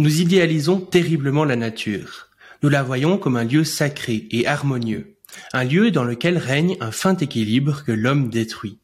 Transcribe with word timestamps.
Nous 0.00 0.22
idéalisons 0.22 0.80
terriblement 0.80 1.44
la 1.44 1.56
nature. 1.56 2.28
Nous 2.62 2.70
la 2.70 2.82
voyons 2.82 3.18
comme 3.18 3.36
un 3.36 3.44
lieu 3.44 3.64
sacré 3.64 4.26
et 4.30 4.46
harmonieux, 4.46 5.16
un 5.52 5.62
lieu 5.62 5.90
dans 5.90 6.04
lequel 6.04 6.38
règne 6.38 6.78
un 6.80 6.90
fin 6.90 7.14
équilibre 7.14 7.84
que 7.84 7.92
l'homme 7.92 8.30
détruit. 8.30 8.78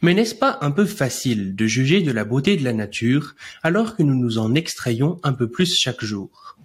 Mais 0.00 0.14
n'est-ce 0.14 0.34
pas 0.34 0.56
un 0.62 0.70
peu 0.70 0.86
facile 0.86 1.54
de 1.54 1.66
juger 1.66 2.00
de 2.00 2.12
la 2.12 2.24
beauté 2.24 2.56
de 2.56 2.64
la 2.64 2.72
nature 2.72 3.34
alors 3.62 3.94
que 3.94 4.02
nous 4.02 4.14
nous 4.14 4.38
en 4.38 4.54
extrayons 4.54 5.20
un 5.22 5.34
peu 5.34 5.50
plus 5.50 5.78
chaque 5.78 6.02
jour? 6.02 6.56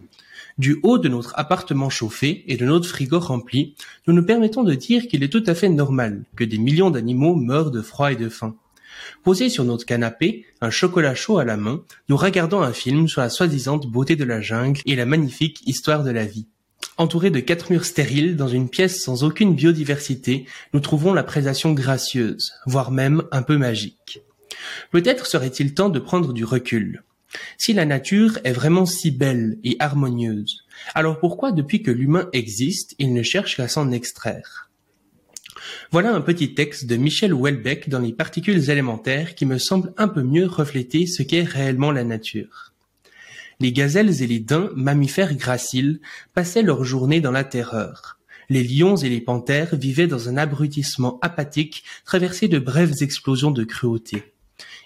Du 0.58 0.80
haut 0.82 0.98
de 0.98 1.10
notre 1.10 1.38
appartement 1.38 1.90
chauffé 1.90 2.46
et 2.48 2.56
de 2.56 2.66
notre 2.66 2.88
frigo 2.88 3.20
rempli, 3.20 3.76
nous 4.08 4.14
nous 4.14 4.26
permettons 4.26 4.64
de 4.64 4.76
dire 4.76 5.10
qu'il 5.10 5.24
est 5.24 5.30
tout 5.30 5.44
à 5.46 5.56
fait 5.56 5.68
normal 5.68 6.24
que 6.38 6.46
des 6.46 6.58
millions 6.58 6.90
d'animaux 6.90 7.36
meurent 7.36 7.72
de 7.72 7.82
froid 7.82 8.14
et 8.14 8.16
de 8.16 8.30
faim. 8.30 8.56
Posés 9.24 9.50
sur 9.50 9.64
notre 9.64 9.86
canapé, 9.86 10.46
un 10.62 10.70
chocolat 10.70 11.16
chaud 11.16 11.38
à 11.38 11.46
la 11.46 11.58
main, 11.58 11.84
nous 12.10 12.18
regardons 12.18 12.62
un 12.62 12.74
film 12.74 13.08
sur 13.08 13.22
la 13.22 13.30
soi-disant 13.30 13.78
beauté 13.78 14.16
de 14.16 14.24
la 14.24 14.42
jungle 14.42 14.82
et 14.86 14.96
la 14.96 15.06
magnifique 15.06 15.62
histoire 15.66 16.04
de 16.04 16.12
la 16.12 16.26
vie. 16.26 16.48
Entourés 16.98 17.32
de 17.32 17.40
quatre 17.40 17.72
murs 17.72 17.86
stériles 17.86 18.36
dans 18.36 18.48
une 18.48 18.70
pièce 18.70 19.02
sans 19.02 19.24
aucune 19.24 19.56
biodiversité, 19.56 20.46
nous 20.74 20.80
trouvons 20.80 21.14
la 21.14 21.24
prédation 21.24 21.74
gracieuse, 21.74 22.54
voire 22.68 22.92
même 22.92 23.24
un 23.32 23.42
peu 23.42 23.58
magique. 23.58 24.22
Peut-être 24.92 25.26
serait-il 25.26 25.74
temps 25.74 25.90
de 25.90 26.00
prendre 26.00 26.34
du 26.34 26.46
recul. 26.46 27.04
Si 27.58 27.74
la 27.74 27.86
nature 27.86 28.38
est 28.44 28.52
vraiment 28.52 28.86
si 28.86 29.10
belle 29.10 29.58
et 29.64 29.76
harmonieuse, 29.80 30.66
alors 30.94 31.20
pourquoi 31.20 31.52
depuis 31.52 31.82
que 31.82 31.90
l'humain 31.90 32.30
existe, 32.32 32.94
il 33.00 33.14
ne 33.14 33.24
cherche 33.24 33.58
qu'à 33.58 33.68
s'en 33.68 33.92
extraire? 33.92 34.63
Voilà 35.92 36.14
un 36.14 36.22
petit 36.22 36.54
texte 36.54 36.86
de 36.86 36.96
Michel 36.96 37.34
Houellebecq 37.34 37.90
dans 37.90 38.00
les 38.00 38.14
particules 38.14 38.70
élémentaires 38.70 39.36
qui 39.36 39.46
me 39.46 39.58
semble 39.58 39.94
un 39.98 40.08
peu 40.08 40.24
mieux 40.24 40.46
refléter 40.46 41.06
ce 41.06 41.24
qu'est 41.24 41.44
réellement 41.44 41.92
la 41.92 42.04
nature. 42.04 42.74
Les 43.60 43.72
gazelles 43.72 44.22
et 44.22 44.28
les 44.28 44.40
daims, 44.40 44.72
mammifères 44.76 45.36
graciles, 45.36 46.02
passaient 46.34 46.64
leur 46.64 46.84
journée 46.84 47.22
dans 47.22 47.32
la 47.32 47.44
terreur. 47.44 48.20
Les 48.50 48.64
lions 48.64 48.98
et 48.98 49.10
les 49.10 49.22
panthères 49.22 49.76
vivaient 49.76 50.08
dans 50.08 50.28
un 50.30 50.38
abrutissement 50.38 51.20
apathique 51.22 51.84
traversé 52.06 52.48
de 52.48 52.60
brèves 52.60 53.02
explosions 53.02 53.52
de 53.52 53.64
cruauté. 53.64 54.34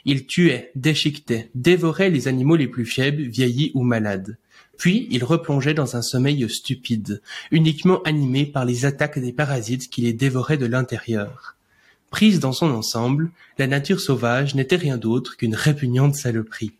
Ils 0.05 0.25
tuaient, 0.25 0.71
déchiquetaient, 0.75 1.49
dévoraient 1.55 2.09
les 2.09 2.27
animaux 2.27 2.55
les 2.55 2.67
plus 2.67 2.85
faibles, 2.85 3.23
vieillis 3.23 3.71
ou 3.73 3.83
malades. 3.83 4.37
Puis 4.77 5.07
ils 5.09 5.23
replongeaient 5.23 5.73
dans 5.73 5.95
un 5.95 6.01
sommeil 6.01 6.47
stupide, 6.49 7.21
uniquement 7.51 8.01
animé 8.03 8.45
par 8.45 8.65
les 8.65 8.85
attaques 8.85 9.19
des 9.19 9.33
parasites 9.33 9.89
qui 9.89 10.01
les 10.01 10.13
dévoraient 10.13 10.57
de 10.57 10.65
l'intérieur. 10.65 11.55
Prise 12.11 12.39
dans 12.39 12.53
son 12.53 12.71
ensemble, 12.71 13.31
la 13.57 13.67
nature 13.67 13.99
sauvage 13.99 14.55
n'était 14.55 14.75
rien 14.75 14.97
d'autre 14.97 15.35
qu'une 15.35 15.55
répugnante 15.55 16.15
saloperie. 16.15 16.73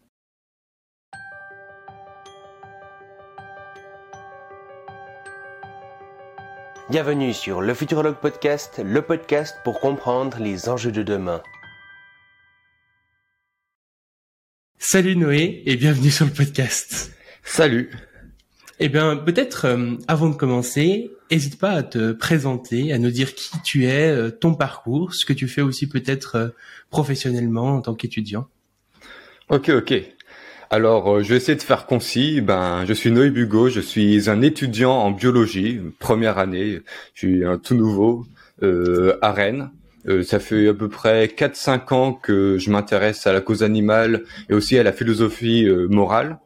Bienvenue 6.90 7.34
sur 7.34 7.60
le 7.60 7.74
Futurologue 7.74 8.16
Podcast, 8.16 8.80
le 8.82 9.02
podcast 9.02 9.58
pour 9.66 9.82
comprendre 9.82 10.38
les 10.40 10.70
enjeux 10.70 10.94
de 10.94 11.04
demain. 11.04 11.42
Salut 14.80 15.18
Noé 15.18 15.64
et 15.66 15.76
bienvenue 15.76 16.12
sur 16.12 16.26
le 16.26 16.32
podcast. 16.32 17.17
Salut. 17.48 17.90
Eh 18.80 18.90
bien, 18.90 19.16
peut-être 19.16 19.66
euh, 19.66 19.96
avant 20.08 20.30
de 20.30 20.36
commencer, 20.36 21.10
n'hésite 21.32 21.58
pas 21.58 21.72
à 21.72 21.82
te 21.82 22.12
présenter, 22.12 22.94
à 22.94 23.00
nous 23.00 23.10
dire 23.10 23.34
qui 23.34 23.50
tu 23.64 23.86
es, 23.86 24.12
euh, 24.12 24.30
ton 24.30 24.54
parcours, 24.54 25.16
ce 25.16 25.26
que 25.26 25.34
tu 25.34 25.48
fais 25.48 25.62
aussi 25.62 25.88
peut-être 25.88 26.36
euh, 26.36 26.48
professionnellement 26.92 27.78
en 27.78 27.82
tant 27.82 27.96
qu'étudiant. 27.96 28.48
Ok, 29.50 29.70
ok. 29.70 29.94
Alors, 30.70 31.24
je 31.24 31.30
vais 31.30 31.38
essayer 31.38 31.56
de 31.56 31.64
faire 31.64 31.88
concis. 31.88 32.42
Ben, 32.42 32.86
je 32.86 32.94
suis 32.94 33.10
Noé 33.10 33.32
Bugo, 33.32 33.70
je 33.70 33.80
suis 33.80 34.30
un 34.30 34.42
étudiant 34.42 34.92
en 34.92 35.12
biologie, 35.12 35.80
première 35.98 36.38
année. 36.38 36.82
Je 37.14 37.28
suis 37.28 37.46
un 37.46 37.58
tout 37.58 37.76
nouveau 37.76 38.28
euh, 38.62 39.18
à 39.22 39.32
Rennes. 39.32 39.72
Euh, 40.08 40.22
ça 40.22 40.40
fait 40.40 40.68
à 40.68 40.74
peu 40.74 40.90
près 40.90 41.26
4-5 41.28 41.94
ans 41.94 42.14
que 42.14 42.58
je 42.60 42.70
m'intéresse 42.70 43.26
à 43.26 43.34
la 43.34 43.42
cause 43.42 43.64
animale 43.64 44.26
et 44.50 44.54
aussi 44.54 44.78
à 44.78 44.84
la 44.84 44.92
philosophie 44.92 45.66
morale, 45.90 46.38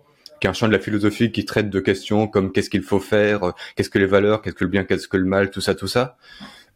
qui 0.41 0.47
est 0.47 0.49
un 0.49 0.53
champ 0.53 0.67
de 0.67 0.73
la 0.73 0.79
philosophie 0.79 1.31
qui 1.31 1.45
traite 1.45 1.69
de 1.69 1.79
questions 1.79 2.27
comme 2.27 2.51
qu'est-ce 2.51 2.71
qu'il 2.71 2.81
faut 2.81 2.99
faire, 2.99 3.53
qu'est-ce 3.75 3.91
que 3.91 3.99
les 3.99 4.07
valeurs, 4.07 4.41
qu'est-ce 4.41 4.55
que 4.55 4.65
le 4.65 4.71
bien, 4.71 4.83
qu'est-ce 4.83 5.07
que 5.07 5.17
le 5.17 5.25
mal, 5.25 5.51
tout 5.51 5.61
ça, 5.61 5.75
tout 5.75 5.87
ça. 5.87 6.17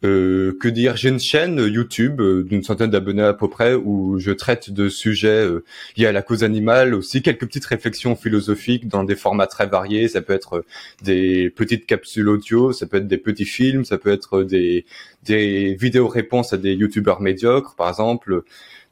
Euh, 0.04 0.56
que 0.60 0.68
dire 0.68 0.98
J'ai 0.98 1.10
une 1.10 1.20
chaîne 1.20 1.58
YouTube 1.58 2.22
euh, 2.22 2.44
d'une 2.44 2.62
centaine 2.62 2.92
d'abonnés 2.92 3.24
à 3.24 3.34
peu 3.34 3.50
près 3.50 3.74
où 3.74 4.20
je 4.20 4.32
traite 4.32 4.70
de 4.70 4.88
sujets 4.90 5.46
euh, 5.46 5.64
liés 5.98 6.06
à 6.06 6.12
la 6.12 6.22
cause 6.22 6.44
animale, 6.44 6.94
aussi 6.94 7.24
quelques 7.24 7.48
petites 7.48 7.66
réflexions 7.66 8.16
philosophiques 8.16 8.88
dans 8.88 9.04
des 9.04 9.16
formats 9.16 9.48
très 9.48 9.66
variés. 9.66 10.08
Ça 10.10 10.22
peut 10.22 10.34
être 10.34 10.64
des 11.02 11.50
petites 11.50 11.88
capsules 11.88 12.28
audio, 12.28 12.72
ça 12.72 12.86
peut 12.86 12.98
être 12.98 13.08
des 13.08 13.18
petits 13.18 13.46
films, 13.46 13.84
ça 13.84 13.98
peut 13.98 14.12
être 14.12 14.44
des 14.44 14.86
des 15.24 15.74
vidéos 15.74 16.08
réponses 16.08 16.54
à 16.54 16.58
des 16.58 16.74
YouTubeurs 16.74 17.22
médiocres, 17.22 17.76
par 17.76 17.90
exemple. 17.90 18.44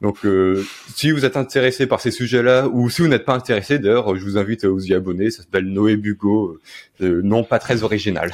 Donc, 0.04 0.18
si 0.94 1.10
vous 1.12 1.24
êtes 1.24 1.38
intéressé 1.38 1.86
par 1.86 1.98
ces 1.98 2.10
sujets-là, 2.10 2.68
ou 2.68 2.90
si 2.90 3.00
vous 3.00 3.08
n'êtes 3.08 3.24
pas 3.24 3.32
intéressé, 3.32 3.78
d'ailleurs, 3.78 4.14
je 4.16 4.22
vous 4.22 4.36
invite 4.36 4.64
à 4.64 4.68
vous 4.68 4.86
y 4.86 4.92
abonner. 4.92 5.30
Ça 5.30 5.42
s'appelle 5.42 5.64
Noé 5.64 5.96
Bugo, 5.96 6.60
nom 7.00 7.42
pas 7.42 7.58
très 7.58 7.82
original. 7.84 8.30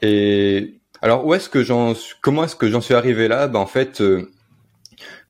Et 0.00 0.74
alors 1.02 1.26
où 1.26 1.34
est-ce 1.34 1.48
que 1.48 1.62
j'en 1.62 1.94
comment 2.22 2.44
est-ce 2.44 2.56
que 2.56 2.68
j'en 2.68 2.80
suis 2.80 2.94
arrivé 2.94 3.28
là? 3.28 3.48
Ben 3.48 3.60
en 3.60 3.66
fait 3.66 4.00
euh, 4.00 4.30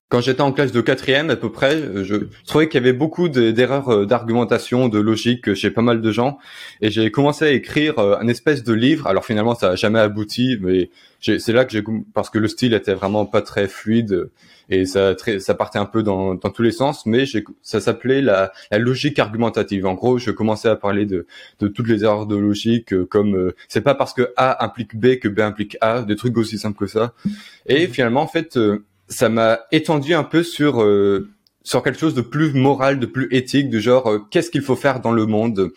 quand 0.08 0.20
j'étais 0.20 0.40
en 0.40 0.52
classe 0.52 0.72
de 0.72 0.80
quatrième 0.80 1.30
à 1.30 1.36
peu 1.36 1.50
près, 1.50 1.74
euh, 1.74 2.04
je 2.04 2.16
trouvais 2.46 2.68
qu'il 2.68 2.80
y 2.80 2.84
avait 2.84 2.92
beaucoup 2.92 3.28
d'erreurs 3.28 3.88
euh, 3.88 4.06
d'argumentation, 4.06 4.88
de 4.88 4.98
logique 4.98 5.54
chez 5.54 5.70
pas 5.70 5.82
mal 5.82 6.00
de 6.00 6.12
gens, 6.12 6.38
et 6.80 6.90
j'ai 6.90 7.10
commencé 7.10 7.44
à 7.44 7.50
écrire 7.50 7.98
un 7.98 8.28
espèce 8.28 8.62
de 8.62 8.72
livre. 8.72 9.06
Alors 9.06 9.24
finalement, 9.24 9.54
ça 9.54 9.70
n'a 9.70 9.76
jamais 9.76 10.00
abouti, 10.00 10.58
mais 10.60 10.90
c'est 11.20 11.52
là 11.52 11.64
que 11.64 11.72
j'ai 11.72 11.82
parce 12.14 12.30
que 12.30 12.38
le 12.38 12.48
style 12.48 12.74
était 12.74 12.94
vraiment 12.94 13.26
pas 13.26 13.42
très 13.42 13.68
fluide 13.68 14.30
et 14.68 14.84
ça, 14.84 15.14
partait 15.56 15.78
un 15.78 15.86
peu 15.86 16.02
dans, 16.02 16.36
tous 16.36 16.62
les 16.62 16.72
sens, 16.72 17.06
mais 17.06 17.24
ça 17.62 17.80
s'appelait 17.80 18.20
la, 18.20 18.52
logique 18.72 19.18
argumentative. 19.18 19.86
En 19.86 19.94
gros, 19.94 20.18
je 20.18 20.30
commençais 20.30 20.68
à 20.68 20.76
parler 20.76 21.06
de, 21.06 21.26
toutes 21.58 21.88
les 21.88 22.02
erreurs 22.02 22.26
de 22.26 22.36
logique, 22.36 22.92
euh, 22.92 23.06
comme 23.06 23.36
euh, 23.36 23.54
c'est 23.68 23.80
pas 23.80 23.94
parce 23.94 24.12
que 24.12 24.32
A 24.36 24.64
implique 24.64 24.96
B 24.96 25.16
que 25.16 25.28
B 25.28 25.40
implique 25.40 25.76
A, 25.80 26.02
des 26.02 26.16
trucs 26.16 26.36
aussi 26.36 26.58
simples 26.58 26.78
que 26.78 26.86
ça. 26.86 27.12
Et 27.66 27.86
finalement, 27.86 28.22
en 28.22 28.26
fait, 28.26 28.56
euh, 28.56 28.84
ça 29.08 29.28
m'a 29.28 29.60
étendu 29.72 30.14
un 30.14 30.24
peu 30.24 30.42
sur 30.42 30.84
sur 31.62 31.82
quelque 31.82 31.98
chose 31.98 32.14
de 32.14 32.20
plus 32.20 32.52
moral, 32.52 33.00
de 33.00 33.06
plus 33.06 33.28
éthique, 33.32 33.68
du 33.70 33.80
genre 33.80 34.28
qu'est-ce 34.30 34.50
qu'il 34.50 34.62
faut 34.62 34.76
faire 34.76 35.00
dans 35.00 35.12
le 35.12 35.26
monde? 35.26 35.72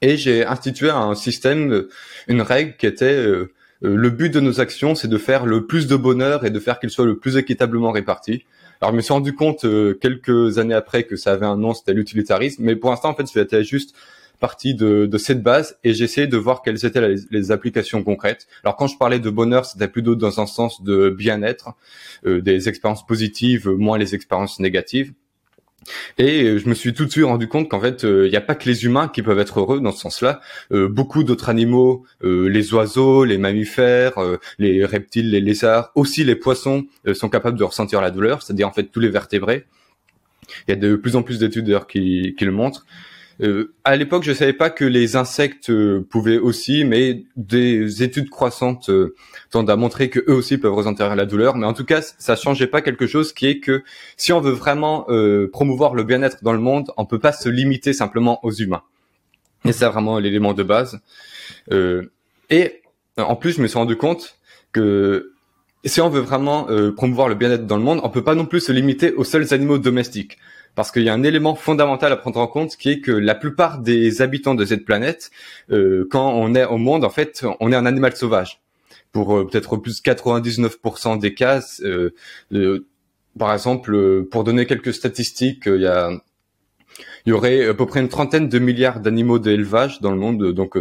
Et 0.00 0.16
j'ai 0.16 0.44
institué 0.44 0.90
un 0.90 1.14
système, 1.14 1.86
une 2.28 2.42
règle 2.42 2.76
qui 2.76 2.86
était 2.86 3.16
euh, 3.16 3.52
le 3.80 4.10
but 4.10 4.32
de 4.32 4.40
nos 4.40 4.60
actions, 4.60 4.94
c'est 4.94 5.08
de 5.08 5.18
faire 5.18 5.46
le 5.46 5.66
plus 5.66 5.86
de 5.86 5.96
bonheur 5.96 6.44
et 6.44 6.50
de 6.50 6.60
faire 6.60 6.78
qu'il 6.80 6.90
soit 6.90 7.06
le 7.06 7.18
plus 7.18 7.36
équitablement 7.36 7.90
réparti. 7.90 8.44
Alors, 8.80 8.92
je 8.92 8.96
me 8.96 9.00
suis 9.00 9.12
rendu 9.12 9.34
compte 9.34 9.64
euh, 9.64 9.94
quelques 10.00 10.58
années 10.58 10.74
après 10.74 11.04
que 11.04 11.16
ça 11.16 11.32
avait 11.32 11.46
un 11.46 11.56
nom, 11.56 11.74
c'était 11.74 11.94
l'utilitarisme, 11.94 12.62
mais 12.62 12.76
pour 12.76 12.90
l'instant, 12.90 13.10
en 13.10 13.14
fait, 13.14 13.26
c'était 13.26 13.64
juste 13.64 13.94
partie 14.38 14.74
de, 14.74 15.06
de, 15.06 15.18
cette 15.18 15.42
base 15.42 15.78
et 15.84 15.94
j'essayais 15.94 16.26
de 16.26 16.36
voir 16.36 16.62
quelles 16.62 16.84
étaient 16.84 17.14
les, 17.30 17.50
applications 17.50 18.02
concrètes. 18.02 18.46
Alors 18.64 18.76
quand 18.76 18.86
je 18.86 18.96
parlais 18.96 19.18
de 19.18 19.30
bonheur, 19.30 19.64
c'était 19.66 19.88
plutôt 19.88 20.14
dans 20.14 20.40
un 20.40 20.46
sens 20.46 20.82
de 20.82 21.10
bien-être, 21.10 21.70
euh, 22.26 22.40
des 22.40 22.68
expériences 22.68 23.06
positives, 23.06 23.68
moins 23.68 23.98
les 23.98 24.14
expériences 24.14 24.60
négatives. 24.60 25.12
Et 26.18 26.42
euh, 26.42 26.58
je 26.58 26.68
me 26.68 26.74
suis 26.74 26.92
tout 26.92 27.04
de 27.04 27.10
suite 27.10 27.24
rendu 27.24 27.48
compte 27.48 27.68
qu'en 27.68 27.80
fait, 27.80 28.02
il 28.02 28.08
euh, 28.08 28.28
n'y 28.28 28.36
a 28.36 28.40
pas 28.40 28.54
que 28.54 28.68
les 28.68 28.84
humains 28.84 29.08
qui 29.08 29.22
peuvent 29.22 29.38
être 29.38 29.60
heureux 29.60 29.80
dans 29.80 29.92
ce 29.92 30.00
sens-là. 30.00 30.40
Euh, 30.72 30.88
beaucoup 30.88 31.24
d'autres 31.24 31.48
animaux, 31.48 32.04
les 32.22 32.74
oiseaux, 32.74 33.24
les 33.24 33.38
mammifères, 33.38 34.14
les 34.58 34.84
reptiles, 34.84 35.30
les 35.30 35.40
lézards, 35.40 35.92
aussi 35.94 36.24
les 36.24 36.36
poissons 36.36 36.86
sont 37.14 37.28
capables 37.28 37.58
de 37.58 37.64
ressentir 37.64 38.00
la 38.00 38.10
douleur, 38.10 38.42
c'est-à-dire 38.42 38.68
en 38.68 38.72
fait 38.72 38.84
tous 38.84 39.00
les 39.00 39.08
vertébrés. 39.08 39.66
Il 40.66 40.70
y 40.70 40.72
a 40.72 40.76
de 40.76 40.96
plus 40.96 41.16
en 41.16 41.22
plus 41.22 41.38
d'études 41.38 41.64
d'ailleurs 41.64 41.86
qui, 41.86 42.34
qui 42.38 42.44
le 42.44 42.52
montrent. 42.52 42.86
Euh, 43.40 43.72
à 43.84 43.94
l'époque, 43.96 44.24
je 44.24 44.32
savais 44.32 44.52
pas 44.52 44.70
que 44.70 44.84
les 44.84 45.14
insectes 45.14 45.70
euh, 45.70 46.04
pouvaient 46.10 46.38
aussi, 46.38 46.84
mais 46.84 47.24
des 47.36 48.02
études 48.02 48.30
croissantes 48.30 48.90
euh, 48.90 49.14
tendent 49.50 49.70
à 49.70 49.76
montrer 49.76 50.10
que 50.10 50.18
eux 50.28 50.34
aussi 50.34 50.58
peuvent 50.58 50.74
ressentir 50.74 51.14
la 51.14 51.24
douleur. 51.24 51.56
Mais 51.56 51.66
en 51.66 51.72
tout 51.72 51.84
cas, 51.84 52.00
ça 52.02 52.34
changeait 52.34 52.66
pas 52.66 52.82
quelque 52.82 53.06
chose 53.06 53.32
qui 53.32 53.46
est 53.46 53.60
que 53.60 53.84
si 54.16 54.32
on 54.32 54.40
veut 54.40 54.52
vraiment 54.52 55.06
euh, 55.08 55.48
promouvoir 55.52 55.94
le 55.94 56.02
bien-être 56.02 56.42
dans 56.42 56.52
le 56.52 56.58
monde, 56.58 56.90
on 56.96 57.06
peut 57.06 57.20
pas 57.20 57.32
se 57.32 57.48
limiter 57.48 57.92
simplement 57.92 58.44
aux 58.44 58.52
humains. 58.52 58.82
Et 59.64 59.72
c'est 59.72 59.86
vraiment 59.86 60.18
l'élément 60.18 60.54
de 60.54 60.62
base. 60.62 61.00
et 62.50 62.82
en 63.16 63.34
plus, 63.34 63.56
je 63.56 63.62
me 63.62 63.66
suis 63.66 63.78
rendu 63.78 63.96
compte 63.96 64.38
que 64.70 65.32
si 65.84 66.00
on 66.00 66.08
veut 66.08 66.20
vraiment 66.20 66.68
promouvoir 66.96 67.28
le 67.28 67.34
bien-être 67.34 67.66
dans 67.66 67.76
le 67.76 67.82
monde, 67.82 68.00
on 68.04 68.08
peut 68.08 68.22
pas 68.22 68.36
non 68.36 68.46
plus 68.46 68.60
se 68.60 68.70
limiter 68.70 69.12
aux 69.14 69.24
seuls 69.24 69.52
animaux 69.52 69.78
domestiques 69.78 70.38
parce 70.78 70.92
qu'il 70.92 71.02
y 71.02 71.08
a 71.08 71.12
un 71.12 71.24
élément 71.24 71.56
fondamental 71.56 72.12
à 72.12 72.16
prendre 72.16 72.38
en 72.38 72.46
compte 72.46 72.76
qui 72.76 72.90
est 72.90 73.00
que 73.00 73.10
la 73.10 73.34
plupart 73.34 73.80
des 73.80 74.22
habitants 74.22 74.54
de 74.54 74.64
cette 74.64 74.84
planète, 74.84 75.32
euh, 75.72 76.06
quand 76.08 76.32
on 76.34 76.54
est 76.54 76.64
au 76.66 76.76
monde, 76.76 77.02
en 77.04 77.10
fait, 77.10 77.44
on 77.58 77.72
est 77.72 77.74
un 77.74 77.84
animal 77.84 78.14
sauvage. 78.14 78.60
Pour 79.10 79.36
euh, 79.36 79.44
peut-être 79.44 79.76
plus 79.76 80.00
de 80.00 80.08
99% 80.08 81.18
des 81.18 81.34
cas, 81.34 81.80
euh, 81.82 82.86
par 83.36 83.52
exemple, 83.52 84.22
pour 84.30 84.44
donner 84.44 84.66
quelques 84.66 84.94
statistiques, 84.94 85.64
il 85.66 85.80
y 85.80 85.86
a 85.88 86.12
aurait 87.32 87.66
à 87.66 87.74
peu 87.74 87.84
près 87.84 87.98
une 87.98 88.08
trentaine 88.08 88.48
de 88.48 88.58
milliards 88.60 89.00
d'animaux 89.00 89.40
d'élevage 89.40 90.00
dans 90.00 90.12
le 90.12 90.18
monde. 90.18 90.52
Donc, 90.52 90.78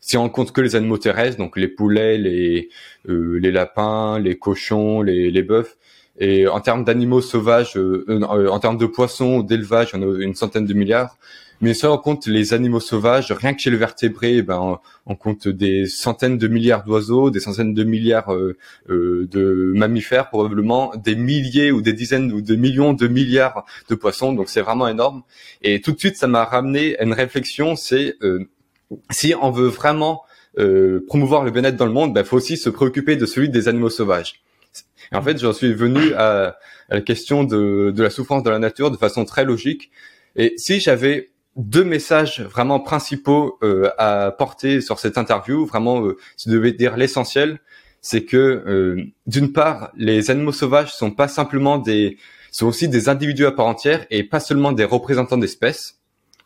si 0.00 0.16
on 0.16 0.28
compte 0.28 0.50
que 0.50 0.60
les 0.60 0.74
animaux 0.74 0.98
terrestres, 0.98 1.38
donc 1.38 1.56
les 1.56 1.68
poulets, 1.68 2.18
les 2.18 2.68
les 3.06 3.52
lapins, 3.52 4.18
les 4.18 4.36
cochons, 4.36 5.02
les, 5.02 5.30
les 5.30 5.42
bœufs, 5.42 5.76
et 6.18 6.46
en 6.46 6.60
termes 6.60 6.84
d'animaux 6.84 7.20
sauvages, 7.20 7.78
en 8.08 8.58
termes 8.58 8.78
de 8.78 8.86
poissons, 8.86 9.40
d'élevage, 9.40 9.94
en 9.94 10.02
a 10.02 10.18
une 10.18 10.34
centaine 10.34 10.66
de 10.66 10.74
milliards. 10.74 11.16
Mais 11.60 11.72
si 11.72 11.86
on 11.86 11.96
compte 11.96 12.26
les 12.26 12.52
animaux 12.52 12.80
sauvages, 12.80 13.32
rien 13.32 13.54
que 13.54 13.60
chez 13.60 13.70
le 13.70 13.78
vertébré, 13.78 14.42
ben, 14.42 14.78
on, 15.06 15.14
compte 15.14 15.48
des 15.48 15.86
centaines 15.86 16.36
de 16.36 16.48
milliards 16.48 16.84
d'oiseaux, 16.84 17.30
des 17.30 17.40
centaines 17.40 17.72
de 17.72 17.84
milliards 17.84 18.32
euh, 18.32 18.56
euh, 18.90 19.26
de 19.30 19.72
mammifères, 19.74 20.28
probablement 20.28 20.92
des 20.96 21.16
milliers 21.16 21.72
ou 21.72 21.80
des 21.80 21.94
dizaines 21.94 22.30
ou 22.32 22.42
de 22.42 22.54
millions 22.56 22.92
de 22.92 23.08
milliards 23.08 23.64
de 23.88 23.94
poissons. 23.94 24.34
Donc 24.34 24.50
c'est 24.50 24.60
vraiment 24.60 24.86
énorme. 24.86 25.22
Et 25.62 25.80
tout 25.80 25.92
de 25.92 25.98
suite, 25.98 26.16
ça 26.16 26.26
m'a 26.26 26.44
ramené 26.44 26.98
à 26.98 27.04
une 27.04 27.14
réflexion, 27.14 27.74
c'est 27.74 28.16
euh, 28.22 28.44
si 29.10 29.34
on 29.40 29.50
veut 29.50 29.68
vraiment 29.68 30.22
promouvoir 31.06 31.44
le 31.44 31.50
bien-être 31.50 31.76
dans 31.76 31.84
le 31.84 31.92
monde, 31.92 32.12
il 32.12 32.14
ben, 32.14 32.24
faut 32.24 32.38
aussi 32.38 32.56
se 32.56 32.70
préoccuper 32.70 33.16
de 33.16 33.26
celui 33.26 33.50
des 33.50 33.68
animaux 33.68 33.90
sauvages. 33.90 34.40
Et 35.12 35.16
en 35.16 35.22
fait, 35.22 35.38
j'en 35.38 35.52
suis 35.52 35.72
venu 35.72 36.12
à, 36.14 36.58
à 36.88 36.94
la 36.94 37.00
question 37.00 37.44
de, 37.44 37.92
de 37.94 38.02
la 38.02 38.10
souffrance 38.10 38.42
dans 38.42 38.50
la 38.50 38.58
nature 38.58 38.90
de 38.90 38.96
façon 38.96 39.24
très 39.24 39.44
logique. 39.44 39.90
Et 40.36 40.54
si 40.56 40.80
j'avais 40.80 41.30
deux 41.56 41.84
messages 41.84 42.42
vraiment 42.42 42.80
principaux 42.80 43.58
euh, 43.62 43.90
à 43.98 44.30
porter 44.30 44.80
sur 44.80 44.98
cette 44.98 45.18
interview. 45.18 45.64
Vraiment, 45.64 46.04
euh, 46.04 46.18
si 46.36 46.50
je 46.50 46.54
devais 46.54 46.72
dire 46.72 46.96
l'essentiel, 46.96 47.60
c'est 48.02 48.24
que 48.24 48.36
euh, 48.36 49.04
d'une 49.26 49.52
part, 49.52 49.90
les 49.96 50.30
animaux 50.30 50.52
sauvages 50.52 50.94
sont 50.94 51.10
pas 51.10 51.28
simplement 51.28 51.78
des, 51.78 52.18
sont 52.52 52.66
aussi 52.66 52.88
des 52.88 53.08
individus 53.08 53.46
à 53.46 53.52
part 53.52 53.66
entière 53.66 54.06
et 54.10 54.22
pas 54.22 54.38
seulement 54.38 54.72
des 54.72 54.84
représentants 54.84 55.38
d'espèces. 55.38 55.98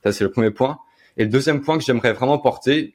Ça, 0.05 0.13
c'est 0.13 0.25
le 0.25 0.31
premier 0.31 0.51
point. 0.51 0.79
Et 1.17 1.25
le 1.25 1.31
deuxième 1.31 1.61
point 1.61 1.77
que 1.77 1.85
j'aimerais 1.85 2.13
vraiment 2.13 2.39
porter, 2.39 2.95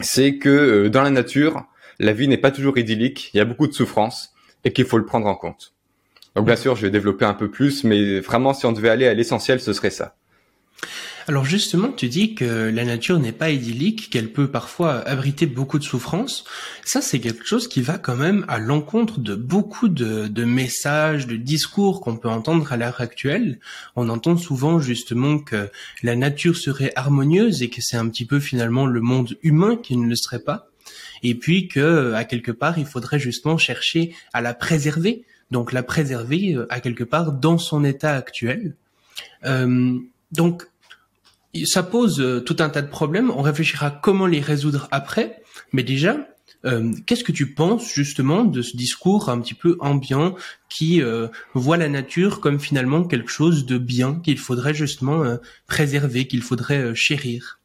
c'est 0.00 0.38
que 0.38 0.48
euh, 0.48 0.88
dans 0.88 1.02
la 1.02 1.10
nature, 1.10 1.64
la 1.98 2.12
vie 2.12 2.28
n'est 2.28 2.38
pas 2.38 2.52
toujours 2.52 2.78
idyllique. 2.78 3.30
Il 3.34 3.38
y 3.38 3.40
a 3.40 3.44
beaucoup 3.44 3.66
de 3.66 3.72
souffrances 3.72 4.33
et 4.64 4.72
qu'il 4.72 4.84
faut 4.84 4.98
le 4.98 5.06
prendre 5.06 5.26
en 5.26 5.34
compte. 5.34 5.72
Donc 6.34 6.46
bien 6.46 6.56
sûr, 6.56 6.74
je 6.74 6.82
vais 6.82 6.90
développer 6.90 7.24
un 7.24 7.34
peu 7.34 7.50
plus, 7.50 7.84
mais 7.84 8.20
vraiment, 8.20 8.54
si 8.54 8.66
on 8.66 8.72
devait 8.72 8.88
aller 8.88 9.06
à 9.06 9.14
l'essentiel, 9.14 9.60
ce 9.60 9.72
serait 9.72 9.90
ça. 9.90 10.16
Alors 11.26 11.46
justement, 11.46 11.90
tu 11.90 12.08
dis 12.08 12.34
que 12.34 12.44
la 12.44 12.84
nature 12.84 13.18
n'est 13.18 13.32
pas 13.32 13.50
idyllique, 13.50 14.10
qu'elle 14.10 14.30
peut 14.30 14.48
parfois 14.48 14.96
abriter 15.08 15.46
beaucoup 15.46 15.78
de 15.78 15.84
souffrances. 15.84 16.44
Ça, 16.84 17.00
c'est 17.00 17.18
quelque 17.18 17.46
chose 17.46 17.66
qui 17.66 17.80
va 17.80 17.96
quand 17.96 18.16
même 18.16 18.44
à 18.46 18.58
l'encontre 18.58 19.20
de 19.20 19.34
beaucoup 19.34 19.88
de, 19.88 20.44
messages, 20.44 21.26
de 21.26 21.36
discours 21.36 22.02
qu'on 22.02 22.18
peut 22.18 22.28
entendre 22.28 22.70
à 22.70 22.76
l'heure 22.76 23.00
actuelle. 23.00 23.58
On 23.96 24.10
entend 24.10 24.36
souvent 24.36 24.80
justement 24.80 25.38
que 25.38 25.70
la 26.02 26.14
nature 26.14 26.58
serait 26.58 26.92
harmonieuse 26.94 27.62
et 27.62 27.70
que 27.70 27.80
c'est 27.80 27.96
un 27.96 28.08
petit 28.08 28.26
peu 28.26 28.38
finalement 28.38 28.84
le 28.84 29.00
monde 29.00 29.38
humain 29.42 29.76
qui 29.76 29.96
ne 29.96 30.06
le 30.06 30.16
serait 30.16 30.40
pas. 30.40 30.68
Et 31.24 31.34
puis 31.34 31.66
que, 31.66 32.12
à 32.12 32.24
quelque 32.24 32.52
part, 32.52 32.78
il 32.78 32.86
faudrait 32.86 33.18
justement 33.18 33.58
chercher 33.58 34.14
à 34.32 34.40
la 34.40 34.54
préserver. 34.54 35.24
Donc 35.50 35.72
la 35.72 35.82
préserver 35.82 36.54
euh, 36.54 36.66
à 36.70 36.80
quelque 36.80 37.04
part 37.04 37.32
dans 37.32 37.58
son 37.58 37.84
état 37.84 38.14
actuel. 38.14 38.76
Euh, 39.44 39.98
donc 40.32 40.66
ça 41.64 41.82
pose 41.82 42.20
euh, 42.20 42.40
tout 42.40 42.56
un 42.58 42.68
tas 42.68 42.82
de 42.82 42.88
problèmes. 42.88 43.30
On 43.30 43.42
réfléchira 43.42 43.90
comment 43.90 44.26
les 44.26 44.40
résoudre 44.40 44.88
après. 44.90 45.42
Mais 45.72 45.82
déjà, 45.82 46.16
euh, 46.64 46.92
qu'est-ce 47.06 47.22
que 47.22 47.32
tu 47.32 47.54
penses 47.54 47.92
justement 47.92 48.44
de 48.44 48.62
ce 48.62 48.76
discours 48.76 49.28
un 49.28 49.40
petit 49.40 49.54
peu 49.54 49.76
ambiant 49.80 50.34
qui 50.68 51.00
euh, 51.00 51.28
voit 51.54 51.76
la 51.76 51.88
nature 51.88 52.40
comme 52.40 52.58
finalement 52.58 53.04
quelque 53.04 53.30
chose 53.30 53.66
de 53.66 53.78
bien 53.78 54.20
qu'il 54.24 54.38
faudrait 54.38 54.74
justement 54.74 55.36
préserver, 55.68 56.26
qu'il 56.26 56.42
faudrait 56.42 56.94
chérir? 56.94 57.60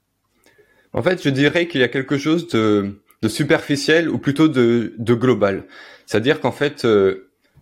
En 0.93 1.01
fait, 1.01 1.23
je 1.23 1.29
dirais 1.29 1.67
qu'il 1.67 1.81
y 1.81 1.83
a 1.83 1.87
quelque 1.87 2.17
chose 2.17 2.47
de, 2.47 2.99
superficiel 3.27 4.09
ou 4.09 4.17
plutôt 4.17 4.47
de, 4.47 4.93
de 4.97 5.13
global. 5.13 5.65
C'est-à-dire 6.05 6.39
qu'en 6.39 6.51
fait, 6.51 6.85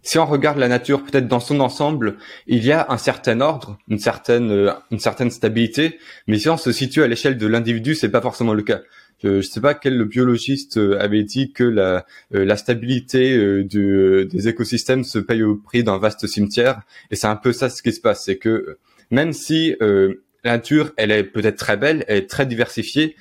si 0.07 0.17
on 0.19 0.25
regarde 0.25 0.57
la 0.57 0.69
nature 0.69 1.03
peut-être 1.03 1.27
dans 1.27 1.41
son 1.41 1.59
ensemble, 1.59 2.15
il 2.47 2.63
y 2.63 2.71
a 2.71 2.85
un 2.89 2.97
certain 2.97 3.41
ordre, 3.41 3.77
une 3.89 3.99
certaine 3.99 4.51
euh, 4.51 4.71
une 4.89 4.99
certaine 4.99 5.29
stabilité, 5.31 5.99
mais 6.27 6.39
si 6.39 6.47
on 6.47 6.55
se 6.55 6.71
situe 6.71 7.03
à 7.03 7.07
l'échelle 7.07 7.37
de 7.37 7.45
l'individu, 7.45 7.93
c'est 7.93 8.09
pas 8.09 8.21
forcément 8.21 8.53
le 8.53 8.63
cas. 8.63 8.81
Je 9.21 9.29
ne 9.29 9.41
sais 9.41 9.59
pas 9.59 9.73
quel 9.73 10.05
biologiste 10.05 10.77
euh, 10.77 10.97
avait 11.01 11.23
dit 11.23 11.51
que 11.51 11.65
la, 11.65 12.05
euh, 12.33 12.45
la 12.45 12.55
stabilité 12.55 13.63
du, 13.65 14.25
des 14.31 14.47
écosystèmes 14.47 15.03
se 15.03 15.19
paye 15.19 15.43
au 15.43 15.57
prix 15.57 15.83
d'un 15.83 15.97
vaste 15.97 16.25
cimetière, 16.25 16.81
et 17.11 17.17
c'est 17.17 17.27
un 17.27 17.35
peu 17.35 17.51
ça 17.51 17.69
ce 17.69 17.81
qui 17.81 17.91
se 17.91 17.99
passe, 17.99 18.23
c'est 18.23 18.37
que 18.37 18.77
même 19.11 19.33
si 19.33 19.75
la 19.79 20.51
nature, 20.51 20.93
elle 20.97 21.11
est 21.11 21.23
peut-être 21.23 21.57
très 21.57 21.75
belle, 21.75 22.05
elle 22.07 22.17
est 22.19 22.29
très 22.29 22.45
diversifiée, 22.45 23.15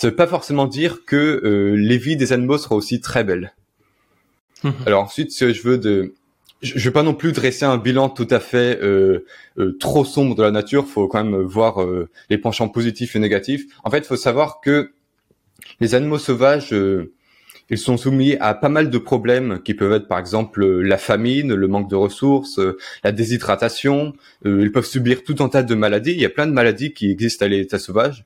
ça 0.00 0.08
veut 0.08 0.16
pas 0.16 0.26
forcément 0.26 0.66
dire 0.66 1.04
que 1.04 1.74
les 1.76 1.98
vies 1.98 2.16
des 2.16 2.32
animaux 2.32 2.56
seront 2.56 2.76
aussi 2.76 3.00
très 3.00 3.22
belles. 3.22 3.54
Mmh. 4.62 4.70
Alors 4.86 5.02
ensuite, 5.02 5.30
si 5.30 5.52
je 5.52 5.62
veux 5.62 5.78
de 5.78 6.14
je 6.62 6.84
vais 6.84 6.92
pas 6.92 7.02
non 7.02 7.14
plus 7.14 7.32
dresser 7.32 7.64
un 7.64 7.78
bilan 7.78 8.10
tout 8.10 8.26
à 8.30 8.38
fait 8.38 8.78
euh, 8.82 9.24
euh, 9.58 9.76
trop 9.80 10.04
sombre 10.04 10.34
de 10.34 10.42
la 10.42 10.50
nature. 10.50 10.86
Faut 10.86 11.08
quand 11.08 11.24
même 11.24 11.40
voir 11.40 11.82
euh, 11.82 12.08
les 12.28 12.38
penchants 12.38 12.68
positifs 12.68 13.16
et 13.16 13.18
négatifs. 13.18 13.64
En 13.82 13.90
fait, 13.90 13.98
il 13.98 14.04
faut 14.04 14.16
savoir 14.16 14.60
que 14.60 14.92
les 15.80 15.94
animaux 15.94 16.18
sauvages, 16.18 16.74
ils 17.70 17.78
sont 17.78 17.96
soumis 17.96 18.36
à 18.40 18.54
pas 18.54 18.68
mal 18.68 18.90
de 18.90 18.98
problèmes 18.98 19.60
qui 19.62 19.74
peuvent 19.74 19.92
être, 19.92 20.08
par 20.08 20.18
exemple, 20.18 20.66
la 20.66 20.98
famine, 20.98 21.54
le 21.54 21.68
manque 21.68 21.88
de 21.88 21.96
ressources, 21.96 22.60
la 23.04 23.12
déshydratation. 23.12 24.14
ils 24.44 24.72
peuvent 24.72 24.86
subir 24.86 25.22
tout 25.22 25.36
un 25.40 25.48
tas 25.48 25.62
de 25.62 25.74
maladies. 25.74 26.12
Il 26.12 26.20
y 26.20 26.24
a 26.24 26.30
plein 26.30 26.46
de 26.46 26.52
maladies 26.52 26.92
qui 26.92 27.10
existent 27.10 27.44
à 27.44 27.48
l'état 27.48 27.78
sauvage 27.78 28.24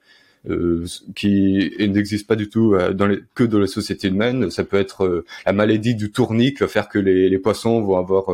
euh, 0.50 0.85
qui 1.14 1.73
n'existe 1.79 2.26
pas 2.26 2.37
du 2.37 2.50
tout 2.50 2.75
euh, 2.75 2.93
dans 2.93 3.06
les, 3.06 3.20
que 3.35 3.44
dans 3.44 3.58
la 3.58 3.67
société 3.67 4.08
humaine. 4.08 4.50
Ça 4.50 4.62
peut 4.62 4.76
être 4.76 5.05
euh, 5.05 5.25
la 5.46 5.52
maladie 5.52 5.94
du 5.94 6.11
tournique, 6.11 6.58
qui 6.58 6.64
va 6.64 6.69
faire 6.69 6.88
que 6.88 6.99
les, 6.99 7.31
les 7.31 7.38
poissons 7.38 7.81
vont 7.81 7.96
avoir 7.96 8.26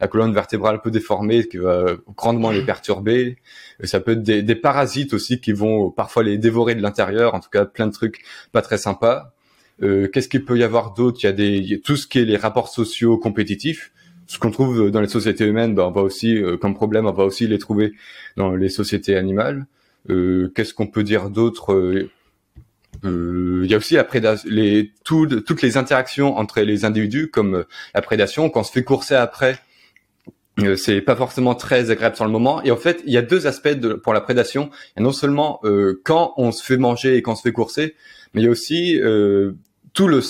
la 0.00 0.08
colonne 0.08 0.34
vertébrale 0.34 0.76
un 0.76 0.78
peu 0.78 0.90
déformée, 0.90 1.46
qui 1.46 1.58
va 1.58 1.96
grandement 2.16 2.50
les 2.50 2.64
perturber. 2.64 3.36
Ça 3.84 4.00
peut 4.00 4.12
être 4.12 4.22
des, 4.22 4.42
des 4.42 4.54
parasites 4.54 5.14
aussi 5.14 5.40
qui 5.40 5.52
vont 5.52 5.90
parfois 5.90 6.24
les 6.24 6.38
dévorer 6.38 6.74
de 6.74 6.82
l'intérieur. 6.82 7.34
En 7.34 7.40
tout 7.40 7.50
cas, 7.50 7.64
plein 7.64 7.86
de 7.86 7.92
trucs 7.92 8.22
pas 8.50 8.62
très 8.62 8.78
sympas. 8.78 9.34
Euh, 9.82 10.08
Qu'est-ce 10.08 10.28
qu'il 10.28 10.44
peut 10.44 10.58
y 10.58 10.64
avoir 10.64 10.94
d'autre? 10.94 11.18
Il 11.22 11.26
y 11.26 11.28
a 11.28 11.32
des 11.32 11.80
tout 11.80 11.96
ce 11.96 12.06
qui 12.06 12.18
est 12.18 12.24
les 12.24 12.36
rapports 12.36 12.68
sociaux 12.68 13.18
compétitifs 13.18 13.92
ce 14.28 14.38
qu'on 14.38 14.50
trouve 14.50 14.90
dans 14.90 15.02
les 15.02 15.08
sociétés 15.08 15.44
humaines, 15.44 15.74
ben, 15.74 15.82
on 15.82 15.90
va 15.90 16.00
aussi, 16.00 16.40
comme 16.58 16.74
problème, 16.74 17.04
on 17.04 17.12
va 17.12 17.24
aussi 17.24 17.46
les 17.46 17.58
trouver 17.58 17.92
dans 18.36 18.54
les 18.54 18.70
sociétés 18.70 19.14
animales. 19.14 19.66
Euh, 20.10 20.52
qu'est-ce 20.54 20.74
qu'on 20.74 20.88
peut 20.88 21.04
dire 21.04 21.30
d'autre 21.30 21.72
euh, 21.72 22.10
euh, 23.04 23.62
il 23.64 23.70
y 23.70 23.74
a 23.74 23.78
aussi 23.78 23.94
la 23.94 24.04
prédation, 24.04 24.48
les, 24.50 24.92
toutes 25.04 25.62
les 25.62 25.76
interactions 25.76 26.36
entre 26.36 26.60
les 26.60 26.84
individus, 26.84 27.30
comme 27.30 27.64
la 27.94 28.02
prédation, 28.02 28.48
quand 28.50 28.60
on 28.60 28.64
se 28.64 28.70
fait 28.70 28.84
courser 28.84 29.14
après, 29.14 29.58
euh, 30.60 30.76
c'est 30.76 31.00
pas 31.00 31.16
forcément 31.16 31.54
très 31.54 31.90
agréable 31.90 32.16
sur 32.16 32.24
le 32.24 32.30
moment. 32.30 32.62
Et 32.62 32.70
en 32.70 32.76
fait, 32.76 33.02
il 33.06 33.12
y 33.12 33.16
a 33.16 33.22
deux 33.22 33.46
aspects 33.46 33.68
de, 33.68 33.94
pour 33.94 34.12
la 34.12 34.20
prédation. 34.20 34.70
Il 34.96 35.02
non 35.02 35.12
seulement 35.12 35.60
euh, 35.64 36.00
quand 36.04 36.34
on 36.36 36.52
se 36.52 36.62
fait 36.62 36.76
manger 36.76 37.16
et 37.16 37.22
quand 37.22 37.32
on 37.32 37.36
se 37.36 37.42
fait 37.42 37.52
courser, 37.52 37.94
mais 38.34 38.42
il 38.42 38.44
y 38.44 38.48
a 38.48 38.50
aussi 38.50 39.00
euh, 39.00 39.52
tout 39.94 40.08
le, 40.08 40.20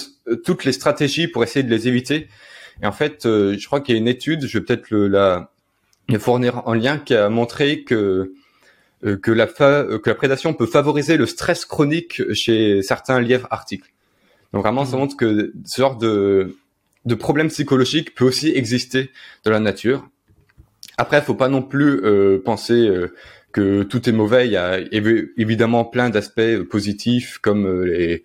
toutes 0.44 0.64
les 0.64 0.72
stratégies 0.72 1.26
pour 1.26 1.42
essayer 1.42 1.64
de 1.64 1.70
les 1.70 1.88
éviter. 1.88 2.28
Et 2.82 2.86
en 2.86 2.92
fait, 2.92 3.20
je 3.24 3.66
crois 3.66 3.80
qu'il 3.80 3.94
y 3.94 3.98
a 3.98 4.00
une 4.00 4.08
étude, 4.08 4.46
je 4.46 4.58
vais 4.58 4.64
peut-être 4.64 4.90
la, 4.90 5.50
fournir 6.18 6.62
en 6.66 6.74
lien, 6.74 6.98
qui 6.98 7.14
a 7.14 7.28
montré 7.28 7.82
que 7.82 7.94
euh, 7.94 8.34
que 9.02 9.30
la, 9.30 9.48
euh, 9.60 9.98
que 9.98 10.10
la 10.10 10.14
prédation 10.14 10.54
peut 10.54 10.66
favoriser 10.66 11.16
le 11.16 11.26
stress 11.26 11.64
chronique 11.64 12.22
chez 12.34 12.82
certains 12.82 13.20
lièvres 13.20 13.48
arctiques. 13.50 13.84
Donc 14.52 14.62
vraiment, 14.62 14.84
ça 14.84 14.96
mmh. 14.96 15.00
montre 15.00 15.16
que 15.16 15.52
ce 15.64 15.80
genre 15.80 15.96
de, 15.96 16.56
de 17.04 17.14
problème 17.14 17.48
psychologique 17.48 18.14
peut 18.14 18.24
aussi 18.24 18.50
exister 18.50 19.10
dans 19.44 19.50
la 19.50 19.60
nature. 19.60 20.08
Après, 20.98 21.18
il 21.18 21.24
faut 21.24 21.34
pas 21.34 21.48
non 21.48 21.62
plus 21.62 22.00
euh, 22.04 22.40
penser 22.44 22.88
que 23.50 23.82
tout 23.82 24.08
est 24.08 24.12
mauvais. 24.12 24.46
Il 24.46 24.52
y 24.52 24.56
a 24.56 24.78
évidemment 25.36 25.84
plein 25.84 26.10
d'aspects 26.10 26.62
positifs, 26.70 27.38
comme 27.38 27.82
les 27.84 28.24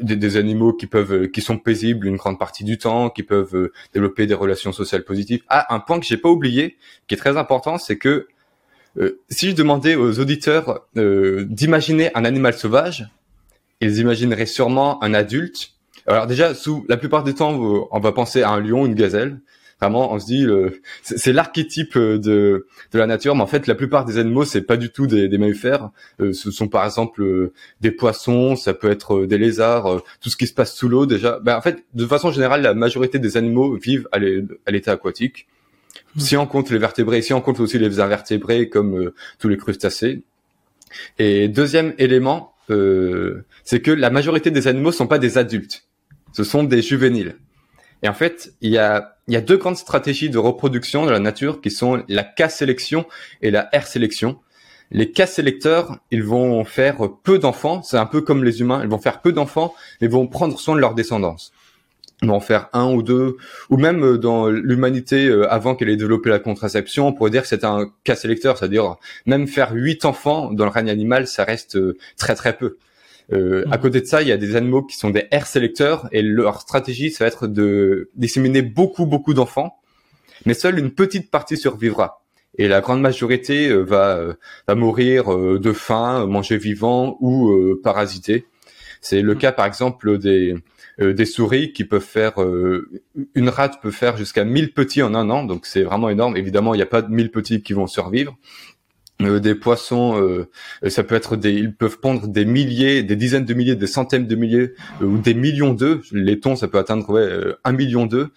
des, 0.00 0.16
des, 0.16 0.36
animaux 0.36 0.72
qui 0.72 0.88
peuvent, 0.88 1.28
qui 1.28 1.40
sont 1.40 1.56
paisibles 1.56 2.08
une 2.08 2.16
grande 2.16 2.40
partie 2.40 2.64
du 2.64 2.76
temps, 2.76 3.08
qui 3.08 3.22
peuvent 3.22 3.70
développer 3.94 4.26
des 4.26 4.34
relations 4.34 4.72
sociales 4.72 5.04
positives. 5.04 5.42
Ah, 5.48 5.72
un 5.72 5.78
point 5.78 6.00
que 6.00 6.06
j'ai 6.06 6.16
pas 6.16 6.28
oublié, 6.28 6.76
qui 7.06 7.14
est 7.14 7.18
très 7.18 7.36
important, 7.36 7.78
c'est 7.78 7.98
que 7.98 8.26
euh, 8.98 9.20
si 9.28 9.50
je 9.50 9.54
demandais 9.54 9.94
aux 9.94 10.18
auditeurs 10.20 10.86
euh, 10.96 11.44
d'imaginer 11.48 12.10
un 12.14 12.24
animal 12.24 12.54
sauvage, 12.54 13.08
ils 13.80 13.98
imagineraient 13.98 14.46
sûrement 14.46 15.02
un 15.02 15.14
adulte. 15.14 15.70
Alors 16.06 16.26
déjà, 16.26 16.54
sous 16.54 16.84
la 16.88 16.96
plupart 16.96 17.24
du 17.24 17.34
temps, 17.34 17.52
on 17.90 18.00
va 18.00 18.12
penser 18.12 18.42
à 18.42 18.50
un 18.50 18.60
lion, 18.60 18.86
une 18.86 18.94
gazelle. 18.94 19.40
Vraiment, 19.80 20.12
on 20.12 20.20
se 20.20 20.26
dit, 20.26 20.46
c'est 21.02 21.32
l'archétype 21.32 21.98
de, 21.98 22.18
de 22.92 22.98
la 22.98 23.06
nature, 23.08 23.34
mais 23.34 23.42
en 23.42 23.48
fait, 23.48 23.66
la 23.66 23.74
plupart 23.74 24.04
des 24.04 24.18
animaux, 24.18 24.44
c'est 24.44 24.62
pas 24.62 24.76
du 24.76 24.90
tout 24.90 25.08
des, 25.08 25.26
des 25.28 25.38
mammifères. 25.38 25.90
Euh, 26.20 26.32
ce 26.32 26.52
sont 26.52 26.68
par 26.68 26.84
exemple 26.84 27.50
des 27.80 27.90
poissons, 27.90 28.54
ça 28.54 28.74
peut 28.74 28.90
être 28.90 29.26
des 29.26 29.38
lézards, 29.38 30.02
tout 30.20 30.30
ce 30.30 30.36
qui 30.36 30.46
se 30.46 30.54
passe 30.54 30.72
sous 30.76 30.88
l'eau 30.88 31.04
déjà. 31.04 31.40
Ben, 31.40 31.56
en 31.56 31.60
fait, 31.60 31.84
de 31.94 32.06
façon 32.06 32.30
générale, 32.30 32.62
la 32.62 32.74
majorité 32.74 33.18
des 33.18 33.36
animaux 33.36 33.76
vivent 33.76 34.08
à 34.12 34.20
l'état 34.70 34.92
aquatique. 34.92 35.48
Si 36.18 36.36
on 36.36 36.46
compte 36.46 36.70
les 36.70 36.78
vertébrés, 36.78 37.22
si 37.22 37.32
on 37.32 37.40
compte 37.40 37.60
aussi 37.60 37.78
les 37.78 38.00
invertébrés 38.00 38.68
comme 38.68 39.12
tous 39.38 39.48
les 39.48 39.56
crustacés. 39.56 40.22
Et 41.18 41.48
deuxième 41.48 41.94
élément, 41.98 42.54
c'est 42.68 43.80
que 43.80 43.90
la 43.90 44.10
majorité 44.10 44.50
des 44.50 44.68
animaux 44.68 44.92
sont 44.92 45.06
pas 45.06 45.18
des 45.18 45.38
adultes, 45.38 45.84
ce 46.32 46.44
sont 46.44 46.64
des 46.64 46.82
juvéniles. 46.82 47.36
Et 48.02 48.08
en 48.08 48.14
fait, 48.14 48.52
il 48.60 48.70
y 48.70 48.78
a, 48.78 49.16
y 49.28 49.36
a 49.36 49.40
deux 49.40 49.56
grandes 49.56 49.76
stratégies 49.76 50.28
de 50.28 50.38
reproduction 50.38 51.04
dans 51.06 51.12
la 51.12 51.20
nature 51.20 51.60
qui 51.60 51.70
sont 51.70 52.02
la 52.08 52.24
K-sélection 52.24 53.06
et 53.42 53.50
la 53.50 53.70
R-sélection. 53.72 54.38
Les 54.90 55.10
K-sélecteurs, 55.10 55.98
ils 56.10 56.22
vont 56.24 56.64
faire 56.64 56.98
peu 57.22 57.38
d'enfants, 57.38 57.82
c'est 57.82 57.96
un 57.96 58.06
peu 58.06 58.20
comme 58.20 58.44
les 58.44 58.60
humains, 58.60 58.80
ils 58.82 58.88
vont 58.90 58.98
faire 58.98 59.22
peu 59.22 59.32
d'enfants, 59.32 59.74
mais 60.00 60.08
vont 60.08 60.26
prendre 60.26 60.58
soin 60.58 60.74
de 60.74 60.80
leur 60.80 60.94
descendance. 60.94 61.52
En 62.28 62.38
faire 62.38 62.68
un 62.72 62.92
ou 62.92 63.02
deux, 63.02 63.36
ou 63.68 63.76
même 63.76 64.16
dans 64.16 64.48
l'humanité, 64.48 65.26
euh, 65.26 65.52
avant 65.52 65.74
qu'elle 65.74 65.88
ait 65.88 65.96
développé 65.96 66.30
la 66.30 66.38
contraception, 66.38 67.08
on 67.08 67.12
pourrait 67.12 67.30
dire 67.30 67.42
que 67.42 67.48
c'est 67.48 67.64
un 67.64 67.90
K-sélecteur, 68.04 68.56
c'est-à-dire 68.56 68.96
même 69.26 69.48
faire 69.48 69.72
huit 69.72 70.04
enfants 70.04 70.52
dans 70.52 70.64
le 70.64 70.70
règne 70.70 70.88
animal, 70.88 71.26
ça 71.26 71.42
reste 71.42 71.76
euh, 71.76 71.96
très 72.16 72.36
très 72.36 72.56
peu. 72.56 72.76
Euh, 73.32 73.64
à 73.70 73.78
mm. 73.78 73.80
côté 73.80 74.00
de 74.00 74.06
ça, 74.06 74.22
il 74.22 74.28
y 74.28 74.32
a 74.32 74.36
des 74.36 74.56
animaux 74.56 74.82
qui 74.82 74.96
sont 74.96 75.10
des 75.10 75.26
air 75.30 75.46
sélecteurs 75.46 76.08
et 76.12 76.22
leur 76.22 76.60
stratégie, 76.60 77.10
ça 77.10 77.24
va 77.24 77.28
être 77.28 77.46
de 77.46 78.10
disséminer 78.14 78.62
beaucoup, 78.62 79.06
beaucoup 79.06 79.34
d'enfants, 79.34 79.78
mais 80.46 80.54
seule 80.54 80.78
une 80.78 80.90
petite 80.90 81.30
partie 81.30 81.56
survivra. 81.56 82.22
Et 82.58 82.68
la 82.68 82.80
grande 82.80 83.00
majorité 83.00 83.68
euh, 83.68 83.82
va, 83.82 84.16
euh, 84.16 84.34
va 84.68 84.74
mourir 84.74 85.36
de 85.36 85.72
faim, 85.72 86.26
manger 86.26 86.58
vivant 86.58 87.16
ou 87.20 87.76
parasiter. 87.82 88.46
C'est 89.00 89.22
le 89.22 89.34
mm. 89.34 89.38
cas, 89.38 89.52
par 89.52 89.66
exemple, 89.66 90.18
des, 90.18 90.54
des 91.02 91.24
souris 91.24 91.72
qui 91.72 91.84
peuvent 91.84 92.00
faire, 92.00 92.34
une 93.34 93.48
rate 93.48 93.80
peut 93.82 93.90
faire 93.90 94.16
jusqu'à 94.16 94.44
1000 94.44 94.72
petits 94.72 95.02
en 95.02 95.14
un 95.14 95.30
an, 95.30 95.44
donc 95.44 95.66
c'est 95.66 95.82
vraiment 95.82 96.08
énorme. 96.08 96.36
Évidemment, 96.36 96.74
il 96.74 96.78
n'y 96.78 96.82
a 96.82 96.86
pas 96.86 97.02
de 97.02 97.12
1000 97.12 97.30
petits 97.30 97.62
qui 97.62 97.72
vont 97.72 97.86
survivre, 97.86 98.36
euh, 99.24 99.40
des 99.40 99.54
poissons, 99.54 100.20
euh, 100.20 100.48
ça 100.88 101.04
peut 101.04 101.14
être 101.14 101.36
des, 101.36 101.52
ils 101.52 101.74
peuvent 101.74 102.00
pondre 102.00 102.28
des 102.28 102.44
milliers, 102.44 103.02
des 103.02 103.16
dizaines 103.16 103.44
de 103.44 103.54
milliers, 103.54 103.76
des 103.76 103.86
centaines 103.86 104.26
de 104.26 104.34
milliers 104.34 104.72
euh, 105.00 105.06
ou 105.06 105.18
des 105.18 105.34
millions 105.34 105.74
d'œufs. 105.74 106.00
Les 106.12 106.40
thons, 106.40 106.56
ça 106.56 106.68
peut 106.68 106.78
atteindre 106.78 107.56
un 107.62 107.72
million 107.72 108.06
d'œufs. 108.06 108.28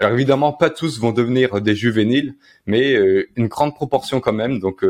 Alors 0.00 0.12
évidemment, 0.12 0.52
pas 0.52 0.70
tous 0.70 0.98
vont 0.98 1.12
devenir 1.12 1.60
des 1.60 1.74
juvéniles, 1.74 2.34
mais 2.66 2.96
une 3.36 3.48
grande 3.48 3.74
proportion 3.74 4.20
quand 4.20 4.32
même. 4.32 4.58
Donc, 4.58 4.84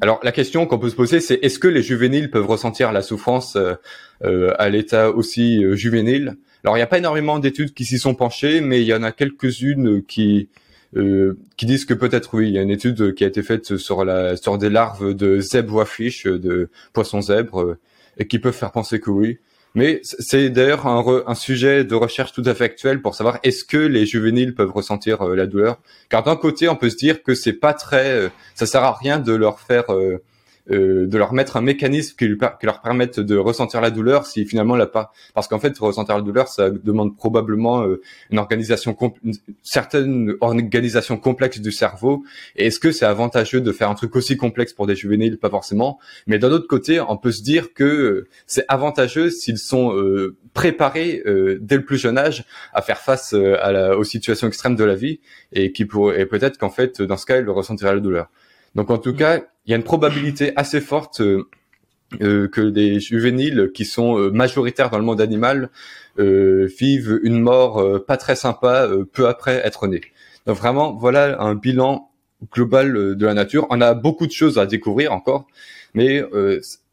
alors 0.00 0.20
la 0.22 0.32
question 0.32 0.66
qu'on 0.66 0.78
peut 0.78 0.90
se 0.90 0.96
poser, 0.96 1.20
c'est 1.20 1.38
est-ce 1.42 1.58
que 1.58 1.68
les 1.68 1.82
juvéniles 1.82 2.30
peuvent 2.30 2.46
ressentir 2.46 2.92
la 2.92 3.02
souffrance 3.02 3.58
à 4.22 4.68
l'état 4.68 5.10
aussi 5.10 5.62
juvénile? 5.76 6.36
Alors 6.64 6.76
il 6.76 6.78
n'y 6.78 6.84
a 6.84 6.86
pas 6.86 6.98
énormément 6.98 7.38
d'études 7.38 7.74
qui 7.74 7.84
s'y 7.84 7.98
sont 7.98 8.14
penchées, 8.14 8.62
mais 8.62 8.80
il 8.80 8.86
y 8.86 8.94
en 8.94 9.02
a 9.02 9.12
quelques-unes 9.12 10.02
qui 10.02 10.48
euh, 10.96 11.36
qui 11.56 11.66
disent 11.66 11.84
que 11.84 11.94
peut-être 11.94 12.34
oui, 12.34 12.48
il 12.48 12.54
y 12.54 12.58
a 12.58 12.62
une 12.62 12.70
étude 12.70 13.14
qui 13.14 13.24
a 13.24 13.26
été 13.26 13.42
faite 13.42 13.76
sur 13.76 14.04
la 14.04 14.36
sur 14.36 14.58
des 14.58 14.70
larves 14.70 15.12
de 15.12 15.40
zèbres 15.40 15.84
ou 16.26 16.38
de 16.38 16.70
poissons 16.92 17.20
zèbres, 17.20 17.62
euh, 17.62 17.78
et 18.16 18.26
qui 18.28 18.38
peuvent 18.38 18.54
faire 18.54 18.70
penser 18.70 19.00
que 19.00 19.10
oui. 19.10 19.38
Mais 19.74 20.00
c'est 20.02 20.50
d'ailleurs 20.50 20.86
un, 20.86 21.34
sujet 21.34 21.84
de 21.84 21.94
recherche 21.94 22.32
tout 22.32 22.44
à 22.46 22.54
fait 22.54 22.64
actuel 22.64 23.02
pour 23.02 23.14
savoir 23.14 23.38
est-ce 23.42 23.64
que 23.64 23.76
les 23.76 24.06
juvéniles 24.06 24.54
peuvent 24.54 24.70
ressentir 24.70 25.22
euh, 25.22 25.34
la 25.34 25.46
douleur. 25.46 25.78
Car 26.08 26.22
d'un 26.22 26.36
côté, 26.36 26.68
on 26.68 26.76
peut 26.76 26.90
se 26.90 26.96
dire 26.96 27.22
que 27.22 27.34
c'est 27.34 27.52
pas 27.54 27.74
très, 27.74 28.30
ça 28.54 28.66
sert 28.66 28.84
à 28.84 28.92
rien 28.92 29.18
de 29.18 29.32
leur 29.32 29.58
faire 29.58 29.84
euh, 30.70 31.06
de 31.06 31.18
leur 31.18 31.34
mettre 31.34 31.58
un 31.58 31.60
mécanisme 31.60 32.16
qui, 32.16 32.26
leur 32.26 32.80
permette 32.80 33.20
de 33.20 33.36
ressentir 33.36 33.82
la 33.82 33.90
douleur 33.90 34.24
si 34.24 34.46
finalement 34.46 34.76
la 34.76 34.86
pas. 34.86 35.12
Parce 35.34 35.46
qu'en 35.46 35.58
fait 35.58 35.76
ressentir 35.76 36.16
la 36.16 36.22
douleur 36.22 36.48
ça 36.48 36.70
demande 36.70 37.18
probablement 37.18 37.82
euh, 37.82 38.00
une 38.30 38.38
organisation 38.38 38.96
une 39.22 39.34
certaine 39.62 40.32
organisation 40.40 41.18
complexe 41.18 41.60
du 41.60 41.70
cerveau. 41.70 42.24
Et 42.56 42.68
est-ce 42.68 42.80
que 42.80 42.92
c'est 42.92 43.04
avantageux 43.04 43.60
de 43.60 43.72
faire 43.72 43.90
un 43.90 43.94
truc 43.94 44.16
aussi 44.16 44.38
complexe 44.38 44.72
pour 44.72 44.86
des 44.86 44.96
juvéniles? 44.96 45.36
Pas 45.36 45.50
forcément. 45.50 45.98
Mais 46.26 46.38
d'un 46.38 46.50
autre 46.50 46.66
côté 46.66 46.98
on 46.98 47.18
peut 47.18 47.32
se 47.32 47.42
dire 47.42 47.74
que 47.74 48.26
c'est 48.46 48.64
avantageux 48.68 49.28
s'ils 49.28 49.58
sont 49.58 49.94
euh, 49.94 50.36
préparés 50.54 51.22
dès 51.60 51.76
le 51.76 51.84
plus 51.84 51.98
jeune 51.98 52.16
âge 52.16 52.44
à 52.72 52.80
faire 52.80 53.00
face 53.00 53.34
aux 53.34 54.04
situations 54.04 54.46
extrêmes 54.46 54.76
de 54.76 54.84
la 54.84 54.94
vie 54.94 55.20
et 55.52 55.72
qui 55.72 55.84
pourrait 55.84 56.26
peut-être 56.26 56.58
qu'en 56.58 56.70
fait 56.70 57.02
dans 57.02 57.16
ce 57.16 57.26
cas 57.26 57.40
ils 57.40 57.50
ressentiraient 57.50 57.94
la 57.94 58.00
douleur 58.00 58.28
donc 58.74 58.90
en 58.90 58.98
tout 58.98 59.14
cas, 59.14 59.40
il 59.66 59.70
y 59.70 59.74
a 59.74 59.76
une 59.76 59.84
probabilité 59.84 60.52
assez 60.56 60.80
forte 60.80 61.20
euh, 61.20 61.48
euh, 62.22 62.48
que 62.48 62.60
des 62.60 63.00
juvéniles 63.00 63.70
qui 63.74 63.84
sont 63.84 64.18
euh, 64.18 64.30
majoritaires 64.30 64.90
dans 64.90 64.98
le 64.98 65.04
monde 65.04 65.20
animal 65.20 65.70
vivent 66.16 67.18
une 67.24 67.40
mort 67.40 68.04
pas 68.06 68.16
très 68.16 68.36
sympa 68.36 68.88
peu 69.12 69.26
après 69.26 69.60
être 69.64 69.88
nés. 69.88 70.00
Donc 70.46 70.56
vraiment, 70.56 70.92
voilà 70.94 71.40
un 71.40 71.56
bilan 71.56 72.08
global 72.52 73.16
de 73.16 73.26
la 73.26 73.34
nature. 73.34 73.66
On 73.70 73.80
a 73.80 73.94
beaucoup 73.94 74.28
de 74.28 74.30
choses 74.30 74.56
à 74.56 74.66
découvrir 74.66 75.12
encore, 75.12 75.48
mais 75.92 76.22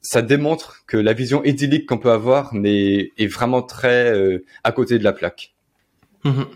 ça 0.01 0.23
démontre 0.23 0.85
que 0.88 0.97
la 0.97 1.13
vision 1.13 1.43
idyllique 1.43 1.88
qu'on 1.88 2.00
peut 2.00 2.09
avoir 2.09 2.51
est, 2.63 3.11
est 3.15 3.27
vraiment 3.27 3.61
très 3.61 4.41
à 4.63 4.71
côté 4.71 4.97
de 4.97 5.03
la 5.03 5.13
plaque. 5.13 5.53
Mm-hmm. 6.25 6.47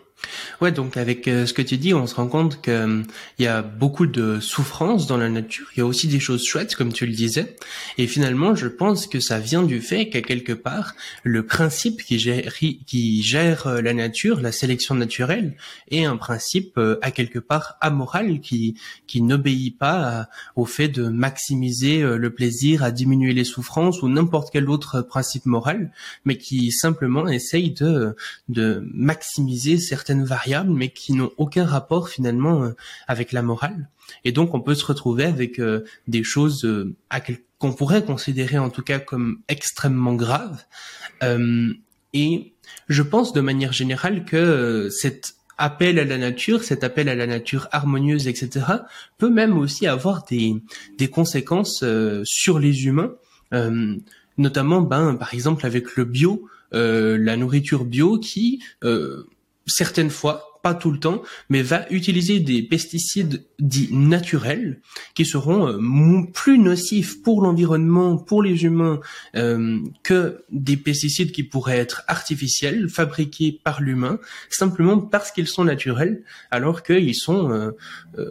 Ouais, 0.62 0.72
donc 0.72 0.98
avec 0.98 1.28
euh, 1.28 1.46
ce 1.46 1.54
que 1.54 1.62
tu 1.62 1.78
dis, 1.78 1.94
on 1.94 2.08
se 2.08 2.16
rend 2.16 2.28
compte 2.28 2.62
que 2.62 2.72
euh, 2.72 3.04
y 3.40 3.48
a 3.48 3.62
beaucoup 3.62 4.06
de 4.06 4.40
souffrance 4.40 5.08
dans 5.08 5.18
la 5.18 5.30
nature. 5.30 5.68
Il 5.76 5.80
y 5.80 5.82
a 5.82 5.86
aussi 5.86 6.08
des 6.08 6.20
choses 6.20 6.46
chouettes, 6.46 6.76
comme 6.76 6.94
tu 6.94 7.06
le 7.06 7.14
disais. 7.14 7.56
Et 7.98 8.08
finalement, 8.08 8.56
je 8.56 8.68
pense 8.68 9.08
que 9.08 9.20
ça 9.20 9.40
vient 9.40 9.64
du 9.64 9.82
fait 9.82 10.10
qu'à 10.10 10.22
quelque 10.22 10.54
part, 10.54 10.96
le 11.24 11.46
principe 11.46 12.04
qui 12.04 12.20
gère, 12.20 13.68
euh, 13.68 13.82
la 13.82 13.94
nature, 13.94 14.42
la 14.42 14.52
sélection 14.52 14.96
naturelle, 14.96 15.56
est 15.92 16.06
un 16.06 16.18
principe 16.18 16.80
à 17.02 17.12
quelque 17.12 17.40
part 17.40 17.78
amoral 17.82 18.40
qui 18.40 18.76
qui 19.08 19.22
n'obéit 19.22 19.78
pas 19.78 20.28
au 20.56 20.66
fait 20.66 20.88
de 20.88 21.08
maximiser 21.08 22.02
le 22.02 22.30
plaisir, 22.30 22.84
à 22.84 22.92
diminuer 22.92 23.34
les 23.34 23.44
souffrances 23.44 24.02
ou 24.02 24.10
n'importe 24.10 24.50
quel 24.52 24.70
autre 24.70 25.02
principe 25.02 25.46
moral, 25.46 25.92
mais 26.26 26.38
qui 26.38 26.72
simplement 26.72 27.28
essaye 27.28 27.72
de 27.72 28.16
de 28.50 28.88
maximiser 28.94 29.78
certaines 29.78 30.15
variables, 30.24 30.72
mais 30.72 30.90
qui 30.90 31.14
n'ont 31.14 31.32
aucun 31.38 31.66
rapport 31.66 32.10
finalement 32.10 32.64
euh, 32.64 32.72
avec 33.08 33.32
la 33.32 33.42
morale. 33.42 33.90
Et 34.24 34.32
donc 34.32 34.54
on 34.54 34.62
peut 34.62 34.76
se 34.76 34.86
retrouver 34.86 35.26
avec 35.26 35.60
euh, 35.60 35.84
des 36.08 36.24
choses 36.24 36.66
euh, 36.66 36.96
qu'on 37.60 37.74
pourrait 37.74 38.04
considérer 38.04 38.58
en 38.58 38.70
tout 38.70 38.84
cas 38.84 39.00
comme 39.00 39.40
extrêmement 39.48 40.14
graves. 40.14 40.64
et 42.14 42.54
je 42.88 43.02
pense 43.02 43.34
de 43.34 43.42
manière 43.42 43.74
générale 43.74 44.26
que 44.26 44.90
cet 44.90 45.36
appel 45.58 46.00
à 46.00 46.06
la 46.06 46.18
nature, 46.18 46.64
cet 46.64 46.84
appel 46.84 47.10
à 47.10 47.16
la 47.16 47.28
nature 47.28 47.68
harmonieuse, 47.72 48.28
etc., 48.28 48.66
peut 49.18 49.30
même 49.30 49.58
aussi 49.58 49.88
avoir 49.88 50.26
des, 50.26 50.56
des 50.98 51.08
conséquences 51.08 51.84
sur 52.24 52.60
les 52.60 52.86
humains, 52.86 53.14
notamment, 54.38 54.82
ben, 54.82 55.16
par 55.16 55.34
exemple, 55.34 55.66
avec 55.66 55.96
le 55.96 56.06
bio, 56.06 56.48
la 56.72 57.38
nourriture 57.38 57.86
bio 57.86 58.20
qui 58.20 58.62
certaines 59.66 60.10
fois, 60.10 60.56
pas 60.66 60.74
tout 60.74 60.90
le 60.90 61.00
temps, 61.00 61.22
mais 61.50 61.62
va 61.62 61.86
utiliser 61.92 62.40
des 62.40 62.64
pesticides 62.64 63.46
dits 63.60 63.90
naturels 63.92 64.82
qui 65.14 65.24
seront 65.24 65.68
euh, 65.68 66.24
plus 66.34 66.58
nocifs 66.58 67.22
pour 67.22 67.44
l'environnement, 67.44 68.18
pour 68.18 68.42
les 68.42 68.64
humains, 68.64 69.00
euh, 69.36 69.78
que 70.02 70.44
des 70.52 70.76
pesticides 70.76 71.32
qui 71.32 71.44
pourraient 71.44 71.78
être 71.78 72.02
artificiels, 72.08 72.90
fabriqués 72.90 73.60
par 73.64 73.80
l'humain, 73.80 74.20
simplement 74.50 74.98
parce 74.98 75.30
qu'ils 75.30 75.48
sont 75.48 75.66
naturels, 75.66 76.24
alors 76.50 76.82
qu'ils 76.82 77.14
sont 77.14 77.52
euh, 77.52 77.72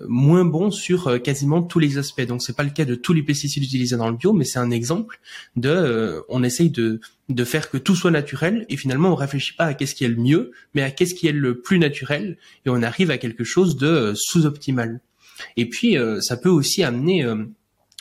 moins 0.08 0.44
bons 0.44 0.72
sur 0.72 1.22
quasiment 1.22 1.62
tous 1.62 1.78
les 1.78 1.98
aspects. 1.98 2.26
Donc 2.26 2.42
c'est 2.42 2.56
pas 2.56 2.64
le 2.64 2.70
cas 2.70 2.84
de 2.84 2.96
tous 2.96 3.12
les 3.12 3.22
pesticides 3.22 3.62
utilisés 3.62 3.96
dans 3.96 4.10
le 4.10 4.16
bio, 4.16 4.32
mais 4.32 4.44
c'est 4.44 4.58
un 4.58 4.72
exemple 4.72 5.20
de, 5.54 6.24
on 6.28 6.42
essaye 6.42 6.70
de 6.70 7.00
de 7.28 7.44
faire 7.44 7.70
que 7.70 7.78
tout 7.78 7.96
soit 7.96 8.10
naturel 8.10 8.66
et 8.68 8.76
finalement 8.76 9.10
on 9.10 9.14
réfléchit 9.14 9.54
pas 9.54 9.66
à 9.66 9.74
qu'est-ce 9.74 9.94
qui 9.94 10.04
est 10.04 10.08
le 10.08 10.16
mieux, 10.16 10.52
mais 10.74 10.82
à 10.82 10.90
qu'est-ce 10.90 11.14
qui 11.14 11.26
est 11.26 11.32
le 11.32 11.60
plus 11.60 11.78
naturel 11.78 12.36
et 12.66 12.70
on 12.70 12.82
arrive 12.82 13.10
à 13.10 13.18
quelque 13.18 13.44
chose 13.44 13.76
de 13.76 13.86
euh, 13.86 14.14
sous-optimal. 14.14 15.00
Et 15.56 15.68
puis 15.68 15.96
euh, 15.96 16.20
ça 16.20 16.36
peut 16.36 16.50
aussi 16.50 16.82
amener 16.82 17.24
euh, 17.24 17.44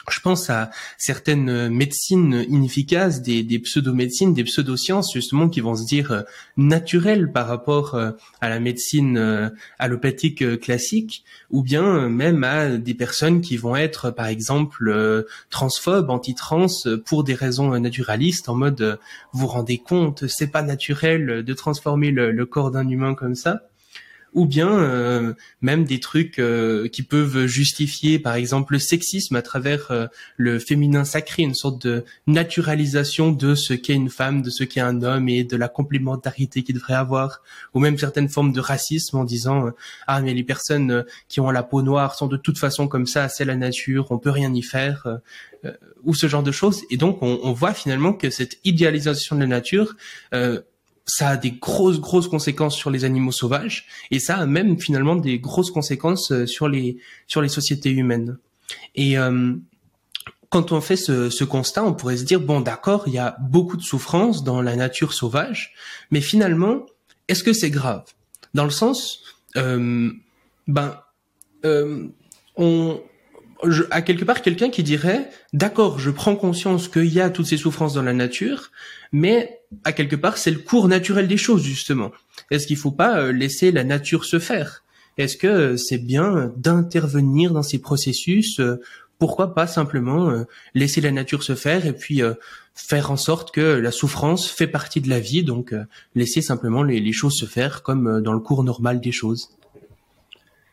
je 0.09 0.19
pense 0.19 0.49
à 0.49 0.69
certaines 0.97 1.69
médecines 1.69 2.45
inefficaces, 2.49 3.21
des, 3.21 3.43
des 3.43 3.59
pseudo-médecines, 3.59 4.33
des 4.33 4.43
pseudo-sciences 4.43 5.13
justement 5.13 5.47
qui 5.47 5.61
vont 5.61 5.75
se 5.75 5.85
dire 5.85 6.11
euh, 6.11 6.21
naturelles 6.57 7.31
par 7.31 7.47
rapport 7.47 7.95
euh, 7.95 8.11
à 8.41 8.49
la 8.49 8.59
médecine 8.59 9.17
euh, 9.17 9.49
allopathique 9.79 10.59
classique, 10.59 11.23
ou 11.51 11.63
bien 11.63 12.09
même 12.09 12.43
à 12.43 12.77
des 12.77 12.93
personnes 12.93 13.41
qui 13.41 13.55
vont 13.55 13.75
être 13.75 14.11
par 14.11 14.27
exemple 14.27 15.25
transphobes, 15.49 16.09
anti-trans 16.09 16.67
pour 17.05 17.23
des 17.23 17.33
raisons 17.33 17.77
naturalistes, 17.79 18.49
en 18.49 18.55
mode 18.55 18.99
vous 19.31 19.47
rendez 19.47 19.77
compte, 19.77 20.27
c'est 20.27 20.51
pas 20.51 20.63
naturel 20.63 21.43
de 21.43 21.53
transformer 21.53 22.11
le 22.11 22.45
corps 22.45 22.71
d'un 22.71 22.87
humain 22.89 23.13
comme 23.13 23.35
ça 23.35 23.61
ou 24.33 24.45
bien 24.45 24.69
euh, 24.69 25.33
même 25.61 25.85
des 25.85 25.99
trucs 25.99 26.39
euh, 26.39 26.87
qui 26.87 27.03
peuvent 27.03 27.45
justifier, 27.45 28.19
par 28.19 28.35
exemple, 28.35 28.73
le 28.73 28.79
sexisme 28.79 29.35
à 29.35 29.41
travers 29.41 29.91
euh, 29.91 30.07
le 30.37 30.59
féminin 30.59 31.03
sacré, 31.03 31.43
une 31.43 31.53
sorte 31.53 31.85
de 31.85 32.03
naturalisation 32.27 33.31
de 33.31 33.55
ce 33.55 33.73
qu'est 33.73 33.93
une 33.93 34.09
femme, 34.09 34.41
de 34.41 34.49
ce 34.49 34.63
qu'est 34.63 34.81
un 34.81 35.03
homme 35.03 35.29
et 35.29 35.43
de 35.43 35.55
la 35.55 35.67
complémentarité 35.67 36.63
qu'il 36.63 36.75
devrait 36.75 36.95
avoir, 36.95 37.41
ou 37.73 37.79
même 37.79 37.97
certaines 37.97 38.29
formes 38.29 38.53
de 38.53 38.59
racisme 38.59 39.17
en 39.17 39.23
disant 39.23 39.69
ah 40.07 40.21
mais 40.21 40.33
les 40.33 40.43
personnes 40.43 41.05
qui 41.27 41.39
ont 41.39 41.51
la 41.51 41.63
peau 41.63 41.81
noire 41.81 42.15
sont 42.15 42.27
de 42.27 42.37
toute 42.37 42.57
façon 42.57 42.87
comme 42.87 43.05
ça, 43.05 43.29
c'est 43.29 43.45
la 43.45 43.55
nature, 43.55 44.07
on 44.11 44.17
peut 44.17 44.31
rien 44.31 44.53
y 44.53 44.61
faire, 44.61 45.07
ou 46.03 46.13
ce 46.13 46.27
genre 46.27 46.43
de 46.43 46.51
choses. 46.51 46.83
Et 46.89 46.97
donc 46.97 47.21
on, 47.21 47.39
on 47.43 47.53
voit 47.53 47.73
finalement 47.73 48.13
que 48.13 48.29
cette 48.29 48.57
idéalisation 48.63 49.35
de 49.35 49.41
la 49.41 49.47
nature 49.47 49.95
ça 51.05 51.29
a 51.29 51.37
des 51.37 51.51
grosses 51.51 51.99
grosses 51.99 52.27
conséquences 52.27 52.75
sur 52.75 52.89
les 52.89 53.03
animaux 53.03 53.31
sauvages 53.31 53.87
et 54.09 54.19
ça 54.19 54.37
a 54.37 54.45
même 54.45 54.79
finalement 54.79 55.15
des 55.15 55.39
grosses 55.39 55.71
conséquences 55.71 56.31
euh, 56.31 56.45
sur 56.45 56.67
les 56.67 56.97
sur 57.27 57.41
les 57.41 57.49
sociétés 57.49 57.91
humaines. 57.91 58.37
Et 58.95 59.17
euh, 59.17 59.53
quand 60.49 60.71
on 60.71 60.81
fait 60.81 60.95
ce, 60.95 61.29
ce, 61.29 61.43
constat, 61.43 61.83
on 61.83 61.93
pourrait 61.93 62.17
se 62.17 62.23
dire 62.23 62.39
bon 62.39 62.61
d'accord, 62.61 63.03
il 63.07 63.13
y 63.13 63.17
a 63.17 63.35
beaucoup 63.41 63.75
de 63.75 63.81
souffrance 63.81 64.43
dans 64.43 64.61
la 64.61 64.75
nature 64.75 65.13
sauvage, 65.13 65.73
mais 66.11 66.21
finalement, 66.21 66.85
est-ce 67.27 67.43
que 67.43 67.53
c'est 67.53 67.71
grave? 67.71 68.03
Dans 68.53 68.65
le 68.65 68.69
sens, 68.69 69.23
euh, 69.55 70.11
ben, 70.67 70.99
euh, 71.65 72.07
on, 72.55 73.01
je, 73.63 73.83
à 73.91 74.01
quelque 74.01 74.25
part 74.25 74.41
quelqu'un 74.41 74.69
qui 74.69 74.83
dirait 74.83 75.29
d'accord, 75.53 75.99
je 75.99 76.11
prends 76.11 76.35
conscience 76.35 76.87
qu'il 76.87 77.13
y 77.13 77.21
a 77.21 77.29
toutes 77.29 77.45
ces 77.45 77.57
souffrances 77.57 77.93
dans 77.93 78.03
la 78.03 78.13
nature, 78.13 78.71
mais 79.11 79.61
à 79.83 79.91
quelque 79.91 80.15
part, 80.15 80.37
c'est 80.37 80.51
le 80.51 80.59
cours 80.59 80.87
naturel 80.87 81.27
des 81.27 81.37
choses, 81.37 81.63
justement. 81.63 82.11
Est-ce 82.51 82.67
qu'il 82.67 82.77
faut 82.77 82.91
pas 82.91 83.19
euh, 83.19 83.31
laisser 83.31 83.71
la 83.71 83.83
nature 83.83 84.25
se 84.25 84.39
faire? 84.39 84.83
Est-ce 85.17 85.37
que 85.37 85.47
euh, 85.47 85.77
c'est 85.77 85.97
bien 85.97 86.51
d'intervenir 86.57 87.51
dans 87.51 87.63
ces 87.63 87.79
processus 87.79 88.59
euh, 88.59 88.81
Pourquoi 89.19 89.53
pas 89.53 89.67
simplement 89.67 90.43
laisser 90.73 90.99
la 90.99 91.11
nature 91.11 91.43
se 91.43 91.55
faire 91.55 91.85
et 91.85 91.93
puis 91.93 92.21
faire 92.75 93.09
en 93.09 93.15
sorte 93.15 93.53
que 93.53 93.61
la 93.61 93.91
souffrance 93.91 94.49
fait 94.49 94.67
partie 94.67 94.99
de 94.99 95.07
la 95.07 95.21
vie, 95.21 95.43
donc 95.43 95.73
laisser 96.13 96.41
simplement 96.41 96.83
les, 96.83 97.13
choses 97.13 97.37
se 97.37 97.45
faire 97.45 97.83
comme 97.83 98.21
dans 98.21 98.33
le 98.33 98.39
cours 98.39 98.65
normal 98.65 98.99
des 98.99 99.13
choses? 99.13 99.51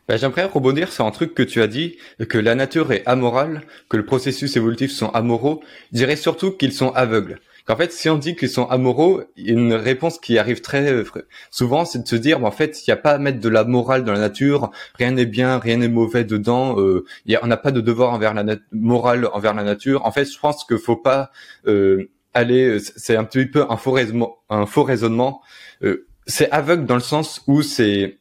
Bah, 0.07 0.17
J'aimerais 0.17 0.45
rebondir 0.45 0.91
sur 0.91 1.05
un 1.05 1.11
truc 1.11 1.33
que 1.33 1.43
tu 1.43 1.61
as 1.61 1.67
dit, 1.67 1.97
que 2.29 2.37
la 2.37 2.55
nature 2.55 2.91
est 2.91 3.03
amorale, 3.05 3.63
que 3.89 3.97
le 3.97 4.05
processus 4.05 4.55
évolutif 4.55 4.91
sont 4.91 5.09
amoraux. 5.09 5.61
Je 5.91 5.97
dirais 5.97 6.15
surtout 6.15 6.51
qu'ils 6.51 6.73
sont 6.73 6.91
aveugles 6.91 7.39
qu'en 7.65 7.75
fait, 7.75 7.91
si 7.91 8.09
on 8.09 8.17
dit 8.17 8.35
qu'ils 8.35 8.49
sont 8.49 8.67
amoureux, 8.67 9.27
une 9.37 9.73
réponse 9.73 10.19
qui 10.19 10.37
arrive 10.37 10.61
très 10.61 10.91
euh, 10.91 11.03
souvent, 11.49 11.85
c'est 11.85 11.99
de 11.99 12.07
se 12.07 12.15
dire, 12.15 12.43
en 12.43 12.51
fait, 12.51 12.81
il 12.81 12.89
n'y 12.89 12.93
a 12.93 12.97
pas 12.97 13.11
à 13.11 13.17
mettre 13.17 13.39
de 13.39 13.49
la 13.49 13.63
morale 13.63 14.03
dans 14.03 14.13
la 14.13 14.19
nature, 14.19 14.71
rien 14.95 15.11
n'est 15.11 15.25
bien, 15.25 15.59
rien 15.59 15.77
n'est 15.77 15.87
mauvais 15.87 16.23
dedans, 16.23 16.79
euh, 16.79 17.05
y 17.25 17.35
a, 17.35 17.39
on 17.43 17.47
n'a 17.47 17.57
pas 17.57 17.71
de 17.71 17.81
devoir 17.81 18.13
envers 18.13 18.33
la 18.33 18.43
morale 18.71 19.27
envers 19.33 19.53
la 19.53 19.63
nature. 19.63 20.05
En 20.05 20.11
fait, 20.11 20.25
je 20.25 20.39
pense 20.39 20.63
qu'il 20.65 20.79
faut 20.79 20.97
pas 20.97 21.31
euh, 21.67 22.09
aller, 22.33 22.65
euh, 22.65 22.79
c'est 22.79 23.15
un 23.15 23.23
petit 23.23 23.45
peu 23.45 23.65
un 23.69 23.77
faux 23.77 23.91
raisonnement, 23.91 24.37
un 24.49 24.65
faux 24.65 24.83
raisonnement. 24.83 25.41
Euh, 25.83 26.07
c'est 26.27 26.49
aveugle 26.51 26.85
dans 26.85 26.95
le 26.95 27.01
sens 27.01 27.41
où 27.47 27.61
c'est 27.61 28.19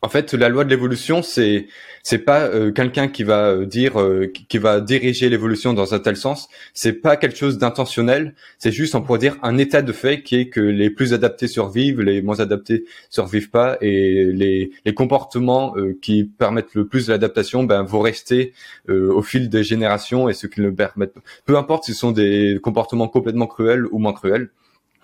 en 0.00 0.08
fait, 0.08 0.32
la 0.34 0.48
loi 0.48 0.64
de 0.64 0.70
l'évolution, 0.70 1.22
c'est 1.22 1.66
c'est 2.04 2.18
pas 2.18 2.42
euh, 2.42 2.70
quelqu'un 2.70 3.08
qui 3.08 3.24
va 3.24 3.48
euh, 3.48 3.66
dire 3.66 4.00
euh, 4.00 4.32
qui 4.48 4.58
va 4.58 4.80
diriger 4.80 5.28
l'évolution 5.28 5.74
dans 5.74 5.92
un 5.92 5.98
tel 5.98 6.16
sens. 6.16 6.48
C'est 6.72 6.92
pas 6.92 7.16
quelque 7.16 7.36
chose 7.36 7.58
d'intentionnel. 7.58 8.34
C'est 8.58 8.70
juste, 8.70 8.94
on 8.94 9.02
pourrait 9.02 9.18
dire, 9.18 9.36
un 9.42 9.58
état 9.58 9.82
de 9.82 9.92
fait 9.92 10.22
qui 10.22 10.36
est 10.36 10.48
que 10.48 10.60
les 10.60 10.90
plus 10.90 11.12
adaptés 11.14 11.48
survivent, 11.48 12.00
les 12.00 12.22
moins 12.22 12.38
adaptés 12.38 12.84
survivent 13.10 13.50
pas, 13.50 13.76
et 13.80 14.24
les 14.26 14.70
les 14.84 14.94
comportements 14.94 15.74
qui 16.00 16.24
permettent 16.24 16.74
le 16.74 16.86
plus 16.86 17.08
l'adaptation, 17.08 17.64
ben 17.64 17.82
vont 17.82 18.00
rester 18.00 18.52
au 18.88 19.22
fil 19.22 19.48
des 19.48 19.64
générations, 19.64 20.28
et 20.28 20.34
ceux 20.34 20.48
qui 20.48 20.60
ne 20.60 20.66
le 20.68 20.74
permettent, 20.74 21.14
peu 21.44 21.56
importe, 21.56 21.84
si 21.84 21.92
ce 21.92 21.98
sont 22.00 22.12
des 22.12 22.58
comportements 22.62 23.08
complètement 23.08 23.46
cruels 23.46 23.86
ou 23.90 23.98
moins 23.98 24.12
cruels. 24.12 24.50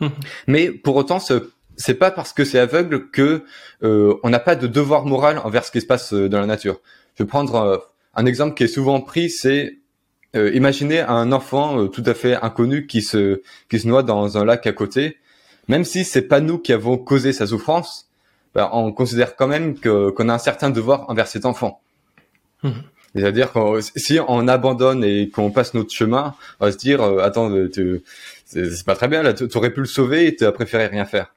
Hum. 0.01 0.11
Mais 0.47 0.71
pour 0.71 0.97
autant, 0.97 1.21
ce 1.21 1.51
c'est 1.77 1.95
pas 1.95 2.11
parce 2.11 2.33
que 2.33 2.45
c'est 2.45 2.59
aveugle 2.59 3.11
que 3.11 3.45
euh, 3.83 4.15
on 4.23 4.31
n'a 4.31 4.39
pas 4.39 4.57
de 4.57 4.67
devoir 4.67 5.07
moral 5.07 5.39
envers 5.39 5.65
ce 5.65 5.71
qui 5.71 5.81
se 5.81 5.87
passe 5.87 6.13
euh, 6.13 6.29
dans 6.29 6.41
la 6.41 6.47
nature. 6.47 6.81
Je 7.17 7.23
vais 7.23 7.29
prendre 7.29 7.55
euh, 7.55 7.79
un 8.15 8.27
exemple 8.27 8.55
qui 8.55 8.65
est 8.65 8.69
souvent 8.69 9.01
pris, 9.01 9.31
c'est 9.31 9.79
euh, 10.37 10.53
imaginez 10.55 11.01
un 11.01 11.33
enfant 11.33 11.87
tout 11.89 12.03
à 12.07 12.15
fait 12.15 12.35
inconnu 12.35 12.87
qui 12.87 13.03
se 13.03 13.43
qui 13.69 13.79
se 13.79 13.87
noie 13.87 14.03
dans 14.03 14.39
un 14.39 14.45
lac 14.45 14.67
à 14.67 14.73
côté. 14.73 15.19
Même 15.69 15.85
si 15.85 16.05
c'est 16.05 16.23
pas 16.23 16.41
nous 16.41 16.59
qui 16.59 16.73
avons 16.73 16.99
causé 16.99 17.33
sa 17.33 17.47
souffrance, 17.47 18.09
ben, 18.55 18.69
on 18.73 18.93
considère 18.93 19.37
quand 19.37 19.47
même 19.47 19.79
que 19.79 20.11
qu'on 20.11 20.29
a 20.29 20.35
un 20.35 20.39
certain 20.39 20.71
devoir 20.71 21.09
envers 21.09 21.29
cet 21.29 21.47
enfant. 21.47 21.81
Mmh. 22.63 22.71
C'est-à-dire 23.15 23.53
que 23.53 23.81
si 23.97 24.19
on 24.27 24.49
abandonne 24.49 25.05
et 25.05 25.31
qu'on 25.31 25.53
passe 25.53 25.75
notre 25.75 25.93
chemin, 25.93 26.35
on 26.59 26.67
va 26.67 26.73
se 26.73 26.79
dire 26.79 27.01
attends, 27.21 27.51
c'est 28.45 28.85
pas 28.85 28.97
très 28.97 29.07
bien 29.07 29.23
là, 29.23 29.35
tu 29.35 29.49
aurais 29.57 29.73
pu 29.73 29.81
le 29.81 29.87
sauver 29.87 30.27
et 30.27 30.37
tu 30.37 30.45
as 30.45 30.53
préféré 30.53 30.87
rien 30.89 31.05
faire. 31.05 31.34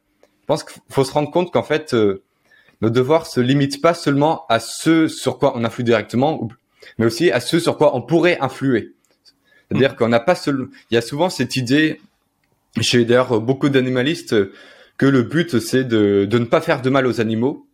Je 0.47 0.53
pense 0.53 0.63
qu'il 0.63 0.81
faut 0.89 1.03
se 1.03 1.11
rendre 1.11 1.29
compte 1.29 1.51
qu'en 1.51 1.61
fait, 1.63 1.93
euh, 1.93 2.23
nos 2.79 2.89
devoirs 2.89 3.27
se 3.27 3.41
limitent 3.41 3.81
pas 3.81 3.93
seulement 3.93 4.45
à 4.47 4.61
ce 4.61 5.09
sur 5.09 5.39
quoi 5.39 5.57
on 5.57 5.65
influe 5.65 5.83
directement, 5.83 6.47
mais 6.97 7.05
aussi 7.05 7.31
à 7.31 7.41
ce 7.41 7.59
sur 7.59 7.77
quoi 7.77 7.97
on 7.97 8.01
pourrait 8.01 8.37
influer. 8.39 8.93
C'est-à-dire 9.67 9.91
mm. 9.91 9.95
qu'on 9.97 10.07
n'a 10.07 10.21
pas 10.21 10.35
seul, 10.35 10.69
il 10.89 10.95
y 10.95 10.97
a 10.97 11.01
souvent 11.01 11.29
cette 11.29 11.57
idée 11.57 11.99
chez 12.79 13.03
d'ailleurs 13.03 13.41
beaucoup 13.41 13.67
d'animalistes 13.67 14.35
que 14.97 15.05
le 15.05 15.23
but 15.23 15.59
c'est 15.59 15.83
de, 15.83 16.23
de 16.23 16.39
ne 16.39 16.45
pas 16.45 16.61
faire 16.61 16.81
de 16.81 16.89
mal 16.89 17.07
aux 17.07 17.19
animaux. 17.19 17.67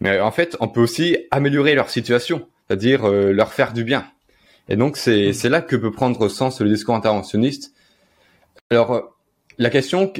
Mais 0.00 0.20
en 0.20 0.32
fait, 0.32 0.58
on 0.60 0.68
peut 0.68 0.82
aussi 0.82 1.16
améliorer 1.30 1.74
leur 1.74 1.88
situation, 1.88 2.46
c'est-à-dire 2.66 3.04
euh, 3.04 3.32
leur 3.32 3.54
faire 3.54 3.72
du 3.72 3.84
bien. 3.84 4.06
Et 4.68 4.76
donc 4.76 4.98
c'est 4.98 5.30
mm. 5.30 5.32
c'est 5.32 5.48
là 5.48 5.62
que 5.62 5.76
peut 5.76 5.92
prendre 5.92 6.28
sens 6.28 6.60
le 6.60 6.68
discours 6.68 6.94
interventionniste. 6.94 7.72
Alors 8.68 8.92
euh, 8.92 9.00
la 9.56 9.70
question 9.70 10.12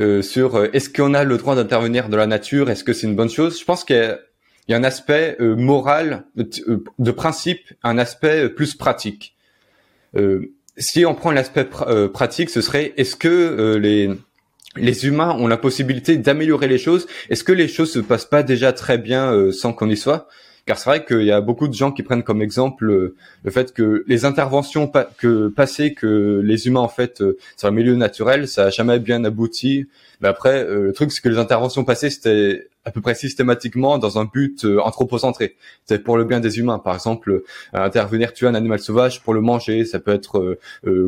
euh, 0.00 0.20
sur 0.20 0.56
euh, 0.56 0.68
est-ce 0.72 0.90
qu'on 0.90 1.14
a 1.14 1.24
le 1.24 1.38
droit 1.38 1.54
d'intervenir 1.54 2.08
dans 2.08 2.18
la 2.18 2.26
nature, 2.26 2.68
est-ce 2.70 2.84
que 2.84 2.92
c'est 2.92 3.06
une 3.06 3.16
bonne 3.16 3.30
chose? 3.30 3.58
Je 3.58 3.64
pense 3.64 3.82
qu'il 3.82 4.18
y, 4.68 4.74
a 4.74 4.76
un 4.76 4.84
aspect 4.84 5.36
euh, 5.40 5.56
moral, 5.56 6.24
de, 6.36 7.10
principe, 7.10 7.60
un 7.82 7.96
aspect 7.96 8.48
plus 8.50 8.74
pratique. 8.74 9.34
si 10.76 11.06
on 11.06 11.14
prend 11.14 11.30
l'aspect 11.30 11.64
pratique, 12.12 12.50
ce 12.50 12.60
serait 12.60 12.92
est-ce 12.96 13.16
que 13.16 13.76
les 13.80 14.10
les 14.78 15.06
humains 15.06 15.34
ont 15.38 15.46
la 15.46 15.56
possibilité 15.56 16.18
d'améliorer 16.18 16.68
les 16.68 16.76
choses? 16.76 17.06
Est-ce 17.30 17.44
que 17.44 17.52
les 17.52 17.66
choses 17.66 17.90
se 17.90 17.98
passent 17.98 18.26
pas 18.26 18.42
déjà 18.42 18.74
très 18.74 18.98
bien 18.98 19.50
sans 19.50 19.72
qu'on 19.72 19.88
y 19.88 19.96
soit? 19.96 20.28
Car 20.66 20.78
c'est 20.78 20.90
vrai 20.90 21.04
qu'il 21.04 21.22
y 21.22 21.30
a 21.30 21.40
beaucoup 21.40 21.68
de 21.68 21.74
gens 21.74 21.92
qui 21.92 22.02
prennent 22.02 22.24
comme 22.24 22.42
exemple 22.42 22.90
euh, 22.90 23.16
le 23.44 23.50
fait 23.50 23.72
que 23.72 24.04
les 24.08 24.24
interventions 24.24 24.90
que 25.16 25.48
passées 25.48 25.94
que 25.94 26.40
les 26.44 26.66
humains 26.66 26.80
en 26.80 26.88
fait 26.88 27.22
euh, 27.22 27.38
sur 27.56 27.68
le 27.68 27.74
milieu 27.74 27.94
naturel, 27.94 28.48
ça 28.48 28.64
a 28.64 28.70
jamais 28.70 28.98
bien 28.98 29.24
abouti. 29.24 29.86
Mais 30.20 30.28
après, 30.28 30.64
euh, 30.64 30.86
le 30.86 30.92
truc 30.92 31.12
c'est 31.12 31.22
que 31.22 31.28
les 31.28 31.38
interventions 31.38 31.84
passées 31.84 32.10
c'était 32.10 32.68
à 32.86 32.90
peu 32.90 33.02
près 33.02 33.14
systématiquement 33.14 33.98
dans 33.98 34.18
un 34.18 34.24
but 34.24 34.64
anthropocentré. 34.64 35.56
C'est 35.84 36.02
pour 36.02 36.16
le 36.16 36.24
bien 36.24 36.40
des 36.40 36.58
humains, 36.58 36.78
par 36.78 36.94
exemple, 36.94 37.42
intervenir 37.74 38.32
tuer 38.32 38.46
un 38.46 38.54
animal 38.54 38.78
sauvage 38.78 39.22
pour 39.22 39.34
le 39.34 39.42
manger, 39.42 39.84
ça 39.84 39.98
peut 39.98 40.12
être 40.12 40.58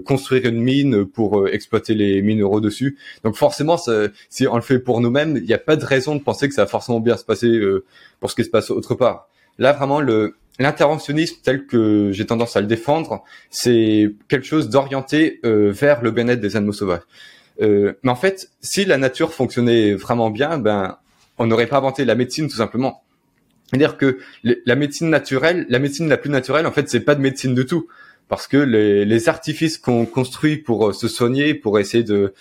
construire 0.04 0.44
une 0.46 0.60
mine 0.60 1.06
pour 1.06 1.48
exploiter 1.48 1.94
les 1.94 2.20
minéraux 2.20 2.60
dessus. 2.60 2.98
Donc 3.24 3.36
forcément, 3.36 3.78
si 4.28 4.46
on 4.46 4.56
le 4.56 4.62
fait 4.62 4.80
pour 4.80 5.00
nous-mêmes, 5.00 5.36
il 5.36 5.44
n'y 5.44 5.54
a 5.54 5.58
pas 5.58 5.76
de 5.76 5.84
raison 5.84 6.16
de 6.16 6.20
penser 6.20 6.48
que 6.48 6.54
ça 6.54 6.64
va 6.64 6.68
forcément 6.68 7.00
bien 7.00 7.16
se 7.16 7.24
passer 7.24 7.60
pour 8.20 8.30
ce 8.30 8.34
qui 8.34 8.44
se 8.44 8.50
passe 8.50 8.70
autre 8.70 8.94
part. 8.94 9.28
Là, 9.58 9.72
vraiment, 9.72 10.00
le 10.00 10.34
l'interventionnisme 10.58 11.36
tel 11.42 11.66
que 11.66 12.10
j'ai 12.12 12.26
tendance 12.26 12.56
à 12.56 12.60
le 12.60 12.66
défendre, 12.66 13.22
c'est 13.50 14.12
quelque 14.28 14.46
chose 14.46 14.68
d'orienté 14.68 15.40
euh, 15.44 15.70
vers 15.72 16.02
le 16.02 16.10
bien-être 16.10 16.40
des 16.40 16.56
animaux 16.56 16.72
sauvages. 16.72 17.02
Euh, 17.60 17.94
mais 18.02 18.10
en 18.10 18.16
fait, 18.16 18.50
si 18.60 18.84
la 18.84 18.98
nature 18.98 19.32
fonctionnait 19.32 19.94
vraiment 19.94 20.30
bien, 20.30 20.58
ben, 20.58 20.98
on 21.38 21.46
n'aurait 21.46 21.66
pas 21.66 21.78
inventé 21.78 22.04
la 22.04 22.14
médecine 22.14 22.48
tout 22.48 22.56
simplement. 22.56 23.02
C'est-à-dire 23.66 23.96
que 23.96 24.18
la 24.44 24.76
médecine 24.76 25.10
naturelle, 25.10 25.66
la 25.68 25.78
médecine 25.78 26.08
la 26.08 26.16
plus 26.16 26.30
naturelle, 26.30 26.66
en 26.66 26.72
fait, 26.72 26.88
c'est 26.88 27.00
pas 27.00 27.14
de 27.14 27.20
médecine 27.20 27.54
du 27.54 27.66
tout, 27.66 27.86
parce 28.28 28.46
que 28.46 28.56
les, 28.56 29.04
les 29.04 29.28
artifices 29.28 29.76
qu'on 29.76 30.06
construit 30.06 30.56
pour 30.56 30.88
euh, 30.88 30.92
se 30.92 31.06
soigner, 31.06 31.54
pour 31.54 31.78
essayer 31.78 32.04
de 32.04 32.32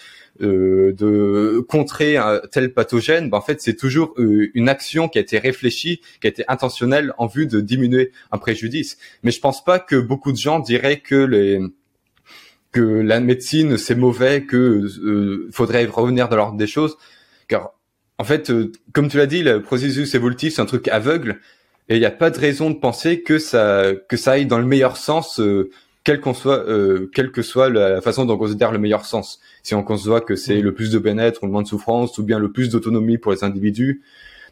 euh, 0.42 0.94
de 0.94 1.66
contrer 1.68 2.18
un 2.18 2.40
tel 2.52 2.72
pathogène, 2.72 3.28
ben 3.32 3.40
en 3.40 3.42
fait 3.42 3.60
c'est 3.60 3.76
toujours 3.76 4.14
euh, 4.20 4.52
une 4.54 4.70
action 4.70 5.10
qui 5.10 5.18
a 5.18 5.22
été 5.22 5.40
réfléchie, 5.40 6.00
qui 6.22 6.28
a 6.28 6.30
été 6.30 6.44
intentionnelle 6.48 7.12
en 7.18 7.26
vue 7.26 7.48
de 7.48 7.60
diminuer 7.60 8.12
un 8.32 8.38
préjudice. 8.38 9.00
Mais 9.24 9.32
je 9.32 9.40
pense 9.40 9.64
pas 9.64 9.80
que 9.80 9.96
beaucoup 9.96 10.32
de 10.32 10.38
gens 10.38 10.60
diraient 10.60 11.00
que 11.00 11.16
les 11.16 11.60
que 12.72 12.82
la 12.82 13.20
médecine 13.20 13.80
c'est 13.80 13.96
mauvais, 13.96 14.44
que 14.44 14.86
euh, 15.02 15.50
faudrait 15.52 15.86
revenir 15.86 16.30
dans 16.30 16.36
l'ordre 16.36 16.58
des 16.58 16.68
choses, 16.68 16.98
car 17.48 17.72
en 18.18 18.24
fait, 18.24 18.52
comme 18.94 19.10
tu 19.10 19.18
l'as 19.18 19.28
dit, 19.28 19.44
le 19.44 19.62
processus 19.62 20.14
évolutif 20.16 20.56
c'est 20.56 20.62
un 20.62 20.66
truc 20.66 20.88
aveugle 20.88 21.40
et 21.90 21.96
il 21.96 22.00
n'y 22.00 22.06
a 22.06 22.12
pas 22.12 22.30
de 22.30 22.40
raison 22.40 22.70
de 22.70 22.76
penser 22.76 23.22
que 23.22 23.40
ça 23.40 23.92
que 24.10 24.18
ça 24.18 24.32
aille 24.32 24.46
dans 24.46 24.60
le 24.60 24.66
meilleur 24.66 24.98
sens 24.98 25.40
quelle 26.08 26.22
qu'on 26.22 26.34
soit, 26.34 26.60
euh, 26.70 27.12
quelle 27.14 27.34
que 27.34 27.42
soit 27.42 27.68
la 27.68 28.00
façon 28.00 28.24
dont 28.24 28.36
on 28.36 28.38
considère 28.38 28.72
le 28.72 28.80
meilleur 28.80 29.06
sens. 29.06 29.42
Si 29.62 29.76
on 29.76 29.84
conçoit 29.84 30.22
que 30.22 30.38
c'est 30.38 30.62
le 30.62 30.74
plus 30.74 30.90
de 30.90 31.00
bien-être 31.00 31.44
ou 31.44 31.48
le 31.48 31.52
moins 31.52 31.64
de 31.64 31.68
souffrance, 31.68 32.18
ou 32.18 32.24
bien 32.24 32.40
le 32.40 32.50
plus 32.50 32.70
d'autonomie 32.70 33.18
pour 33.18 33.34
les 33.34 33.44
individus. 33.44 34.04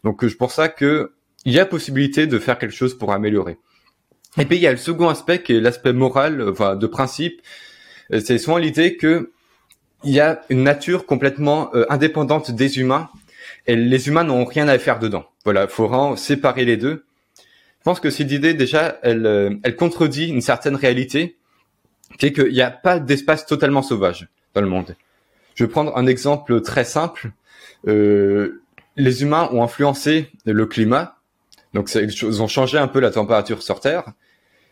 Donc 0.03 0.19
c'est 0.19 0.35
pour 0.35 0.51
ça 0.51 0.67
que 0.67 1.13
il 1.45 1.53
y 1.53 1.59
a 1.61 1.65
possibilité 1.65 2.27
de 2.27 2.39
faire 2.39 2.59
quelque 2.59 2.75
chose 2.75 2.97
pour 2.97 3.13
améliorer. 3.13 3.57
Et 4.37 4.43
puis 4.43 4.57
il 4.57 4.63
y 4.63 4.67
a 4.67 4.71
le 4.71 4.77
second 4.77 5.07
aspect 5.07 5.43
qui 5.43 5.53
est 5.53 5.61
l'aspect 5.61 5.93
moral, 5.93 6.45
enfin 6.45 6.75
de 6.75 6.87
principe. 6.87 7.41
C'est 8.11 8.37
souvent 8.37 8.57
l'idée 8.57 8.97
que 8.97 9.31
il 10.03 10.11
y 10.11 10.19
a 10.19 10.41
une 10.49 10.61
nature 10.61 11.05
complètement 11.05 11.71
indépendante 11.89 12.51
des 12.51 12.79
humains 12.79 13.09
et 13.67 13.75
les 13.75 14.07
humains 14.07 14.23
n'ont 14.23 14.45
rien 14.45 14.67
à 14.67 14.77
faire 14.79 14.99
dedans. 14.99 15.25
Voilà, 15.43 15.67
faut 15.67 15.87
vraiment 15.87 16.15
séparer 16.15 16.65
les 16.65 16.77
deux. 16.77 17.05
Je 17.39 17.83
pense 17.83 17.99
que 17.99 18.09
cette 18.09 18.31
idée 18.31 18.53
déjà, 18.53 18.99
elle, 19.03 19.59
elle 19.63 19.75
contredit 19.75 20.27
une 20.27 20.41
certaine 20.41 20.75
réalité, 20.75 21.37
qui 22.17 22.27
est 22.27 22.33
qu'il 22.33 22.51
n'y 22.51 22.61
a 22.61 22.71
pas 22.71 22.99
d'espace 22.99 23.45
totalement 23.45 23.81
sauvage 23.81 24.27
dans 24.53 24.61
le 24.61 24.67
monde. 24.67 24.95
Je 25.55 25.63
vais 25.63 25.69
prendre 25.69 25.95
un 25.97 26.05
exemple 26.05 26.61
très 26.61 26.83
simple. 26.83 27.31
Euh, 27.87 28.61
les 28.97 29.21
humains 29.23 29.49
ont 29.51 29.63
influencé 29.63 30.31
le 30.45 30.65
climat, 30.65 31.17
donc 31.73 31.93
ils 31.93 32.41
ont 32.41 32.47
changé 32.47 32.77
un 32.77 32.87
peu 32.87 32.99
la 32.99 33.11
température 33.11 33.61
sur 33.61 33.79
Terre, 33.79 34.05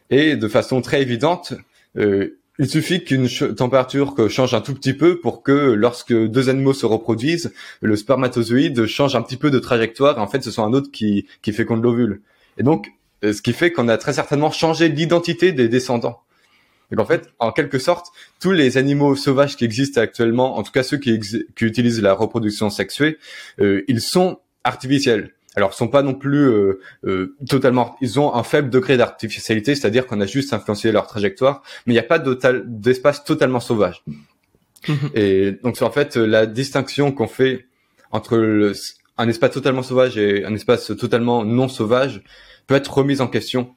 et 0.10 0.36
de 0.36 0.48
façon 0.48 0.82
très 0.82 1.02
évidente, 1.02 1.54
euh, 1.98 2.38
il 2.60 2.70
suffit 2.70 3.04
qu'une 3.04 3.28
température 3.56 4.30
change 4.30 4.54
un 4.54 4.62
tout 4.62 4.76
petit 4.76 4.94
peu 4.94 5.20
pour 5.20 5.42
que 5.42 5.52
lorsque 5.52 6.14
deux 6.14 6.50
animaux 6.50 6.74
se 6.74 6.86
reproduisent, 6.86 7.52
le 7.82 7.96
spermatozoïde 7.96 8.86
change 8.86 9.16
un 9.16 9.22
petit 9.22 9.38
peu 9.38 9.50
de 9.50 9.60
trajectoire 9.60 10.18
et 10.18 10.22
en 10.22 10.28
fait 10.28 10.44
ce 10.44 10.52
soit 10.52 10.64
un 10.64 10.74
autre 10.74 10.92
qui, 10.92 11.26
qui 11.42 11.52
féconde 11.52 11.82
l'ovule. 11.82 12.22
Et 12.58 12.64
donc, 12.64 12.92
euh, 13.24 13.34
ce 13.34 13.42
qui 13.42 13.54
fait 13.54 13.72
qu'on 13.72 13.88
a 13.88 13.98
très 13.98 14.14
certainement 14.14 14.52
changé 14.52 14.88
l'identité 14.88 15.52
des 15.52 15.68
descendants. 15.68 16.22
Donc 16.92 17.00
en 17.00 17.06
fait, 17.06 17.30
en 17.40 17.52
quelque 17.52 17.80
sorte, 17.80 18.08
tous 18.40 18.52
les 18.52 18.78
animaux 18.78 19.16
sauvages 19.16 19.56
qui 19.56 19.66
existent 19.66 20.00
actuellement, 20.00 20.58
en 20.58 20.64
tout 20.64 20.72
cas 20.72 20.84
ceux 20.84 20.98
qui, 20.98 21.20
qui 21.20 21.66
utilisent 21.66 22.02
la 22.02 22.14
reproduction 22.14 22.70
sexuée, 22.70 23.18
euh, 23.60 23.84
ils 23.88 24.02
sont 24.02 24.40
artificiels. 24.64 25.32
Alors, 25.56 25.72
ils 25.74 25.78
sont 25.78 25.88
pas 25.88 26.02
non 26.02 26.14
plus 26.14 26.48
euh, 26.48 26.80
euh, 27.06 27.36
totalement. 27.48 27.96
Ils 28.02 28.20
ont 28.20 28.34
un 28.34 28.44
faible 28.44 28.70
degré 28.70 28.98
d'artificialité, 28.98 29.76
c'est-à-dire 29.76 30.08
qu'on 30.08 30.20
a 30.20 30.26
juste 30.26 30.54
influencé 30.54 30.92
leur 30.92 31.08
trajectoire, 31.08 31.62
mais 31.86 31.94
il 31.94 31.96
n'y 31.96 32.00
a 32.00 32.04
pas 32.04 32.20
d'espace 32.20 33.24
totalement 33.24 33.60
sauvage. 33.60 34.04
Mhm. 34.88 35.10
Et 35.14 35.52
donc, 35.64 35.82
en 35.82 35.92
fait 35.92 36.18
la 36.18 36.46
distinction 36.46 37.12
qu'on 37.12 37.28
fait 37.28 37.68
entre 38.12 38.38
le, 38.38 38.74
un 39.18 39.30
espace 39.30 39.52
totalement 39.52 39.84
sauvage 39.84 40.18
et 40.18 40.44
un 40.44 40.54
espace 40.54 40.92
totalement 40.98 41.46
non 41.46 41.68
sauvage 41.68 42.22
peut 42.68 42.76
être 42.76 42.94
remise 42.94 43.22
en 43.22 43.28
question. 43.28 43.76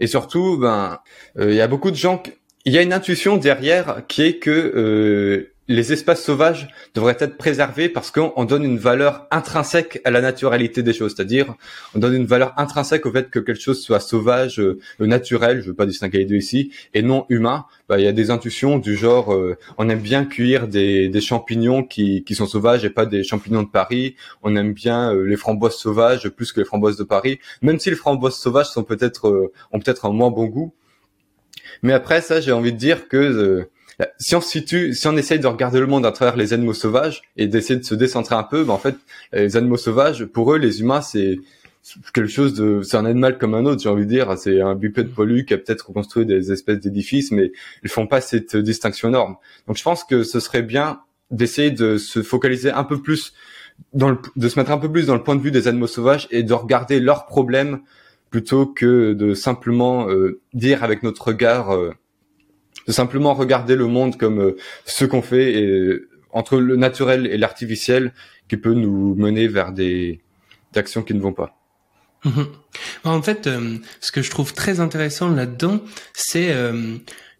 Et 0.00 0.06
surtout, 0.06 0.58
ben, 0.58 1.00
euh, 1.38 1.50
il 1.50 1.56
y 1.56 1.60
a 1.60 1.68
beaucoup 1.68 1.90
de 1.90 1.96
gens. 1.96 2.22
Il 2.64 2.72
y 2.72 2.78
a 2.78 2.82
une 2.82 2.92
intuition 2.92 3.36
derrière 3.36 4.02
qui 4.08 4.22
est 4.22 4.38
que 4.38 5.52
les 5.68 5.92
espaces 5.92 6.22
sauvages 6.22 6.68
devraient 6.94 7.16
être 7.18 7.36
préservés 7.36 7.88
parce 7.88 8.10
qu'on 8.10 8.44
donne 8.44 8.64
une 8.64 8.78
valeur 8.78 9.26
intrinsèque 9.30 10.00
à 10.04 10.10
la 10.10 10.20
naturalité 10.20 10.82
des 10.82 10.92
choses, 10.92 11.14
c'est-à-dire 11.16 11.54
on 11.94 11.98
donne 11.98 12.14
une 12.14 12.26
valeur 12.26 12.54
intrinsèque 12.56 13.06
au 13.06 13.12
fait 13.12 13.30
que 13.30 13.38
quelque 13.40 13.60
chose 13.60 13.82
soit 13.82 14.00
sauvage, 14.00 14.60
euh, 14.60 14.78
naturel, 15.00 15.62
je 15.62 15.68
veux 15.68 15.74
pas 15.74 15.86
distinguer 15.86 16.18
les 16.18 16.24
deux 16.24 16.36
ici, 16.36 16.70
et 16.94 17.02
non 17.02 17.26
humain. 17.28 17.66
Bah, 17.88 17.98
il 17.98 18.04
y 18.04 18.08
a 18.08 18.12
des 18.12 18.30
intuitions 18.30 18.78
du 18.78 18.96
genre 18.96 19.32
euh, 19.32 19.56
on 19.78 19.88
aime 19.88 20.00
bien 20.00 20.24
cueillir 20.24 20.68
des, 20.68 21.08
des 21.08 21.20
champignons 21.20 21.82
qui, 21.82 22.24
qui, 22.24 22.34
sont 22.34 22.46
sauvages 22.46 22.84
et 22.84 22.90
pas 22.90 23.06
des 23.06 23.24
champignons 23.24 23.62
de 23.62 23.68
Paris. 23.68 24.16
On 24.42 24.54
aime 24.56 24.72
bien 24.72 25.14
euh, 25.14 25.22
les 25.22 25.36
framboises 25.36 25.76
sauvages 25.76 26.28
plus 26.28 26.52
que 26.52 26.60
les 26.60 26.66
framboises 26.66 26.96
de 26.96 27.04
Paris, 27.04 27.38
même 27.62 27.78
si 27.78 27.90
les 27.90 27.96
framboises 27.96 28.36
sauvages 28.36 28.66
sont 28.66 28.84
peut-être 28.84 29.52
ont 29.72 29.78
peut-être 29.80 30.06
un 30.06 30.12
moins 30.12 30.30
bon 30.30 30.46
goût. 30.46 30.74
Mais 31.82 31.92
après 31.92 32.20
ça, 32.20 32.40
j'ai 32.40 32.52
envie 32.52 32.72
de 32.72 32.78
dire 32.78 33.08
que 33.08 33.68
si 34.18 34.34
on 34.34 34.40
situe, 34.40 34.94
si 34.94 35.06
on 35.08 35.16
essaye 35.16 35.38
de 35.38 35.46
regarder 35.46 35.80
le 35.80 35.86
monde 35.86 36.04
à 36.04 36.12
travers 36.12 36.36
les 36.36 36.52
animaux 36.52 36.74
sauvages 36.74 37.22
et 37.36 37.46
d'essayer 37.48 37.78
de 37.78 37.84
se 37.84 37.94
décentrer 37.94 38.34
un 38.34 38.42
peu, 38.42 38.64
ben 38.64 38.72
en 38.74 38.78
fait, 38.78 38.96
les 39.32 39.56
animaux 39.56 39.76
sauvages, 39.76 40.24
pour 40.26 40.52
eux, 40.52 40.58
les 40.58 40.80
humains, 40.80 41.00
c'est 41.00 41.38
quelque 42.12 42.28
chose 42.28 42.54
de, 42.54 42.82
c'est 42.82 42.96
un 42.96 43.04
animal 43.04 43.38
comme 43.38 43.54
un 43.54 43.64
autre, 43.64 43.82
j'ai 43.82 43.88
envie 43.88 44.04
de 44.04 44.10
dire. 44.10 44.36
C'est 44.38 44.60
un 44.60 44.74
bipède 44.74 45.10
poilu 45.10 45.44
qui 45.44 45.54
a 45.54 45.58
peut-être 45.58 45.88
reconstruit 45.88 46.26
des 46.26 46.52
espèces 46.52 46.80
d'édifices, 46.80 47.30
mais 47.30 47.52
ils 47.82 47.88
font 47.88 48.06
pas 48.06 48.20
cette 48.20 48.56
distinction 48.56 49.08
énorme. 49.08 49.36
Donc, 49.66 49.76
je 49.76 49.82
pense 49.82 50.04
que 50.04 50.22
ce 50.22 50.40
serait 50.40 50.62
bien 50.62 51.00
d'essayer 51.30 51.70
de 51.70 51.98
se 51.98 52.22
focaliser 52.22 52.70
un 52.70 52.84
peu 52.84 53.00
plus 53.00 53.32
dans 53.92 54.10
le, 54.10 54.18
de 54.36 54.48
se 54.48 54.58
mettre 54.58 54.70
un 54.70 54.78
peu 54.78 54.90
plus 54.90 55.06
dans 55.06 55.14
le 55.14 55.22
point 55.22 55.36
de 55.36 55.42
vue 55.42 55.50
des 55.50 55.68
animaux 55.68 55.86
sauvages 55.86 56.28
et 56.30 56.42
de 56.42 56.52
regarder 56.54 57.00
leurs 57.00 57.26
problèmes 57.26 57.80
plutôt 58.30 58.66
que 58.66 59.12
de 59.12 59.34
simplement 59.34 60.08
euh, 60.08 60.40
dire 60.54 60.82
avec 60.82 61.02
notre 61.02 61.28
regard 61.28 61.74
euh, 61.74 61.94
de 62.86 62.92
simplement 62.92 63.34
regarder 63.34 63.76
le 63.76 63.86
monde 63.86 64.16
comme 64.16 64.40
euh, 64.40 64.56
ce 64.84 65.04
qu'on 65.04 65.22
fait 65.22 65.54
et 65.54 66.00
entre 66.32 66.58
le 66.58 66.76
naturel 66.76 67.26
et 67.26 67.36
l'artificiel 67.36 68.12
qui 68.48 68.56
peut 68.56 68.74
nous 68.74 69.14
mener 69.14 69.48
vers 69.48 69.72
des, 69.72 70.20
actions 70.74 71.02
qui 71.02 71.14
ne 71.14 71.20
vont 71.20 71.32
pas. 71.32 71.56
Mhm. 72.26 72.48
En 73.04 73.22
fait, 73.22 73.46
euh, 73.46 73.78
ce 74.00 74.12
que 74.12 74.20
je 74.20 74.28
trouve 74.28 74.52
très 74.52 74.78
intéressant 74.78 75.30
là-dedans, 75.30 75.80
c'est 76.12 76.52
euh, 76.52 76.98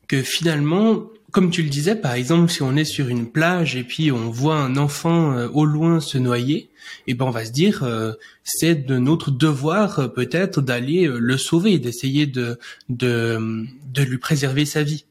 que 0.08 0.22
finalement, 0.22 1.02
comme 1.32 1.50
tu 1.50 1.62
le 1.62 1.68
disais, 1.68 1.96
par 1.96 2.14
exemple, 2.14 2.50
si 2.50 2.62
on 2.62 2.76
est 2.76 2.86
sur 2.86 3.08
une 3.08 3.30
plage 3.30 3.76
et 3.76 3.84
puis 3.84 4.10
on 4.10 4.30
voit 4.30 4.56
un 4.56 4.78
enfant 4.78 5.36
au 5.48 5.66
loin 5.66 6.00
se 6.00 6.16
noyer, 6.16 6.70
et 7.06 7.10
eh 7.10 7.14
ben 7.14 7.26
on 7.26 7.30
va 7.30 7.44
se 7.44 7.50
dire 7.50 7.84
c'est 8.42 8.86
de 8.86 8.96
notre 8.96 9.30
devoir 9.30 10.14
peut-être 10.14 10.62
d'aller 10.62 11.06
le 11.06 11.36
sauver, 11.36 11.78
d'essayer 11.78 12.26
de, 12.26 12.58
de 12.88 13.66
de 13.92 14.02
lui 14.02 14.18
préserver 14.18 14.64
sa 14.64 14.82
vie. 14.82 15.04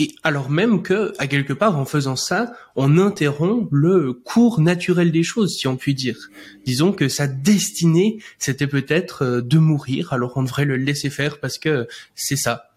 Et 0.00 0.14
alors 0.22 0.48
même 0.48 0.82
que, 0.82 1.12
à 1.18 1.26
quelque 1.26 1.52
part, 1.52 1.76
en 1.76 1.84
faisant 1.84 2.14
ça, 2.14 2.52
on 2.76 2.98
interrompt 2.98 3.68
le 3.72 4.12
cours 4.12 4.60
naturel 4.60 5.10
des 5.10 5.24
choses, 5.24 5.56
si 5.56 5.66
on 5.66 5.76
peut 5.76 5.92
dire. 5.92 6.30
Disons 6.64 6.92
que 6.92 7.08
sa 7.08 7.26
destinée, 7.26 8.18
c'était 8.38 8.68
peut-être 8.68 9.24
euh, 9.24 9.40
de 9.40 9.58
mourir, 9.58 10.12
alors 10.12 10.36
on 10.36 10.44
devrait 10.44 10.64
le 10.64 10.76
laisser 10.76 11.10
faire 11.10 11.40
parce 11.40 11.58
que 11.58 11.88
c'est 12.14 12.36
ça. 12.36 12.67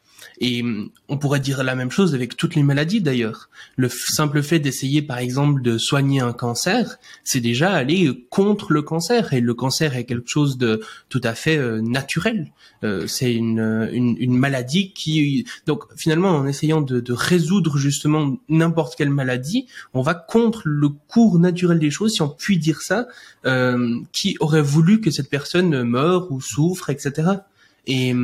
Et 0.44 0.64
hum, 0.64 0.90
on 1.08 1.18
pourrait 1.18 1.40
dire 1.40 1.64
la 1.64 1.76
même 1.76 1.92
chose 1.92 2.16
avec 2.16 2.36
toutes 2.36 2.56
les 2.56 2.64
maladies 2.64 3.00
d'ailleurs. 3.00 3.50
Le 3.78 3.88
simple 3.90 4.42
fait 4.42 4.58
d'essayer 4.60 5.04
par 5.04 5.20
exemple 5.20 5.62
de 5.62 5.78
soigner 5.78 6.20
un 6.20 6.34
cancer, 6.34 6.98
c'est 7.24 7.40
déjà 7.40 7.72
aller 7.72 8.26
contre 8.32 8.74
le 8.74 8.82
cancer. 8.82 9.34
Et 9.34 9.40
le 9.40 9.54
cancer 9.54 9.96
est 9.96 10.06
quelque 10.06 10.30
chose 10.30 10.58
de 10.58 10.82
tout 11.10 11.22
à 11.24 11.36
fait 11.36 11.58
euh, 11.58 11.80
naturel. 11.80 12.52
Euh, 12.84 13.06
c'est 13.06 13.32
une, 13.32 13.90
une, 13.94 14.18
une, 14.20 14.36
maladie 14.36 14.94
qui... 14.94 15.46
Donc 15.68 15.84
finalement 15.96 16.32
en 16.32 16.48
essayant 16.48 16.82
de, 16.82 17.00
de 17.00 17.14
résoudre 17.14 17.78
justement 17.78 18.38
n'importe 18.50 18.96
quelle 18.96 19.12
maladie, 19.12 19.68
on 19.94 20.02
va 20.02 20.16
contre 20.16 20.64
le 20.66 20.90
cours 20.90 21.38
naturel 21.38 21.78
des 21.78 21.92
choses, 21.92 22.14
si 22.14 22.24
on 22.24 22.30
puis 22.30 22.58
dire 22.58 22.82
ça, 22.82 23.08
euh, 23.46 24.00
qui 24.12 24.38
aurait 24.40 24.64
voulu 24.64 25.02
que 25.02 25.12
cette 25.12 25.30
personne 25.30 25.84
meure 25.84 26.32
ou 26.32 26.42
souffre, 26.42 26.90
etc. 26.90 27.30
Et 27.86 28.16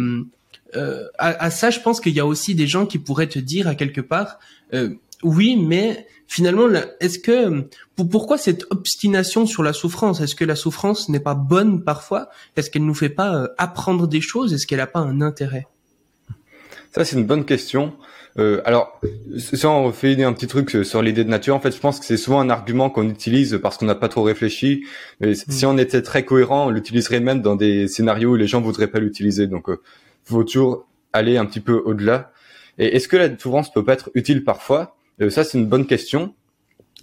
euh, 0.76 1.08
à, 1.18 1.50
ça, 1.50 1.70
je 1.70 1.80
pense 1.80 2.02
qu'il 2.02 2.14
y 2.14 2.20
a 2.20 2.26
aussi 2.26 2.56
des 2.56 2.68
gens 2.68 2.86
qui 2.86 3.00
pourraient 3.00 3.28
te 3.28 3.40
dire 3.40 3.68
à 3.68 3.76
quelque 3.76 4.02
part, 4.02 4.40
euh, 4.74 4.96
oui, 5.24 5.58
mais 5.58 6.06
finalement, 6.28 6.68
est-ce 7.00 7.20
que 7.20 7.68
pourquoi 7.96 8.38
cette 8.38 8.66
obstination 8.70 9.46
sur 9.46 9.64
la 9.64 9.74
souffrance? 9.74 10.22
Est-ce 10.22 10.36
que 10.36 10.46
la 10.46 10.56
souffrance 10.56 11.10
n'est 11.10 11.20
pas 11.20 11.36
bonne 11.36 11.84
parfois? 11.84 12.30
Est-ce 12.56 12.70
qu'elle 12.70 12.86
nous 12.86 12.94
fait 12.94 13.10
pas 13.10 13.36
euh, 13.36 13.48
apprendre 13.58 14.08
des 14.08 14.22
choses? 14.22 14.54
Est-ce 14.54 14.68
qu'elle 14.68 14.80
n'a 14.80 14.88
pas 14.88 15.00
un 15.00 15.22
intérêt? 15.22 15.68
Ça, 16.92 17.06
c'est 17.06 17.16
une 17.16 17.26
bonne 17.26 17.46
question. 17.46 17.94
Euh, 18.38 18.62
alors, 18.66 19.00
si 19.38 19.66
on 19.66 19.92
fait 19.92 20.22
un 20.24 20.34
petit 20.34 20.46
truc 20.46 20.86
sur 20.86 21.02
l'idée 21.02 21.24
de 21.24 21.30
nature, 21.30 21.56
en 21.56 21.60
fait, 21.60 21.72
je 21.72 21.80
pense 21.80 22.00
que 22.00 22.06
c'est 22.06 22.18
souvent 22.18 22.40
un 22.40 22.52
argument 22.52 22.92
qu'on 22.92 23.10
utilise 23.10 23.60
parce 23.62 23.78
qu'on 23.78 23.88
n'a 23.88 23.96
pas 23.96 24.10
trop 24.10 24.22
réfléchi. 24.22 24.86
Mais 25.20 25.34
si 25.34 25.66
hmm. 25.66 25.70
on 25.70 25.78
était 25.80 26.04
très 26.04 26.24
cohérent, 26.24 26.68
on 26.68 26.70
l'utiliserait 26.70 27.20
même 27.20 27.42
dans 27.42 27.56
des 27.56 27.88
scénarios 27.88 28.32
où 28.32 28.36
les 28.36 28.48
gens 28.48 28.62
voudraient 28.62 28.88
pas 28.88 29.00
l'utiliser. 29.00 29.48
Donc, 29.48 29.70
faut 30.28 30.44
toujours 30.44 30.88
aller 31.14 31.38
un 31.38 31.46
petit 31.46 31.60
peu 31.60 31.82
au-delà. 31.86 32.32
Et 32.78 32.96
est-ce 32.96 33.08
que 33.08 33.18
la 33.18 33.38
souffrance 33.38 33.72
peut 33.72 33.84
pas 33.84 33.94
être 33.94 34.12
utile 34.14 34.44
parfois? 34.44 34.98
Euh, 35.22 35.30
Ça, 35.30 35.44
c'est 35.44 35.58
une 35.58 35.68
bonne 35.68 35.88
question. 35.88 36.34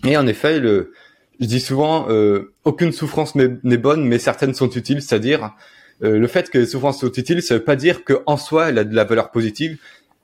Et 0.05 0.17
en 0.17 0.27
effet, 0.27 0.61
je 0.63 1.47
dis 1.47 1.61
souvent, 1.61 2.07
euh, 2.11 2.53
aucune 2.65 2.93
souffrance 2.93 3.35
n'est 3.35 3.77
bonne, 3.77 4.05
mais 4.05 4.19
certaines 4.19 4.55
sont 4.55 4.71
utiles. 4.71 5.03
C'est-à-dire, 5.03 5.55
euh, 6.03 6.19
le 6.19 6.27
fait 6.27 6.51
que 6.51 6.59
les 6.59 6.67
souffrances 6.67 7.01
soient 7.01 7.11
utiles, 7.17 7.43
ça 7.43 7.55
veut 7.55 7.65
pas 7.65 7.77
dire 7.77 8.05
qu'en 8.05 8.37
soi, 8.37 8.69
elle 8.69 8.79
a 8.79 8.85
de 8.85 8.95
la 8.95 9.05
valeur 9.05 9.31
positive. 9.31 9.79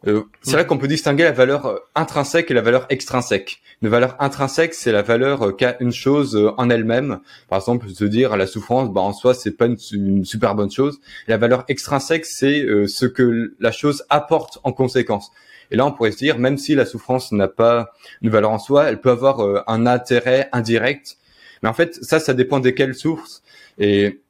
Euh, 0.07 0.23
c'est 0.41 0.53
vrai 0.53 0.67
qu'on 0.67 0.79
peut 0.79 0.89
distinguer 0.89 1.25
la 1.25 1.33
valeur 1.33 1.67
euh, 1.67 1.77
intrinsèque 1.95 2.51
et 2.51 2.55
la 2.55 2.63
valeur 2.63 2.87
extrinsèque. 2.89 3.61
Une 3.83 3.89
valeur 3.89 4.17
intrinsèque, 4.19 4.73
c'est 4.73 4.93
la 4.93 5.03
valeur 5.03 5.43
euh, 5.43 5.53
qu'a 5.53 5.77
une 5.81 5.93
chose 5.93 6.53
en 6.57 6.71
elle-même. 6.71 7.21
Par 7.49 7.59
exemple, 7.59 7.89
se 7.89 8.05
dire 8.05 8.37
la 8.37 8.47
souffrance, 8.47 8.91
bah, 8.91 9.03
en 9.03 9.13
soi, 9.13 9.35
c'est 9.35 9.53
pas 9.53 9.67
une, 9.67 10.25
super 10.25 10.55
bonne 10.55 10.71
chose. 10.71 11.01
la 11.29 11.37
valeur 11.37 11.65
extrinsèque, 11.69 12.25
c'est 12.25 12.67
ce 12.87 13.07
que 13.07 13.55
la 13.61 13.73
chose 13.73 14.05
apporte 14.09 14.59
en 14.65 14.73
conséquence. 14.73 15.31
Et 15.71 15.77
là, 15.77 15.87
on 15.87 15.93
pourrait 15.93 16.13
se 16.13 16.19
dire, 16.19 16.39
même 16.39 16.57
si 16.59 16.75
la 16.75 16.87
souffrance 16.87 17.31
n'a 17.33 17.47
pas 17.47 17.93
une 18.23 18.31
valeur 18.31 18.51
en 18.51 18.59
soi, 18.59 18.85
elle 18.89 19.01
peut 19.01 19.11
avoir 19.11 19.65
un 19.69 19.87
intérêt 19.87 20.49
indirect. 20.53 21.19
Mais 21.63 21.69
en 21.69 21.75
fait, 21.75 21.95
ça, 22.03 22.19
ça 22.19 22.35
dépend 22.35 22.59
desquelles 22.59 22.95
sources. 22.95 23.43
Et 23.79 24.21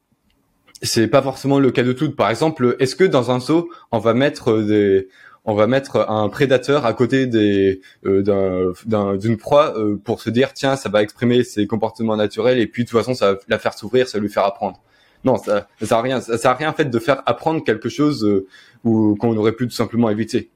c'est 0.83 1.07
pas 1.07 1.21
forcément 1.21 1.59
le 1.59 1.71
cas 1.71 1.83
de 1.83 1.93
toutes. 1.93 2.15
Par 2.15 2.29
exemple, 2.29 2.75
est-ce 2.79 2.95
que 2.95 3.03
dans 3.03 3.31
un 3.31 3.39
seau, 3.39 3.69
on 3.91 3.99
va 3.99 4.13
mettre 4.13 4.61
des, 4.61 5.07
on 5.45 5.55
va 5.55 5.67
mettre 5.67 6.09
un 6.09 6.29
prédateur 6.29 6.85
à 6.85 6.93
côté 6.93 7.25
des 7.25 7.81
euh, 8.05 8.73
d'une 9.17 9.37
proie 9.37 9.77
euh, 9.77 9.97
pour 10.03 10.21
se 10.21 10.29
dire 10.29 10.53
tiens 10.53 10.75
ça 10.75 10.89
va 10.89 11.01
exprimer 11.01 11.43
ses 11.43 11.65
comportements 11.67 12.15
naturels 12.15 12.59
et 12.59 12.67
puis 12.67 12.83
de 12.83 12.89
toute 12.89 12.97
façon 12.97 13.13
ça 13.13 13.33
va 13.33 13.39
la 13.47 13.59
faire 13.59 13.73
s'ouvrir, 13.73 14.07
ça 14.07 14.17
va 14.17 14.21
lui 14.21 14.29
faire 14.29 14.45
apprendre. 14.45 14.79
non, 15.23 15.37
ça, 15.37 15.67
ça 15.81 15.99
a 15.99 16.01
rien, 16.01 16.21
ça, 16.21 16.37
ça 16.37 16.51
a 16.51 16.53
rien 16.53 16.73
fait 16.73 16.85
de 16.85 16.99
faire 16.99 17.23
apprendre 17.25 17.63
quelque 17.63 17.89
chose 17.89 18.45
ou 18.83 19.15
qu'on 19.15 19.35
aurait 19.37 19.53
pu 19.53 19.67
tout 19.67 19.75
simplement 19.75 20.09
éviter. 20.09 20.49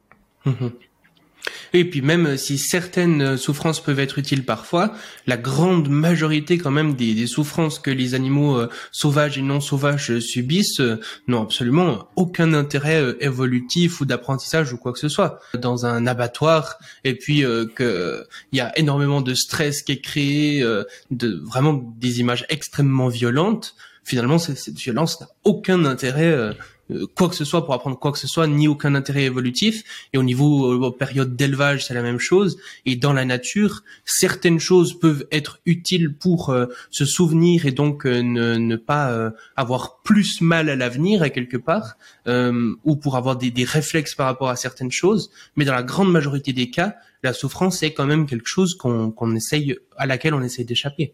Et 1.76 1.84
puis 1.84 2.02
même 2.02 2.38
si 2.38 2.58
certaines 2.58 3.36
souffrances 3.36 3.84
peuvent 3.84 4.00
être 4.00 4.18
utiles 4.18 4.46
parfois, 4.46 4.94
la 5.28 5.36
grande 5.36 5.90
majorité 5.90 6.58
quand 6.58 6.72
même 6.72 6.94
des, 6.94 7.28
souffrances 7.28 7.80
que 7.80 7.92
les 7.92 8.14
animaux 8.14 8.56
euh, 8.56 8.70
sauvages 8.94 9.38
et 9.38 9.42
non 9.42 9.60
sauvages 9.60 10.20
subissent 10.20 10.80
euh, 10.80 11.02
n'ont 11.28 11.42
absolument 11.42 12.08
aucun 12.16 12.54
intérêt 12.54 13.02
euh, 13.02 13.18
évolutif 13.20 14.00
ou 14.00 14.06
d'apprentissage 14.06 14.72
ou 14.72 14.78
quoi 14.78 14.94
que 14.94 15.00
ce 15.00 15.10
soit. 15.10 15.42
Dans 15.54 15.86
un 15.86 16.08
abattoir, 16.08 16.80
et 17.04 17.16
puis 17.16 17.44
que 17.76 18.26
il 18.54 18.58
y 18.58 18.62
a 18.62 18.78
énormément 18.80 19.20
de 19.20 19.34
stress 19.34 19.82
qui 19.82 19.92
est 19.92 20.02
créé, 20.02 20.64
de 21.12 21.42
vraiment 21.44 21.74
des 21.98 22.22
images 22.22 22.46
extrêmement 22.48 23.10
violentes. 23.10 23.76
Finalement, 24.06 24.38
cette 24.38 24.78
violence 24.78 25.20
n'a 25.20 25.28
aucun 25.44 25.84
intérêt 25.84 26.54
euh, 26.92 27.08
quoi 27.16 27.30
que 27.30 27.36
ce 27.36 27.46
soit 27.46 27.66
pour 27.66 27.74
apprendre 27.74 27.98
quoi 27.98 28.12
que 28.12 28.20
ce 28.20 28.28
soit, 28.28 28.48
ni 28.48 28.68
aucun 28.68 28.96
intérêt 28.96 29.24
évolutif. 29.24 29.84
Et 30.14 30.18
au 30.18 30.24
niveau 30.24 30.72
euh, 30.72 30.96
période 30.96 31.36
d'élevage, 31.36 31.86
c'est 31.86 31.94
la 31.94 32.02
même 32.02 32.20
chose. 32.20 32.58
Et 32.86 32.96
dans 32.96 33.14
la 33.14 33.26
nature, 33.26 33.84
certaines 34.06 34.60
choses 34.60 35.00
peuvent 35.00 35.26
être 35.32 35.60
utiles 35.66 36.14
pour 36.14 36.50
euh, 36.50 36.68
se 36.92 37.06
souvenir 37.06 37.66
et 37.66 37.72
donc 37.72 38.06
ne, 38.06 38.22
ne, 38.56 38.76
pas 38.76 39.32
avoir 39.56 40.02
plus 40.04 40.42
mal 40.42 40.70
à 40.70 40.76
l'avenir 40.76 41.24
à 41.24 41.30
quelque 41.30 41.58
part, 41.58 41.98
ou 42.28 42.96
pour 42.96 43.16
avoir 43.16 43.38
des, 43.38 43.50
des 43.50 43.64
réflexes 43.64 44.14
par 44.14 44.28
rapport 44.28 44.50
à 44.50 44.56
certaines 44.56 44.92
choses. 44.92 45.32
Mais 45.56 45.66
dans 45.66 45.74
la 45.74 45.84
grande 45.84 46.12
majorité 46.12 46.54
des 46.54 46.70
cas, 46.70 46.96
la 47.24 47.34
souffrance 47.34 47.82
est 47.82 47.94
quand 47.94 48.06
même 48.06 48.28
quelque 48.28 48.48
chose 48.48 48.76
qu'on 48.76 49.12
qu'on 49.12 49.36
essaye, 49.36 49.78
à 49.98 50.06
laquelle 50.06 50.34
on 50.34 50.44
essaye 50.44 50.66
d'échapper. 50.66 51.14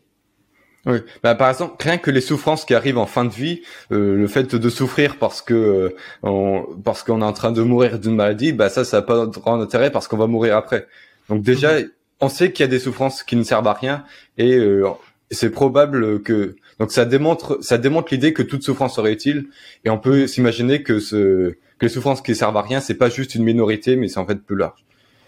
Oui, 0.87 0.97
bah, 1.21 1.35
par 1.35 1.49
exemple, 1.49 1.75
rien 1.79 1.99
que 1.99 2.09
les 2.09 2.21
souffrances 2.21 2.65
qui 2.65 2.73
arrivent 2.73 2.97
en 2.97 3.05
fin 3.05 3.23
de 3.23 3.29
vie, 3.29 3.61
euh, 3.91 4.15
le 4.15 4.27
fait 4.27 4.55
de 4.55 4.69
souffrir 4.69 5.17
parce 5.17 5.43
que 5.43 5.53
euh, 5.53 5.95
on, 6.23 6.65
parce 6.83 7.03
qu'on 7.03 7.21
est 7.21 7.25
en 7.25 7.33
train 7.33 7.51
de 7.51 7.61
mourir 7.61 7.99
d'une 7.99 8.15
maladie, 8.15 8.51
bah 8.51 8.69
ça, 8.69 8.83
ça 8.83 8.97
n'a 8.97 9.03
pas 9.03 9.27
grand 9.27 9.61
intérêt 9.61 9.91
parce 9.91 10.07
qu'on 10.07 10.17
va 10.17 10.25
mourir 10.25 10.57
après. 10.57 10.87
Donc 11.29 11.43
déjà, 11.43 11.79
mhm. 11.79 11.89
on 12.19 12.29
sait 12.29 12.51
qu'il 12.51 12.63
y 12.63 12.67
a 12.67 12.71
des 12.71 12.79
souffrances 12.79 13.21
qui 13.21 13.35
ne 13.35 13.43
servent 13.43 13.67
à 13.67 13.73
rien 13.73 14.03
et 14.39 14.55
euh, 14.55 14.87
c'est 15.29 15.51
probable 15.51 16.23
que 16.23 16.55
donc 16.79 16.91
ça 16.91 17.05
démontre 17.05 17.59
ça 17.61 17.77
démontre 17.77 18.11
l'idée 18.11 18.33
que 18.33 18.41
toute 18.41 18.63
souffrance 18.63 18.95
serait 18.95 19.13
utile 19.13 19.45
et 19.85 19.91
on 19.91 19.99
peut 19.99 20.25
s'imaginer 20.25 20.81
que 20.81 20.99
ce 20.99 21.53
que 21.77 21.85
les 21.85 21.89
souffrances 21.89 22.21
qui 22.21 22.35
servent 22.35 22.57
à 22.57 22.61
rien, 22.63 22.79
c'est 22.79 22.95
pas 22.95 23.09
juste 23.09 23.35
une 23.35 23.43
minorité, 23.43 23.95
mais 23.95 24.07
c'est 24.07 24.19
en 24.19 24.25
fait 24.25 24.35
plus 24.35 24.55
large. 24.55 24.83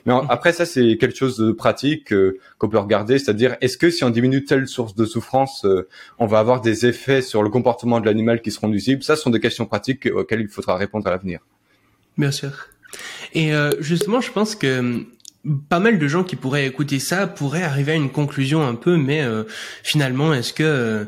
Mais 0.06 0.14
après, 0.30 0.52
ça, 0.52 0.66
c'est 0.66 0.98
quelque 0.98 1.16
chose 1.16 1.38
de 1.38 1.52
pratique 1.52 2.12
euh, 2.12 2.40
qu'on 2.58 2.68
peut 2.68 2.78
regarder, 2.78 3.18
c'est-à-dire, 3.20 3.56
est-ce 3.62 3.78
que 3.78 3.90
si 3.90 4.04
on 4.04 4.10
diminue 4.10 4.44
telle 4.44 4.68
source 4.68 4.96
de 4.96 5.06
souffrance, 5.06 5.64
euh, 5.66 5.88
on 6.20 6.26
va 6.26 6.40
avoir 6.40 6.62
des 6.62 6.86
effets 6.86 7.22
sur 7.22 7.42
le 7.42 7.50
comportement 7.50 8.02
de 8.02 8.06
l'animal 8.06 8.42
qui 8.42 8.52
seront 8.52 8.68
nuisibles? 8.68 9.04
Ça, 9.04 9.16
ce 9.16 9.24
sont 9.24 9.30
des 9.30 9.40
questions 9.40 9.66
pratiques 9.66 10.08
auxquelles 10.14 10.42
il 10.42 10.50
faudra 10.50 10.76
répondre 10.76 11.08
à 11.08 11.12
l'avenir. 11.12 11.40
Bien 12.18 12.32
sûr. 12.32 12.52
Et 13.34 13.54
euh, 13.56 13.72
justement, 13.80 14.20
je 14.20 14.32
pense 14.32 14.56
que 14.56 14.80
hum, 14.80 15.06
pas 15.70 15.80
mal 15.80 15.98
de 16.00 16.08
gens 16.08 16.24
qui 16.24 16.36
pourraient 16.36 16.68
écouter 16.68 17.00
ça 17.00 17.28
pourraient 17.28 17.64
arriver 17.64 17.94
à 17.94 17.96
une 17.96 18.12
conclusion 18.12 18.66
un 18.66 18.76
peu, 18.76 18.98
mais 18.98 19.22
finalement, 19.84 20.34
est-ce 20.34 20.54
que 20.54 21.06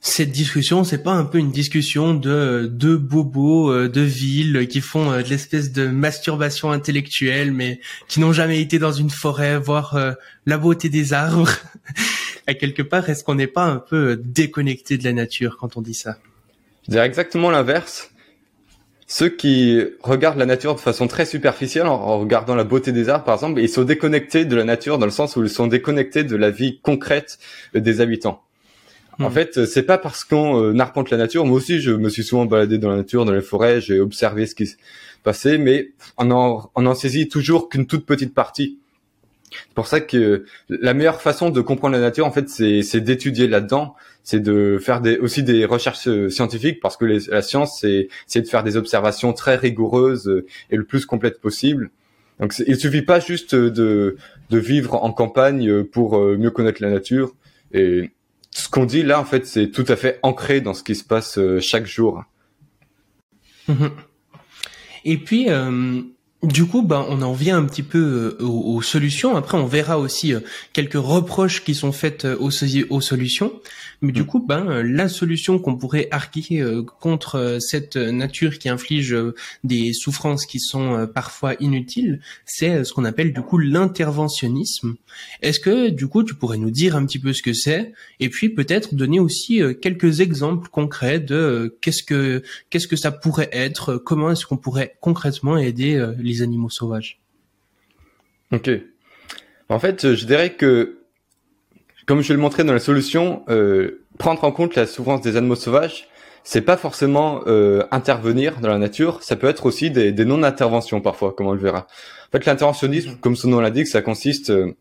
cette 0.00 0.30
discussion, 0.30 0.84
c'est 0.84 1.02
pas 1.02 1.12
un 1.12 1.24
peu 1.24 1.38
une 1.38 1.50
discussion 1.50 2.14
de 2.14 2.68
deux 2.70 2.96
bobos 2.96 3.72
euh, 3.72 3.88
de 3.88 4.00
ville 4.00 4.68
qui 4.68 4.80
font 4.80 5.10
euh, 5.10 5.22
de 5.22 5.28
l'espèce 5.28 5.72
de 5.72 5.88
masturbation 5.88 6.70
intellectuelle, 6.70 7.52
mais 7.52 7.80
qui 8.06 8.20
n'ont 8.20 8.32
jamais 8.32 8.60
été 8.60 8.78
dans 8.78 8.92
une 8.92 9.10
forêt 9.10 9.58
voir 9.58 9.96
euh, 9.96 10.12
la 10.46 10.56
beauté 10.56 10.88
des 10.88 11.12
arbres. 11.12 11.50
à 12.46 12.54
quelque 12.54 12.82
part, 12.82 13.10
est-ce 13.10 13.24
qu'on 13.24 13.34
n'est 13.34 13.48
pas 13.48 13.64
un 13.64 13.78
peu 13.78 14.16
déconnecté 14.16 14.98
de 14.98 15.04
la 15.04 15.12
nature 15.12 15.56
quand 15.58 15.76
on 15.76 15.82
dit 15.82 15.94
ça? 15.94 16.16
Je 16.86 16.92
dirais 16.92 17.06
exactement 17.06 17.50
l'inverse. 17.50 18.12
Ceux 19.08 19.30
qui 19.30 19.82
regardent 20.02 20.38
la 20.38 20.46
nature 20.46 20.74
de 20.74 20.80
façon 20.80 21.08
très 21.08 21.24
superficielle, 21.24 21.86
en 21.86 22.18
regardant 22.18 22.54
la 22.54 22.64
beauté 22.64 22.92
des 22.92 23.08
arbres 23.08 23.24
par 23.24 23.34
exemple, 23.34 23.60
ils 23.60 23.68
sont 23.68 23.84
déconnectés 23.84 24.44
de 24.44 24.54
la 24.54 24.64
nature 24.64 24.98
dans 24.98 25.06
le 25.06 25.12
sens 25.12 25.34
où 25.34 25.42
ils 25.42 25.50
sont 25.50 25.66
déconnectés 25.66 26.24
de 26.24 26.36
la 26.36 26.50
vie 26.50 26.78
concrète 26.82 27.38
des 27.74 28.00
habitants. 28.00 28.42
En 29.20 29.30
hmm. 29.30 29.32
fait, 29.32 29.64
c'est 29.66 29.82
pas 29.82 29.98
parce 29.98 30.24
qu'on 30.24 30.62
euh, 30.62 30.78
arpente 30.78 31.10
la 31.10 31.16
nature. 31.16 31.44
Moi 31.44 31.56
aussi, 31.56 31.80
je 31.80 31.90
me 31.90 32.08
suis 32.08 32.22
souvent 32.22 32.46
baladé 32.46 32.78
dans 32.78 32.90
la 32.90 32.96
nature, 32.96 33.24
dans 33.24 33.32
les 33.32 33.40
forêts, 33.40 33.80
j'ai 33.80 34.00
observé 34.00 34.46
ce 34.46 34.54
qui 34.54 34.66
se 34.66 34.76
passait, 35.24 35.58
mais 35.58 35.90
on 36.16 36.30
en, 36.30 36.70
on 36.74 36.86
en 36.86 36.94
saisit 36.94 37.28
toujours 37.28 37.68
qu'une 37.68 37.86
toute 37.86 38.06
petite 38.06 38.34
partie. 38.34 38.78
C'est 39.50 39.74
pour 39.74 39.86
ça 39.86 40.00
que 40.00 40.44
la 40.68 40.94
meilleure 40.94 41.22
façon 41.22 41.50
de 41.50 41.60
comprendre 41.60 41.94
la 41.94 42.00
nature, 42.00 42.26
en 42.26 42.30
fait, 42.30 42.48
c'est 42.48 43.00
d'étudier 43.00 43.48
là-dedans, 43.48 43.94
c'est 44.22 44.40
de 44.40 44.78
faire 44.78 45.00
des, 45.00 45.16
aussi 45.18 45.42
des 45.42 45.64
recherches 45.64 46.06
euh, 46.06 46.28
scientifiques, 46.28 46.80
parce 46.80 46.96
que 46.96 47.06
la 47.06 47.42
science, 47.42 47.80
c'est 48.26 48.40
de 48.42 48.46
faire 48.46 48.62
des 48.62 48.76
observations 48.76 49.32
très 49.32 49.56
rigoureuses 49.56 50.28
euh, 50.28 50.46
et 50.70 50.76
le 50.76 50.84
plus 50.84 51.06
complètes 51.06 51.40
possible. 51.40 51.90
Donc, 52.38 52.54
il 52.64 52.76
suffit 52.76 53.02
pas 53.02 53.18
juste 53.18 53.56
de, 53.56 54.16
de 54.50 54.58
vivre 54.58 55.02
en 55.02 55.12
campagne 55.12 55.82
pour 55.82 56.20
mieux 56.20 56.52
connaître 56.52 56.80
la 56.80 56.90
nature. 56.90 57.34
Et 57.72 58.12
ce 58.58 58.68
qu'on 58.68 58.84
dit 58.84 59.02
là, 59.02 59.20
en 59.20 59.24
fait, 59.24 59.46
c'est 59.46 59.70
tout 59.70 59.84
à 59.88 59.96
fait 59.96 60.18
ancré 60.22 60.60
dans 60.60 60.74
ce 60.74 60.82
qui 60.82 60.94
se 60.94 61.04
passe 61.04 61.38
euh, 61.38 61.60
chaque 61.60 61.86
jour. 61.86 62.24
Et 65.04 65.18
puis, 65.18 65.48
euh, 65.48 66.02
du 66.44 66.66
coup, 66.66 66.82
ben, 66.82 67.04
on 67.08 67.20
en 67.22 67.32
vient 67.32 67.58
un 67.58 67.64
petit 67.64 67.82
peu 67.82 68.36
euh, 68.40 68.44
aux, 68.44 68.80
solutions. 68.80 69.34
Après, 69.34 69.58
on 69.58 69.66
verra 69.66 69.98
aussi 69.98 70.32
euh, 70.32 70.40
quelques 70.72 70.94
reproches 70.94 71.64
qui 71.64 71.74
sont 71.74 71.90
faites 71.90 72.26
euh, 72.26 72.36
aux, 72.38 72.50
aux 72.90 73.00
solutions. 73.00 73.52
Mais 74.02 74.12
du 74.12 74.22
mm. 74.22 74.26
coup, 74.26 74.46
ben, 74.46 74.82
la 74.82 75.08
solution 75.08 75.58
qu'on 75.58 75.76
pourrait 75.76 76.06
arguer 76.12 76.62
contre 77.00 77.58
cette 77.60 77.96
nature 77.96 78.60
qui 78.60 78.68
inflige 78.68 79.16
des 79.64 79.92
souffrances 79.92 80.46
qui 80.46 80.60
sont 80.60 81.08
parfois 81.12 81.54
inutiles, 81.58 82.20
c'est 82.44 82.84
ce 82.84 82.92
qu'on 82.92 83.04
appelle 83.04 83.32
du 83.32 83.42
coup 83.42 83.58
l'interventionnisme. 83.58 84.94
Est-ce 85.42 85.58
que 85.58 85.88
du 85.88 86.06
coup, 86.06 86.22
tu 86.22 86.36
pourrais 86.36 86.58
nous 86.58 86.70
dire 86.70 86.94
un 86.94 87.04
petit 87.06 87.18
peu 87.18 87.32
ce 87.32 87.42
que 87.42 87.52
c'est, 87.52 87.92
et 88.20 88.28
puis 88.28 88.50
peut-être 88.50 88.94
donner 88.94 89.18
aussi 89.18 89.60
quelques 89.82 90.20
exemples 90.20 90.68
concrets 90.68 91.18
de 91.18 91.76
qu'est-ce 91.80 92.04
que 92.04 92.44
qu'est-ce 92.70 92.86
que 92.86 92.94
ça 92.96 93.10
pourrait 93.10 93.50
être, 93.50 93.96
comment 93.96 94.30
est-ce 94.30 94.46
qu'on 94.46 94.58
pourrait 94.58 94.96
concrètement 95.00 95.58
aider 95.58 96.00
les 96.20 96.27
animaux 96.42 96.70
sauvages. 96.70 97.20
Ok. 98.52 98.70
En 99.68 99.78
fait, 99.78 100.14
je 100.14 100.24
dirais 100.24 100.54
que, 100.54 101.00
comme 102.06 102.22
je 102.22 102.28
vais 102.28 102.34
le 102.34 102.40
montrer 102.40 102.64
dans 102.64 102.72
la 102.72 102.78
solution, 102.78 103.44
euh, 103.48 104.04
prendre 104.18 104.42
en 104.44 104.52
compte 104.52 104.74
la 104.74 104.86
souffrance 104.86 105.20
des 105.20 105.36
animaux 105.36 105.56
sauvages, 105.56 106.08
c'est 106.44 106.62
pas 106.62 106.78
forcément 106.78 107.42
euh, 107.46 107.82
intervenir 107.90 108.60
dans 108.60 108.68
la 108.68 108.78
nature, 108.78 109.22
ça 109.22 109.36
peut 109.36 109.48
être 109.48 109.66
aussi 109.66 109.90
des, 109.90 110.12
non-interventions 110.24 111.00
parfois, 111.00 111.34
comme 111.34 111.46
on 111.46 111.52
le 111.52 111.60
verra. 111.60 111.86
En 112.28 112.30
fait, 112.32 112.46
l'interventionnisme, 112.46 113.16
comme 113.20 113.36
son 113.36 113.48
nom 113.48 113.60
l'indique, 113.60 113.86
ça 113.86 114.00
consiste 114.00 114.50
euh, 114.50 114.72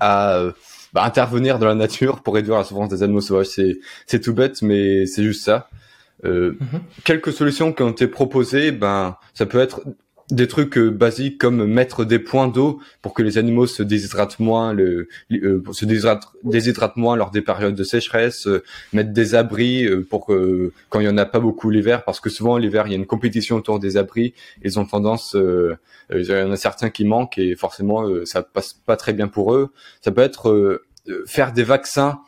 à 0.00 0.52
bah, 0.92 1.04
intervenir 1.04 1.58
dans 1.58 1.66
la 1.66 1.74
nature 1.74 2.22
pour 2.22 2.34
réduire 2.34 2.58
la 2.58 2.64
souffrance 2.64 2.90
des 2.90 3.02
animaux 3.02 3.22
sauvages. 3.22 3.46
C'est 3.46 3.78
c'est 4.06 4.20
tout 4.20 4.34
bête, 4.34 4.60
mais 4.60 5.06
c'est 5.06 5.22
juste 5.22 5.44
ça. 5.44 5.70
Euh, 6.24 6.56
mhm. 6.60 6.80
Quelques 7.04 7.32
solutions 7.32 7.72
qui 7.72 7.82
ont 7.82 7.90
été 7.90 8.06
proposées, 8.06 8.72
ben 8.72 9.16
ça 9.34 9.46
peut 9.46 9.60
être 9.60 9.80
des 10.30 10.48
trucs 10.48 10.78
euh, 10.78 10.90
basiques 10.90 11.38
comme 11.38 11.66
mettre 11.66 12.04
des 12.04 12.18
points 12.18 12.48
d'eau 12.48 12.80
pour 13.02 13.14
que 13.14 13.22
les 13.22 13.38
animaux 13.38 13.66
se 13.66 13.82
déshydratent 13.82 14.38
moins, 14.38 14.72
le, 14.72 15.08
euh, 15.32 15.62
se 15.72 15.84
déshydratent, 15.84 16.96
moins 16.96 17.16
lors 17.16 17.30
des 17.30 17.42
périodes 17.42 17.74
de 17.74 17.84
sécheresse, 17.84 18.46
euh, 18.46 18.62
mettre 18.92 19.12
des 19.12 19.34
abris 19.34 19.88
pour 20.10 20.26
que 20.26 20.72
quand 20.88 21.00
il 21.00 21.06
y 21.06 21.08
en 21.08 21.18
a 21.18 21.26
pas 21.26 21.40
beaucoup 21.40 21.70
l'hiver, 21.70 22.04
parce 22.04 22.20
que 22.20 22.30
souvent 22.30 22.56
l'hiver 22.56 22.86
il 22.86 22.90
y 22.90 22.94
a 22.94 22.98
une 22.98 23.06
compétition 23.06 23.56
autour 23.56 23.78
des 23.78 23.96
abris, 23.96 24.34
ils 24.62 24.78
ont 24.78 24.84
tendance, 24.84 25.36
il 25.36 26.24
y 26.24 26.32
en 26.34 26.52
a 26.52 26.56
certains 26.56 26.90
qui 26.90 27.04
manquent 27.04 27.38
et 27.38 27.54
forcément 27.56 28.06
ça 28.24 28.42
passe 28.42 28.74
pas 28.74 28.96
très 28.96 29.12
bien 29.12 29.28
pour 29.28 29.54
eux. 29.54 29.70
Ça 30.00 30.12
peut 30.12 30.22
être 30.22 30.82
faire 31.26 31.52
des 31.52 31.64
vaccins 31.64 32.20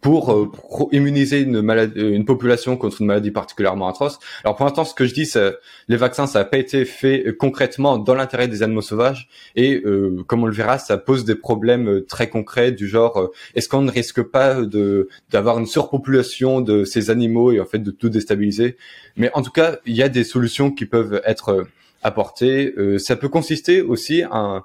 pour, 0.00 0.32
euh, 0.32 0.50
immuniser 0.90 1.40
une, 1.42 1.62
maladie, 1.62 2.00
une 2.00 2.24
population 2.24 2.76
contre 2.76 3.00
une 3.00 3.06
maladie 3.06 3.30
particulièrement 3.30 3.88
atroce. 3.88 4.18
Alors 4.42 4.56
pour 4.56 4.66
l'instant, 4.66 4.84
ce 4.84 4.94
que 4.94 5.06
je 5.06 5.14
dis, 5.14 5.26
c'est 5.26 5.54
les 5.88 5.96
vaccins, 5.96 6.26
ça 6.26 6.40
n'a 6.40 6.44
pas 6.44 6.58
été 6.58 6.84
fait 6.84 7.24
euh, 7.26 7.32
concrètement 7.32 7.96
dans 7.98 8.14
l'intérêt 8.14 8.48
des 8.48 8.62
animaux 8.62 8.82
sauvages, 8.82 9.28
et 9.54 9.80
euh, 9.84 10.24
comme 10.26 10.42
on 10.42 10.46
le 10.46 10.52
verra, 10.52 10.78
ça 10.78 10.98
pose 10.98 11.24
des 11.24 11.36
problèmes 11.36 12.02
très 12.08 12.28
concrets 12.28 12.72
du 12.72 12.88
genre, 12.88 13.30
est-ce 13.54 13.68
qu'on 13.68 13.82
ne 13.82 13.90
risque 13.90 14.22
pas 14.22 14.62
de 14.62 15.08
d'avoir 15.30 15.58
une 15.58 15.66
surpopulation 15.66 16.60
de 16.60 16.84
ces 16.84 17.10
animaux 17.10 17.52
et 17.52 17.60
en 17.60 17.66
fait 17.66 17.78
de 17.78 17.90
tout 17.90 18.08
déstabiliser? 18.08 18.76
Mais 19.16 19.30
en 19.34 19.42
tout 19.42 19.52
cas, 19.52 19.76
il 19.86 19.94
y 19.94 20.02
a 20.02 20.08
des 20.08 20.24
solutions 20.24 20.70
qui 20.70 20.86
peuvent 20.86 21.20
être 21.24 21.66
apportées. 22.02 22.74
ça 22.98 23.16
peut 23.16 23.28
consister 23.28 23.82
aussi 23.82 24.24
en 24.24 24.62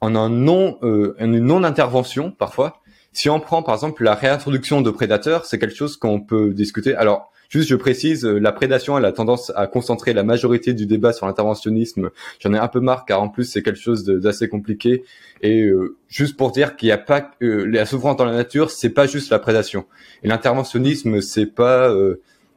un 0.00 0.28
non, 0.28 0.78
une 0.82 1.38
non 1.38 1.64
intervention 1.64 2.30
parfois 2.30 2.80
si 3.16 3.30
on 3.30 3.40
prend 3.40 3.62
par 3.62 3.74
exemple 3.74 4.04
la 4.04 4.14
réintroduction 4.14 4.82
de 4.82 4.90
prédateurs, 4.90 5.46
c'est 5.46 5.58
quelque 5.58 5.74
chose 5.74 5.96
qu'on 5.96 6.20
peut 6.20 6.52
discuter. 6.52 6.94
Alors, 6.94 7.32
Juste, 7.48 7.68
je 7.68 7.76
précise, 7.76 8.24
la 8.24 8.50
prédation, 8.50 8.98
elle 8.98 9.04
a 9.04 9.12
tendance 9.12 9.52
à 9.54 9.68
concentrer 9.68 10.12
la 10.12 10.24
majorité 10.24 10.74
du 10.74 10.84
débat 10.84 11.12
sur 11.12 11.26
l'interventionnisme. 11.26 12.10
J'en 12.40 12.52
ai 12.52 12.58
un 12.58 12.66
peu 12.66 12.80
marre, 12.80 13.04
car 13.04 13.22
en 13.22 13.28
plus, 13.28 13.44
c'est 13.44 13.62
quelque 13.62 13.78
chose 13.78 14.04
d'assez 14.04 14.48
compliqué. 14.48 15.04
Et 15.42 15.70
juste 16.08 16.36
pour 16.36 16.50
dire 16.50 16.74
qu'il 16.74 16.88
n'y 16.88 16.92
a 16.92 16.98
pas 16.98 17.30
la 17.40 17.86
souffrance 17.86 18.16
dans 18.16 18.24
la 18.24 18.34
nature, 18.34 18.72
c'est 18.72 18.90
pas 18.90 19.06
juste 19.06 19.30
la 19.30 19.38
prédation. 19.38 19.86
Et 20.24 20.28
l'interventionnisme, 20.28 21.20
c'est 21.20 21.46
pas 21.46 21.94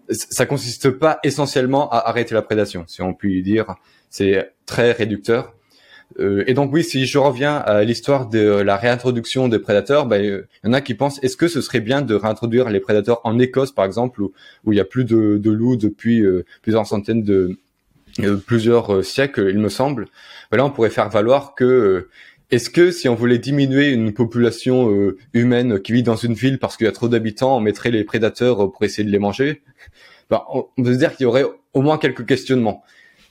ça 0.10 0.46
consiste 0.46 0.90
pas 0.90 1.20
essentiellement 1.24 1.90
à 1.92 1.98
arrêter 2.10 2.34
la 2.34 2.42
prédation, 2.42 2.84
si 2.88 3.02
on 3.02 3.14
peut 3.14 3.42
dire. 3.42 3.76
C'est 4.10 4.54
très 4.66 4.92
réducteur. 4.92 5.54
Euh, 6.18 6.44
et 6.48 6.54
donc 6.54 6.74
oui, 6.74 6.84
si 6.84 7.06
je 7.06 7.18
reviens 7.18 7.56
à 7.58 7.84
l'histoire 7.84 8.28
de 8.28 8.40
la 8.40 8.78
réintroduction 8.78 9.48
des 9.48 9.60
prédateurs, 9.60 10.06
ben, 10.06 10.22
il 10.24 10.46
y 10.64 10.68
en 10.68 10.74
a 10.74 10.82
qui 10.82 10.96
pensent 10.96 11.22
est-ce 11.24 11.38
que 11.38 11.48
ce 11.48 11.62
serait 11.62 11.82
bien 11.82 12.02
de 12.02 12.16
réintroduire 12.16 12.70
les 12.70 12.80
prédateurs 12.80 13.22
en 13.24 13.38
Écosse 13.38 13.72
par 13.72 13.86
exemple, 13.86 14.22
où, 14.22 14.34
où 14.66 14.74
il 14.74 14.78
y 14.78 14.82
a 14.82 14.86
plus 14.86 15.06
de, 15.06 15.50
loups 15.50 15.76
depuis 15.76 16.22
euh, 16.22 16.46
plusieurs 16.62 16.88
centaines 16.88 17.24
de 17.24 17.58
euh, 18.22 18.38
plusieurs 18.38 19.06
siècles, 19.06 19.50
il 19.50 19.60
me 19.60 19.70
semble. 19.70 20.08
Ben 20.52 20.58
là, 20.58 20.66
on 20.66 20.72
pourrait 20.72 20.90
faire 20.90 21.10
valoir 21.10 21.54
que 21.56 22.08
est-ce 22.50 22.72
que 22.72 22.90
si 22.90 23.08
on 23.08 23.14
voulait 23.14 23.38
diminuer 23.38 23.90
une 23.90 24.12
population 24.12 25.14
humaine 25.34 25.80
qui 25.80 25.92
vit 25.92 26.02
dans 26.02 26.16
une 26.16 26.34
ville 26.34 26.58
parce 26.58 26.78
qu'il 26.78 26.86
y 26.86 26.90
a 26.90 26.92
trop 26.92 27.08
d'habitants, 27.08 27.56
on 27.58 27.60
mettrait 27.60 27.92
les 27.92 28.04
prédateurs 28.04 28.72
pour 28.72 28.84
essayer 28.84 29.04
de 29.04 29.12
les 29.12 29.20
manger? 29.20 29.62
Ben, 30.32 30.42
On 30.50 30.84
peut 30.84 30.94
se 30.94 30.98
dire 30.98 31.16
qu'il 31.16 31.26
y 31.26 31.28
aurait 31.28 31.46
au 31.74 31.84
moins 31.84 32.00
quelques 32.00 32.26
questionnements. 32.26 32.84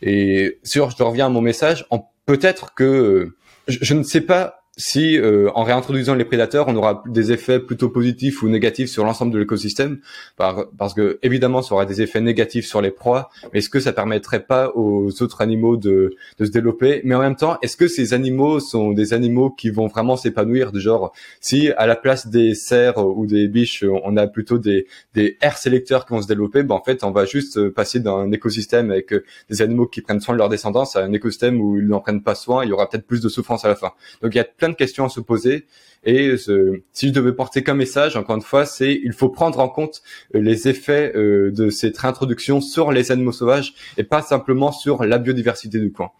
Et 0.02 0.58
sur, 0.62 0.90
je 0.90 1.02
reviens 1.02 1.26
à 1.26 1.28
mon 1.28 1.40
message, 1.40 1.84
en 1.90 2.08
peut-être 2.28 2.74
que 2.74 3.34
je, 3.68 3.94
ne 3.94 4.02
sais 4.02 4.20
pas 4.20 4.57
si 4.78 5.18
euh, 5.18 5.50
en 5.54 5.64
réintroduisant 5.64 6.14
les 6.14 6.24
prédateurs, 6.24 6.68
on 6.68 6.76
aura 6.76 7.02
des 7.06 7.32
effets 7.32 7.58
plutôt 7.58 7.88
positifs 7.88 8.42
ou 8.42 8.48
négatifs 8.48 8.88
sur 8.88 9.04
l'ensemble 9.04 9.32
de 9.32 9.38
l'écosystème, 9.38 9.98
parce 10.36 10.94
que 10.94 11.18
évidemment, 11.22 11.62
ça 11.62 11.74
aura 11.74 11.84
des 11.84 12.00
effets 12.00 12.20
négatifs 12.20 12.66
sur 12.66 12.80
les 12.80 12.92
proies, 12.92 13.28
mais 13.52 13.58
est-ce 13.58 13.70
que 13.70 13.80
ça 13.80 13.92
permettrait 13.92 14.44
pas 14.44 14.70
aux 14.74 15.10
autres 15.20 15.40
animaux 15.40 15.76
de, 15.76 16.14
de 16.38 16.44
se 16.44 16.50
développer? 16.50 17.02
Mais 17.04 17.16
en 17.16 17.20
même 17.20 17.34
temps, 17.34 17.58
est-ce 17.60 17.76
que 17.76 17.88
ces 17.88 18.14
animaux 18.14 18.60
sont 18.60 18.92
des 18.92 19.12
animaux 19.12 19.50
qui 19.50 19.70
vont 19.70 19.88
vraiment 19.88 20.16
s'épanouir? 20.16 20.70
De 20.70 20.78
genre 20.78 21.12
si 21.40 21.70
à 21.72 21.86
la 21.88 21.96
place 21.96 22.28
des 22.28 22.54
cerfs 22.54 22.98
ou 22.98 23.26
des 23.26 23.48
biches, 23.48 23.84
on 24.04 24.16
a 24.16 24.28
plutôt 24.28 24.58
des 24.58 24.86
des 25.14 25.36
air 25.40 25.58
sélecteurs 25.58 26.06
qui 26.06 26.12
vont 26.12 26.22
se 26.22 26.28
développer, 26.28 26.62
ben 26.62 26.76
en 26.76 26.84
fait, 26.84 27.02
on 27.02 27.10
va 27.10 27.24
juste 27.24 27.68
passer 27.70 27.98
d'un 27.98 28.30
écosystème 28.30 28.92
avec 28.92 29.12
des 29.50 29.60
animaux 29.60 29.86
qui 29.86 30.02
prennent 30.02 30.20
soin 30.20 30.34
de 30.34 30.38
leur 30.38 30.48
descendance 30.48 30.94
à 30.94 31.02
un 31.02 31.12
écosystème 31.12 31.60
où 31.60 31.78
ils 31.78 31.88
n'en 31.88 31.98
prennent 31.98 32.22
pas 32.22 32.36
soin, 32.36 32.64
il 32.64 32.68
y 32.68 32.72
aura 32.72 32.88
peut-être 32.88 33.06
plus 33.06 33.20
de 33.20 33.28
souffrance 33.28 33.64
à 33.64 33.68
la 33.68 33.74
fin. 33.74 33.92
Donc 34.22 34.34
il 34.34 34.38
y 34.38 34.40
a 34.40 34.44
de 34.68 34.76
questions 34.76 35.04
à 35.04 35.08
se 35.08 35.20
poser. 35.20 35.66
Et 36.04 36.36
si 36.36 37.08
je 37.08 37.12
devais 37.12 37.32
porter 37.32 37.62
comme 37.62 37.78
message, 37.78 38.16
encore 38.16 38.36
une 38.36 38.42
fois, 38.42 38.66
c'est 38.66 39.00
il 39.02 39.12
faut 39.12 39.28
prendre 39.28 39.58
en 39.58 39.68
compte 39.68 40.02
euh, 40.34 40.40
les 40.40 40.68
effets 40.68 41.12
euh, 41.16 41.50
de 41.50 41.70
cette 41.70 41.98
réintroduction 41.98 42.60
sur 42.60 42.92
les 42.92 43.10
animaux 43.10 43.32
sauvages 43.32 43.74
et 43.96 44.04
pas 44.04 44.22
simplement 44.22 44.72
sur 44.72 45.04
la 45.04 45.18
biodiversité 45.18 45.78
du 45.80 45.90
coin. 45.90 46.10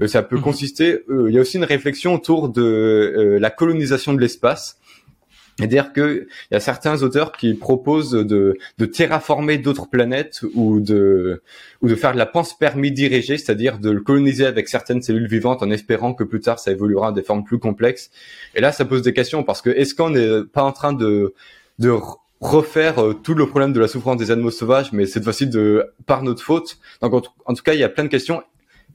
Euh, 0.00 0.06
ça 0.06 0.22
peut 0.22 0.36
mhm. 0.36 0.42
consister. 0.42 1.04
il 1.08 1.34
y 1.34 1.38
a 1.38 1.40
aussi 1.40 1.58
une 1.58 1.64
réflexion 1.64 2.14
autour 2.14 2.48
de 2.48 3.38
la 3.40 3.50
colonisation 3.50 4.14
de 4.14 4.20
l'espace. 4.20 4.77
C'est-à-dire 5.58 5.92
qu'il 5.92 6.28
y 6.52 6.54
a 6.54 6.60
certains 6.60 7.02
auteurs 7.02 7.32
qui 7.32 7.52
proposent 7.54 8.12
de, 8.12 8.56
de 8.78 8.86
terraformer 8.86 9.58
d'autres 9.58 9.88
planètes 9.90 10.42
ou 10.54 10.78
de, 10.78 11.42
ou 11.82 11.88
de 11.88 11.96
faire 11.96 12.12
de 12.12 12.18
la 12.18 12.26
panspermie 12.26 12.92
dirigée, 12.92 13.38
c'est-à-dire 13.38 13.80
de 13.80 13.90
le 13.90 14.00
coloniser 14.00 14.46
avec 14.46 14.68
certaines 14.68 15.02
cellules 15.02 15.26
vivantes 15.26 15.60
en 15.64 15.70
espérant 15.72 16.14
que 16.14 16.22
plus 16.22 16.38
tard 16.38 16.60
ça 16.60 16.70
évoluera 16.70 17.08
à 17.08 17.12
des 17.12 17.22
formes 17.22 17.42
plus 17.42 17.58
complexes. 17.58 18.12
Et 18.54 18.60
là, 18.60 18.70
ça 18.70 18.84
pose 18.84 19.02
des 19.02 19.12
questions 19.12 19.42
parce 19.42 19.60
que 19.60 19.70
est-ce 19.70 19.96
qu'on 19.96 20.10
n'est 20.10 20.44
pas 20.44 20.62
en 20.62 20.70
train 20.70 20.92
de, 20.92 21.34
de 21.80 21.92
refaire 22.40 23.02
euh, 23.02 23.14
tout 23.14 23.34
le 23.34 23.48
problème 23.48 23.72
de 23.72 23.80
la 23.80 23.88
souffrance 23.88 24.16
des 24.16 24.30
animaux 24.30 24.52
sauvages, 24.52 24.92
mais 24.92 25.06
cette 25.06 25.24
fois-ci 25.24 25.48
de 25.48 25.92
par 26.06 26.22
notre 26.22 26.42
faute? 26.42 26.78
Donc 27.02 27.14
en, 27.46 27.54
tout 27.54 27.62
cas, 27.64 27.74
il 27.74 27.80
y 27.80 27.84
a 27.84 27.88
plein 27.88 28.04
de 28.04 28.08
questions. 28.08 28.44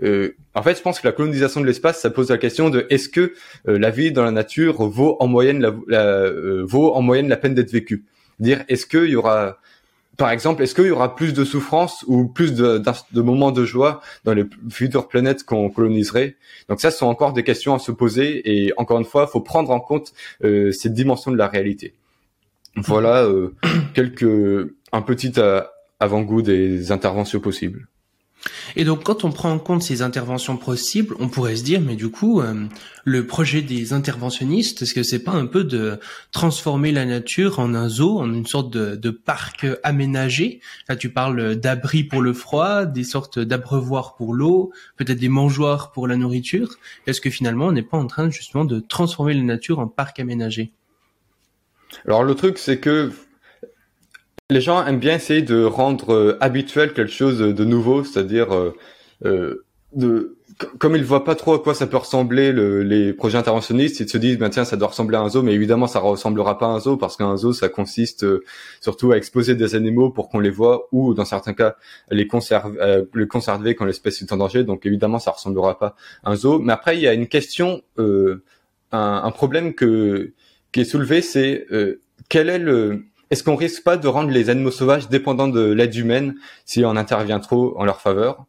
Euh, 0.01 0.35
en 0.55 0.63
fait, 0.63 0.77
je 0.77 0.81
pense 0.81 0.99
que 0.99 1.07
la 1.07 1.13
colonisation 1.13 1.61
de 1.61 1.65
l'espace, 1.65 2.01
ça 2.01 2.09
pose 2.09 2.29
la 2.29 2.37
question 2.37 2.69
de 2.69 2.85
est-ce 2.89 3.09
que 3.09 3.33
euh, 3.67 3.77
la 3.77 3.89
vie 3.89 4.11
dans 4.11 4.23
la 4.23 4.31
nature 4.31 4.87
vaut 4.87 5.17
en 5.19 5.27
moyenne 5.27 5.61
la, 5.61 5.99
euh, 5.99 6.63
vaut 6.65 6.93
en 6.93 7.01
moyenne 7.01 7.29
la 7.29 7.37
peine 7.37 7.53
d'être 7.53 7.71
vécue? 7.71 8.03
Dire 8.39 8.63
est-ce 8.67 8.85
qu'il 8.85 9.09
y 9.09 9.15
aura, 9.15 9.59
par 10.17 10.31
exemple, 10.31 10.63
est-ce 10.63 10.73
qu'il 10.75 10.87
y 10.87 10.91
aura 10.91 11.15
plus 11.15 11.33
de 11.33 11.45
souffrance 11.45 12.03
ou 12.07 12.27
plus 12.27 12.53
de, 12.53 12.81
de, 13.11 13.21
moments 13.21 13.51
de 13.51 13.65
joie 13.65 14.01
dans 14.23 14.33
les 14.33 14.45
futures 14.69 15.07
planètes 15.07 15.43
qu'on 15.43 15.69
coloniserait? 15.69 16.35
Donc 16.69 16.81
ça, 16.81 16.91
ce 16.91 16.97
sont 16.97 17.07
encore 17.07 17.33
des 17.33 17.43
questions 17.43 17.73
à 17.75 17.79
se 17.79 17.91
poser 17.91 18.41
et 18.51 18.73
encore 18.77 18.99
une 18.99 19.05
fois, 19.05 19.25
il 19.29 19.31
faut 19.31 19.41
prendre 19.41 19.69
en 19.71 19.79
compte 19.79 20.13
cette 20.41 20.93
dimension 20.93 21.31
de 21.31 21.37
la 21.37 21.47
réalité. 21.47 21.93
Voilà 22.75 23.27
quelques 23.93 24.25
un 24.91 25.01
petit 25.01 25.33
avant-goût 25.99 26.41
des 26.41 26.91
interventions 26.91 27.39
possibles. 27.39 27.87
Et 28.75 28.83
donc, 28.83 29.03
quand 29.03 29.23
on 29.23 29.31
prend 29.31 29.51
en 29.51 29.59
compte 29.59 29.83
ces 29.83 30.01
interventions 30.01 30.57
possibles, 30.57 31.15
on 31.19 31.29
pourrait 31.29 31.55
se 31.55 31.63
dire, 31.63 31.81
mais 31.81 31.95
du 31.95 32.09
coup, 32.09 32.41
euh, 32.41 32.65
le 33.05 33.27
projet 33.27 33.61
des 33.61 33.93
interventionnistes, 33.93 34.81
est-ce 34.81 34.93
que 34.93 35.03
c'est 35.03 35.23
pas 35.23 35.31
un 35.31 35.45
peu 35.45 35.63
de 35.63 35.99
transformer 36.31 36.91
la 36.91 37.05
nature 37.05 37.59
en 37.59 37.73
un 37.73 37.89
zoo, 37.89 38.19
en 38.19 38.31
une 38.33 38.45
sorte 38.45 38.71
de, 38.71 39.09
parc 39.09 39.65
aménagé? 39.83 40.59
Là, 40.89 40.95
tu 40.95 41.09
parles 41.09 41.55
d'abris 41.55 42.03
pour 42.03 42.21
le 42.21 42.33
froid, 42.33 42.85
des 42.85 43.03
sortes 43.03 43.39
d'abreuvoirs 43.39 44.15
pour 44.15 44.33
l'eau, 44.33 44.71
peut-être 44.97 45.19
des 45.19 45.29
mangeoires 45.29 45.91
pour 45.91 46.07
la 46.07 46.17
nourriture. 46.17 46.75
Est-ce 47.07 47.21
que 47.21 47.29
finalement, 47.29 47.67
on 47.67 47.71
n'est 47.71 47.83
pas 47.83 47.97
en 47.97 48.07
train 48.07 48.29
justement 48.29 48.65
de 48.65 48.79
transformer 48.79 49.33
la 49.33 49.43
nature 49.43 49.79
en 49.79 49.87
parc 49.87 50.19
aménagé? 50.19 50.71
Alors, 52.05 52.23
le 52.23 52.33
truc, 52.35 52.57
c'est 52.57 52.79
que 52.79 53.11
les 54.53 54.61
gens 54.61 54.85
aiment 54.85 54.99
bien 54.99 55.15
essayer 55.15 55.41
de 55.41 55.63
rendre 55.63 56.13
euh, 56.13 56.37
habituel 56.39 56.93
quelque 56.93 57.11
chose 57.11 57.39
de 57.39 57.65
nouveau, 57.65 58.03
c'est-à-dire 58.03 58.53
euh, 58.53 58.75
euh, 59.25 59.65
de 59.93 60.37
comme 60.77 60.95
ils 60.95 61.03
voient 61.03 61.23
pas 61.23 61.33
trop 61.33 61.55
à 61.55 61.59
quoi 61.63 61.73
ça 61.73 61.87
peut 61.87 61.97
ressembler 61.97 62.53
les 62.53 63.11
projets 63.11 63.39
interventionnistes, 63.39 63.99
ils 63.99 64.07
se 64.07 64.19
disent 64.19 64.37
ben 64.37 64.49
tiens 64.49 64.65
ça 64.65 64.77
doit 64.77 64.89
ressembler 64.89 65.17
à 65.17 65.21
un 65.21 65.29
zoo, 65.29 65.41
mais 65.41 65.53
évidemment 65.53 65.87
ça 65.87 65.99
ressemblera 65.99 66.59
pas 66.59 66.67
à 66.67 66.69
un 66.69 66.79
zoo 66.79 66.95
parce 66.95 67.17
qu'un 67.17 67.35
zoo 67.35 67.53
ça 67.53 67.69
consiste 67.69 68.23
surtout 68.79 69.11
à 69.11 69.17
exposer 69.17 69.55
des 69.55 69.73
animaux 69.73 70.11
pour 70.11 70.29
qu'on 70.29 70.39
les 70.39 70.51
voit 70.51 70.87
ou 70.91 71.15
dans 71.15 71.25
certains 71.25 71.55
cas 71.55 71.75
les 72.11 72.27
conserver, 72.27 73.03
les 73.15 73.27
conserver 73.27 73.73
quand 73.73 73.85
l'espèce 73.85 74.21
est 74.21 74.31
en 74.31 74.37
danger. 74.37 74.63
Donc 74.63 74.85
évidemment 74.85 75.17
ça 75.17 75.31
ressemblera 75.31 75.79
pas 75.79 75.95
à 76.23 76.31
un 76.31 76.35
zoo. 76.35 76.59
Mais 76.59 76.71
après 76.71 76.97
il 76.97 77.01
y 77.01 77.07
a 77.07 77.13
une 77.13 77.27
question, 77.27 77.81
un, 77.97 78.37
un, 78.91 79.31
problème 79.31 79.73
que 79.73 80.33
qui 80.71 80.81
est 80.81 80.85
soulevé, 80.85 81.23
c'est 81.23 81.65
quel 82.29 82.49
est 82.49 82.59
le 82.59 83.05
est-ce 83.33 83.43
qu'on 83.43 83.55
risque 83.55 83.83
pas 83.83 83.97
de 83.97 84.07
rendre 84.07 84.29
les 84.29 84.51
animaux 84.51 84.69
sauvages 84.69 85.09
dépendants 85.09 85.47
de 85.47 85.71
l'aide 85.71 85.95
humaine 85.95 86.35
si 86.65 86.85
on 86.85 86.95
intervient 86.95 87.39
trop 87.39 87.73
en 87.79 87.83
leur 87.83 87.99
faveur? 87.99 88.45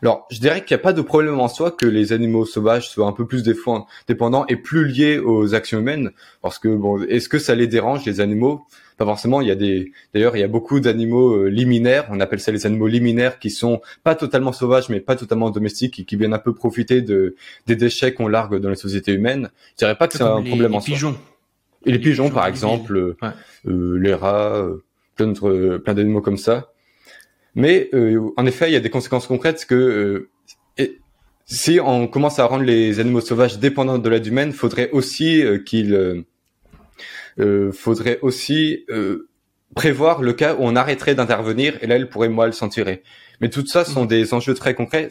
Alors, 0.00 0.28
je 0.30 0.38
dirais 0.38 0.64
qu'il 0.64 0.76
n'y 0.76 0.80
a 0.80 0.82
pas 0.84 0.92
de 0.92 1.02
problème 1.02 1.40
en 1.40 1.48
soi 1.48 1.72
que 1.72 1.84
les 1.84 2.12
animaux 2.12 2.46
sauvages 2.46 2.88
soient 2.88 3.08
un 3.08 3.12
peu 3.12 3.26
plus 3.26 3.42
dépendants 3.42 4.46
et 4.48 4.54
plus 4.54 4.86
liés 4.86 5.18
aux 5.18 5.56
actions 5.56 5.80
humaines, 5.80 6.12
parce 6.40 6.60
que 6.60 6.68
bon, 6.68 7.02
est-ce 7.02 7.28
que 7.28 7.40
ça 7.40 7.56
les 7.56 7.66
dérange 7.66 8.04
les 8.04 8.20
animaux? 8.20 8.62
Pas 8.96 9.06
forcément. 9.06 9.40
Il 9.40 9.48
y 9.48 9.50
a 9.50 9.56
des, 9.56 9.90
d'ailleurs, 10.14 10.36
il 10.36 10.40
y 10.40 10.44
a 10.44 10.48
beaucoup 10.48 10.78
d'animaux 10.78 11.34
euh, 11.34 11.48
liminaires. 11.48 12.06
On 12.10 12.20
appelle 12.20 12.38
ça 12.38 12.52
les 12.52 12.66
animaux 12.66 12.86
liminaires 12.86 13.40
qui 13.40 13.50
sont 13.50 13.80
pas 14.04 14.14
totalement 14.14 14.52
sauvages, 14.52 14.88
mais 14.88 15.00
pas 15.00 15.16
totalement 15.16 15.50
domestiques 15.50 15.98
et 15.98 16.04
qui 16.04 16.14
viennent 16.14 16.32
un 16.32 16.38
peu 16.38 16.54
profiter 16.54 17.02
de 17.02 17.34
des 17.66 17.74
déchets 17.74 18.14
qu'on 18.14 18.28
largue 18.28 18.60
dans 18.60 18.70
les 18.70 18.76
sociétés 18.76 19.12
humaines. 19.12 19.50
Je 19.72 19.78
dirais 19.78 19.96
pas 19.96 20.06
que 20.06 20.16
c'est 20.16 20.22
un 20.22 20.42
problème 20.42 20.76
en 20.76 20.80
soi. 20.80 20.96
Et 21.86 21.92
les, 21.92 21.98
pigeons, 21.98 22.30
par 22.30 22.46
exemple, 22.46 22.96
euh, 22.96 23.16
les 23.64 24.14
rats, 24.14 24.56
euh, 24.56 24.84
plein, 25.16 25.32
plein 25.32 25.94
d'animaux 25.94 26.20
comme 26.20 26.36
ça. 26.36 26.72
Mais 27.54 27.88
en 28.36 28.46
effet, 28.46 28.68
il 28.68 28.72
y 28.72 28.76
a 28.76 28.80
des 28.80 28.90
conséquences 28.90 29.28
concrètes 29.28 29.64
que 29.64 30.28
si 31.46 31.78
on 31.78 32.08
commence 32.08 32.40
à 32.40 32.46
rendre 32.46 32.64
les 32.64 32.98
animaux 32.98 33.20
sauvages 33.20 33.60
dépendants 33.60 33.98
de 33.98 34.08
l'aide 34.08 34.26
humaine, 34.26 34.52
faudrait 34.52 34.90
aussi 34.90 35.44
qu'il 35.64 36.24
faudrait 37.72 38.18
aussi 38.22 38.84
prévoir 39.76 40.22
le 40.22 40.32
cas 40.32 40.54
où 40.54 40.58
on 40.60 40.74
arrêterait 40.74 41.14
d'intervenir 41.14 41.78
et 41.80 41.86
là, 41.86 41.96
il 41.96 42.08
pourrait 42.08 42.28
mal 42.28 42.54
s'en 42.54 42.68
tirer. 42.68 43.02
Mais 43.40 43.50
tout 43.50 43.66
ça 43.66 43.84
sont 43.84 44.04
mmh. 44.04 44.08
des 44.08 44.34
enjeux 44.34 44.54
très 44.54 44.74
concrets. 44.74 45.08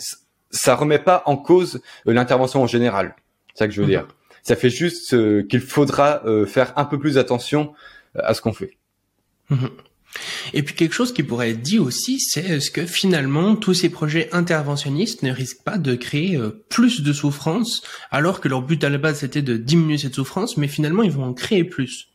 Ça 0.52 0.76
remet 0.76 1.00
pas 1.00 1.24
en 1.26 1.38
cause 1.38 1.82
l'intervention 2.06 2.62
en 2.62 2.68
général. 2.68 3.16
C'est 3.54 3.60
ça 3.60 3.68
que 3.68 3.74
je 3.74 3.82
veux 3.82 3.88
mmh. 3.88 3.90
dire. 3.90 4.08
Ça 4.44 4.56
fait 4.58 4.70
juste 4.70 5.14
euh, 5.14 5.44
qu'il 5.44 5.62
faudra 5.62 6.22
euh, 6.26 6.46
faire 6.46 6.74
un 6.76 6.86
peu 6.86 7.00
plus 7.00 7.18
attention 7.18 7.74
euh, 7.74 7.74
à 8.16 8.34
ce 8.34 8.42
qu'on 8.42 8.54
fait. 8.54 8.78
Mhm. 9.50 9.70
Et 10.54 10.62
puis 10.62 10.76
quelque 10.76 10.94
chose 10.94 11.12
qui 11.12 11.24
pourrait 11.24 11.52
être 11.52 11.62
dit 11.62 11.80
aussi, 11.80 12.20
c'est 12.20 12.46
est-ce 12.46 12.70
que 12.70 12.86
finalement 12.86 13.56
tous 13.56 13.74
ces 13.74 13.90
projets 13.90 14.30
interventionnistes 14.32 15.24
ne 15.24 15.32
risquent 15.32 15.64
pas 15.64 15.80
de 15.80 15.96
créer 15.96 16.40
plus 16.70 17.02
de 17.02 17.14
souffrance 17.14 17.82
alors 18.12 18.40
que 18.40 18.48
leur 18.48 18.62
but 18.62 18.84
à 18.84 18.90
la 18.90 19.00
base 19.00 19.22
c'était 19.22 19.42
de 19.42 19.58
diminuer 19.58 19.98
cette 19.98 20.14
souffrance, 20.14 20.56
mais 20.56 20.68
finalement 20.68 21.02
ils 21.02 21.12
vont 21.12 21.24
en 21.24 21.34
créer 21.34 21.64
plus? 21.64 22.13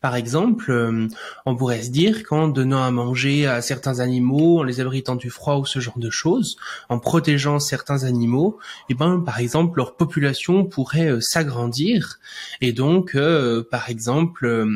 Par 0.00 0.16
exemple, 0.16 0.70
euh, 0.70 1.08
on 1.46 1.56
pourrait 1.56 1.82
se 1.82 1.90
dire 1.90 2.24
qu'en 2.24 2.48
donnant 2.48 2.82
à 2.82 2.90
manger 2.90 3.46
à 3.46 3.62
certains 3.62 4.00
animaux, 4.00 4.60
en 4.60 4.62
les 4.62 4.80
abritant 4.80 5.16
du 5.16 5.30
froid 5.30 5.56
ou 5.56 5.66
ce 5.66 5.78
genre 5.78 5.98
de 5.98 6.10
choses, 6.10 6.56
en 6.88 6.98
protégeant 6.98 7.58
certains 7.58 8.04
animaux, 8.04 8.58
eh 8.88 8.94
ben, 8.94 9.20
par 9.20 9.38
exemple, 9.38 9.78
leur 9.78 9.96
population 9.96 10.64
pourrait 10.64 11.10
euh, 11.10 11.20
s'agrandir. 11.20 12.18
Et 12.60 12.72
donc, 12.72 13.14
euh, 13.14 13.62
par 13.70 13.88
exemple, 13.88 14.66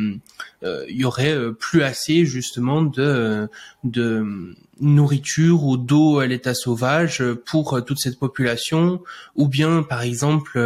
il 0.62 0.96
y 0.96 1.04
aurait 1.04 1.36
plus 1.58 1.82
assez 1.82 2.24
justement 2.24 2.82
de, 2.82 3.48
de 3.84 4.54
nourriture 4.80 5.64
ou 5.64 5.76
d'eau 5.76 6.18
à 6.18 6.26
l'état 6.26 6.54
sauvage 6.54 7.22
pour 7.46 7.84
toute 7.84 7.98
cette 7.98 8.18
population, 8.18 9.02
ou 9.34 9.48
bien, 9.48 9.82
par 9.82 10.02
exemple, 10.02 10.58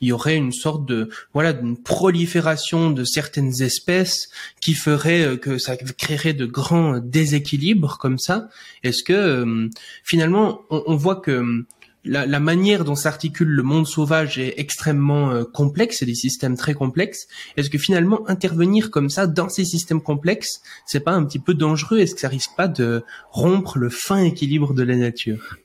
il 0.00 0.08
y 0.08 0.12
aurait 0.12 0.36
une 0.36 0.52
sorte 0.52 0.86
de 0.86 1.08
voilà 1.34 1.52
d'une 1.52 1.76
prolifération 1.76 2.90
de 2.90 3.04
certaines 3.04 3.62
espèces 3.62 4.30
qui 4.60 4.74
ferait 4.74 5.22
euh, 5.22 5.36
que 5.36 5.58
ça 5.58 5.76
créerait 5.76 6.32
de 6.32 6.46
grands 6.46 6.98
déséquilibres 6.98 7.98
comme 7.98 8.18
ça. 8.18 8.48
Est-ce 8.82 9.02
que 9.02 9.12
euh, 9.12 9.68
finalement 10.04 10.62
on, 10.70 10.96
voit 10.96 11.16
que 11.16 11.64
euh, 12.06 12.26
la, 12.26 12.40
manière 12.40 12.84
dont 12.84 12.94
s'articule 12.94 13.48
le 13.48 13.62
monde 13.62 13.86
sauvage 13.86 14.38
est 14.38 14.54
extrêmement 14.58 15.44
complexe, 15.44 15.98
c'est 15.98 16.06
des 16.06 16.14
systèmes 16.14 16.56
très 16.56 16.74
complexes. 16.74 17.26
Est-ce 17.56 17.70
que 17.70 17.78
finalement 17.78 18.28
intervenir 18.28 18.90
comme 18.90 19.10
ça 19.10 19.26
dans 19.26 19.48
ces 19.48 19.64
systèmes 19.64 20.02
complexes, 20.02 20.60
c'est 20.86 21.00
pas 21.00 21.12
un 21.12 21.24
petit 21.24 21.38
peu 21.38 21.54
dangereux? 21.54 21.98
Est-ce 21.98 22.14
que 22.14 22.20
ça 22.20 22.28
risque 22.28 22.52
pas 22.56 22.68
de 22.68 23.02
rompre 23.30 23.78
le 23.78 23.88
fin 23.90 24.22
équilibre 24.22 24.74
de 24.74 24.82
la 24.82 24.96
nature? 24.96 25.58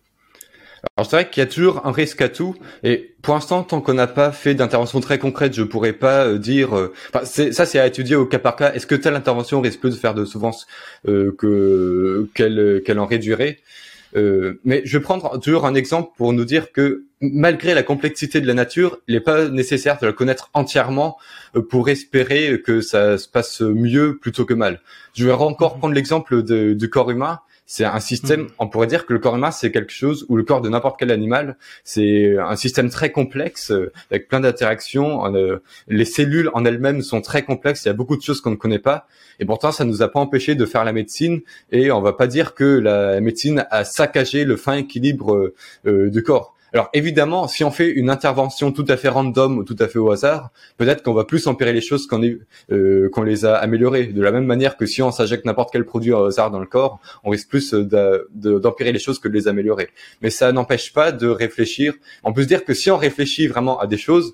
Alors 0.98 1.10
c'est 1.10 1.16
vrai 1.16 1.30
qu'il 1.30 1.42
y 1.42 1.44
a 1.44 1.50
toujours 1.50 1.86
un 1.86 1.92
risque 1.92 2.22
à 2.22 2.30
tout, 2.30 2.56
et 2.84 3.16
pour 3.22 3.34
l'instant, 3.34 3.64
tant 3.64 3.82
qu'on 3.82 3.94
n'a 3.94 4.08
pas 4.08 4.32
fait 4.32 4.54
d'intervention 4.56 5.00
très 5.00 5.20
concrète, 5.20 5.54
je 5.54 5.64
pourrais 5.64 5.94
pas 5.94 6.26
euh, 6.26 6.38
dire. 6.38 6.78
Euh, 6.78 6.94
ça, 7.24 7.66
c'est 7.66 7.80
à 7.80 7.88
étudier 7.88 8.16
au 8.16 8.26
cas 8.26 8.40
par 8.40 8.56
cas. 8.56 8.72
Est-ce 8.74 8.88
que 8.88 8.96
telle 8.96 9.16
intervention 9.16 9.62
risque 9.62 9.80
plus 9.80 9.92
de 9.92 10.00
faire 10.00 10.14
de 10.14 10.26
souffrance 10.26 10.68
euh, 11.08 11.36
que 11.38 12.30
qu'elle 12.34 12.82
qu'elle 12.86 13.00
en 13.00 13.06
réduirait? 13.06 13.58
Mais 14.16 14.82
je 14.86 14.98
vais 14.98 15.04
prendre 15.04 15.40
toujours 15.40 15.66
un 15.66 15.76
exemple 15.76 16.12
pour 16.18 16.32
nous 16.32 16.46
dire 16.46 16.72
que 16.72 17.04
malgré 17.22 17.74
la 17.74 17.84
complexité 17.84 18.40
de 18.40 18.48
la 18.48 18.54
nature, 18.54 19.00
il 19.08 19.16
n'est 19.16 19.22
pas 19.22 19.50
nécessaire 19.50 19.98
de 20.00 20.06
la 20.06 20.14
connaître 20.14 20.50
entièrement 20.54 21.18
pour 21.70 21.90
espérer 21.90 22.62
que 22.62 22.82
ça 22.82 23.18
se 23.18 23.28
passe 23.28 23.62
mieux 23.62 24.18
plutôt 24.18 24.46
que 24.46 24.54
mal. 24.54 24.82
Je 25.14 25.26
vais 25.26 25.34
encore 25.34 25.76
mmh. 25.76 25.80
prendre 25.80 25.94
l'exemple 25.94 26.44
du 26.44 26.90
corps 26.90 27.12
humain. 27.12 27.40
C'est 27.68 27.86
un 27.86 28.00
système, 28.00 28.44
hmm. 28.44 28.50
on 28.60 28.68
pourrait 28.68 28.88
dire 28.88 29.06
que 29.06 29.14
le 29.14 29.20
corps 29.20 29.36
humain, 29.36 29.52
c'est 29.52 29.72
quelque 29.72 29.92
chose, 29.92 30.26
ou 30.30 30.36
le 30.36 30.44
corps 30.44 30.62
de 30.62 30.70
n'importe 30.70 31.00
quel 31.00 31.12
animal, 31.12 31.58
c'est 31.84 32.38
un 32.38 32.56
système 32.56 32.90
très 32.90 33.12
complexe, 33.12 33.72
euh, 33.72 33.92
avec 34.12 34.28
plein 34.28 34.40
d'interactions. 34.40 35.34
Euh, 35.36 35.62
les 35.88 36.06
cellules 36.06 36.52
en 36.54 36.64
elles-mêmes 36.64 37.02
sont 37.02 37.22
très 37.22 37.44
complexes, 37.44 37.84
il 37.86 37.88
y 37.88 37.92
a 37.92 37.94
beaucoup 37.94 38.18
de 38.18 38.22
choses 38.22 38.40
qu'on 38.42 38.52
ne 38.52 38.56
connaît 38.56 38.80
pas. 38.80 39.08
Et 39.40 39.46
pourtant, 39.46 39.72
ça 39.72 39.84
nous 39.84 40.02
a 40.02 40.10
pas 40.10 40.20
empêché 40.20 40.56
de 40.56 40.66
faire 40.66 40.84
la 40.84 40.94
médecine. 40.94 41.42
Et 41.72 41.92
on 41.92 42.02
va 42.02 42.14
pas 42.14 42.28
dire 42.28 42.54
que 42.54 42.64
la 42.64 43.20
médecine 43.20 43.66
a 43.72 43.84
saccagé 43.84 44.46
le 44.46 44.58
fin 44.58 44.78
équilibre 44.78 45.54
euh, 45.86 46.10
du 46.10 46.24
corps. 46.24 46.55
Alors 46.76 46.90
évidemment, 46.92 47.48
si 47.48 47.64
on 47.64 47.72
fait 47.72 47.90
une 47.90 48.10
intervention 48.10 48.74
tout 48.74 48.84
à 48.90 48.98
fait 48.98 49.08
random 49.08 49.60
ou 49.60 49.64
tout 49.64 49.78
à 49.80 49.88
fait 49.88 49.98
au 49.98 50.12
hasard, 50.12 50.52
peut-être 50.76 51.04
qu'on 51.04 51.14
va 51.14 51.24
plus 51.24 51.48
empirer 51.48 51.72
les 51.72 51.80
choses 51.80 52.06
qu'on 52.06 52.22
euh, 52.70 53.10
qu'on 53.14 53.24
les 53.24 53.46
a 53.46 53.56
améliorées. 53.56 54.08
De 54.08 54.22
la 54.22 54.34
même 54.34 54.44
manière 54.44 54.76
que 54.76 54.86
si 54.86 55.02
on 55.02 55.10
s'injecte 55.10 55.46
n'importe 55.46 55.70
quel 55.72 55.86
produit 55.86 56.12
au 56.12 56.26
hasard 56.26 56.52
dans 56.52 56.60
le 56.60 56.66
corps, 56.66 57.00
on 57.24 57.30
risque 57.30 57.48
plus 57.48 57.74
d'empirer 57.74 58.92
les 58.92 59.00
choses 59.00 59.20
que 59.20 59.30
de 59.30 59.34
les 59.34 59.48
améliorer. 59.48 59.88
Mais 60.22 60.30
ça 60.30 60.52
n'empêche 60.52 60.92
pas 60.92 61.14
de 61.14 61.28
réfléchir. 61.28 61.94
On 62.26 62.34
peut 62.34 62.42
se 62.42 62.48
dire 62.48 62.66
que 62.66 62.74
si 62.74 62.92
on 62.92 62.98
réfléchit 62.98 63.48
vraiment 63.48 63.80
à 63.80 63.88
des 63.88 63.98
choses, 63.98 64.34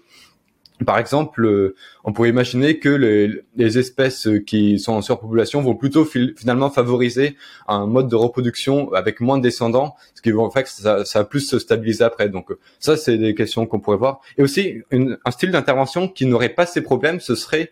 par 0.86 0.98
exemple, 0.98 1.46
euh, 1.46 1.76
on 2.04 2.14
pourrait 2.14 2.30
imaginer 2.30 2.80
que 2.80 2.90
les, 2.90 3.78
espèces 3.78 4.28
qui 4.46 4.80
sont 4.80 4.94
en 4.94 5.02
surpopulation 5.02 5.62
vont 5.62 5.76
plutôt 5.76 6.06
finalement 6.06 6.70
favoriser 6.70 7.38
un 7.68 7.86
mode 7.86 8.10
de 8.10 8.16
reproduction 8.16 8.92
avec 8.94 9.22
moins 9.22 9.38
de 9.38 9.44
descendants, 9.44 9.96
ce 10.16 10.22
qui 10.22 10.32
va 10.32 10.50
faire 10.50 10.64
que 10.64 10.70
ça, 10.70 11.06
ça 11.06 11.20
va 11.20 11.26
plus 11.26 11.42
se 11.42 11.60
stabiliser 11.60 12.04
après. 12.04 12.30
Donc 12.30 12.50
ça, 12.80 12.98
c'est 12.98 13.18
des 13.18 13.36
questions 13.36 13.66
qu'on 13.66 13.80
pourrait 13.80 13.98
voir. 13.98 14.22
Et 14.38 14.44
aussi, 14.44 14.82
un 14.92 15.32
style 15.32 15.52
d'intervention 15.52 16.08
qui 16.08 16.26
n'aurait 16.26 16.50
pas 16.50 16.66
ces 16.66 16.82
problèmes, 16.82 17.20
ce 17.20 17.36
serait 17.36 17.72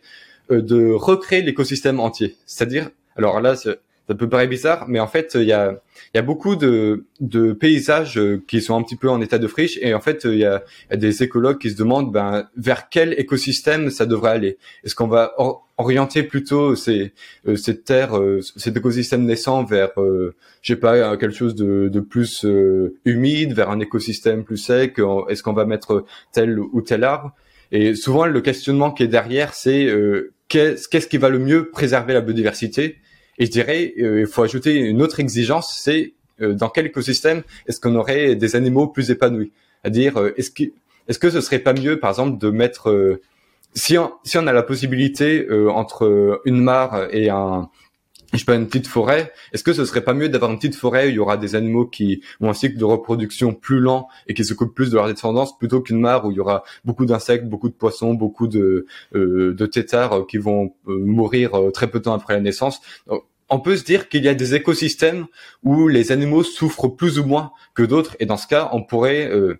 euh, 0.51 0.61
de 0.61 0.91
recréer 0.91 1.41
l'écosystème 1.41 1.99
entier. 1.99 2.37
C'est-à-dire, 2.45 2.89
alors 3.15 3.41
là, 3.41 3.55
ça 4.09 4.15
peut 4.15 4.27
paraître 4.27 4.49
bizarre, 4.49 4.85
mais 4.87 4.99
en 4.99 5.07
fait, 5.07 5.35
il 5.35 5.43
y 5.43 5.53
a, 5.53 5.79
y 6.15 6.17
a 6.17 6.23
beaucoup 6.23 6.55
de, 6.55 7.05
de 7.19 7.53
paysages 7.53 8.17
euh, 8.17 8.43
qui 8.47 8.59
sont 8.59 8.75
un 8.75 8.81
petit 8.81 8.95
peu 8.95 9.07
en 9.07 9.21
état 9.21 9.37
de 9.37 9.47
friche, 9.47 9.77
et 9.81 9.93
en 9.93 10.01
fait, 10.01 10.23
il 10.25 10.39
y 10.39 10.45
a, 10.45 10.63
y 10.89 10.93
a 10.95 10.97
des 10.97 11.21
écologues 11.21 11.59
qui 11.59 11.69
se 11.69 11.77
demandent 11.77 12.11
ben, 12.11 12.49
vers 12.57 12.89
quel 12.89 13.13
écosystème 13.19 13.91
ça 13.91 14.07
devrait 14.07 14.31
aller. 14.31 14.57
Est-ce 14.83 14.95
qu'on 14.95 15.07
va 15.07 15.35
orienter 15.79 16.23
plutôt 16.23 16.75
ces, 16.75 17.13
euh, 17.47 17.55
cette 17.55 17.89
euh, 17.91 18.41
cet 18.57 18.75
écosystème 18.77 19.25
naissant 19.25 19.63
vers, 19.63 19.91
euh, 19.97 20.35
je 20.61 20.73
sais 20.73 20.79
pas, 20.79 21.15
quelque 21.17 21.35
chose 21.35 21.55
de, 21.55 21.87
de 21.87 21.99
plus 21.99 22.45
humide, 23.05 23.53
vers 23.53 23.69
un 23.69 23.79
écosystème 23.79 24.43
plus 24.43 24.57
sec 24.57 24.99
Est-ce 25.29 25.41
qu'on 25.41 25.53
va 25.53 25.65
mettre 25.65 26.05
tel 26.33 26.59
ou 26.59 26.81
tel 26.81 27.03
arbre? 27.03 27.33
Et 27.71 27.95
souvent, 27.95 28.25
le 28.25 28.41
questionnement 28.41 28.91
qui 28.91 29.03
est 29.03 29.07
derrière, 29.07 29.53
c'est 29.53 29.87
qu'est-ce 30.49 31.07
qui 31.07 31.17
va 31.17 31.29
le 31.29 31.39
mieux 31.39 31.69
préserver 31.69 32.13
la 32.13 32.21
biodiversité? 32.21 32.97
Et 33.39 33.45
je 33.45 33.51
dirais, 33.51 33.93
euh, 33.99 34.21
il 34.21 34.27
faut 34.27 34.43
ajouter 34.43 34.75
une 34.75 35.01
autre 35.01 35.19
exigence, 35.21 35.79
c'est 35.81 36.13
euh, 36.41 36.53
dans 36.53 36.69
quel 36.69 36.85
écosystème 36.85 37.43
est-ce 37.67 37.79
qu'on 37.79 37.95
aurait 37.95 38.35
des 38.35 38.55
animaux 38.55 38.87
plus 38.87 39.09
épanouis? 39.11 39.51
C'est-à-dire, 39.81 40.19
euh, 40.19 40.33
est-ce 40.37 40.51
que 40.51 40.63
est-ce 41.07 41.17
que 41.17 41.29
ce 41.29 41.41
serait 41.41 41.59
pas 41.59 41.73
mieux, 41.73 41.99
par 41.99 42.11
exemple, 42.11 42.37
de 42.37 42.51
mettre 42.51 43.19
si 43.73 43.97
on, 43.97 44.11
si 44.23 44.37
on 44.37 44.45
a 44.45 44.53
la 44.53 44.61
possibilité 44.61 45.47
entre 45.71 46.39
une 46.45 46.61
mare 46.61 47.07
et 47.11 47.29
un 47.31 47.67
je 48.33 48.37
sais 48.37 48.45
pas 48.45 48.55
une 48.55 48.67
petite 48.67 48.87
forêt, 48.87 49.31
est-ce 49.53 49.63
que 49.63 49.73
ce 49.73 49.85
serait 49.85 50.03
pas 50.03 50.13
mieux 50.13 50.29
d'avoir 50.29 50.51
une 50.51 50.57
petite 50.57 50.75
forêt 50.75 51.07
où 51.07 51.09
il 51.09 51.15
y 51.15 51.19
aura 51.19 51.37
des 51.37 51.55
animaux 51.55 51.85
qui 51.85 52.21
ont 52.41 52.49
un 52.49 52.53
cycle 52.53 52.77
de 52.77 52.85
reproduction 52.85 53.53
plus 53.53 53.79
lent 53.79 54.07
et 54.27 54.33
qui 54.33 54.45
se 54.45 54.53
coupent 54.53 54.75
plus 54.75 54.91
de 54.91 54.95
leur 54.95 55.07
descendance 55.07 55.57
plutôt 55.57 55.81
qu'une 55.81 55.99
mare 55.99 56.25
où 56.25 56.31
il 56.31 56.37
y 56.37 56.39
aura 56.39 56.63
beaucoup 56.85 57.05
d'insectes, 57.05 57.45
beaucoup 57.45 57.69
de 57.69 57.73
poissons, 57.73 58.13
beaucoup 58.13 58.47
de 58.47 58.85
euh, 59.15 59.53
de 59.53 59.65
têtards 59.65 60.27
qui 60.27 60.37
vont 60.37 60.73
mourir 60.85 61.51
très 61.73 61.87
peu 61.87 61.99
de 61.99 62.03
temps 62.05 62.13
après 62.13 62.33
la 62.33 62.41
naissance? 62.41 62.81
On 63.49 63.59
peut 63.59 63.77
se 63.77 63.83
dire 63.83 64.09
qu'il 64.09 64.23
y 64.23 64.27
a 64.27 64.35
des 64.35 64.53
écosystèmes 64.53 65.25
où 65.63 65.87
les 65.87 66.11
animaux 66.11 66.43
souffrent 66.43 66.87
plus 66.87 67.17
ou 67.17 67.25
moins 67.25 67.51
que 67.73 67.81
d'autres, 67.81 68.15
et 68.19 68.27
dans 68.27 68.37
ce 68.37 68.45
cas, 68.45 68.69
on 68.73 68.83
pourrait 68.83 69.27
euh, 69.31 69.59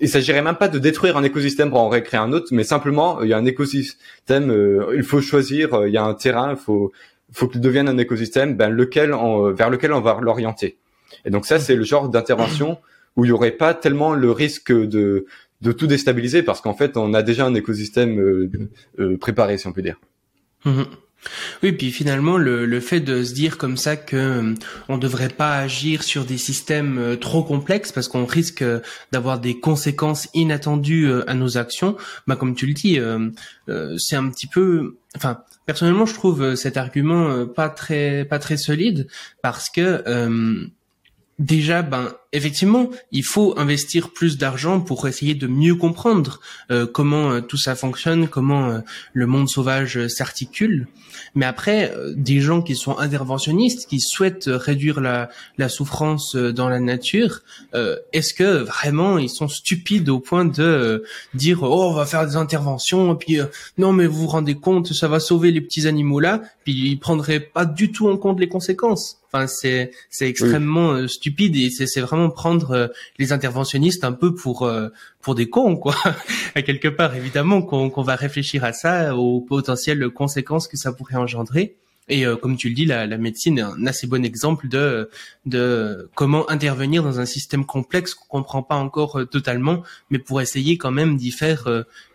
il 0.00 0.08
s'agirait 0.08 0.42
même 0.42 0.56
pas 0.56 0.68
de 0.68 0.78
détruire 0.78 1.16
un 1.16 1.22
écosystème 1.22 1.70
pour 1.70 1.80
en 1.80 1.90
recréer 1.90 2.18
un 2.18 2.32
autre, 2.32 2.48
mais 2.52 2.64
simplement 2.64 3.22
il 3.22 3.28
y 3.28 3.32
a 3.32 3.36
un 3.36 3.44
écosystème, 3.44 4.50
euh, 4.50 4.94
il 4.96 5.02
faut 5.02 5.20
choisir, 5.20 5.74
euh, 5.74 5.88
il 5.88 5.94
y 5.94 5.98
a 5.98 6.04
un 6.04 6.14
terrain, 6.14 6.52
il 6.52 6.56
faut 6.56 6.90
faut 7.32 7.48
qu'il 7.48 7.60
devienne 7.60 7.88
un 7.88 7.98
écosystème, 7.98 8.56
ben 8.56 8.68
lequel 8.68 9.12
on, 9.12 9.52
vers 9.52 9.70
lequel 9.70 9.92
on 9.92 10.00
va 10.00 10.18
l'orienter. 10.20 10.78
Et 11.24 11.30
donc 11.30 11.46
ça 11.46 11.58
c'est 11.58 11.76
le 11.76 11.84
genre 11.84 12.08
d'intervention 12.08 12.78
où 13.16 13.24
il 13.24 13.28
y 13.28 13.32
aurait 13.32 13.50
pas 13.52 13.74
tellement 13.74 14.14
le 14.14 14.30
risque 14.30 14.72
de 14.72 15.26
de 15.60 15.72
tout 15.72 15.86
déstabiliser 15.86 16.42
parce 16.42 16.60
qu'en 16.60 16.74
fait 16.74 16.96
on 16.96 17.12
a 17.12 17.22
déjà 17.22 17.44
un 17.44 17.54
écosystème 17.54 18.48
préparé 19.20 19.58
si 19.58 19.66
on 19.66 19.72
peut 19.72 19.82
dire. 19.82 19.96
Mmh 20.64 20.82
oui, 21.62 21.72
puis 21.72 21.90
finalement, 21.90 22.38
le, 22.38 22.64
le, 22.64 22.80
fait 22.80 23.00
de 23.00 23.22
se 23.22 23.34
dire 23.34 23.58
comme 23.58 23.76
ça 23.76 23.96
que 23.96 24.16
euh, 24.16 24.54
on 24.88 24.96
ne 24.96 25.00
devrait 25.00 25.28
pas 25.28 25.56
agir 25.56 26.02
sur 26.02 26.24
des 26.24 26.38
systèmes 26.38 26.98
euh, 26.98 27.16
trop 27.16 27.42
complexes 27.42 27.92
parce 27.92 28.08
qu'on 28.08 28.24
risque 28.24 28.62
euh, 28.62 28.80
d'avoir 29.12 29.38
des 29.38 29.60
conséquences 29.60 30.28
inattendues 30.32 31.10
à 31.26 31.34
nos 31.34 31.58
actions, 31.58 31.96
bah 32.26 32.36
comme 32.36 32.54
tu 32.54 32.66
le 32.66 32.72
dis, 32.72 32.98
c'est 33.98 34.16
un 34.16 34.28
petit 34.30 34.46
peu, 34.46 34.96
enfin, 35.16 35.42
personnellement, 35.70 36.04
je 36.04 36.14
trouve 36.14 36.56
cet 36.56 36.76
argument 36.76 37.46
pas 37.46 37.68
très 37.68 38.24
pas 38.24 38.40
très 38.40 38.56
solide 38.56 39.06
parce 39.40 39.70
que 39.70 40.02
déjà, 41.40 41.82
ben 41.82 42.12
effectivement, 42.32 42.90
il 43.10 43.24
faut 43.24 43.58
investir 43.58 44.12
plus 44.12 44.38
d'argent 44.38 44.80
pour 44.80 45.08
essayer 45.08 45.34
de 45.34 45.48
mieux 45.48 45.74
comprendre 45.74 46.38
euh, 46.70 46.86
comment 46.86 47.32
euh, 47.32 47.40
tout 47.40 47.56
ça 47.56 47.74
fonctionne, 47.74 48.28
comment 48.28 48.68
euh, 48.68 48.78
le 49.14 49.26
monde 49.26 49.48
sauvage 49.48 50.06
s'articule. 50.06 50.86
Mais 51.34 51.46
après, 51.46 51.92
des 52.14 52.40
gens 52.40 52.62
qui 52.62 52.76
sont 52.76 52.98
interventionnistes, 52.98 53.88
qui 53.88 54.00
souhaitent 54.00 54.48
réduire 54.48 55.00
la, 55.00 55.28
la 55.58 55.68
souffrance 55.68 56.34
dans 56.36 56.68
la 56.68 56.80
nature, 56.80 57.42
est-ce 58.12 58.34
que 58.34 58.58
vraiment 58.58 59.18
ils 59.18 59.28
sont 59.28 59.48
stupides 59.48 60.08
au 60.08 60.18
point 60.18 60.44
de 60.44 61.04
dire 61.34 61.62
oh 61.62 61.90
on 61.90 61.92
va 61.92 62.06
faire 62.06 62.26
des 62.26 62.36
interventions 62.36 63.14
et 63.14 63.16
puis 63.16 63.38
non 63.78 63.92
mais 63.92 64.06
vous 64.06 64.22
vous 64.22 64.26
rendez 64.28 64.54
compte 64.54 64.92
ça 64.92 65.08
va 65.08 65.20
sauver 65.20 65.50
les 65.52 65.60
petits 65.60 65.86
animaux 65.86 66.20
là, 66.20 66.42
puis 66.64 66.72
ils 66.72 66.98
prendraient 66.98 67.40
pas 67.40 67.66
du 67.66 67.92
tout 67.92 68.08
en 68.08 68.16
compte 68.16 68.40
les 68.40 68.48
conséquences. 68.48 69.19
Enfin 69.32 69.46
c'est 69.46 69.92
c'est 70.10 70.28
extrêmement 70.28 71.06
stupide 71.06 71.54
et 71.56 71.70
c'est 71.70 72.00
vraiment 72.00 72.30
prendre 72.30 72.72
euh, 72.72 72.88
les 73.18 73.32
interventionnistes 73.32 74.02
un 74.02 74.12
peu 74.12 74.34
pour 74.34 74.62
euh, 74.62 74.88
pour 75.20 75.34
des 75.34 75.48
cons 75.48 75.76
quoi. 75.76 75.94
à 76.54 76.62
quelque 76.62 76.88
part 76.88 77.14
évidemment 77.14 77.62
qu'on 77.62 78.02
va 78.02 78.16
réfléchir 78.16 78.64
à 78.64 78.72
ça 78.72 79.16
aux 79.16 79.40
potentielles 79.40 80.08
conséquences 80.10 80.66
que 80.66 80.76
ça 80.76 80.92
pourrait 80.92 81.16
engendrer. 81.16 81.76
Et 82.10 82.24
comme 82.42 82.56
tu 82.56 82.68
le 82.68 82.74
dis, 82.74 82.84
la, 82.84 83.06
la, 83.06 83.16
médecine 83.18 83.58
est 83.58 83.62
un 83.62 83.86
assez 83.86 84.06
bon 84.06 84.24
exemple 84.24 84.68
de 84.68 85.08
de 85.46 86.10
comment 86.14 86.48
intervenir 86.50 87.02
dans 87.02 87.20
un 87.20 87.26
système 87.26 87.64
complexe 87.64 88.14
qu'on 88.14 88.40
comprend 88.40 88.62
pas 88.62 88.76
encore 88.76 89.20
totalement, 89.30 89.82
mais 90.10 90.18
pour 90.18 90.40
essayer 90.40 90.76
quand 90.76 90.90
même 90.90 91.16
d'y 91.16 91.30
faire 91.30 91.68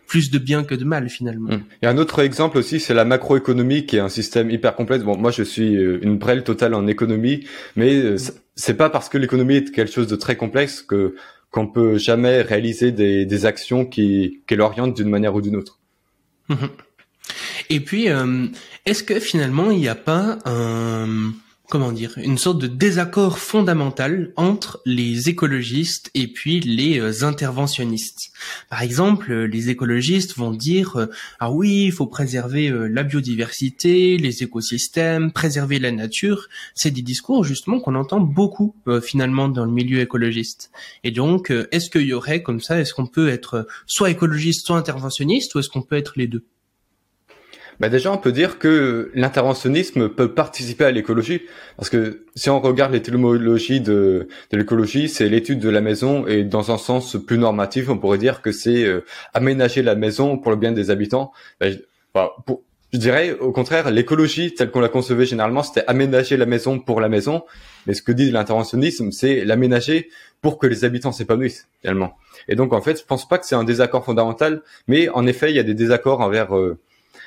plus 0.06 0.30
de 0.30 0.38
bien 0.38 0.64
que 0.64 0.74
de 0.74 0.84
mal 0.84 1.08
finalement. 1.08 1.50
Hum. 1.50 1.62
Et 1.82 1.86
un 1.86 1.98
autre 1.98 2.20
exemple 2.20 2.58
aussi, 2.58 2.80
c'est 2.80 2.94
la 2.94 3.04
macroéconomie 3.04 3.86
qui 3.86 3.96
est 3.96 4.00
un 4.00 4.08
système 4.08 4.50
hyper 4.50 4.74
complexe. 4.74 5.04
Bon, 5.04 5.16
moi 5.16 5.30
je 5.30 5.42
suis 5.42 5.76
euh, 5.76 5.98
une 6.02 6.16
brêle 6.16 6.44
totale 6.44 6.74
en 6.74 6.86
économie, 6.86 7.46
mais 7.74 7.94
euh, 7.96 8.16
c'est 8.54 8.76
pas 8.76 8.90
parce 8.90 9.08
que 9.08 9.18
l'économie 9.18 9.56
est 9.56 9.70
quelque 9.72 9.92
chose 9.92 10.06
de 10.06 10.16
très 10.16 10.36
complexe 10.36 10.82
que 10.82 11.16
qu'on 11.50 11.68
peut 11.68 11.96
jamais 11.96 12.42
réaliser 12.42 12.92
des, 12.92 13.24
des 13.24 13.46
actions 13.46 13.86
qui, 13.86 14.42
qui 14.46 14.56
l'orientent 14.56 14.96
d'une 14.96 15.08
manière 15.08 15.34
ou 15.34 15.40
d'une 15.40 15.56
autre. 15.56 15.78
Et 17.70 17.80
puis, 17.80 18.08
euh, 18.08 18.46
est-ce 18.84 19.02
que 19.02 19.18
finalement 19.20 19.70
il 19.70 19.78
n'y 19.78 19.88
a 19.88 19.94
pas 19.94 20.38
un 20.44 21.32
comment 21.68 21.92
dire, 21.92 22.14
une 22.16 22.38
sorte 22.38 22.60
de 22.60 22.66
désaccord 22.66 23.38
fondamental 23.38 24.32
entre 24.36 24.80
les 24.86 25.28
écologistes 25.28 26.10
et 26.14 26.28
puis 26.28 26.60
les 26.60 27.00
euh, 27.00 27.24
interventionnistes? 27.24 28.30
Par 28.70 28.82
exemple, 28.82 29.32
euh, 29.32 29.46
les 29.46 29.70
écologistes 29.70 30.36
vont 30.36 30.52
dire 30.52 30.96
euh, 30.96 31.06
ah 31.40 31.50
oui, 31.50 31.84
il 31.86 31.92
faut 31.92 32.06
préserver 32.06 32.72
la 32.90 33.02
biodiversité, 33.02 34.16
les 34.16 34.42
écosystèmes, 34.42 35.32
préserver 35.32 35.78
la 35.78 35.92
nature. 35.92 36.48
C'est 36.74 36.90
des 36.90 37.02
discours 37.02 37.44
justement 37.44 37.80
qu'on 37.80 37.94
entend 37.94 38.20
beaucoup 38.20 38.74
finalement 39.02 39.48
dans 39.48 39.64
le 39.64 39.70
milieu 39.70 40.00
écologiste. 40.00 40.70
Et 41.04 41.10
donc, 41.10 41.52
est-ce 41.72 41.90
qu'il 41.90 42.02
y 42.02 42.12
aurait 42.12 42.42
comme 42.42 42.60
ça, 42.60 42.80
est-ce 42.80 42.94
qu'on 42.94 43.06
peut 43.06 43.28
être 43.28 43.66
soit 43.86 44.10
écologiste, 44.10 44.66
soit 44.66 44.76
interventionniste, 44.76 45.54
ou 45.54 45.58
est-ce 45.58 45.68
qu'on 45.68 45.82
peut 45.82 45.96
être 45.96 46.14
les 46.16 46.26
deux? 46.26 46.44
Bah 47.80 47.88
déjà, 47.88 48.12
on 48.12 48.18
peut 48.18 48.32
dire 48.32 48.58
que 48.58 49.10
l'interventionnisme 49.14 50.08
peut 50.08 50.32
participer 50.32 50.84
à 50.84 50.90
l'écologie, 50.90 51.42
parce 51.76 51.90
que 51.90 52.24
si 52.34 52.50
on 52.50 52.60
regarde 52.60 52.92
l'étymologie 52.92 53.80
de, 53.80 54.28
de 54.50 54.56
l'écologie, 54.56 55.08
c'est 55.08 55.28
l'étude 55.28 55.58
de 55.60 55.68
la 55.68 55.80
maison, 55.80 56.26
et 56.26 56.44
dans 56.44 56.70
un 56.70 56.78
sens 56.78 57.16
plus 57.26 57.38
normatif, 57.38 57.88
on 57.88 57.98
pourrait 57.98 58.18
dire 58.18 58.42
que 58.42 58.52
c'est 58.52 58.84
euh, 58.84 59.04
aménager 59.34 59.82
la 59.82 59.94
maison 59.94 60.38
pour 60.38 60.50
le 60.50 60.56
bien 60.56 60.72
des 60.72 60.90
habitants. 60.90 61.32
Bah, 61.60 61.66
bah, 62.14 62.34
pour, 62.46 62.62
je 62.92 62.98
dirais 62.98 63.36
au 63.40 63.52
contraire, 63.52 63.90
l'écologie 63.90 64.54
telle 64.54 64.70
qu'on 64.70 64.80
la 64.80 64.88
concevait 64.88 65.26
généralement, 65.26 65.62
c'était 65.62 65.84
aménager 65.86 66.36
la 66.36 66.46
maison 66.46 66.78
pour 66.78 67.00
la 67.00 67.10
maison, 67.10 67.44
mais 67.86 67.92
ce 67.92 68.00
que 68.00 68.12
dit 68.12 68.30
l'interventionnisme, 68.30 69.10
c'est 69.10 69.44
l'aménager 69.44 70.08
pour 70.40 70.58
que 70.58 70.66
les 70.66 70.84
habitants 70.84 71.12
s'épanouissent 71.12 71.68
également. 71.82 72.16
Et 72.48 72.54
donc 72.54 72.72
en 72.72 72.80
fait, 72.80 72.98
je 73.00 73.04
pense 73.04 73.28
pas 73.28 73.38
que 73.38 73.44
c'est 73.44 73.54
un 73.54 73.64
désaccord 73.64 74.04
fondamental, 74.04 74.62
mais 74.88 75.08
en 75.10 75.26
effet, 75.26 75.50
il 75.50 75.56
y 75.56 75.58
a 75.58 75.62
des 75.62 75.74
désaccords 75.74 76.20
envers. 76.20 76.56
Euh, 76.56 76.78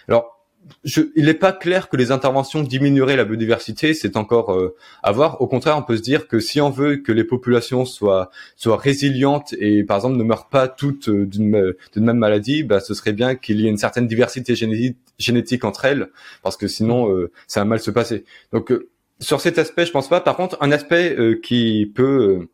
alors 0.07 0.38
je, 0.83 1.01
il 1.15 1.25
n'est 1.25 1.33
pas 1.33 1.51
clair 1.51 1.89
que 1.89 1.97
les 1.97 2.11
interventions 2.11 2.61
diminueraient 2.61 3.15
la 3.15 3.25
biodiversité, 3.25 3.93
c'est 3.93 4.17
encore 4.17 4.53
euh, 4.53 4.75
à 5.03 5.11
voir. 5.11 5.41
Au 5.41 5.47
contraire, 5.47 5.77
on 5.77 5.83
peut 5.83 5.97
se 5.97 6.01
dire 6.01 6.27
que 6.27 6.39
si 6.39 6.61
on 6.61 6.69
veut 6.69 6.97
que 6.97 7.11
les 7.11 7.23
populations 7.23 7.85
soient 7.85 8.29
soient 8.55 8.77
résilientes 8.77 9.53
et 9.59 9.83
par 9.83 9.97
exemple 9.97 10.17
ne 10.17 10.23
meurent 10.23 10.49
pas 10.49 10.67
toutes 10.67 11.09
euh, 11.09 11.25
d'une 11.25 11.73
même 11.95 12.17
maladie, 12.17 12.63
bah, 12.63 12.79
ce 12.79 12.93
serait 12.93 13.13
bien 13.13 13.35
qu'il 13.35 13.59
y 13.59 13.67
ait 13.67 13.69
une 13.69 13.77
certaine 13.77 14.07
diversité 14.07 14.55
génétique, 14.55 15.65
entre 15.65 15.85
elles, 15.85 16.09
parce 16.43 16.57
que 16.57 16.67
sinon 16.67 17.11
euh, 17.11 17.31
ça 17.47 17.61
va 17.61 17.65
mal 17.65 17.79
se 17.79 17.91
passer. 17.91 18.25
Donc 18.53 18.73
sur 19.19 19.41
cet 19.41 19.57
aspect, 19.59 19.85
je 19.85 19.91
pense 19.91 20.07
pas. 20.07 20.21
Par 20.21 20.35
contre, 20.37 20.57
un 20.61 20.71
aspect 20.71 21.17
qui 21.43 21.91
peut 21.93 22.47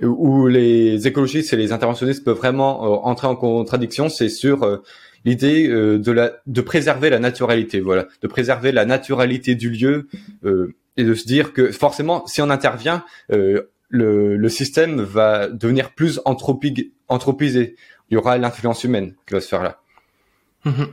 où 0.00 0.46
les 0.46 1.06
écologistes 1.06 1.52
et 1.52 1.56
les 1.56 1.72
interventionnistes 1.72 2.24
peuvent 2.24 2.36
vraiment 2.36 3.04
entrer 3.06 3.26
en 3.26 3.36
contradiction, 3.36 4.08
c'est 4.08 4.28
sur 4.28 4.80
l'idée 5.24 5.68
euh, 5.68 5.98
de 5.98 6.12
la 6.12 6.32
de 6.46 6.60
préserver 6.60 7.10
la 7.10 7.18
naturalité, 7.18 7.80
voilà, 7.80 8.06
de 8.22 8.28
préserver 8.28 8.72
la 8.72 8.84
naturalité 8.84 9.54
du 9.54 9.70
lieu 9.70 10.08
euh, 10.44 10.74
et 10.96 11.04
de 11.04 11.14
se 11.14 11.26
dire 11.26 11.52
que 11.52 11.72
forcément, 11.72 12.26
si 12.26 12.40
on 12.40 12.50
intervient, 12.50 13.04
euh, 13.32 13.70
le, 13.88 14.36
le 14.36 14.48
système 14.48 15.00
va 15.00 15.48
devenir 15.48 15.92
plus 15.92 16.20
anthropisé. 16.24 17.76
Il 18.08 18.14
y 18.14 18.16
aura 18.16 18.38
l'influence 18.38 18.84
humaine 18.84 19.14
qui 19.26 19.34
va 19.34 19.40
se 19.40 19.48
faire 19.48 19.62
là. 19.62 19.80
Mm-hmm. 20.64 20.88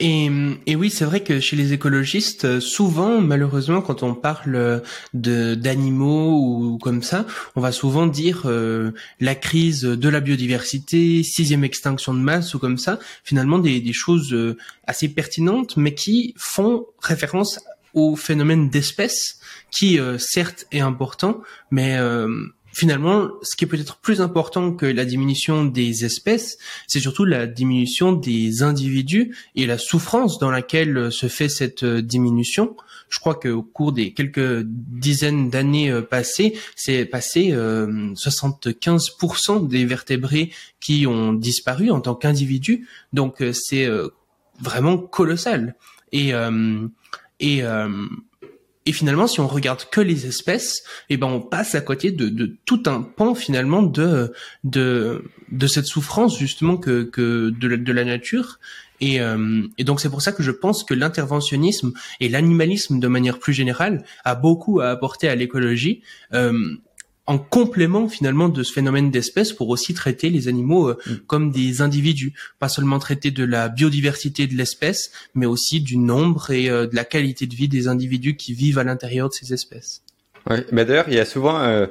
Et, 0.00 0.76
oui, 0.76 0.90
c'est 0.90 1.04
vrai 1.04 1.22
que 1.22 1.40
chez 1.40 1.56
les 1.56 1.72
écologistes, 1.72 2.60
souvent, 2.60 3.20
malheureusement, 3.20 3.82
quand 3.82 4.02
on 4.02 4.14
parle 4.14 4.82
de 5.14 5.54
d'animaux 5.54 6.38
ou 6.38 6.78
comme 6.78 7.02
ça, 7.02 7.26
on 7.56 7.60
va 7.60 7.72
souvent 7.72 8.06
dire 8.06 8.42
euh, 8.46 8.92
la 9.20 9.34
crise 9.34 9.82
de 9.82 10.08
la 10.08 10.20
biodiversité, 10.20 11.22
sixième 11.22 11.64
extinction 11.64 12.14
de 12.14 12.20
masse 12.20 12.54
ou 12.54 12.58
comme 12.58 12.78
ça. 12.78 12.98
Finalement, 13.24 13.58
des, 13.58 13.92
choses 13.92 14.32
euh, 14.32 14.56
assez 14.86 15.08
pertinentes, 15.08 15.76
mais 15.76 15.94
qui 15.94 16.34
font 16.36 16.86
référence 17.00 17.60
au 17.94 18.14
phénomène 18.14 18.70
d'espèce, 18.70 19.40
qui 19.70 19.98
euh, 19.98 20.18
certes 20.18 20.66
est 20.70 20.80
important, 20.80 21.40
mais 21.70 21.98
finalement, 22.78 23.28
ce 23.42 23.56
qui 23.56 23.64
est 23.64 23.66
peut-être 23.66 23.96
plus 23.96 24.20
important 24.20 24.72
que 24.72 24.86
la 24.86 25.04
diminution 25.04 25.64
des 25.64 26.04
espèces, 26.04 26.58
c'est 26.86 27.00
surtout 27.00 27.24
la 27.24 27.48
diminution 27.48 28.12
des 28.12 28.62
individus 28.62 29.34
et 29.56 29.66
la 29.66 29.78
souffrance 29.78 30.38
dans 30.38 30.52
laquelle 30.52 31.10
se 31.10 31.26
fait 31.26 31.48
cette 31.48 31.82
euh, 31.82 32.00
diminution. 32.00 32.76
Je 33.08 33.18
crois 33.18 33.34
qu'au 33.34 33.62
cours 33.62 33.90
des 33.90 34.12
quelques 34.12 34.62
dizaines 34.62 35.50
d'années 35.50 35.90
euh, 35.90 36.02
passées, 36.02 36.56
c'est 36.76 37.04
passé 37.04 37.50
75% 37.50 39.64
euh, 39.64 39.66
des 39.66 39.84
vertébrés 39.84 40.52
qui 40.78 41.04
ont 41.08 41.32
disparu 41.32 41.90
en 41.90 42.00
tant 42.00 42.14
qu'individus. 42.14 42.86
Donc 43.12 43.42
c'est 43.52 43.88
vraiment 44.60 44.98
colossal. 44.98 45.74
Et 46.12 46.32
et 47.40 47.62
et 48.88 48.92
finalement, 48.92 49.26
si 49.26 49.38
on 49.40 49.46
regarde 49.46 49.84
que 49.90 50.00
les 50.00 50.24
espèces, 50.24 50.82
eh 51.10 51.18
ben 51.18 51.26
on 51.26 51.42
passe 51.42 51.74
à 51.74 51.82
côté 51.82 52.10
de, 52.10 52.30
de 52.30 52.56
tout 52.64 52.84
un 52.86 53.02
pan 53.02 53.34
finalement 53.34 53.82
de 53.82 54.32
de 54.64 55.24
de 55.52 55.66
cette 55.66 55.84
souffrance 55.84 56.38
justement 56.38 56.78
que 56.78 57.02
que 57.02 57.50
de 57.50 57.68
la, 57.68 57.76
de 57.76 57.92
la 57.92 58.04
nature. 58.06 58.58
Et, 59.02 59.20
euh, 59.20 59.62
et 59.76 59.84
donc 59.84 60.00
c'est 60.00 60.08
pour 60.08 60.22
ça 60.22 60.32
que 60.32 60.42
je 60.42 60.50
pense 60.50 60.84
que 60.84 60.94
l'interventionnisme 60.94 61.92
et 62.18 62.30
l'animalisme 62.30 62.98
de 62.98 63.08
manière 63.08 63.38
plus 63.38 63.52
générale 63.52 64.04
a 64.24 64.34
beaucoup 64.34 64.80
à 64.80 64.88
apporter 64.88 65.28
à 65.28 65.34
l'écologie. 65.34 66.00
Euh, 66.32 66.74
en 67.28 67.38
complément 67.38 68.08
finalement 68.08 68.48
de 68.48 68.62
ce 68.62 68.72
phénomène 68.72 69.10
d'espèce 69.10 69.52
pour 69.52 69.68
aussi 69.68 69.92
traiter 69.92 70.30
les 70.30 70.48
animaux 70.48 70.88
euh, 70.88 70.98
mm. 71.06 71.14
comme 71.26 71.50
des 71.50 71.82
individus, 71.82 72.32
pas 72.58 72.70
seulement 72.70 72.98
traiter 72.98 73.30
de 73.30 73.44
la 73.44 73.68
biodiversité 73.68 74.46
de 74.46 74.54
l'espèce, 74.54 75.12
mais 75.34 75.44
aussi 75.44 75.80
du 75.82 75.98
nombre 75.98 76.50
et 76.50 76.70
euh, 76.70 76.86
de 76.86 76.96
la 76.96 77.04
qualité 77.04 77.46
de 77.46 77.54
vie 77.54 77.68
des 77.68 77.86
individus 77.86 78.34
qui 78.34 78.54
vivent 78.54 78.78
à 78.78 78.84
l'intérieur 78.84 79.28
de 79.28 79.34
ces 79.34 79.52
espèces. 79.52 80.02
Oui, 80.48 80.56
mais 80.72 80.86
d'ailleurs, 80.86 81.04
il 81.08 81.14
y 81.14 81.18
a 81.18 81.26
souvent 81.26 81.60
euh, 81.60 81.86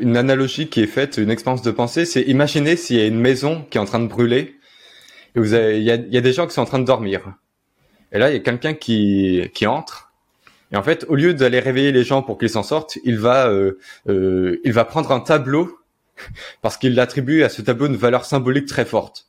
une 0.00 0.16
analogie 0.16 0.68
qui 0.68 0.80
est 0.80 0.86
faite, 0.86 1.16
une 1.16 1.30
expérience 1.30 1.62
de 1.62 1.72
pensée, 1.72 2.04
c'est 2.04 2.22
imaginer 2.22 2.76
s'il 2.76 2.96
y 2.96 3.00
a 3.00 3.06
une 3.06 3.18
maison 3.18 3.66
qui 3.70 3.78
est 3.78 3.80
en 3.80 3.86
train 3.86 3.98
de 3.98 4.06
brûler, 4.06 4.54
et 5.34 5.40
vous 5.40 5.52
avez, 5.52 5.78
il, 5.78 5.84
y 5.84 5.90
a, 5.90 5.96
il 5.96 6.14
y 6.14 6.16
a 6.16 6.20
des 6.20 6.32
gens 6.32 6.46
qui 6.46 6.54
sont 6.54 6.62
en 6.62 6.66
train 6.66 6.78
de 6.78 6.84
dormir. 6.84 7.34
Et 8.12 8.18
là, 8.18 8.30
il 8.30 8.34
y 8.34 8.36
a 8.36 8.40
quelqu'un 8.40 8.74
qui, 8.74 9.42
qui 9.52 9.66
entre, 9.66 10.09
et 10.72 10.76
en 10.76 10.82
fait, 10.82 11.04
au 11.08 11.14
lieu 11.14 11.34
d'aller 11.34 11.60
réveiller 11.60 11.92
les 11.92 12.04
gens 12.04 12.22
pour 12.22 12.38
qu'ils 12.38 12.50
s'en 12.50 12.62
sortent, 12.62 12.98
il 13.04 13.18
va, 13.18 13.48
euh, 13.48 13.78
euh, 14.08 14.60
il 14.64 14.72
va 14.72 14.84
prendre 14.84 15.10
un 15.12 15.20
tableau 15.20 15.78
parce 16.62 16.76
qu'il 16.76 16.98
attribue 17.00 17.42
à 17.42 17.48
ce 17.48 17.62
tableau 17.62 17.86
une 17.86 17.96
valeur 17.96 18.24
symbolique 18.24 18.66
très 18.66 18.84
forte. 18.84 19.26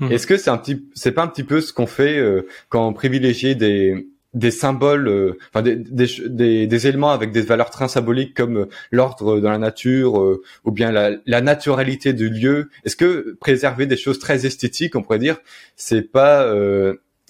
Hmm. 0.00 0.12
Est-ce 0.12 0.26
que 0.26 0.36
c'est 0.36 0.50
un 0.50 0.58
petit, 0.58 0.86
c'est 0.94 1.12
pas 1.12 1.22
un 1.22 1.28
petit 1.28 1.44
peu 1.44 1.60
ce 1.60 1.72
qu'on 1.72 1.86
fait 1.86 2.18
euh, 2.18 2.46
quand 2.68 2.86
on 2.86 2.92
privilégie 2.92 3.56
des 3.56 4.06
des 4.34 4.50
symboles, 4.50 5.08
euh, 5.08 5.38
enfin 5.48 5.62
des, 5.62 5.74
des, 5.74 6.66
des, 6.66 6.86
éléments 6.86 7.10
avec 7.10 7.32
des 7.32 7.40
valeurs 7.40 7.70
très 7.70 7.88
symboliques 7.88 8.34
comme 8.36 8.68
l'ordre 8.92 9.40
dans 9.40 9.50
la 9.50 9.56
nature 9.56 10.38
ou 10.64 10.70
bien 10.70 10.92
la, 10.92 11.12
la 11.24 11.40
naturalité 11.40 12.12
du 12.12 12.28
lieu? 12.28 12.68
Est-ce 12.84 12.94
que 12.94 13.38
préserver 13.40 13.86
des 13.86 13.96
choses 13.96 14.18
très 14.18 14.44
esthétiques, 14.44 14.96
on 14.96 15.02
pourrait 15.02 15.18
dire, 15.18 15.38
c'est 15.76 16.02
pas 16.02 16.54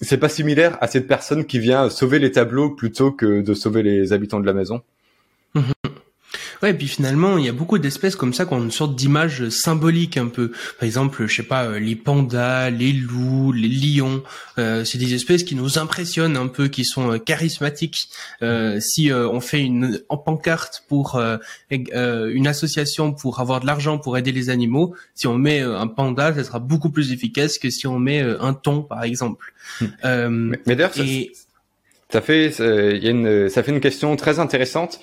c'est 0.01 0.17
pas 0.17 0.29
similaire 0.29 0.77
à 0.81 0.87
cette 0.87 1.07
personne 1.07 1.45
qui 1.45 1.59
vient 1.59 1.89
sauver 1.89 2.19
les 2.19 2.31
tableaux 2.31 2.69
plutôt 2.69 3.11
que 3.11 3.41
de 3.41 3.53
sauver 3.53 3.83
les 3.83 4.13
habitants 4.13 4.39
de 4.39 4.45
la 4.45 4.53
maison? 4.53 4.81
Mhm. 5.55 5.73
Ouais, 6.61 6.71
et 6.71 6.73
puis 6.73 6.87
finalement, 6.87 7.37
il 7.37 7.45
y 7.45 7.49
a 7.49 7.53
beaucoup 7.53 7.77
d'espèces 7.77 8.15
comme 8.15 8.33
ça 8.33 8.45
qui 8.45 8.53
ont 8.53 8.61
une 8.61 8.71
sorte 8.71 8.95
d'image 8.95 9.49
symbolique 9.49 10.17
un 10.17 10.27
peu. 10.27 10.51
Par 10.77 10.85
exemple, 10.85 11.25
je 11.27 11.35
sais 11.35 11.43
pas, 11.43 11.65
euh, 11.65 11.79
les 11.79 11.95
pandas, 11.95 12.69
les 12.69 12.91
loups, 12.91 13.51
les 13.53 13.69
lions, 13.69 14.23
euh, 14.57 14.83
c'est 14.83 14.97
des 14.97 15.13
espèces 15.13 15.43
qui 15.43 15.55
nous 15.55 15.79
impressionnent 15.79 16.35
un 16.35 16.47
peu, 16.47 16.67
qui 16.67 16.83
sont 16.83 17.13
euh, 17.13 17.17
charismatiques. 17.17 18.09
Euh, 18.41 18.79
si 18.81 19.11
on 19.11 19.39
fait 19.39 19.61
une 19.61 20.01
en 20.09 20.17
pancarte 20.17 20.83
pour 20.87 21.21
une 21.69 22.47
association 22.47 23.13
pour 23.13 23.39
avoir 23.39 23.61
de 23.61 23.65
l'argent 23.65 23.97
pour 23.97 24.17
aider 24.17 24.31
les 24.31 24.49
animaux, 24.49 24.95
si 25.15 25.27
on 25.27 25.37
met 25.37 25.61
un 25.61 25.87
panda, 25.87 26.33
ça 26.33 26.43
sera 26.43 26.59
beaucoup 26.59 26.89
plus 26.89 27.11
efficace 27.11 27.57
que 27.57 27.69
si 27.69 27.87
on 27.87 27.99
met 27.99 28.21
un 28.21 28.53
thon, 28.53 28.81
par 28.81 29.03
exemple. 29.03 29.53
Hmm. 29.81 30.55
mais, 30.65 30.75
d'ailleurs, 30.75 30.93
ça 30.93 31.03
fait, 32.21 32.55
il 32.59 33.03
y 33.03 33.07
a 33.07 33.11
une, 33.11 33.49
ça 33.49 33.61
fait 33.61 33.71
une 33.71 33.79
question 33.79 34.15
très 34.15 34.39
intéressante, 34.39 34.99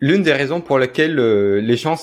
l'une 0.00 0.22
des 0.22 0.32
raisons 0.32 0.60
pour 0.60 0.78
lesquelles 0.78 1.18
euh, 1.18 1.60
les 1.60 1.76
gens 1.76 1.96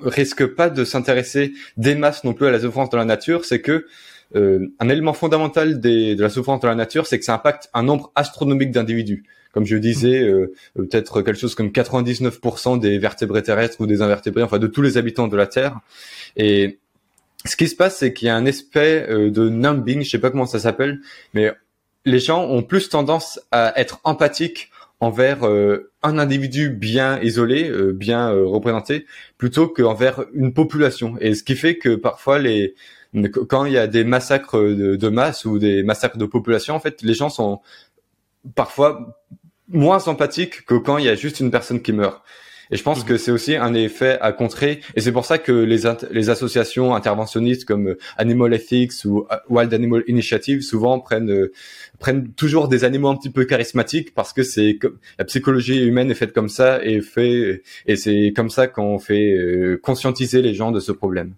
risquent 0.00 0.46
pas 0.46 0.70
de 0.70 0.84
s'intéresser 0.84 1.52
des 1.76 1.94
masses 1.94 2.24
non 2.24 2.32
plus 2.32 2.46
à 2.46 2.50
la 2.50 2.60
souffrance 2.60 2.88
dans 2.90 2.98
la 2.98 3.04
nature, 3.04 3.44
c'est 3.44 3.60
que 3.60 3.86
un 4.34 4.88
élément 4.88 5.12
fondamental 5.12 5.80
de 5.80 6.20
la 6.20 6.28
souffrance 6.28 6.60
de 6.60 6.66
la 6.66 6.74
nature, 6.74 7.06
c'est 7.06 7.20
que 7.20 7.24
ça 7.24 7.34
impacte 7.34 7.70
un 7.72 7.84
nombre 7.84 8.10
astronomique 8.16 8.72
d'individus. 8.72 9.22
Comme 9.52 9.64
je 9.64 9.76
disais, 9.76 10.28
peut-être 10.74 11.22
quelque 11.22 11.38
chose 11.38 11.54
comme 11.54 11.68
99% 11.68 12.80
des 12.80 12.98
vertébrés 12.98 13.44
terrestres 13.44 13.80
ou 13.80 13.86
des 13.86 14.02
invertébrés, 14.02 14.42
enfin 14.42 14.58
de 14.58 14.66
tous 14.66 14.82
les 14.82 14.96
habitants 14.96 15.28
de 15.28 15.36
la 15.36 15.46
Terre. 15.46 15.78
Et 16.36 16.80
ce 17.44 17.54
qui 17.54 17.68
se 17.68 17.76
passe, 17.76 17.98
c'est 17.98 18.12
qu'il 18.12 18.26
y 18.26 18.28
a 18.28 18.34
un 18.34 18.46
aspect 18.46 19.06
de 19.08 19.48
numbing, 19.48 20.02
je 20.02 20.10
sais 20.10 20.18
pas 20.18 20.32
comment 20.32 20.46
ça 20.46 20.58
s'appelle, 20.58 20.98
mais 21.32 21.52
les 22.04 22.20
gens 22.20 22.44
ont 22.44 22.62
plus 22.62 22.88
tendance 22.88 23.40
à 23.50 23.78
être 23.80 24.00
empathiques 24.04 24.70
envers 25.00 25.46
euh, 25.46 25.90
un 26.02 26.18
individu 26.18 26.70
bien 26.70 27.20
isolé, 27.20 27.68
euh, 27.68 27.92
bien 27.92 28.32
euh, 28.32 28.46
représenté, 28.46 29.06
plutôt 29.38 29.68
qu'envers 29.68 30.24
une 30.32 30.54
population. 30.54 31.16
Et 31.20 31.34
ce 31.34 31.42
qui 31.42 31.56
fait 31.56 31.76
que 31.76 31.94
parfois 31.94 32.38
les 32.38 32.74
quand 33.48 33.64
il 33.64 33.72
y 33.72 33.78
a 33.78 33.86
des 33.86 34.02
massacres 34.02 34.58
de, 34.58 34.96
de, 34.96 35.08
masse 35.08 35.44
ou 35.44 35.60
des 35.60 35.84
massacres 35.84 36.16
de 36.16 36.26
population, 36.26 36.74
en 36.74 36.80
fait, 36.80 37.00
les 37.02 37.14
gens 37.14 37.28
sont 37.28 37.60
parfois 38.56 39.22
moins 39.68 40.08
empathiques 40.08 40.64
que 40.64 40.74
quand 40.74 40.98
il 40.98 41.04
y 41.04 41.08
a 41.08 41.14
juste 41.14 41.38
une 41.38 41.52
personne 41.52 41.80
qui 41.80 41.92
meurt. 41.92 42.22
Et 42.70 42.76
je 42.76 42.82
pense 42.82 43.00
mhm. 43.00 43.08
que 43.08 43.16
c'est 43.16 43.30
aussi 43.30 43.56
un 43.56 43.74
effet 43.74 44.18
à 44.20 44.32
contrer. 44.32 44.80
Et 44.96 45.00
c'est 45.00 45.12
pour 45.12 45.24
ça 45.24 45.38
que 45.38 45.52
les, 45.52 45.82
les 46.10 46.30
associations 46.30 46.94
interventionnistes 46.94 47.64
comme 47.64 47.88
euh, 47.88 47.98
Animal 48.16 48.54
Ethics 48.54 49.04
ou 49.04 49.26
euh, 49.30 49.36
Wild 49.48 49.72
Animal 49.72 50.02
Initiative 50.06 50.62
souvent 50.62 51.00
prennent 51.00 51.30
euh, 51.30 51.52
prennent 51.98 52.32
toujours 52.32 52.68
des 52.68 52.84
animaux 52.84 53.08
un 53.08 53.16
petit 53.16 53.30
peu 53.30 53.44
charismatiques 53.44 54.14
parce 54.14 54.32
que 54.32 54.42
c'est 54.42 54.78
la 55.18 55.24
psychologie 55.24 55.84
humaine 55.84 56.10
est 56.10 56.14
faite 56.14 56.32
comme 56.32 56.48
ça 56.48 56.84
et 56.84 57.00
fait 57.00 57.62
et 57.86 57.96
c'est 57.96 58.32
comme 58.34 58.50
ça 58.50 58.66
qu'on 58.66 58.98
fait 58.98 59.36
conscientiser 59.82 60.42
les 60.42 60.54
gens 60.54 60.72
de 60.72 60.80
ce 60.80 60.92
problème. 60.92 61.34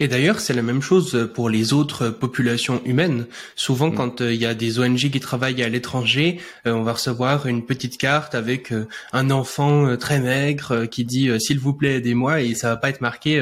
Et 0.00 0.08
d'ailleurs, 0.08 0.40
c'est 0.40 0.54
la 0.54 0.62
même 0.62 0.82
chose 0.82 1.28
pour 1.34 1.50
les 1.50 1.72
autres 1.72 2.08
populations 2.08 2.80
humaines. 2.84 3.26
Souvent, 3.56 3.88
mm. 3.88 3.94
quand 3.94 4.20
euh, 4.20 4.32
il 4.32 4.40
y 4.40 4.46
a 4.46 4.54
des 4.54 4.78
ONG 4.78 5.10
qui 5.10 5.20
travaillent 5.20 5.62
à 5.62 5.68
l'étranger, 5.68 6.40
euh, 6.66 6.72
on 6.72 6.82
va 6.82 6.94
recevoir 6.94 7.46
une 7.46 7.64
petite 7.64 7.98
carte 7.98 8.34
avec 8.34 8.72
euh, 8.72 8.88
un 9.12 9.30
enfant 9.30 9.96
très 9.96 10.20
maigre 10.20 10.86
qui 10.86 11.04
dit 11.04 11.30
s'il 11.40 11.58
vous 11.58 11.74
plaît 11.74 11.96
aidez-moi 11.96 12.42
et 12.42 12.54
ça 12.54 12.68
va 12.68 12.76
pas 12.76 12.90
être 12.90 13.00
marqué. 13.00 13.40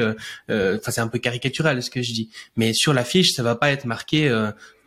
Enfin, 0.49 0.91
c'est 0.91 1.01
un 1.01 1.07
peu 1.07 1.19
caricatural 1.19 1.81
ce 1.81 1.89
que 1.89 2.01
je 2.01 2.13
dis, 2.13 2.29
mais 2.55 2.73
sur 2.73 2.93
la 2.93 3.03
fiche, 3.03 3.33
ça 3.33 3.43
va 3.43 3.55
pas 3.55 3.71
être 3.71 3.85
marqué 3.85 4.29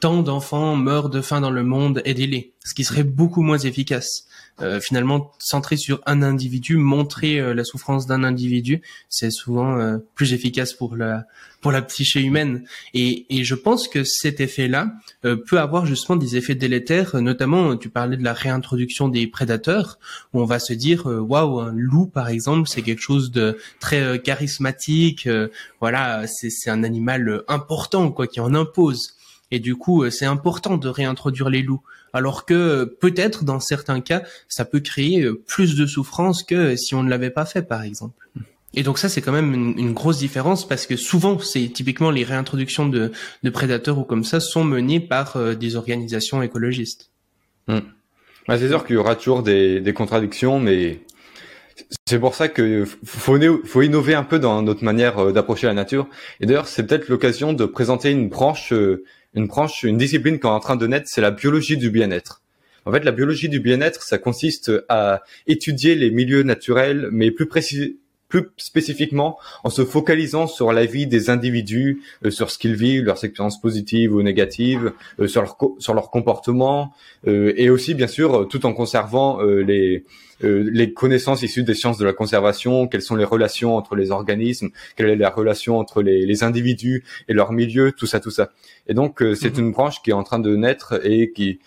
tant 0.00 0.22
d'enfants 0.22 0.76
meurent 0.76 1.10
de 1.10 1.20
faim 1.20 1.40
dans 1.40 1.50
le 1.50 1.62
monde, 1.62 2.02
aidez-les, 2.04 2.54
ce 2.64 2.74
qui 2.74 2.84
serait 2.84 3.04
beaucoup 3.04 3.42
moins 3.42 3.58
efficace. 3.58 4.26
Euh, 4.62 4.78
finalement 4.78 5.32
centré 5.38 5.78
sur 5.78 6.02
un 6.04 6.22
individu, 6.22 6.76
montrer 6.76 7.40
euh, 7.40 7.54
la 7.54 7.64
souffrance 7.64 8.06
d'un 8.06 8.24
individu, 8.24 8.82
c'est 9.08 9.30
souvent 9.30 9.78
euh, 9.78 9.96
plus 10.14 10.34
efficace 10.34 10.74
pour 10.74 10.96
la 10.96 11.24
pour 11.62 11.72
la 11.72 11.82
psyché 11.82 12.20
humaine. 12.20 12.64
Et, 12.94 13.26
et 13.28 13.44
je 13.44 13.54
pense 13.54 13.86
que 13.86 14.02
cet 14.02 14.40
effet-là 14.40 14.94
peut 15.20 15.60
avoir 15.60 15.84
justement 15.84 16.16
des 16.16 16.38
effets 16.38 16.54
délétères, 16.54 17.20
notamment 17.20 17.76
tu 17.76 17.90
parlais 17.90 18.16
de 18.16 18.24
la 18.24 18.32
réintroduction 18.32 19.08
des 19.08 19.26
prédateurs, 19.26 19.98
où 20.32 20.40
on 20.40 20.46
va 20.46 20.58
se 20.58 20.72
dire 20.72 21.04
waouh 21.04 21.60
un 21.60 21.74
loup 21.74 22.06
par 22.06 22.30
exemple 22.30 22.66
c'est 22.66 22.80
quelque 22.80 23.02
chose 23.02 23.30
de 23.30 23.58
très 23.78 24.18
charismatique, 24.22 25.28
voilà 25.80 26.24
c'est 26.26 26.70
un 26.70 26.82
animal 26.82 27.42
important 27.46 28.10
quoi 28.10 28.26
qui 28.26 28.40
en 28.40 28.54
impose. 28.54 29.16
Et 29.50 29.58
du 29.58 29.76
coup, 29.76 30.08
c'est 30.10 30.26
important 30.26 30.78
de 30.78 30.88
réintroduire 30.88 31.50
les 31.50 31.60
loups 31.60 31.82
alors 32.12 32.44
que 32.44 32.84
peut-être 32.84 33.44
dans 33.44 33.60
certains 33.60 34.00
cas, 34.00 34.22
ça 34.48 34.64
peut 34.64 34.80
créer 34.80 35.22
euh, 35.22 35.42
plus 35.46 35.76
de 35.76 35.86
souffrance 35.86 36.42
que 36.42 36.76
si 36.76 36.94
on 36.94 37.02
ne 37.02 37.10
l'avait 37.10 37.30
pas 37.30 37.44
fait, 37.44 37.62
par 37.62 37.82
exemple. 37.82 38.28
Et 38.74 38.82
donc 38.82 38.98
ça, 38.98 39.08
c'est 39.08 39.20
quand 39.20 39.32
même 39.32 39.52
une, 39.54 39.92
grosse 39.92 40.18
différence 40.18 40.66
parce 40.66 40.86
que 40.86 40.96
souvent, 40.96 41.38
c'est 41.40 41.68
typiquement 41.68 42.10
les 42.10 42.22
réintroductions 42.22 42.88
de, 42.88 43.10
prédateurs 43.52 43.98
ou 43.98 44.04
comme 44.04 44.24
ça 44.24 44.38
sont 44.38 44.64
menées 44.64 45.00
par 45.00 45.36
euh, 45.36 45.54
des 45.54 45.74
organisations 45.74 46.40
écologistes. 46.42 47.10
Mmh. 47.66 47.78
c'est 48.48 48.68
sûr 48.68 48.86
qu'il 48.86 48.96
y 48.96 48.98
aura 48.98 49.16
toujours 49.16 49.42
des, 49.42 49.92
contradictions, 49.94 50.60
mais 50.60 51.00
c'est 52.06 52.20
pour 52.20 52.34
ça 52.34 52.48
que 52.48 52.84
faut, 53.04 53.38
faut 53.64 53.82
innover 53.82 54.14
un 54.14 54.22
peu 54.22 54.38
dans 54.38 54.62
notre 54.62 54.84
manière 54.84 55.18
euh, 55.18 55.32
d'approcher 55.32 55.66
la 55.66 55.74
nature. 55.74 56.06
Et 56.40 56.46
d'ailleurs, 56.46 56.68
c'est 56.68 56.86
peut-être 56.86 57.08
l'occasion 57.08 57.52
de 57.52 57.64
présenter 57.64 58.12
une 58.12 58.28
branche 58.28 58.72
une 59.34 59.46
branche, 59.46 59.82
une 59.82 59.98
discipline 59.98 60.38
qu'on 60.38 60.48
est 60.48 60.52
en 60.52 60.60
train 60.60 60.76
de 60.76 60.86
naître, 60.86 61.08
c'est 61.08 61.20
la 61.20 61.30
biologie 61.30 61.76
du 61.76 61.90
bien-être. 61.90 62.42
En 62.86 62.92
fait, 62.92 63.04
la 63.04 63.12
biologie 63.12 63.48
du 63.48 63.60
bien-être, 63.60 64.02
ça 64.02 64.18
consiste 64.18 64.72
à 64.88 65.22
étudier 65.46 65.94
les 65.94 66.10
milieux 66.10 66.42
naturels, 66.42 67.08
mais 67.12 67.30
plus 67.30 67.46
précis, 67.46 68.00
plus 68.30 68.48
spécifiquement 68.56 69.38
en 69.64 69.68
se 69.68 69.84
focalisant 69.84 70.46
sur 70.46 70.72
la 70.72 70.86
vie 70.86 71.06
des 71.06 71.28
individus, 71.28 72.00
euh, 72.24 72.30
sur 72.30 72.50
ce 72.50 72.58
qu'ils 72.58 72.76
vivent, 72.76 73.04
leurs 73.04 73.22
expériences 73.22 73.60
positives 73.60 74.14
ou 74.14 74.22
négatives, 74.22 74.92
euh, 75.18 75.26
sur 75.26 75.42
leur 75.42 75.58
sur 75.78 75.92
leur 75.92 76.10
comportement, 76.10 76.94
euh, 77.26 77.52
et 77.56 77.68
aussi 77.68 77.92
bien 77.92 78.06
sûr 78.06 78.48
tout 78.48 78.64
en 78.64 78.72
conservant 78.72 79.42
les 79.42 80.04
les 80.42 80.94
connaissances 80.94 81.42
issues 81.42 81.64
des 81.64 81.74
sciences 81.74 81.98
de 81.98 82.06
la 82.06 82.14
conservation, 82.14 82.88
quelles 82.88 83.02
sont 83.02 83.14
les 83.14 83.26
relations 83.26 83.76
entre 83.76 83.94
les 83.94 84.10
organismes, 84.10 84.70
quelle 84.96 85.10
est 85.10 85.16
la 85.16 85.28
relation 85.28 85.78
entre 85.78 86.00
les, 86.00 86.24
les 86.24 86.42
individus 86.42 87.04
et 87.28 87.34
leur 87.34 87.52
milieu, 87.52 87.92
tout 87.92 88.06
ça, 88.06 88.20
tout 88.20 88.30
ça. 88.30 88.48
Et 88.86 88.94
donc 88.94 89.22
c'est 89.34 89.58
mhm. 89.58 89.64
une 89.66 89.72
branche 89.72 90.00
qui 90.02 90.08
est 90.08 90.14
en 90.14 90.22
train 90.22 90.38
de 90.38 90.56
naître 90.56 90.98
et 91.04 91.30
qui 91.32 91.58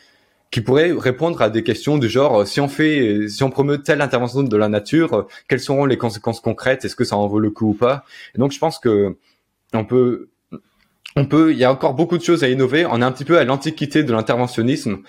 qui 0.54 0.62
pourrait 0.62 0.92
répondre 0.96 1.42
à 1.42 1.50
des 1.50 1.64
questions 1.64 1.98
du 1.98 2.08
genre 2.08 2.42
euh, 2.42 2.46
si 2.46 2.62
on 2.62 2.68
fait, 2.68 3.00
euh, 3.00 3.28
si 3.28 3.42
on 3.42 3.50
promeut 3.50 3.82
telle 3.82 4.02
intervention 4.02 4.44
de 4.44 4.56
la 4.56 4.70
nature, 4.70 5.14
euh, 5.14 5.28
quelles 5.48 5.60
seront 5.60 5.86
les 5.86 5.98
conséquences 5.98 6.40
concrètes? 6.40 6.86
Est-ce 6.86 6.96
que 6.96 7.04
ça 7.04 7.18
en 7.18 7.28
vaut 7.28 7.40
le 7.40 7.50
coup 7.50 7.72
ou 7.72 7.74
pas? 7.74 8.06
Et 8.36 8.38
donc 8.38 8.52
je 8.52 8.60
pense 8.60 8.78
que 8.78 9.18
on 9.74 9.84
peut, 9.84 10.30
on 11.16 11.26
peut, 11.26 11.54
il 11.54 11.58
y 11.58 11.64
a 11.64 11.72
encore 11.72 11.96
beaucoup 11.96 12.20
de 12.20 12.24
choses 12.24 12.44
à 12.44 12.50
innover. 12.50 12.86
On 12.86 13.02
est 13.02 13.04
un 13.04 13.12
petit 13.12 13.26
peu 13.26 13.40
à 13.40 13.46
l'antiquité 13.46 14.04
de 14.04 14.14
l'interventionnisme, 14.14 15.00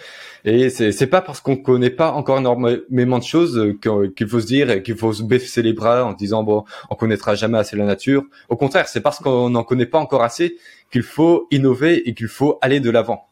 et 0.47 0.71
c'est 0.71 0.93
c'est 0.93 1.09
pas 1.09 1.21
parce 1.21 1.43
qu'on 1.43 1.57
connaît 1.57 1.91
pas 1.91 2.13
encore 2.13 2.39
énormément 2.39 3.19
de 3.19 3.25
choses 3.25 3.75
qu'il 3.83 4.27
faut 4.27 4.41
se 4.41 4.47
dire 4.47 4.83
qu'il 4.83 4.97
faut 4.97 5.13
se 5.13 5.23
baisser 5.23 5.61
les 5.61 5.75
bras 5.75 6.07
en 6.07 6.15
disant 6.15 6.43
bon, 6.43 6.65
on 6.89 6.95
connaîtra 6.95 7.35
jamais 7.35 7.59
assez 7.59 7.77
la 7.77 7.85
nature. 7.85 8.25
Au 8.49 8.57
contraire, 8.57 8.89
c'est 8.89 9.03
parce 9.03 9.19
qu'on 9.19 9.51
n'en 9.51 9.63
connaît 9.63 9.85
pas 9.85 9.99
encore 9.99 10.23
assez 10.23 10.57
qu'il 10.91 11.03
faut 11.03 11.49
innover 11.51 12.09
et 12.09 12.15
qu'il 12.15 12.29
faut 12.29 12.59
aller 12.63 12.81
de 12.81 12.89
l'avant. 12.89 13.29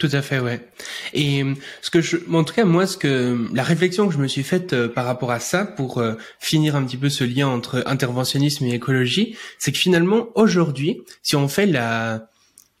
Tout 0.00 0.08
à 0.12 0.22
fait, 0.22 0.38
ouais. 0.38 0.66
Et 1.12 1.44
euh, 1.44 1.52
ce 1.82 1.90
que 1.90 2.00
je, 2.00 2.16
en 2.32 2.42
tout 2.42 2.54
cas, 2.54 2.64
moi, 2.64 2.86
ce 2.86 2.96
que 2.96 3.46
la 3.52 3.62
réflexion 3.62 4.08
que 4.08 4.14
je 4.14 4.18
me 4.18 4.28
suis 4.28 4.42
faite 4.42 4.72
euh, 4.72 4.88
par 4.88 5.04
rapport 5.04 5.30
à 5.30 5.40
ça, 5.40 5.66
pour 5.66 5.98
euh, 5.98 6.14
finir 6.38 6.74
un 6.74 6.84
petit 6.84 6.96
peu 6.96 7.10
ce 7.10 7.22
lien 7.22 7.48
entre 7.48 7.82
interventionnisme 7.84 8.64
et 8.64 8.72
écologie, 8.72 9.36
c'est 9.58 9.72
que 9.72 9.78
finalement, 9.78 10.28
aujourd'hui, 10.36 11.02
si 11.22 11.36
on 11.36 11.48
fait 11.48 11.66
la 11.66 12.30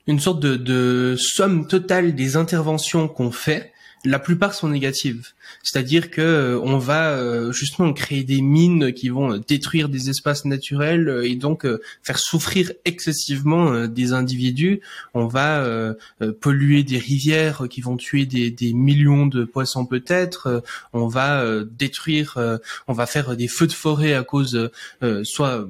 une 0.06 0.18
sorte 0.18 0.40
de, 0.40 0.56
de 0.56 1.14
somme 1.18 1.66
totale 1.66 2.14
des 2.14 2.36
interventions 2.36 3.06
qu'on 3.06 3.30
fait, 3.30 3.70
la 4.06 4.18
plupart 4.18 4.54
sont 4.54 4.70
négatives. 4.70 5.28
C'est-à-dire 5.62 6.10
que 6.10 6.20
euh, 6.20 6.60
on 6.60 6.78
va 6.78 7.10
euh, 7.10 7.52
justement 7.52 7.92
créer 7.92 8.24
des 8.24 8.40
mines 8.40 8.92
qui 8.92 9.08
vont 9.08 9.38
détruire 9.38 9.88
des 9.88 10.10
espaces 10.10 10.44
naturels 10.44 11.08
euh, 11.08 11.28
et 11.28 11.36
donc 11.36 11.66
faire 12.02 12.18
souffrir 12.18 12.72
excessivement 12.84 13.86
des 13.86 14.12
individus. 14.12 14.80
On 15.14 15.26
va 15.26 15.94
polluer 16.40 16.82
des 16.82 16.98
rivières 16.98 17.66
qui 17.68 17.80
vont 17.80 17.96
tuer 17.96 18.26
des, 18.26 18.50
des 18.50 18.72
millions 18.72 19.26
de 19.26 19.44
poissons 19.44 19.86
peut-être. 19.86 20.62
On 20.92 21.06
va 21.06 21.44
détruire, 21.64 22.38
on 22.88 22.92
va 22.92 23.06
faire 23.06 23.36
des 23.36 23.48
feux 23.48 23.66
de 23.66 23.72
forêt 23.72 24.14
à 24.14 24.22
cause 24.22 24.70
soit 25.24 25.68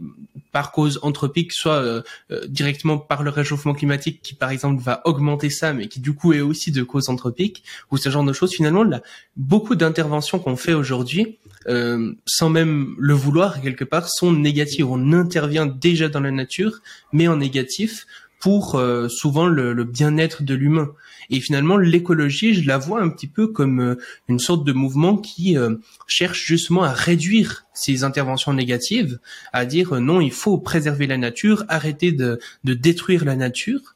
par 0.53 0.73
cause 0.73 0.99
anthropique, 1.03 1.53
soit 1.53 2.03
directement 2.49 2.99
par 2.99 3.23
le 3.23 3.31
réchauffement 3.31 3.75
climatique 3.75 4.21
qui 4.23 4.35
par 4.35 4.51
exemple 4.51 4.83
va 4.83 5.03
augmenter 5.05 5.51
ça, 5.51 5.73
mais 5.73 5.89
qui 5.89 6.01
du 6.01 6.15
coup 6.15 6.33
est 6.33 6.41
aussi 6.41 6.73
de 6.73 6.83
cause 6.83 7.09
anthropique 7.09 7.63
ou 7.91 7.97
ce 7.97 8.11
genre 8.11 8.25
de 8.25 8.33
choses. 8.33 8.53
Finalement, 8.53 8.85
là, 8.85 9.03
beaucoup 9.37 9.70
d'interventions 9.75 10.39
qu'on 10.39 10.57
fait 10.57 10.75
aujourd'hui, 10.75 11.39
euh, 11.69 12.13
sans 12.27 12.51
même 12.51 12.95
le 12.99 13.15
vouloir 13.15 13.61
quelque 13.61 13.85
part, 13.85 14.09
sont 14.09 14.33
négatives. 14.33 14.91
On 14.91 15.13
intervient 15.13 15.67
déjà 15.67 16.09
dans 16.09 16.21
la 16.21 16.31
nature, 16.31 16.81
mais 17.13 17.29
en 17.29 17.37
négatif 17.37 18.07
pour 18.41 18.77
euh, 18.77 19.09
souvent 19.09 19.47
le, 19.47 19.85
bien-être 19.85 20.43
de 20.43 20.55
l'humain. 20.55 20.93
Et 21.29 21.41
finalement, 21.41 21.77
l'écologie, 21.77 22.55
je 22.55 22.67
la 22.67 22.79
vois 22.79 23.03
un 23.03 23.11
petit 23.11 23.27
peu 23.27 23.47
comme 23.47 23.81
euh, 23.81 23.95
une 24.29 24.39
sorte 24.39 24.65
de 24.65 24.73
mouvement 24.73 25.17
qui 25.17 25.57
cherche 26.07 26.45
justement 26.47 26.83
à 26.83 26.93
réduire 26.93 27.67
ces 27.75 28.03
interventions 28.03 28.55
négatives, 28.55 29.19
à 29.53 29.67
dire 29.67 30.01
non, 30.01 30.21
il 30.21 30.33
faut 30.33 30.59
préserver 30.59 31.07
la 31.07 31.19
nature, 31.19 31.65
arrêter 31.69 32.13
de, 32.13 32.41
de 32.65 32.75
détruire 32.75 33.25
la 33.25 33.37
nature. 33.37 33.95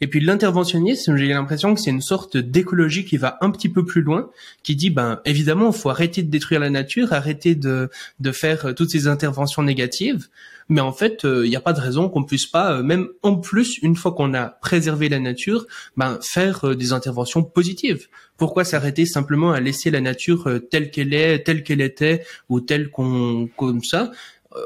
Et 0.00 0.06
puis 0.06 0.20
l'interventionnisme, 0.20 1.16
j'ai 1.16 1.28
l'impression 1.28 1.74
que 1.74 1.80
c'est 1.80 1.90
une 1.90 2.00
sorte 2.00 2.36
d'écologie 2.36 3.04
qui 3.04 3.18
va 3.18 3.36
un 3.42 3.50
petit 3.50 3.68
peu 3.68 3.84
plus 3.84 4.00
loin, 4.00 4.30
qui 4.62 4.74
dit 4.74 4.90
ben 4.90 5.20
évidemment, 5.26 5.70
il 5.70 5.76
faut 5.76 5.90
arrêter 5.90 6.22
de 6.22 6.30
détruire 6.30 6.60
la 6.60 6.70
nature, 6.70 7.12
arrêter 7.12 7.54
de 7.54 7.90
de 8.18 8.32
faire 8.32 8.66
euh, 8.66 8.72
toutes 8.72 8.90
ces 8.90 9.08
interventions 9.08 9.62
négatives, 9.62 10.28
mais 10.68 10.80
en 10.80 10.92
fait, 10.92 11.24
euh, 11.24 11.44
il 11.44 11.50
n'y 11.50 11.56
a 11.56 11.60
pas 11.60 11.74
de 11.74 11.80
raison 11.80 12.08
qu'on 12.08 12.24
puisse 12.24 12.46
pas, 12.46 12.72
euh, 12.72 12.82
même 12.82 13.08
en 13.22 13.36
plus, 13.36 13.78
une 13.82 13.96
fois 13.96 14.12
qu'on 14.12 14.32
a 14.32 14.46
préservé 14.46 15.08
la 15.08 15.18
nature, 15.18 15.66
ben 15.96 16.18
faire 16.22 16.74
des 16.74 16.92
interventions 16.92 17.42
positives. 17.42 18.08
Pourquoi 18.38 18.64
s'arrêter 18.64 19.04
simplement 19.04 19.52
à 19.52 19.60
laisser 19.60 19.90
la 19.90 20.00
nature 20.00 20.48
telle 20.70 20.90
qu'elle 20.90 21.12
est, 21.12 21.40
telle 21.40 21.62
qu'elle 21.62 21.82
était, 21.82 22.24
ou 22.48 22.60
telle 22.60 22.88
qu'on 22.90 23.50
comme 23.54 23.84
ça 23.84 24.12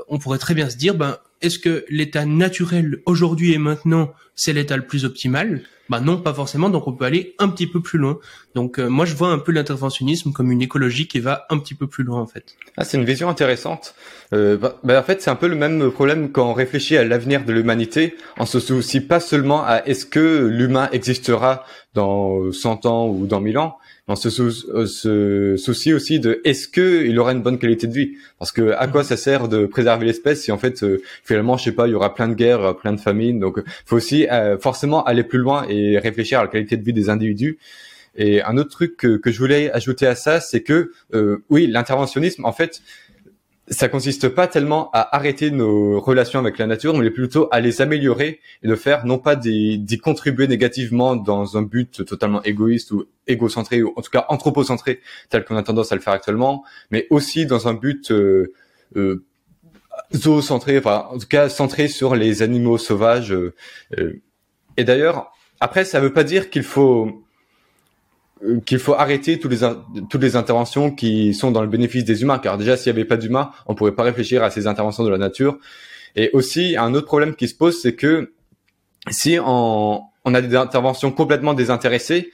on 0.09 0.18
pourrait 0.18 0.39
très 0.39 0.55
bien 0.55 0.70
se 0.70 0.76
dire, 0.76 0.95
ben, 0.95 1.18
est-ce 1.43 1.59
que 1.59 1.85
l'état 1.89 2.24
naturel 2.24 3.01
aujourd'hui 3.07 3.53
et 3.53 3.59
maintenant, 3.59 4.12
c'est 4.35 4.53
l'état 4.53 4.76
le 4.76 4.87
plus 4.87 5.05
optimal? 5.05 5.62
Bah 5.91 6.01
non, 6.01 6.16
pas 6.16 6.32
forcément. 6.32 6.70
Donc 6.70 6.89
on 6.89 6.93
peut 6.93 7.05
aller 7.05 7.35
un 7.39 7.49
petit 7.49 7.66
peu 7.66 7.82
plus 7.82 7.99
loin. 7.99 8.18
Donc 8.55 8.78
euh, 8.78 8.89
moi 8.89 9.05
je 9.05 9.14
vois 9.14 9.28
un 9.28 9.39
peu 9.39 9.53
l'interventionnisme 9.53 10.32
comme 10.32 10.51
une 10.51 10.62
écologie 10.62 11.07
qui 11.07 11.20
va 11.20 11.47
un 11.51 11.59
petit 11.59 11.74
peu 11.74 11.87
plus 11.87 12.05
loin 12.05 12.20
en 12.20 12.26
fait. 12.26 12.57
Ah, 12.76 12.85
c'est 12.85 12.97
une 12.97 13.05
vision 13.05 13.28
intéressante. 13.28 13.95
Euh, 14.32 14.57
bah, 14.57 14.78
bah, 14.82 14.99
en 14.99 15.03
fait 15.03 15.20
c'est 15.20 15.30
un 15.30 15.37
peu 15.37 15.47
le 15.47 15.57
même 15.57 15.91
problème 15.91 16.32
quand 16.32 16.49
on 16.49 16.55
réfléchit 16.55 16.97
à 16.97 17.05
l'avenir 17.05 17.45
de 17.45 17.53
l'humanité. 17.53 18.16
On 18.39 18.47
se 18.47 18.61
soucie 18.61 19.01
pas 19.01 19.20
seulement 19.20 19.64
à 19.64 19.82
est-ce 19.85 20.07
que 20.07 20.47
l'humain 20.47 20.89
existera 20.93 21.64
dans 21.93 22.51
100 22.51 22.87
ans 22.87 23.07
ou 23.07 23.26
dans 23.26 23.41
1000 23.41 23.59
ans, 23.59 23.76
on 24.07 24.16
se, 24.16 24.28
euh, 24.28 24.86
se 24.86 25.57
soucie 25.57 25.94
aussi 25.94 26.20
de 26.20 26.40
est-ce 26.44 26.68
que 26.68 27.07
il 27.07 27.18
aura 27.18 27.32
une 27.32 27.42
bonne 27.42 27.59
qualité 27.59 27.86
de 27.86 27.94
vie? 27.94 28.12
Parce 28.38 28.52
que 28.52 28.72
à 28.72 28.86
quoi 28.86 29.02
ça 29.02 29.16
sert 29.16 29.48
de 29.48 29.64
préserver 29.64 30.05
l'espèce 30.05 30.42
si 30.42 30.52
en 30.52 30.59
fait 30.59 30.82
euh, 30.82 31.00
finalement 31.24 31.57
je 31.57 31.64
sais 31.64 31.72
pas 31.72 31.86
il 31.86 31.92
y 31.92 31.94
aura 31.94 32.14
plein 32.14 32.28
de 32.28 32.34
guerres 32.34 32.76
plein 32.76 32.92
de 32.92 33.00
famines 33.00 33.40
donc 33.40 33.62
faut 33.86 33.96
aussi 33.96 34.28
euh, 34.28 34.59
forcément 34.59 35.05
aller 35.05 35.24
plus 35.24 35.38
loin 35.38 35.66
et 35.68 35.98
réfléchir 35.98 36.40
à 36.40 36.42
la 36.42 36.48
qualité 36.48 36.76
de 36.76 36.84
vie 36.84 36.92
des 36.92 37.09
individus. 37.09 37.59
Et 38.16 38.42
un 38.42 38.57
autre 38.59 38.70
truc 38.70 38.96
que, 38.96 39.16
que 39.16 39.32
je 39.32 39.38
voulais 39.40 39.72
ajouter 39.72 40.07
à 40.07 40.14
ça 40.14 40.38
c'est 40.38 40.61
que 40.61 40.92
oui 41.48 41.66
l'interventionnisme 41.66 42.44
en 42.44 42.52
fait 42.52 42.82
ça 43.68 43.88
consiste 43.88 44.28
pas 44.28 44.46
tellement 44.46 44.90
à 44.92 45.16
arrêter 45.16 45.50
nos 45.50 45.98
relations 45.98 46.38
avec 46.38 46.58
la 46.58 46.66
nature, 46.66 46.96
mais 46.96 47.10
plutôt 47.10 47.48
à 47.50 47.60
les 47.60 47.80
améliorer 47.80 48.40
et 48.62 48.68
de 48.68 48.74
faire 48.76 49.06
non 49.06 49.18
pas 49.18 49.36
d'y 49.36 49.98
contribuer 50.02 50.46
négativement 50.48 51.16
dans 51.16 51.56
un 51.56 51.62
but 51.62 52.04
totalement 52.04 52.42
égoïste 52.42 52.90
ou 52.92 53.06
égocentré 53.26 53.82
ou 53.82 53.92
en 53.96 54.02
tout 54.02 54.10
cas 54.10 54.26
anthropocentré 54.28 55.00
tel 55.30 55.44
qu'on 55.44 55.56
a 55.56 55.62
tendance 55.62 55.92
à 55.92 55.94
le 55.94 56.02
faire 56.02 56.12
actuellement, 56.12 56.64
mais 56.90 57.06
aussi 57.08 57.46
dans 57.46 57.66
un 57.66 57.74
but 57.74 58.10
euh, 58.10 58.52
euh, 58.96 59.24
zoocentré, 60.14 60.78
enfin 60.78 61.08
en 61.10 61.18
tout 61.18 61.28
cas 61.28 61.48
centré 61.48 61.88
sur 61.88 62.14
les 62.14 62.42
animaux 62.42 62.76
sauvages. 62.76 63.32
Euh, 63.32 63.54
euh. 63.98 64.20
et 64.76 64.84
d'ailleurs, 64.84 65.32
après 65.60 65.86
ça 65.86 66.00
veut 66.00 66.12
pas 66.12 66.24
dire 66.24 66.50
qu'il 66.50 66.64
faut 66.64 67.24
qu'il 68.66 68.78
faut 68.78 68.95
arrêter 68.95 69.39
toutes 69.39 69.53
les, 69.53 69.61
toutes 70.11 70.22
les 70.22 70.37
interventions 70.37 70.91
qui 70.91 71.35
sont 71.35 71.51
dans 71.51 71.62
le 71.62 71.68
bénéfice 71.68 72.05
des 72.05 72.22
humains, 72.22 72.39
car 72.39 72.59
déjà 72.59 72.76
s'il 72.76 72.93
n'y 72.93 72.99
avait 72.99 73.07
pas 73.07 73.16
d'humains, 73.16 73.51
on 73.66 73.74
pourrait 73.74 73.95
pas 73.95 74.03
réfléchir 74.03 74.43
à 74.43 74.51
ces 74.51 74.66
interventions 74.66 75.05
de 75.05 75.11
la 75.11 75.18
nature. 75.18 75.59
Et 76.16 76.30
aussi, 76.32 76.76
un 76.76 76.95
autre 76.95 77.07
problème 77.07 77.35
qui 77.35 77.49
se 77.49 77.55
pose, 77.55 77.80
c'est 77.80 77.95
que 77.95 78.32
si 79.11 79.39
on, 79.45 80.03
on, 80.24 80.35
a 80.35 80.41
des 80.41 80.57
interventions 80.57 81.11
complètement 81.11 81.55
désintéressées, 81.55 82.30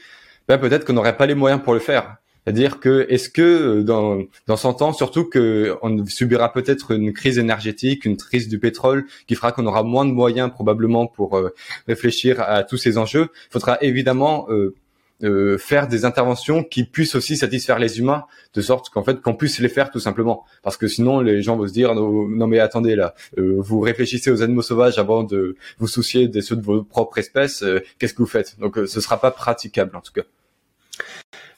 ben 0.48 0.58
peut-être 0.58 0.84
qu'on 0.84 0.92
n'aurait 0.92 1.16
pas 1.16 1.26
les 1.26 1.34
moyens 1.34 1.62
pour 1.62 1.74
le 1.74 1.80
faire. 1.80 2.16
C'est-à-dire 2.44 2.80
que 2.80 3.06
est-ce 3.10 3.28
que 3.28 3.42
euh, 3.42 3.82
dans, 3.82 4.22
dans 4.46 4.56
100 4.56 4.82
ans, 4.82 4.92
surtout 4.92 5.24
que 5.24 5.76
on 5.82 6.04
subira 6.06 6.52
peut-être 6.52 6.92
une 6.92 7.12
crise 7.12 7.38
énergétique, 7.38 8.04
une 8.04 8.16
crise 8.16 8.48
du 8.48 8.58
pétrole, 8.58 9.06
qui 9.26 9.34
fera 9.34 9.52
qu'on 9.52 9.66
aura 9.66 9.82
moins 9.82 10.06
de 10.06 10.12
moyens 10.12 10.50
probablement 10.50 11.06
pour 11.06 11.36
euh, 11.36 11.54
réfléchir 11.86 12.40
à 12.40 12.62
tous 12.64 12.78
ces 12.78 12.96
enjeux, 12.96 13.28
il 13.32 13.52
faudra 13.52 13.78
évidemment 13.82 14.46
euh, 14.48 14.74
euh, 15.22 15.58
faire 15.58 15.86
des 15.88 16.04
interventions 16.04 16.64
qui 16.64 16.84
puissent 16.84 17.14
aussi 17.14 17.36
satisfaire 17.36 17.78
les 17.78 17.98
humains, 17.98 18.24
de 18.54 18.60
sorte 18.60 18.88
qu'en 18.88 19.02
fait 19.02 19.20
qu'on 19.20 19.34
puisse 19.34 19.58
les 19.58 19.68
faire 19.68 19.90
tout 19.90 20.00
simplement. 20.00 20.44
Parce 20.62 20.76
que 20.76 20.88
sinon 20.88 21.20
les 21.20 21.42
gens 21.42 21.56
vont 21.56 21.66
se 21.66 21.72
dire 21.72 21.94
non, 21.94 22.46
mais 22.46 22.58
attendez 22.58 22.96
là, 22.96 23.14
euh, 23.38 23.56
vous 23.58 23.80
réfléchissez 23.80 24.30
aux 24.30 24.42
animaux 24.42 24.62
sauvages 24.62 24.98
avant 24.98 25.22
de 25.22 25.56
vous 25.78 25.88
soucier 25.88 26.28
des 26.28 26.42
ceux 26.42 26.56
de 26.56 26.62
vos 26.62 26.82
propres 26.82 27.18
espèces, 27.18 27.62
euh, 27.62 27.80
qu'est-ce 27.98 28.14
que 28.14 28.22
vous 28.22 28.28
faites? 28.28 28.58
Donc 28.58 28.78
ce 28.86 29.00
sera 29.00 29.20
pas 29.20 29.30
praticable 29.30 29.96
en 29.96 30.00
tout 30.00 30.12
cas. 30.12 30.22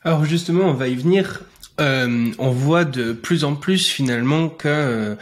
Alors 0.03 0.25
justement, 0.25 0.65
on 0.65 0.75
va 0.75 0.89
y 0.89 0.97
venir. 0.97 1.43
on 1.79 2.51
voit 2.51 2.85
de 2.85 3.13
plus 3.13 3.45
en 3.45 3.55
plus 3.55 3.89
finalement 3.89 4.49
que 4.49 5.17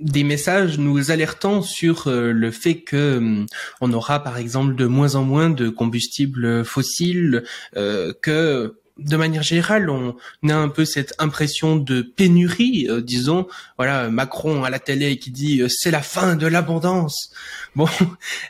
des 0.00 0.22
messages 0.22 0.78
nous 0.78 1.10
alertant 1.10 1.62
sur 1.62 2.06
euh, 2.06 2.32
le 2.32 2.50
fait 2.50 2.82
que 2.82 3.16
hum, 3.18 3.46
on 3.80 3.92
aura 3.92 4.22
par 4.22 4.38
exemple 4.38 4.76
de 4.76 4.86
moins 4.86 5.16
en 5.16 5.24
moins 5.24 5.50
de 5.50 5.68
combustibles 5.68 6.64
fossiles, 6.64 7.42
euh, 7.76 8.12
que 8.22 8.76
de 8.98 9.16
manière 9.16 9.42
générale, 9.42 9.90
on 9.90 10.16
a 10.48 10.54
un 10.54 10.70
peu 10.70 10.86
cette 10.86 11.12
impression 11.18 11.76
de 11.76 12.00
pénurie, 12.00 12.86
euh, 12.88 13.02
disons. 13.02 13.46
Voilà, 13.76 14.08
Macron 14.08 14.64
à 14.64 14.70
la 14.70 14.78
télé 14.78 15.18
qui 15.18 15.30
dit 15.30 15.62
c'est 15.68 15.90
la 15.90 16.00
fin 16.00 16.36
de 16.36 16.46
l'abondance. 16.46 17.32
Bon, 17.76 17.88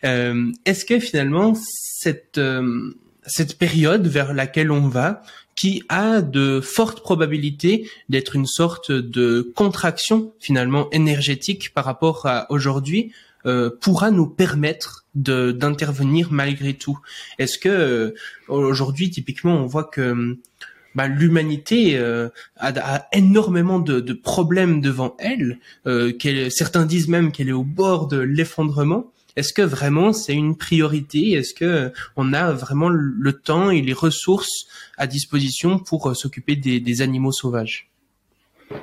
est-ce 0.04 0.84
que 0.84 1.00
finalement 1.00 1.54
cette 1.56 2.40
cette 3.26 3.58
période 3.58 4.06
vers 4.06 4.32
laquelle 4.34 4.70
on 4.70 4.86
va, 4.86 5.22
qui 5.56 5.82
a 5.88 6.22
de 6.22 6.60
fortes 6.60 7.00
probabilités 7.00 7.90
d'être 8.08 8.36
une 8.36 8.46
sorte 8.46 8.92
de 8.92 9.52
contraction 9.56 10.32
finalement 10.38 10.88
énergétique 10.90 11.74
par 11.74 11.84
rapport 11.84 12.26
à 12.26 12.46
aujourd'hui, 12.50 13.12
euh, 13.46 13.70
pourra 13.80 14.10
nous 14.10 14.26
permettre 14.26 15.04
de 15.14 15.52
d'intervenir 15.52 16.28
malgré 16.30 16.74
tout. 16.74 16.98
Est-ce 17.38 17.58
que 17.58 17.68
euh, 17.68 18.14
aujourd'hui 18.48 19.10
typiquement 19.10 19.56
on 19.56 19.66
voit 19.66 19.84
que 19.84 20.36
bah, 20.96 21.08
l'humanité 21.08 21.98
euh, 21.98 22.30
a, 22.56 23.06
énormément 23.12 23.78
de, 23.78 24.00
de, 24.00 24.12
problèmes 24.14 24.80
devant 24.80 25.14
elle, 25.18 25.58
euh, 25.86 26.12
certains 26.48 26.86
disent 26.86 27.08
même 27.08 27.32
qu'elle 27.32 27.50
est 27.50 27.52
au 27.52 27.64
bord 27.64 28.08
de 28.08 28.18
l'effondrement. 28.18 29.12
Est-ce 29.36 29.52
que 29.52 29.62
vraiment 29.62 30.12
c'est 30.12 30.34
une 30.34 30.56
priorité? 30.56 31.32
Est-ce 31.32 31.54
que 31.54 31.92
on 32.16 32.32
a 32.32 32.52
vraiment 32.52 32.88
le 32.88 33.32
temps 33.32 33.70
et 33.70 33.82
les 33.82 33.92
ressources 33.92 34.66
à 34.96 35.06
disposition 35.06 35.78
pour 35.78 36.08
euh, 36.08 36.14
s'occuper 36.14 36.56
des, 36.56 37.02
animaux 37.02 37.32
sauvages? 37.32 37.88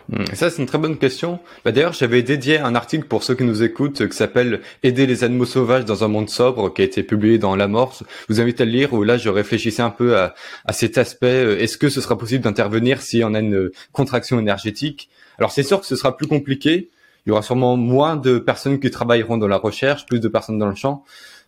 Hmm, 0.10 0.26
ça, 0.34 0.49
c'est 0.49 0.62
une 0.62 0.68
très 0.68 0.78
bonne 0.78 0.97
question. 0.97 1.39
Bah, 1.66 1.72
D'ailleurs, 1.72 1.93
j'avais 1.93 2.24
dédié 2.24 2.60
un 2.60 2.76
article 2.76 3.06
pour 3.06 3.24
ceux 3.24 3.36
qui 3.36 3.43
nous 3.43 3.64
écoutent 3.64 4.08
qui 4.08 4.16
s'appelle 4.16 4.62
Aider 4.82 5.06
les 5.06 5.24
animaux 5.24 5.45
sauvages 5.45 5.86
dans 5.86 6.04
un 6.04 6.08
monde 6.08 6.30
sobre, 6.30 6.74
qui 6.74 6.82
a 6.82 6.86
été 6.86 7.04
publié 7.04 7.38
dans 7.38 7.56
l'amorce. 7.56 8.04
Je 8.30 8.36
vous 8.36 8.41
invite 8.41 8.62
à 8.62 8.66
le 8.66 8.72
lire, 8.72 8.93
où 8.93 9.04
là, 9.04 9.18
je 9.18 9.30
réfléchissais 9.30 9.82
un 9.82 9.89
peu 9.89 10.18
à, 10.18 10.34
cet 10.72 10.97
aspect. 10.97 11.43
Euh, 11.43 11.60
est-ce 11.60 11.78
que 11.78 11.89
ce 11.89 11.99
sera 11.99 12.18
possible 12.18 12.43
d'intervenir 12.43 13.01
si 13.01 13.24
on 13.24 13.34
a 13.34 13.39
une 13.39 13.72
contraction 13.91 14.39
énergétique? 14.39 15.10
Alors, 15.38 15.51
c'est 15.51 15.64
sûr 15.64 15.82
que 15.82 15.86
ce 15.86 15.95
sera 15.95 16.16
plus 16.16 16.28
compliqué, 16.28 16.89
il 17.26 17.30
y 17.30 17.32
aura 17.32 17.41
sûrement 17.41 17.78
moins 17.78 18.15
de 18.15 18.38
personnes 18.38 18.80
qui 18.80 18.91
travailleront 18.91 19.38
dans 19.38 19.47
la 19.47 19.57
recherche, 19.57 20.05
plus 20.05 20.19
de 20.19 20.28
personnes 20.28 20.59
dans 20.59 20.67
le 20.67 20.76
champ, 20.76 21.03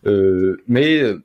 euh, 0.06 0.62
mais 0.68 0.98
euh, 1.00 1.22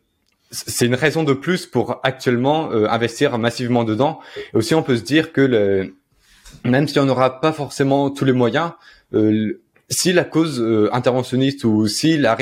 c'est 0.52 0.86
une 0.86 0.96
raison 0.96 1.24
de 1.24 1.34
plus 1.34 1.66
pour 1.66 2.00
actuellement 2.04 2.72
euh, 2.72 2.88
investir 2.90 3.38
massivement 3.38 3.84
dedans. 3.84 4.20
Et 4.54 4.58
aussi, 4.58 4.76
on 4.76 4.84
peut 4.84 4.98
se 4.98 5.04
dire 5.04 5.32
que 5.32 5.42
le, 5.42 5.96
même 6.66 6.88
si 6.88 7.00
on 7.00 7.06
n'aura 7.06 7.40
pas 7.40 7.54
forcément 7.54 8.10
tous 8.10 8.26
les 8.26 8.34
moyens, 8.34 8.72
euh, 9.14 9.62
si 9.90 10.14
la 10.14 10.24
cause 10.24 10.62
euh, 10.62 10.90
interventionniste 10.94 11.64
ou 11.64 11.88
si 11.88 12.18
la, 12.18 12.38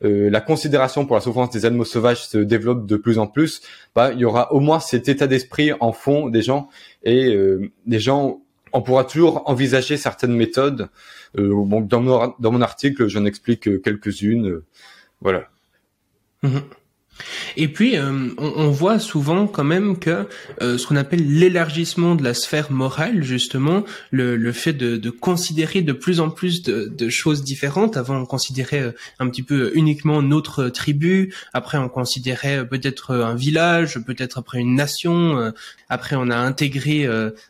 la 0.00 0.40
considération 0.40 1.04
pour 1.04 1.16
la 1.16 1.20
souffrance 1.20 1.50
des 1.50 1.66
animaux 1.66 1.84
sauvages 1.84 2.26
se 2.26 2.38
développe 2.38 2.86
de 2.86 2.96
plus 2.96 3.18
en 3.18 3.26
plus, 3.26 3.60
bah, 3.94 4.12
il 4.12 4.20
y 4.20 4.24
aura 4.24 4.52
au 4.52 4.60
moins 4.60 4.80
cet 4.80 5.08
état 5.08 5.26
d'esprit 5.26 5.72
en 5.80 5.92
fond 5.92 6.28
des 6.28 6.40
gens 6.40 6.68
et 7.02 7.36
des 7.84 7.98
gens 7.98 8.40
on 8.74 8.82
pourra 8.82 9.04
toujours 9.04 9.48
envisager 9.48 9.96
certaines 9.96 10.34
méthodes. 10.34 10.88
Euh, 11.38 11.64
dans, 11.82 12.00
mon, 12.00 12.34
dans 12.38 12.52
mon 12.52 12.60
article, 12.60 13.06
j'en 13.06 13.24
explique 13.24 13.82
quelques-unes. 13.82 14.48
Euh, 14.48 14.64
voilà. 15.20 15.48
Mhm. 16.42 16.62
Et 17.56 17.68
puis, 17.68 17.96
euh, 17.96 18.30
on, 18.38 18.70
voit 18.70 18.98
souvent 18.98 19.46
quand 19.46 19.64
même 19.64 19.98
que 19.98 20.26
euh, 20.62 20.78
ce 20.78 20.86
qu'on 20.86 20.96
appelle 20.96 21.26
l'élargissement 21.26 22.14
de 22.14 22.24
la 22.24 22.34
sphère 22.34 22.72
morale, 22.72 23.22
justement, 23.22 23.84
le, 24.10 24.36
le 24.36 24.52
fait 24.52 24.72
de, 24.72 24.96
de, 24.96 25.10
considérer 25.10 25.82
de 25.82 25.92
plus 25.92 26.20
en 26.20 26.30
plus 26.30 26.62
de, 26.62 26.86
de, 26.86 27.08
choses 27.08 27.44
différentes. 27.44 27.96
Avant, 27.96 28.16
on 28.16 28.26
considérait 28.26 28.82
euh, 28.82 28.92
un 29.20 29.28
petit 29.28 29.42
peu 29.42 29.70
uniquement 29.74 30.22
notre 30.22 30.68
tribu. 30.68 31.32
Après, 31.52 31.78
on 31.78 31.88
considérait 31.88 32.66
peut-être 32.66 33.14
un 33.14 33.34
village, 33.34 33.98
peut-être 34.04 34.38
après 34.38 34.58
une 34.58 34.74
nation. 34.74 35.52
après, 35.88 36.16
on 36.16 36.30
a 36.30 36.36
intégré 36.36 37.08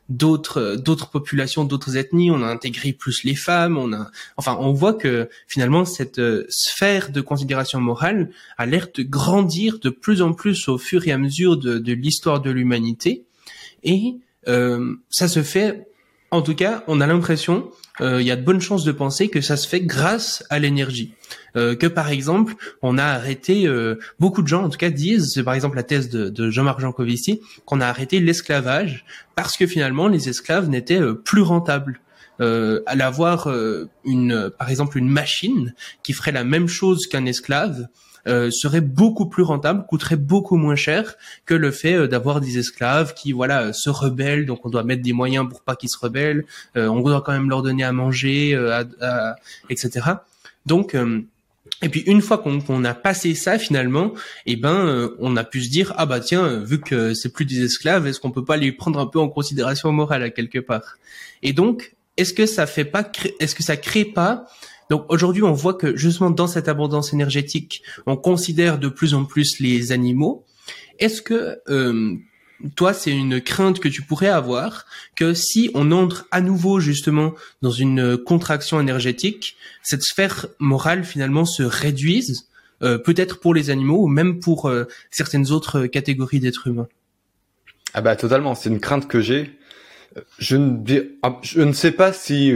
d'autres 0.09 0.77
d'autres 0.77 1.11
populations, 1.11 1.65
d'autres 1.65 1.97
ethnies. 1.97 2.31
On 2.31 2.43
a 2.43 2.47
intégré 2.47 2.93
plus 2.93 3.25
les 3.25 3.35
femmes. 3.35 3.79
On 3.79 3.93
a, 3.93 4.11
enfin, 4.37 4.57
on 4.61 4.73
voit 4.73 4.95
que 4.95 5.29
finalement 5.47 5.85
cette 5.85 6.21
sphère 6.49 7.11
de 7.11 7.21
considération 7.21 7.81
morale 7.81 8.31
a 8.59 8.67
l'air 8.67 8.89
de 8.95 9.03
grandir 9.03 9.54
de 9.81 9.91
plus 9.91 10.23
en 10.23 10.33
plus 10.33 10.69
au 10.69 10.79
fur 10.79 11.07
et 11.07 11.13
à 11.13 11.19
mesure 11.19 11.57
de, 11.57 11.93
l'histoire 11.93 12.41
de 12.41 12.51
l'humanité. 12.51 13.25
Et 13.83 14.17
euh, 14.49 14.95
ça 15.11 15.29
se 15.29 15.43
fait, 15.43 15.89
en 16.31 16.43
tout 16.43 16.55
cas, 16.55 16.85
on 16.87 17.01
a 17.01 17.07
l'impression, 17.07 17.71
euh, 18.01 18.21
il 18.21 18.27
y 18.27 18.31
a 18.31 18.37
de 18.37 18.45
bonnes 18.45 18.61
chances 18.61 18.85
de 18.85 18.93
penser 18.93 19.29
que 19.29 19.41
ça 19.41 19.57
se 19.57 19.69
fait 19.69 19.81
grâce 19.81 20.45
à 20.51 20.59
l'énergie. 20.59 21.15
Euh, 21.57 21.77
que 21.77 21.87
par 21.87 22.09
exemple, 22.09 22.55
on 22.83 22.99
a 22.99 23.05
arrêté, 23.05 23.69
beaucoup 24.19 24.43
de 24.43 24.49
gens 24.49 24.65
en 24.65 24.69
tout 24.69 24.79
cas 24.79 24.91
disent, 24.91 25.33
c'est 25.35 25.45
par 25.45 25.55
exemple 25.55 25.77
la 25.77 25.83
thèse 25.83 26.09
de, 26.09 26.51
Jean-Marc 26.51 26.81
Jancovici, 26.81 27.41
qu'on 27.65 27.81
a 27.81 27.87
arrêté 27.87 28.21
l'esclavage 28.21 29.05
parce 29.35 29.57
que 29.57 29.67
finalement 29.67 30.09
les 30.09 30.29
esclaves 30.29 30.69
n'étaient 30.69 31.01
plus 31.25 31.43
rentables. 31.43 32.01
Euh, 32.41 32.83
à 32.87 32.93
avoir 33.07 33.49
une, 34.05 34.51
par 34.59 34.71
exemple, 34.71 34.99
une 34.99 35.09
machine 35.09 35.75
qui 36.03 36.13
ferait 36.13 36.33
la 36.33 36.45
même 36.45 36.69
chose 36.69 37.07
qu'un 37.07 37.27
esclave, 37.27 37.89
euh, 38.27 38.51
serait 38.51 38.81
beaucoup 38.81 39.27
plus 39.27 39.43
rentable, 39.43 39.85
coûterait 39.87 40.17
beaucoup 40.17 40.57
moins 40.57 40.77
cher 40.77 41.17
que 41.45 41.53
le 41.53 41.71
fait 41.71 41.93
euh, 41.93 42.09
d'avoir 42.09 42.41
des 42.41 42.57
esclaves 42.57 43.13
qui 43.13 43.33
voilà 43.33 43.75
se 43.75 43.91
rebellent. 43.91 44.47
Donc 44.47 44.65
on 44.65 44.71
doit 44.71 44.83
mettre 44.83 45.03
des 45.03 45.13
moyens 45.13 45.47
pour 45.47 45.61
pas 45.61 45.77
qu'ils 45.77 45.91
se 45.91 45.99
rebellent. 45.99 46.47
on 46.75 47.01
doit 47.01 47.21
quand 47.21 47.33
même 47.33 47.51
leur 47.51 47.63
donner 47.63 47.85
à 47.85 47.93
manger, 47.93 48.59
etc. 49.69 50.07
Donc 50.65 50.97
et 51.83 51.89
puis 51.89 52.01
une 52.01 52.23
fois 52.23 52.39
qu'on 52.39 52.85
a 52.85 52.95
passé 52.95 53.35
ça 53.35 53.59
finalement, 53.59 54.15
eh 54.47 54.57
ben 54.57 55.11
on 55.19 55.37
a 55.37 55.45
pu 55.45 55.63
se 55.63 55.71
dire 55.71 55.93
ah 55.99 56.07
bah 56.07 56.21
tiens 56.21 56.61
vu 56.61 56.81
que 56.81 57.13
c'est 57.13 57.33
plus 57.33 57.45
des 57.45 57.63
esclaves, 57.63 58.07
est-ce 58.07 58.21
qu'on 58.21 58.31
peut 58.31 58.45
pas 58.45 58.57
les 58.57 58.73
prendre 58.73 58.99
un 59.01 59.07
peu 59.07 59.19
en 59.19 59.29
considération 59.29 59.93
morale 59.93 60.23
à 60.23 60.31
quelque 60.31 60.61
part? 60.61 60.97
Et 61.43 61.53
donc 61.53 61.94
est-ce 62.17 62.33
que 62.33 62.47
ça 62.47 62.67
fait 62.67 62.85
pas 62.85 63.11
est-ce 63.41 63.55
que 63.55 63.63
ça 63.63 63.77
crée 63.77 64.05
pas 64.05 64.47
donc 64.91 65.07
aujourd'hui, 65.09 65.43
on 65.43 65.53
voit 65.53 65.75
que 65.75 65.97
justement 65.97 66.31
dans 66.31 66.47
cette 66.47 66.69
abondance 66.69 67.13
énergétique, 67.13 67.83
on 68.07 68.17
considère 68.17 68.79
de 68.79 68.89
plus 68.89 69.15
en 69.15 69.25
plus 69.25 69.59
les 69.61 69.93
animaux. 69.93 70.45
Est-ce 70.99 71.23
que 71.23 71.59
euh, 71.69 72.15
toi, 72.77 72.93
c'est 72.93 73.11
une 73.11 73.41
crainte 73.41 73.81
que 73.81 73.89
tu 73.89 74.03
pourrais 74.03 74.29
avoir 74.29 74.87
que 75.17 75.35
si 75.35 75.71
on 75.75 75.91
entre 75.91 76.27
à 76.31 76.41
nouveau 76.41 76.81
justement 76.81 77.35
dans 77.63 77.71
une 77.71 78.17
contraction 78.17 78.81
énergétique, 78.81 79.57
cette 79.83 80.03
sphère 80.03 80.47
morale 80.59 81.05
finalement 81.05 81.45
se 81.45 81.63
réduise, 81.63 82.49
euh, 82.83 82.99
peut-être 82.99 83.41
pour 83.41 83.55
les 83.55 83.71
animaux 83.71 84.03
ou 84.03 84.09
même 84.09 84.41
pour 84.41 84.69
euh, 84.69 84.85
certaines 85.11 85.51
autres 85.51 85.87
catégories 85.87 86.41
d'êtres 86.41 86.67
humains? 86.67 86.89
Ah 87.95 88.01
bah 88.01 88.17
totalement, 88.17 88.55
c'est 88.55 88.69
une 88.69 88.81
crainte 88.81 89.09
que 89.09 89.21
j'ai. 89.21 89.57
Je 90.39 90.57
ne, 90.57 91.01
ah, 91.23 91.39
je 91.43 91.63
ne 91.63 91.73
sais 91.73 91.93
pas 91.93 92.13
si 92.13 92.53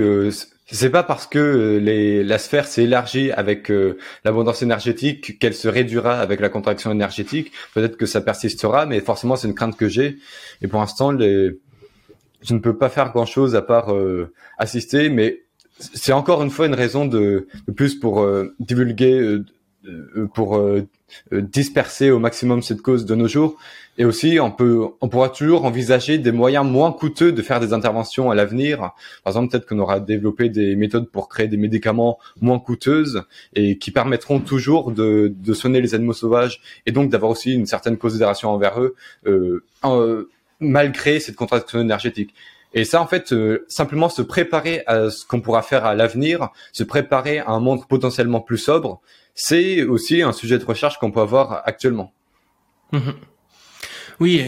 c'est 0.70 0.90
pas 0.90 1.02
parce 1.02 1.26
que 1.26 1.38
euh, 1.38 1.78
les, 1.78 2.22
la 2.22 2.38
sphère 2.38 2.66
s'est 2.66 2.84
élargie 2.84 3.32
avec 3.32 3.70
euh, 3.70 3.96
l'abondance 4.24 4.62
énergétique 4.62 5.38
qu'elle 5.38 5.54
se 5.54 5.66
réduira 5.68 6.20
avec 6.20 6.40
la 6.40 6.50
contraction 6.50 6.90
énergétique. 6.90 7.52
Peut-être 7.74 7.96
que 7.96 8.06
ça 8.06 8.20
persistera, 8.20 8.84
mais 8.84 9.00
forcément 9.00 9.36
c'est 9.36 9.48
une 9.48 9.54
crainte 9.54 9.76
que 9.76 9.88
j'ai. 9.88 10.18
Et 10.60 10.68
pour 10.68 10.80
l'instant, 10.80 11.18
je 11.18 11.54
ne 12.50 12.58
peux 12.58 12.76
pas 12.76 12.90
faire 12.90 13.12
grand-chose 13.12 13.56
à 13.56 13.62
part 13.62 13.94
euh, 13.94 14.32
assister, 14.58 15.08
mais 15.08 15.42
c'est 15.78 16.12
encore 16.12 16.42
une 16.42 16.50
fois 16.50 16.66
une 16.66 16.74
raison 16.74 17.06
de, 17.06 17.48
de 17.66 17.72
plus 17.72 17.94
pour 17.94 18.28
divulguer, 18.58 19.38
pour 20.34 20.60
disperser 21.30 22.10
au 22.10 22.18
maximum 22.18 22.62
cette 22.62 22.82
cause 22.82 23.06
de 23.06 23.14
nos 23.14 23.28
jours 23.28 23.56
et 24.00 24.04
aussi, 24.04 24.38
on 24.40 24.52
peut, 24.52 24.86
on 25.00 25.08
pourra 25.08 25.28
toujours 25.28 25.64
envisager 25.64 26.18
des 26.18 26.30
moyens 26.30 26.64
moins 26.64 26.92
coûteux 26.92 27.32
de 27.32 27.42
faire 27.42 27.58
des 27.58 27.72
interventions 27.72 28.30
à 28.30 28.36
l'avenir. 28.36 28.78
Par 29.24 29.32
exemple, 29.32 29.50
peut-être 29.50 29.66
qu'on 29.66 29.80
aura 29.80 29.98
développé 29.98 30.48
des 30.48 30.76
méthodes 30.76 31.10
pour 31.10 31.28
créer 31.28 31.48
des 31.48 31.56
médicaments 31.56 32.20
moins 32.40 32.60
coûteuses 32.60 33.24
et 33.54 33.76
qui 33.76 33.90
permettront 33.90 34.38
toujours 34.38 34.92
de, 34.92 35.34
de 35.36 35.52
soigner 35.52 35.80
les 35.80 35.96
animaux 35.96 36.12
sauvages 36.12 36.60
et 36.86 36.92
donc 36.92 37.10
d'avoir 37.10 37.32
aussi 37.32 37.52
une 37.52 37.66
certaine 37.66 37.98
considération 37.98 38.50
envers 38.50 38.80
eux, 38.80 38.94
euh, 39.26 40.30
malgré 40.60 41.18
cette 41.18 41.34
contraction 41.34 41.80
énergétique. 41.80 42.32
Et 42.74 42.84
ça, 42.84 43.02
en 43.02 43.06
fait, 43.08 43.32
euh, 43.32 43.64
simplement 43.66 44.08
se 44.08 44.22
préparer 44.22 44.84
à 44.86 45.10
ce 45.10 45.26
qu'on 45.26 45.40
pourra 45.40 45.62
faire 45.62 45.84
à 45.84 45.96
l'avenir, 45.96 46.50
se 46.72 46.84
préparer 46.84 47.40
à 47.40 47.50
un 47.50 47.60
monde 47.60 47.88
potentiellement 47.88 48.40
plus 48.40 48.58
sobre, 48.58 49.00
c'est 49.34 49.82
aussi 49.82 50.22
un 50.22 50.32
sujet 50.32 50.58
de 50.58 50.64
recherche 50.64 50.98
qu'on 50.98 51.10
peut 51.10 51.20
avoir 51.20 51.62
actuellement. 51.64 52.12
Mmh 52.92 53.10
oui, 54.20 54.42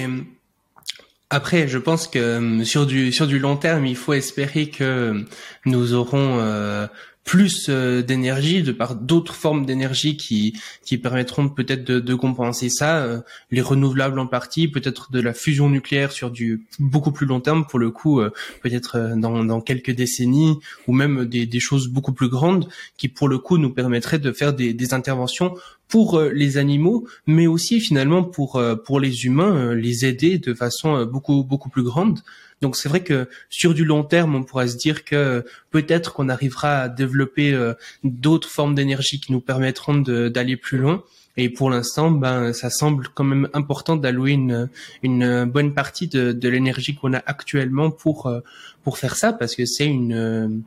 après, 1.33 1.69
je 1.69 1.79
pense 1.79 2.09
que 2.09 2.19
euh, 2.19 2.65
sur 2.65 2.87
du 2.87 3.13
sur 3.13 3.29
du 3.29 3.39
long 3.39 3.57
terme, 3.57 3.87
il 3.87 3.95
faut 3.95 4.13
espérer 4.15 4.69
que 4.69 5.25
nous 5.65 5.95
aurons 5.95 6.39
euh, 6.41 6.89
plus 7.25 7.67
euh, 7.69 8.03
d'énergie 8.03 8.63
de 8.63 8.73
par 8.73 8.97
d'autres 8.97 9.35
formes 9.35 9.67
d'énergie 9.67 10.17
qui 10.17 10.59
qui 10.85 10.99
permettront 10.99 11.49
peut-être 11.49 11.85
de, 11.85 12.01
de, 12.01 12.15
compenser 12.15 12.69
ça 12.69 13.05
euh, 13.05 13.21
les 13.51 13.61
renouvelables 13.61 14.19
en 14.19 14.27
partie 14.27 14.69
peut-être 14.69 15.13
de 15.13 15.21
la 15.21 15.35
fusion 15.35 15.69
nucléaire 15.69 16.13
sur 16.13 16.31
du 16.31 16.67
beaucoup 16.79 17.13
plus 17.13 17.27
long 17.27 17.41
terme 17.41 17.67
pour 17.67 17.79
le 17.79 17.91
coup 17.91 18.21
euh, 18.21 18.33
peut-être 18.63 19.15
dans, 19.17 19.45
dans 19.45 19.61
quelques 19.61 19.93
décennies 19.93 20.59
ou 20.89 20.93
même 20.93 21.27
des, 21.27 21.47
des 21.47 21.61
choses 21.61 21.89
beaucoup 21.89 22.13
plus 22.13 22.29
grandes 22.29 22.69
qui 22.97 23.09
pour 23.09 23.29
le 23.29 23.39
coup 23.39 23.59
nous 23.59 23.71
permettraient 23.71 24.19
de 24.19 24.33
faire 24.33 24.53
des, 24.53 24.73
des 24.73 24.95
interventions 24.95 25.55
pour 25.91 26.21
les 26.21 26.57
animaux, 26.57 27.07
mais 27.27 27.47
aussi 27.47 27.81
finalement 27.81 28.23
pour 28.23 28.63
pour 28.87 29.01
les 29.01 29.27
humains, 29.27 29.75
les 29.75 30.07
aider 30.07 30.39
de 30.39 30.55
façon 30.55 31.05
beaucoup 31.05 31.45
beaucoup 31.45 31.69
plus 31.69 31.83
grande. 31.83 32.21
Donc 32.61 32.77
c'est 32.77 32.89
vrai 32.89 33.03
que 33.03 33.29
sur 33.49 33.73
du 33.73 33.85
long 33.85 34.05
terme, 34.05 34.35
on 34.35 34.43
pourrait 34.43 34.69
se 34.69 34.77
dire 34.77 35.05
que 35.05 35.45
peut-être 35.71 36.13
qu'on 36.13 36.29
arrivera 36.29 36.81
à 36.83 36.89
développer 36.89 37.55
euh, 37.55 37.75
d'autres 38.05 38.49
formes 38.49 38.75
d'énergie 38.75 39.21
qui 39.21 39.33
nous 39.33 39.41
permettront 39.41 39.97
d'aller 39.97 40.57
plus 40.57 40.79
loin. 40.79 41.03
Et 41.37 41.49
pour 41.49 41.71
l'instant, 41.71 42.11
ben, 42.11 42.53
ça 42.53 42.69
semble 42.69 43.09
quand 43.15 43.25
même 43.25 43.49
important 43.55 43.97
d'allouer 43.97 44.33
une, 44.33 44.69
une 45.03 45.45
bonne 45.45 45.73
partie 45.73 46.09
de, 46.09 46.33
de 46.33 46.49
l'énergie 46.49 46.95
qu'on 46.95 47.15
a 47.15 47.23
actuellement 47.25 47.91
pour 47.91 48.27
euh, 48.27 48.41
pour 48.85 48.99
faire 48.99 49.17
ça, 49.17 49.33
parce 49.33 49.55
que 49.55 49.65
c'est 49.65 49.87
une, 49.87 50.63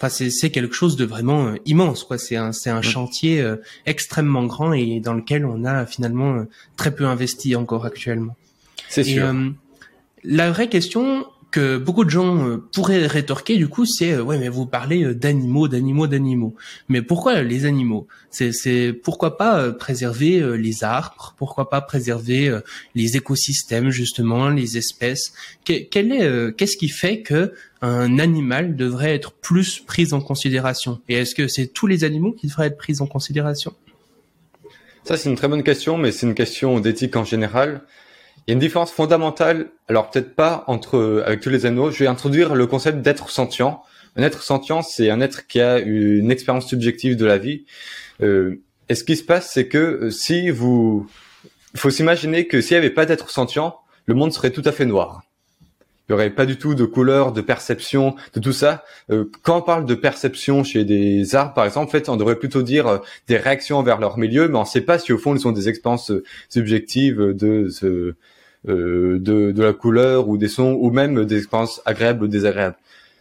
enfin 0.00 0.08
c'est 0.08 0.50
quelque 0.50 0.74
chose 0.74 0.96
de 0.96 1.04
vraiment 1.04 1.48
euh, 1.48 1.56
immense, 1.66 2.04
quoi. 2.04 2.18
C'est 2.18 2.36
un 2.36 2.52
c'est 2.52 2.70
un 2.70 2.82
chantier 2.82 3.44
extrêmement 3.86 4.44
grand 4.46 4.72
et 4.72 5.00
dans 5.00 5.14
lequel 5.14 5.44
on 5.44 5.64
a 5.64 5.86
finalement 5.86 6.44
très 6.76 6.94
peu 6.94 7.04
investi 7.04 7.54
encore 7.56 7.84
actuellement. 7.84 8.36
C'est 8.88 9.04
sûr. 9.04 9.34
La 10.22 10.50
vraie 10.50 10.68
question 10.68 11.24
que 11.50 11.78
beaucoup 11.78 12.04
de 12.04 12.10
gens 12.10 12.46
euh, 12.48 12.56
pourraient 12.72 13.06
rétorquer 13.06 13.56
du 13.56 13.68
coup, 13.68 13.84
c'est 13.84 14.12
euh, 14.12 14.22
ouais 14.22 14.38
mais 14.38 14.48
vous 14.48 14.66
parlez 14.66 15.02
euh, 15.02 15.14
d'animaux, 15.14 15.68
d'animaux, 15.68 16.06
d'animaux. 16.06 16.54
Mais 16.88 17.02
pourquoi 17.02 17.42
les 17.42 17.66
animaux? 17.66 18.06
C'est 18.30 18.92
pourquoi 18.92 19.36
pas 19.36 19.72
préserver 19.72 20.56
les 20.56 20.84
arbres? 20.84 21.34
Pourquoi 21.36 21.68
pas 21.68 21.80
préserver 21.80 22.60
les 22.94 23.16
écosystèmes 23.16 23.90
justement, 23.90 24.50
les 24.50 24.78
espèces? 24.78 25.32
Qu'est-ce 25.64 26.76
qui 26.76 26.88
fait 26.88 27.22
que 27.22 27.52
un 27.82 28.20
animal 28.20 28.76
devrait 28.76 29.16
être 29.16 29.32
plus 29.32 29.80
pris 29.80 30.12
en 30.12 30.20
considération? 30.20 31.00
Et 31.08 31.14
est-ce 31.14 31.34
que 31.34 31.48
c'est 31.48 31.66
tous 31.66 31.88
les 31.88 32.04
animaux 32.04 32.30
qui 32.30 32.46
devraient 32.46 32.68
être 32.68 32.78
pris 32.78 33.00
en 33.00 33.06
considération? 33.06 33.74
Ça 35.02 35.16
c'est 35.16 35.28
une 35.28 35.36
très 35.36 35.48
bonne 35.48 35.64
question, 35.64 35.98
mais 35.98 36.12
c'est 36.12 36.26
une 36.26 36.36
question 36.36 36.78
d'éthique 36.78 37.16
en 37.16 37.24
général. 37.24 37.82
Il 38.46 38.50
y 38.50 38.52
a 38.52 38.54
une 38.54 38.60
différence 38.60 38.90
fondamentale, 38.90 39.70
alors 39.88 40.10
peut-être 40.10 40.34
pas 40.34 40.64
entre 40.66 41.22
avec 41.26 41.40
tous 41.40 41.50
les 41.50 41.66
animaux. 41.66 41.90
Je 41.90 42.00
vais 42.00 42.06
introduire 42.06 42.54
le 42.54 42.66
concept 42.66 43.02
d'être 43.02 43.30
sentient. 43.30 43.82
Un 44.16 44.22
être 44.22 44.42
sentient, 44.42 44.82
c'est 44.82 45.10
un 45.10 45.20
être 45.20 45.46
qui 45.46 45.60
a 45.60 45.78
une 45.78 46.30
expérience 46.30 46.66
subjective 46.66 47.16
de 47.16 47.26
la 47.26 47.38
vie. 47.38 47.64
Euh, 48.22 48.60
et 48.88 48.94
ce 48.94 49.04
qui 49.04 49.16
se 49.16 49.22
passe, 49.22 49.52
c'est 49.52 49.68
que 49.68 49.78
euh, 49.78 50.10
si 50.10 50.50
vous, 50.50 51.08
faut 51.76 51.90
s'imaginer 51.90 52.46
que 52.46 52.60
s'il 52.60 52.74
n'y 52.74 52.78
avait 52.78 52.90
pas 52.90 53.06
d'être 53.06 53.30
sentient, 53.30 53.76
le 54.06 54.14
monde 54.14 54.32
serait 54.32 54.50
tout 54.50 54.62
à 54.64 54.72
fait 54.72 54.86
noir. 54.86 55.22
Il 56.10 56.14
n'y 56.14 56.20
aurait 56.20 56.30
pas 56.30 56.44
du 56.44 56.58
tout 56.58 56.74
de 56.74 56.84
couleur, 56.84 57.32
de 57.32 57.40
perception, 57.40 58.16
de 58.34 58.40
tout 58.40 58.52
ça. 58.52 58.84
Euh, 59.10 59.24
quand 59.42 59.58
on 59.58 59.62
parle 59.62 59.86
de 59.86 59.94
perception 59.94 60.64
chez 60.64 60.84
des 60.84 61.34
arbres, 61.34 61.54
par 61.54 61.64
exemple, 61.64 61.86
en 61.86 61.90
fait, 61.90 62.08
on 62.08 62.16
devrait 62.16 62.36
plutôt 62.36 62.62
dire 62.62 62.86
euh, 62.86 62.98
des 63.28 63.38
réactions 63.38 63.78
envers 63.78 63.98
leur 63.98 64.18
milieu, 64.18 64.48
mais 64.48 64.58
on 64.58 64.62
ne 64.62 64.66
sait 64.66 64.82
pas 64.82 64.98
si 64.98 65.12
au 65.12 65.18
fond 65.18 65.34
ils 65.34 65.48
ont 65.48 65.52
des 65.52 65.68
expériences 65.68 66.12
subjectives 66.48 67.32
de 67.32 67.68
ce, 67.68 68.14
euh, 68.68 69.18
de, 69.18 69.52
de, 69.52 69.62
la 69.62 69.72
couleur 69.72 70.28
ou 70.28 70.36
des 70.36 70.48
sons 70.48 70.76
ou 70.78 70.90
même 70.90 71.24
des 71.24 71.38
expériences 71.38 71.80
agréables 71.86 72.24
ou 72.24 72.28
désagréables. 72.28 72.76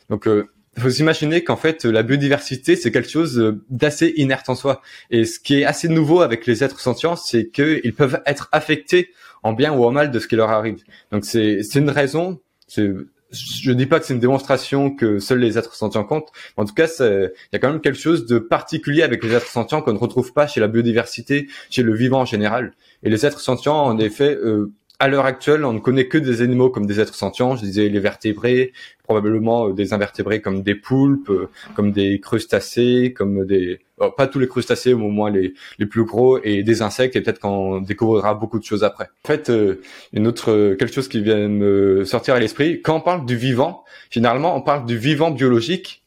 Donc 0.09 0.23
il 0.25 0.31
euh, 0.31 0.43
faut 0.77 0.89
s'imaginer 0.89 1.45
qu'en 1.45 1.55
fait 1.55 1.85
la 1.85 2.03
biodiversité 2.03 2.75
c'est 2.75 2.91
quelque 2.91 3.09
chose 3.09 3.39
euh, 3.39 3.63
d'assez 3.69 4.13
inerte 4.17 4.49
en 4.49 4.55
soi. 4.55 4.81
Et 5.11 5.23
ce 5.23 5.39
qui 5.39 5.61
est 5.61 5.63
assez 5.63 5.87
nouveau 5.87 6.19
avec 6.19 6.45
les 6.45 6.61
êtres 6.61 6.81
sentients, 6.81 7.15
c'est 7.15 7.47
qu'ils 7.47 7.93
peuvent 7.95 8.21
être 8.25 8.49
affectés 8.51 9.13
en 9.41 9.53
bien 9.53 9.71
ou 9.71 9.85
en 9.85 9.91
mal 9.91 10.11
de 10.11 10.19
ce 10.19 10.27
qui 10.27 10.35
leur 10.35 10.49
arrive. 10.49 10.83
Donc 11.13 11.23
c'est 11.23 11.63
une 11.75 11.89
raison. 11.89 12.41
Je 12.69 13.71
dis 13.71 13.85
pas 13.85 13.99
que 13.99 14.05
c'est 14.05 14.13
une 14.13 14.19
démonstration 14.19 14.95
que 14.95 15.19
seuls 15.19 15.39
les 15.39 15.57
êtres 15.57 15.75
sentients 15.75 16.03
comptent. 16.03 16.31
Mais 16.57 16.63
en 16.63 16.65
tout 16.65 16.73
cas, 16.73 16.87
il 16.99 17.31
y 17.53 17.55
a 17.55 17.59
quand 17.59 17.71
même 17.71 17.81
quelque 17.81 17.99
chose 17.99 18.25
de 18.25 18.39
particulier 18.39 19.03
avec 19.03 19.23
les 19.23 19.33
êtres 19.33 19.49
sentients 19.49 19.81
qu'on 19.81 19.93
ne 19.93 19.97
retrouve 19.97 20.33
pas 20.33 20.47
chez 20.47 20.59
la 20.59 20.67
biodiversité, 20.67 21.47
chez 21.69 21.83
le 21.83 21.93
vivant 21.93 22.21
en 22.21 22.25
général. 22.25 22.73
Et 23.03 23.09
les 23.09 23.25
êtres 23.25 23.39
sentients, 23.39 23.77
en 23.77 23.97
effet, 23.99 24.35
euh, 24.35 24.71
à 24.99 25.07
l'heure 25.07 25.25
actuelle, 25.25 25.63
on 25.63 25.71
ne 25.71 25.79
connaît 25.79 26.07
que 26.07 26.17
des 26.17 26.41
animaux 26.41 26.69
comme 26.69 26.85
des 26.85 26.99
êtres 26.99 27.15
sentients. 27.15 27.55
Je 27.55 27.61
disais 27.61 27.87
les 27.87 27.99
vertébrés, 28.01 28.73
probablement 29.03 29.69
euh, 29.69 29.73
des 29.73 29.93
invertébrés 29.93 30.41
comme 30.41 30.61
des 30.61 30.75
poulpes, 30.75 31.29
euh, 31.29 31.49
comme 31.73 31.93
des 31.93 32.19
crustacés, 32.19 33.13
comme 33.15 33.45
des 33.45 33.79
oh, 33.99 34.11
pas 34.11 34.27
tous 34.27 34.39
les 34.39 34.47
crustacés, 34.47 34.93
mais 34.93 35.05
au 35.05 35.09
moins 35.09 35.31
les, 35.31 35.53
les 35.79 35.85
plus 35.85 36.03
gros, 36.03 36.43
et 36.43 36.63
des 36.63 36.81
insectes. 36.81 37.15
Et 37.15 37.21
peut-être 37.21 37.39
qu'on 37.39 37.79
découvrira 37.79 38.33
beaucoup 38.35 38.59
de 38.59 38.65
choses 38.65 38.83
après. 38.83 39.05
En 39.23 39.27
fait, 39.27 39.49
euh, 39.49 39.81
une 40.11 40.27
autre 40.27 40.75
quelque 40.77 40.93
chose 40.93 41.07
qui 41.07 41.21
vient 41.21 41.47
me 41.47 42.03
sortir 42.03 42.33
à 42.35 42.39
l'esprit. 42.39 42.81
Quand 42.81 42.97
on 42.97 43.01
parle 43.01 43.25
du 43.25 43.37
vivant, 43.37 43.85
finalement, 44.09 44.55
on 44.57 44.61
parle 44.61 44.85
du 44.85 44.97
vivant 44.97 45.31
biologique. 45.31 46.03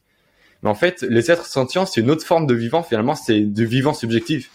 Mais 0.61 0.69
en 0.69 0.75
fait, 0.75 1.01
les 1.01 1.31
êtres 1.31 1.47
sentients, 1.47 1.85
c'est 1.85 1.99
une 1.99 2.11
autre 2.11 2.25
forme 2.25 2.45
de 2.45 2.53
vivant. 2.53 2.83
Finalement, 2.83 3.15
c'est 3.15 3.41
du 3.41 3.65
vivant 3.65 3.93
subjectif 3.93 4.49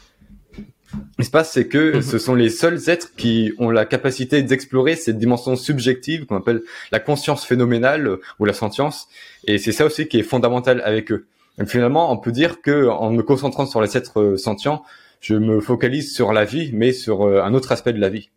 ce 0.93 1.16
qui 1.18 1.24
se 1.24 1.30
passe, 1.30 1.53
c'est 1.53 1.66
que 1.66 1.97
mhm. 1.97 2.03
ce 2.03 2.18
sont 2.18 2.34
les 2.34 2.51
seuls 2.51 2.89
êtres 2.89 3.14
qui 3.16 3.53
ont 3.59 3.70
la 3.70 3.84
capacité 3.84 4.43
d'explorer 4.43 4.97
cette 4.97 5.18
dimension 5.18 5.57
subjective 5.57 6.26
qu'on 6.26 6.36
appelle 6.36 6.62
la 6.93 7.01
conscience 7.01 7.45
phénoménale 7.45 8.18
ou 8.39 8.45
la 8.45 8.53
sentience. 8.55 9.09
Et 9.47 9.59
c'est 9.59 9.72
ça 9.72 9.84
aussi 9.84 10.09
qui 10.09 10.18
est 10.18 10.22
fondamental 10.22 10.80
avec 10.84 11.12
eux. 11.12 11.26
finalement, 11.66 12.12
on 12.12 12.16
peut 12.16 12.32
dire 12.32 12.62
que 12.62 12.89
en 12.89 13.11
me 13.11 13.22
concentrant 13.22 13.66
sur 13.66 13.82
les 13.82 13.97
êtres 13.97 14.36
sentients, 14.36 14.82
je 15.20 15.34
me 15.34 15.61
focalise 15.61 16.14
sur 16.14 16.32
la 16.32 16.45
vie, 16.45 16.70
mais 16.72 16.93
sur 16.93 17.26
un 17.26 17.53
autre 17.55 17.72
aspect 17.72 17.93
de 17.93 18.01
la 18.01 18.09
vie. 18.09 18.30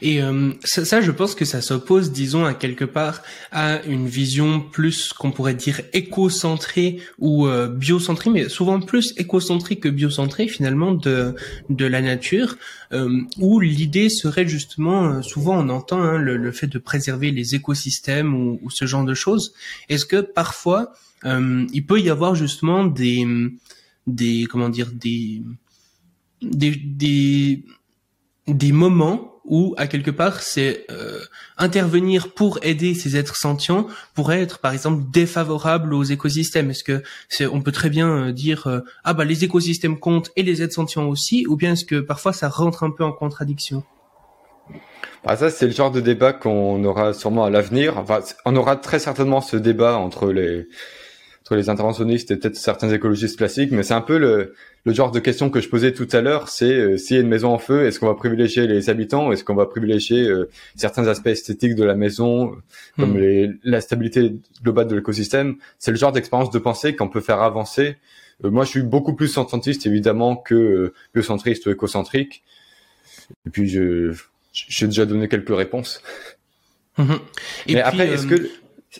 Et 0.00 0.22
euh, 0.22 0.52
ça, 0.64 0.84
ça, 0.84 1.00
je 1.00 1.10
pense 1.10 1.34
que 1.34 1.44
ça 1.44 1.60
s'oppose, 1.60 2.12
disons, 2.12 2.44
à 2.44 2.54
quelque 2.54 2.84
part 2.84 3.22
à 3.52 3.82
une 3.84 4.08
vision 4.08 4.60
plus 4.60 5.12
qu'on 5.12 5.30
pourrait 5.30 5.54
dire 5.54 5.80
écocentrée 5.92 7.00
ou 7.18 7.46
euh, 7.46 7.68
biocentrée, 7.68 8.30
mais 8.30 8.48
souvent 8.48 8.80
plus 8.80 9.14
écocentrée 9.16 9.76
que 9.76 9.88
biocentrée 9.88 10.48
finalement 10.48 10.92
de 10.92 11.34
de 11.70 11.84
la 11.86 12.02
nature, 12.02 12.56
euh, 12.92 13.22
où 13.38 13.60
l'idée 13.60 14.08
serait 14.10 14.46
justement, 14.46 15.04
euh, 15.04 15.22
souvent 15.22 15.58
on 15.58 15.68
entend 15.70 16.02
hein, 16.02 16.18
le, 16.18 16.36
le, 16.36 16.52
fait 16.52 16.66
de 16.66 16.78
préserver 16.78 17.30
les 17.30 17.54
écosystèmes 17.54 18.34
ou, 18.34 18.60
ou 18.62 18.70
ce 18.70 18.84
genre 18.84 19.04
de 19.04 19.14
choses. 19.14 19.54
Est-ce 19.88 20.04
que 20.04 20.20
parfois 20.20 20.92
euh, 21.24 21.66
il 21.72 21.86
peut 21.86 22.00
y 22.00 22.10
avoir 22.10 22.34
justement 22.34 22.84
des 22.84 23.26
des 24.06 24.46
comment 24.50 24.68
dire 24.68 24.90
des 24.92 25.42
des, 26.42 26.74
des 26.74 27.64
des 28.48 28.72
moments 28.72 29.31
où 29.44 29.74
à 29.76 29.86
quelque 29.86 30.10
part 30.10 30.40
c'est 30.40 30.86
euh, 30.90 31.20
intervenir 31.58 32.32
pour 32.32 32.58
aider 32.62 32.94
ces 32.94 33.16
êtres 33.16 33.36
sentients 33.36 33.86
pourrait 34.14 34.40
être 34.40 34.58
par 34.58 34.72
exemple 34.72 35.02
défavorable 35.10 35.94
aux 35.94 36.04
écosystèmes. 36.04 36.70
Est-ce 36.70 36.84
que 36.84 37.02
c'est 37.28 37.46
on 37.46 37.60
peut 37.60 37.72
très 37.72 37.90
bien 37.90 38.08
euh, 38.08 38.32
dire 38.32 38.66
euh, 38.66 38.80
ah 39.04 39.14
bah 39.14 39.24
les 39.24 39.44
écosystèmes 39.44 39.98
comptent 39.98 40.30
et 40.36 40.42
les 40.42 40.62
êtres 40.62 40.74
sentients 40.74 41.06
aussi 41.06 41.46
ou 41.46 41.56
bien 41.56 41.72
est-ce 41.72 41.84
que 41.84 42.00
parfois 42.00 42.32
ça 42.32 42.48
rentre 42.48 42.84
un 42.84 42.90
peu 42.90 43.04
en 43.04 43.12
contradiction? 43.12 43.82
Bah 45.24 45.36
ça 45.36 45.50
c'est 45.50 45.66
le 45.66 45.72
genre 45.72 45.90
de 45.90 46.00
débat 46.00 46.32
qu'on 46.32 46.82
aura 46.84 47.12
sûrement 47.12 47.44
à 47.44 47.50
l'avenir. 47.50 47.98
Enfin 47.98 48.20
on 48.44 48.54
aura 48.56 48.76
très 48.76 48.98
certainement 48.98 49.40
ce 49.40 49.56
débat 49.56 49.96
entre 49.96 50.32
les 50.32 50.66
entre 51.52 51.56
les 51.56 51.68
interventionnistes 51.68 52.30
et 52.30 52.36
peut-être 52.36 52.56
certains 52.56 52.90
écologistes 52.90 53.36
classiques 53.36 53.72
mais 53.72 53.82
c'est 53.82 53.94
un 53.94 54.00
peu 54.00 54.18
le 54.18 54.54
le 54.84 54.92
genre 54.92 55.12
de 55.12 55.20
question 55.20 55.48
que 55.48 55.60
je 55.60 55.68
posais 55.68 55.92
tout 55.92 56.08
à 56.12 56.20
l'heure, 56.20 56.48
c'est 56.48 56.64
euh, 56.64 56.96
s'il 56.96 57.16
y 57.16 57.18
a 57.18 57.22
une 57.22 57.28
maison 57.28 57.50
en 57.50 57.58
feu, 57.58 57.86
est-ce 57.86 58.00
qu'on 58.00 58.08
va 58.08 58.14
privilégier 58.14 58.66
les 58.66 58.90
habitants, 58.90 59.30
est-ce 59.30 59.44
qu'on 59.44 59.54
va 59.54 59.66
privilégier 59.66 60.22
euh, 60.26 60.50
certains 60.74 61.06
aspects 61.06 61.28
esthétiques 61.28 61.76
de 61.76 61.84
la 61.84 61.94
maison, 61.94 62.56
comme 62.98 63.14
hmm. 63.14 63.18
les, 63.18 63.50
la 63.62 63.80
stabilité 63.80 64.34
globale 64.62 64.88
de 64.88 64.96
l'écosystème? 64.96 65.56
C'est 65.78 65.92
le 65.92 65.96
genre 65.96 66.10
d'expérience 66.10 66.50
de 66.50 66.58
pensée 66.58 66.96
qu'on 66.96 67.08
peut 67.08 67.20
faire 67.20 67.42
avancer. 67.42 67.96
Euh, 68.44 68.50
moi, 68.50 68.64
je 68.64 68.70
suis 68.70 68.82
beaucoup 68.82 69.14
plus 69.14 69.28
centriste 69.28 69.86
évidemment 69.86 70.34
que 70.34 70.92
biocentriste 71.14 71.66
ou 71.66 71.70
écocentrique. 71.70 72.42
Et 73.46 73.50
puis, 73.50 73.68
je 73.68 74.12
j'ai 74.52 74.86
déjà 74.86 75.06
donné 75.06 75.28
quelques 75.28 75.56
réponses. 75.56 76.02
Et 76.98 77.74
Mais 77.74 77.80
après, 77.80 78.08
est-ce 78.08 78.26
que 78.26 78.50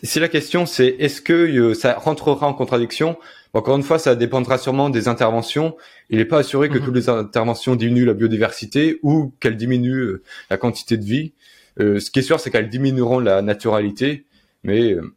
si 0.01 0.19
la 0.19 0.27
question 0.27 0.65
c'est 0.65 0.95
est-ce 0.99 1.21
que 1.21 1.73
ça 1.73 1.93
rentrera 1.93 2.47
en 2.47 2.53
contradiction 2.53 3.17
encore 3.53 3.77
une 3.77 3.83
fois, 3.83 3.99
ça 3.99 4.15
dépendra 4.15 4.57
sûrement 4.57 4.89
des 4.89 5.07
interventions. 5.07 5.77
Il 6.09 6.17
n'est 6.17 6.25
pas 6.25 6.39
assuré 6.39 6.69
que 6.69 6.79
mhm. 6.79 6.85
toutes 6.85 6.95
les 6.95 7.09
interventions 7.09 7.75
diminuent 7.75 8.05
la 8.05 8.15
biodiversité 8.15 8.99
ou 9.03 9.31
qu'elles 9.39 9.57
diminuent 9.57 10.01
euh, 10.01 10.23
la 10.49 10.57
quantité 10.57 10.97
de 10.97 11.05
vie. 11.05 11.33
Euh, 11.79 11.99
ce 11.99 12.09
qui 12.09 12.19
est 12.19 12.23
sûr, 12.23 12.39
c'est 12.39 12.49
qu'elles 12.49 12.69
diminueront 12.69 13.19
la 13.19 13.43
naturalité. 13.43 14.25
Mais 14.63 14.93
euh, 14.93 15.13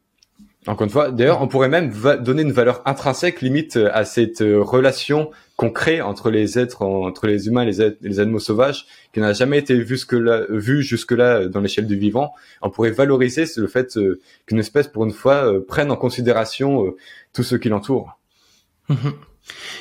encore 0.66 0.84
une 0.84 0.90
fois, 0.90 1.10
d'ailleurs, 1.10 1.40
on 1.40 1.48
pourrait 1.48 1.70
même 1.70 1.92
donner 2.20 2.42
une 2.42 2.52
valeur 2.52 2.82
intrinsèque 2.84 3.40
limite 3.40 3.76
à 3.76 4.04
cette 4.04 4.40
relation 4.40 5.30
qu'on 5.56 5.70
crée 5.70 6.02
entre 6.02 6.30
les 6.30 6.58
êtres, 6.58 6.82
entre 6.82 7.26
les 7.26 7.46
humains 7.48 7.66
et 7.66 7.96
les, 8.00 8.20
animaux 8.20 8.38
sauvages, 8.38 8.86
qui 9.12 9.20
n'a 9.20 9.32
jamais 9.32 9.58
été 9.58 9.74
vu 9.74 9.86
jusque-là, 9.86 10.44
vu 10.50 10.82
jusque-là 10.82 11.46
dans 11.46 11.60
l'échelle 11.60 11.86
du 11.86 11.96
vivant. 11.96 12.34
On 12.60 12.70
pourrait 12.70 12.90
valoriser 12.90 13.44
le 13.56 13.66
fait 13.66 13.98
qu'une 14.46 14.58
espèce, 14.58 14.88
pour 14.88 15.04
une 15.04 15.12
fois, 15.12 15.52
prenne 15.66 15.90
en 15.90 15.96
considération 15.96 16.94
tout 17.32 17.42
ce 17.42 17.56
qui 17.56 17.70
l'entoure. 17.70 18.18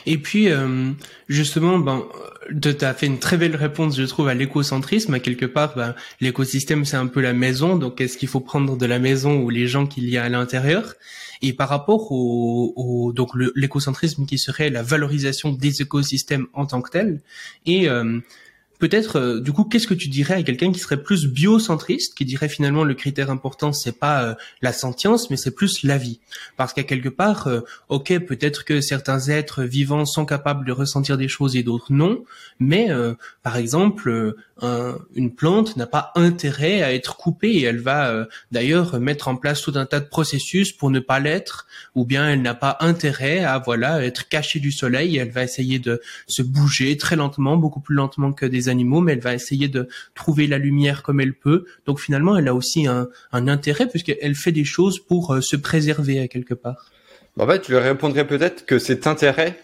Et 0.06 0.18
puis, 0.18 0.50
euh, 0.50 0.92
justement, 1.28 1.80
ben, 1.80 2.04
tu 2.62 2.86
as 2.86 2.94
fait 2.94 3.08
une 3.08 3.20
très 3.20 3.38
belle 3.38 3.56
réponse, 3.56 3.98
je 3.98 4.04
trouve, 4.04 4.28
à 4.28 4.34
l'écocentrisme. 4.34 5.20
Quelque 5.20 5.46
part, 5.46 5.76
ben, 5.76 5.96
l'écosystème, 6.22 6.86
c'est 6.86 6.98
un 6.98 7.08
peu 7.08 7.22
la 7.22 7.34
maison. 7.34 7.76
Donc, 7.76 8.02
est-ce 8.02 8.18
qu'il 8.18 8.30
faut 8.30 8.40
prendre 8.40 8.78
de 8.78 8.86
la 8.86 9.00
maison 9.00 9.42
ou 9.42 9.50
les 9.50 9.68
gens 9.68 9.88
qu'il 9.88 10.08
y 10.10 10.18
a 10.18 10.24
à 10.24 10.30
l'intérieur? 10.30 10.96
Et 11.42 11.54
par 11.54 11.70
rapport 11.70 12.12
au, 12.12 12.74
au 12.76 13.14
donc 13.14 13.32
l'écocentrisme 13.56 14.26
qui 14.26 14.38
serait 14.38 14.70
la 14.70 14.84
valorisation 14.84 15.52
des 15.52 15.82
écosystèmes 15.82 16.48
en 16.54 16.66
tant 16.66 16.82
que 16.82 16.90
tel, 16.90 17.22
et 17.66 17.90
euh, 17.90 18.20
peut-être 18.80 19.20
euh, 19.20 19.40
du 19.40 19.52
coup 19.52 19.64
qu'est-ce 19.64 19.88
que 19.88 19.94
tu 19.94 20.10
dirais 20.10 20.36
à 20.36 20.44
quelqu'un 20.44 20.72
qui 20.72 20.80
serait 20.80 21.02
plus 21.02 21.28
biocentriste 21.28 22.16
qui 22.16 22.26
dirait 22.26 22.50
finalement 22.50 22.84
le 22.84 22.94
critère 22.94 23.30
important 23.30 23.74
c'est 23.74 23.98
pas 23.98 24.24
euh, 24.24 24.36
la 24.62 24.74
sentience 24.74 25.30
mais 25.30 25.38
c'est 25.38 25.52
plus 25.52 25.84
la 25.84 25.98
vie? 25.98 26.20
Parce 26.58 26.74
qu'à 26.74 26.84
quelque 26.84 27.10
part 27.10 27.48
euh, 27.48 27.62
ok 27.90 28.20
peut-être 28.20 28.66
que 28.66 28.82
certains 28.82 29.28
êtres 29.30 29.64
vivants 29.64 30.06
sont 30.06 30.26
capables 30.26 30.66
de 30.66 30.72
ressentir 30.72 31.18
des 31.18 31.28
choses 31.28 31.56
et 31.56 31.64
d'autres 31.64 31.92
non 31.92 32.24
mais 32.60 32.90
par 33.44 33.58
exemple 33.58 34.36
une 34.62 35.36
plante 35.36 35.76
n'a 35.76 35.88
pas 35.88 36.12
intérêt 36.16 36.82
à 36.82 36.94
être 36.94 37.18
coupée 37.18 37.52
et 37.52 37.64
elle 37.64 37.80
va 37.80 38.28
d'ailleurs 38.52 39.00
mettre 39.00 39.28
en 39.28 39.36
place 39.36 39.62
tout 39.62 39.74
un 39.76 39.86
tas 39.86 40.00
de 40.00 40.06
processus 40.06 40.72
pour 40.72 40.90
ne 40.90 41.00
pas 41.00 41.20
l'être 41.20 41.68
ou 41.96 42.06
bien 42.06 42.30
elle 42.30 42.42
n'a 42.42 42.54
pas 42.54 42.78
intérêt 42.80 43.44
à 43.44 43.60
voilà 43.60 44.04
être 44.04 44.30
cachée 44.30 44.60
du 44.60 44.72
soleil 44.72 45.18
elle 45.18 45.32
va 45.32 45.44
essayer 45.44 45.80
de 45.80 46.02
se 46.28 46.42
bouger 46.42 46.96
très 46.98 47.16
lentement 47.16 47.58
beaucoup 47.58 47.82
plus 47.82 47.96
lentement 47.96 48.32
que 48.32 48.46
des 48.46 48.65
animaux, 48.70 49.02
mais 49.02 49.14
elle 49.14 49.20
va 49.20 49.34
essayer 49.34 49.68
de 49.68 49.88
trouver 50.14 50.48
la 50.48 50.58
lumière 50.58 51.04
comme 51.04 51.20
elle 51.20 51.34
peut. 51.34 51.66
Donc 51.86 52.00
finalement, 52.00 52.38
elle 52.38 52.48
a 52.48 52.56
aussi 52.56 52.88
un, 52.88 53.08
intérêt 53.32 53.88
puisqu'elle 53.88 54.36
fait 54.36 54.52
des 54.52 54.64
choses 54.64 55.00
pour 55.00 55.34
euh, 55.34 55.42
se 55.42 55.56
préserver 55.56 56.20
à 56.20 56.28
quelque 56.28 56.54
part. 56.54 56.92
En 57.38 57.48
fait, 57.48 57.66
je 57.68 57.72
lui 57.74 57.80
répondrais 57.80 58.26
peut-être 58.26 58.66
que 58.66 58.80
cet 58.80 59.08
intérêt, 59.08 59.60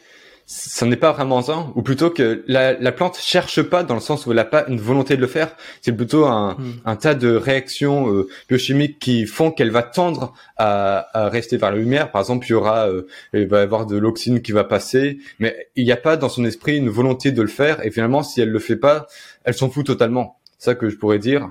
ce 0.54 0.84
n'est 0.84 0.98
pas 0.98 1.14
vraiment 1.14 1.42
ça, 1.42 1.72
ou 1.76 1.82
plutôt 1.82 2.10
que 2.10 2.44
la, 2.46 2.74
la, 2.74 2.92
plante 2.92 3.18
cherche 3.18 3.62
pas 3.62 3.84
dans 3.84 3.94
le 3.94 4.02
sens 4.02 4.26
où 4.26 4.32
elle 4.32 4.36
n'a 4.36 4.44
pas 4.44 4.66
une 4.68 4.82
volonté 4.82 5.16
de 5.16 5.22
le 5.22 5.28
faire. 5.28 5.56
C'est 5.80 5.94
plutôt 5.94 6.26
un, 6.26 6.56
hmm. 6.56 6.74
un, 6.84 6.96
tas 6.98 7.16
de 7.16 7.34
réactions 7.34 8.14
euh, 8.14 8.28
biochimiques 8.50 9.00
qui 9.00 9.26
font 9.28 9.52
qu'elle 9.52 9.72
va 9.72 9.82
tendre 9.82 10.34
à, 10.58 11.08
à, 11.18 11.30
rester 11.30 11.56
vers 11.56 11.72
la 11.72 11.78
lumière. 11.78 12.12
Par 12.12 12.20
exemple, 12.20 12.46
il 12.48 12.50
y 12.50 12.54
aura, 12.54 12.90
euh, 12.90 13.08
il 13.34 13.48
va 13.48 13.60
y 13.60 13.64
avoir 13.64 13.86
de 13.86 13.96
l'oxyne 13.96 14.42
qui 14.42 14.52
va 14.52 14.66
passer, 14.66 15.20
mais 15.40 15.70
il 15.78 15.86
n'y 15.86 15.94
a 15.94 15.98
pas 15.98 16.18
dans 16.18 16.28
son 16.28 16.44
esprit 16.44 16.76
une 16.76 16.90
volonté 16.90 17.32
de 17.32 17.42
le 17.42 17.48
faire. 17.48 17.86
Et 17.86 17.90
finalement, 17.90 18.22
si 18.22 18.42
elle 18.42 18.50
le 18.50 18.60
fait 18.60 18.76
pas, 18.76 19.08
elle 19.46 19.54
s'en 19.54 19.70
fout 19.70 19.86
totalement. 19.86 20.38
C'est 20.58 20.72
ça 20.72 20.76
que 20.76 20.90
je 20.90 20.98
pourrais 20.98 21.20
dire. 21.20 21.50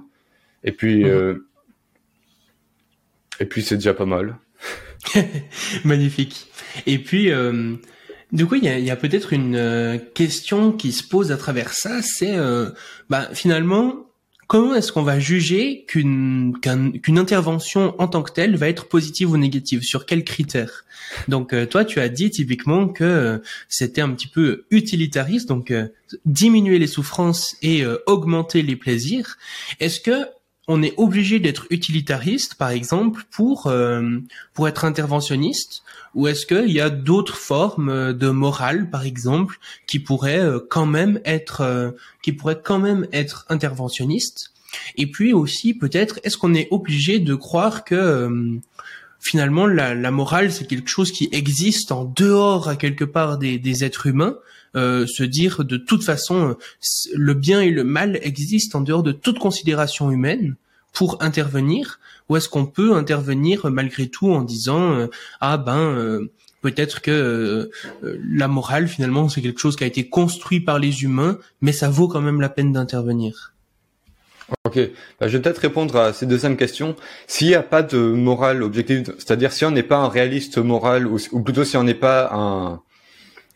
Et 0.62 0.72
puis, 0.72 1.04
hmm. 1.04 1.08
euh, 1.08 1.46
et 3.40 3.46
puis 3.46 3.62
c'est 3.62 3.76
déjà 3.76 3.94
pas 3.94 4.04
mal. 4.04 4.36
Magnifique. 5.86 6.48
Et 6.86 6.98
puis. 6.98 7.32
Euh 8.32 8.36
du 8.36 8.46
coup, 8.46 8.54
il 8.56 8.64
y 8.64 8.90
a, 8.90 8.96
peut-être 8.96 9.32
une 9.32 9.56
euh, 9.56 9.98
question 10.14 10.72
qui 10.72 10.92
se 10.92 11.02
pose 11.02 11.32
à 11.32 11.36
travers 11.36 11.72
ça, 11.72 12.00
c'est 12.02 12.36
euh, 12.36 12.70
bah, 13.08 13.28
finalement, 13.32 14.06
comment 14.46 14.74
est-ce 14.74 14.92
qu'on 14.92 15.02
va 15.02 15.18
juger 15.18 15.84
qu'une 15.86 16.54
intervention 17.08 17.94
en 17.98 18.08
tant 18.08 18.22
que 18.22 18.32
telle 18.32 18.56
va 18.56 18.68
être 18.68 18.86
positive 18.86 19.30
ou 19.30 19.36
négative? 19.36 19.82
Sur 19.82 20.06
quels 20.06 20.24
critères? 20.24 20.84
Donc, 21.28 21.52
euh, 21.52 21.66
toi, 21.66 21.84
tu 21.84 22.00
as 22.00 22.08
dit 22.08 22.30
typiquement 22.30 22.88
que 22.88 23.42
c'était 23.68 24.00
un 24.00 24.10
petit 24.10 24.28
peu 24.28 24.64
utilitariste, 24.70 25.48
donc 25.48 25.72
diminuer 26.24 26.78
les 26.78 26.86
souffrances 26.86 27.56
et 27.62 27.84
augmenter 28.06 28.62
les 28.62 28.76
plaisirs. 28.76 29.38
Est-ce 29.80 30.00
que 30.00 30.26
on 30.72 30.82
est 30.82 30.94
obligé 30.96 31.40
d'être 31.40 31.66
utilitariste, 31.70 32.54
par 32.54 32.70
exemple, 32.70 33.24
pour 33.30 33.72
pour 34.54 34.68
être 34.68 34.84
interventionniste 34.84 35.82
ou 36.14 36.26
est-ce 36.26 36.46
qu'il 36.46 36.70
y 36.70 36.80
a 36.80 36.90
d'autres 36.90 37.36
formes 37.36 37.88
euh, 37.88 38.12
de 38.12 38.28
morale, 38.30 38.90
par 38.90 39.04
exemple, 39.04 39.58
qui 39.86 39.98
pourraient 39.98 40.40
euh, 40.40 40.58
quand 40.58 40.86
même 40.86 41.20
être, 41.24 41.60
euh, 41.60 41.92
qui 42.22 42.32
pourraient 42.32 42.60
quand 42.62 42.78
même 42.78 43.06
être 43.12 43.46
interventionnistes? 43.48 44.52
Et 44.96 45.06
puis 45.06 45.32
aussi, 45.32 45.74
peut-être, 45.74 46.20
est-ce 46.22 46.38
qu'on 46.38 46.54
est 46.54 46.68
obligé 46.70 47.18
de 47.18 47.34
croire 47.34 47.84
que 47.84 48.58
finalement 49.18 49.66
la, 49.66 50.10
morale 50.12 50.52
c'est 50.52 50.66
quelque 50.66 50.88
chose 50.88 51.10
qui 51.10 51.28
existe 51.32 51.90
en 51.92 52.04
dehors 52.04 52.68
à 52.68 52.76
quelque 52.76 53.04
part 53.04 53.36
des 53.36 53.84
êtres 53.84 54.06
humains 54.06 54.36
euh, 54.76 55.06
se 55.06 55.22
dire 55.22 55.64
de 55.64 55.76
toute 55.76 56.04
façon 56.04 56.56
le 57.14 57.34
bien 57.34 57.60
et 57.60 57.70
le 57.70 57.84
mal 57.84 58.18
existent 58.22 58.78
en 58.78 58.82
dehors 58.82 59.02
de 59.02 59.12
toute 59.12 59.38
considération 59.38 60.10
humaine 60.10 60.56
pour 60.92 61.18
intervenir 61.20 62.00
ou 62.28 62.36
est-ce 62.36 62.48
qu'on 62.48 62.66
peut 62.66 62.94
intervenir 62.94 63.68
malgré 63.70 64.08
tout 64.08 64.30
en 64.30 64.42
disant 64.42 64.92
euh, 64.92 65.06
ah 65.40 65.56
ben 65.58 65.78
euh, 65.78 66.30
peut-être 66.62 67.00
que 67.00 67.10
euh, 67.10 67.70
la 68.28 68.48
morale 68.48 68.88
finalement 68.88 69.28
c'est 69.28 69.42
quelque 69.42 69.60
chose 69.60 69.76
qui 69.76 69.84
a 69.84 69.86
été 69.86 70.08
construit 70.08 70.60
par 70.60 70.78
les 70.78 71.02
humains 71.02 71.38
mais 71.60 71.72
ça 71.72 71.88
vaut 71.88 72.08
quand 72.08 72.20
même 72.20 72.40
la 72.40 72.48
peine 72.48 72.72
d'intervenir 72.72 73.52
Ok, 74.64 74.80
bah, 75.20 75.28
je 75.28 75.36
vais 75.36 75.42
peut-être 75.42 75.58
répondre 75.58 75.94
à 75.94 76.12
ces 76.12 76.26
deuxièmes 76.26 76.56
questions. 76.56 76.96
S'il 77.28 77.46
n'y 77.46 77.54
a 77.54 77.62
pas 77.62 77.84
de 77.84 77.98
morale 77.98 78.64
objective, 78.64 79.14
c'est-à-dire 79.16 79.52
si 79.52 79.64
on 79.64 79.70
n'est 79.70 79.84
pas 79.84 79.98
un 79.98 80.08
réaliste 80.08 80.58
moral, 80.58 81.06
ou 81.06 81.40
plutôt 81.40 81.62
si 81.62 81.76
on 81.76 81.84
n'est 81.84 81.94
pas 81.94 82.30
un, 82.32 82.82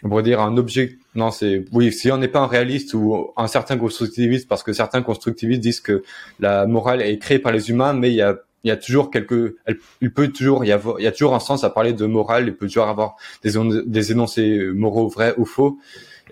on 0.04 0.08
pourrait 0.08 0.22
dire 0.22 0.40
un 0.40 0.56
objet, 0.58 0.98
non 1.14 1.30
c'est, 1.30 1.64
oui, 1.72 1.92
si 1.92 2.12
on 2.12 2.18
n'est 2.18 2.28
pas 2.28 2.40
un 2.40 2.46
réaliste 2.46 2.92
ou 2.94 3.32
un 3.36 3.46
certain 3.46 3.78
constructiviste, 3.78 4.46
parce 4.46 4.62
que 4.62 4.72
certains 4.72 5.02
constructivistes 5.02 5.62
disent 5.62 5.80
que 5.80 6.02
la 6.40 6.66
morale 6.66 7.00
est 7.00 7.18
créée 7.18 7.38
par 7.38 7.52
les 7.52 7.70
humains, 7.70 7.94
mais 7.94 8.10
il 8.10 8.16
y 8.16 8.22
a 8.22 8.36
il 8.64 8.68
y 8.68 8.70
a 8.70 8.78
toujours 8.78 9.10
quelques, 9.10 9.56
il 10.00 10.10
peut 10.10 10.28
toujours 10.28 10.64
y 10.64 10.72
avoir, 10.72 10.98
il 10.98 11.04
y 11.04 11.06
a 11.06 11.12
toujours 11.12 11.34
un 11.34 11.40
sens 11.40 11.64
à 11.64 11.70
parler 11.70 11.92
de 11.92 12.06
morale, 12.06 12.46
il 12.46 12.54
peut 12.56 12.66
toujours 12.66 12.88
avoir 12.88 13.16
des, 13.42 13.52
des 13.84 14.12
énoncés 14.12 14.58
moraux 14.72 15.06
vrais 15.06 15.34
ou 15.36 15.44
faux. 15.44 15.78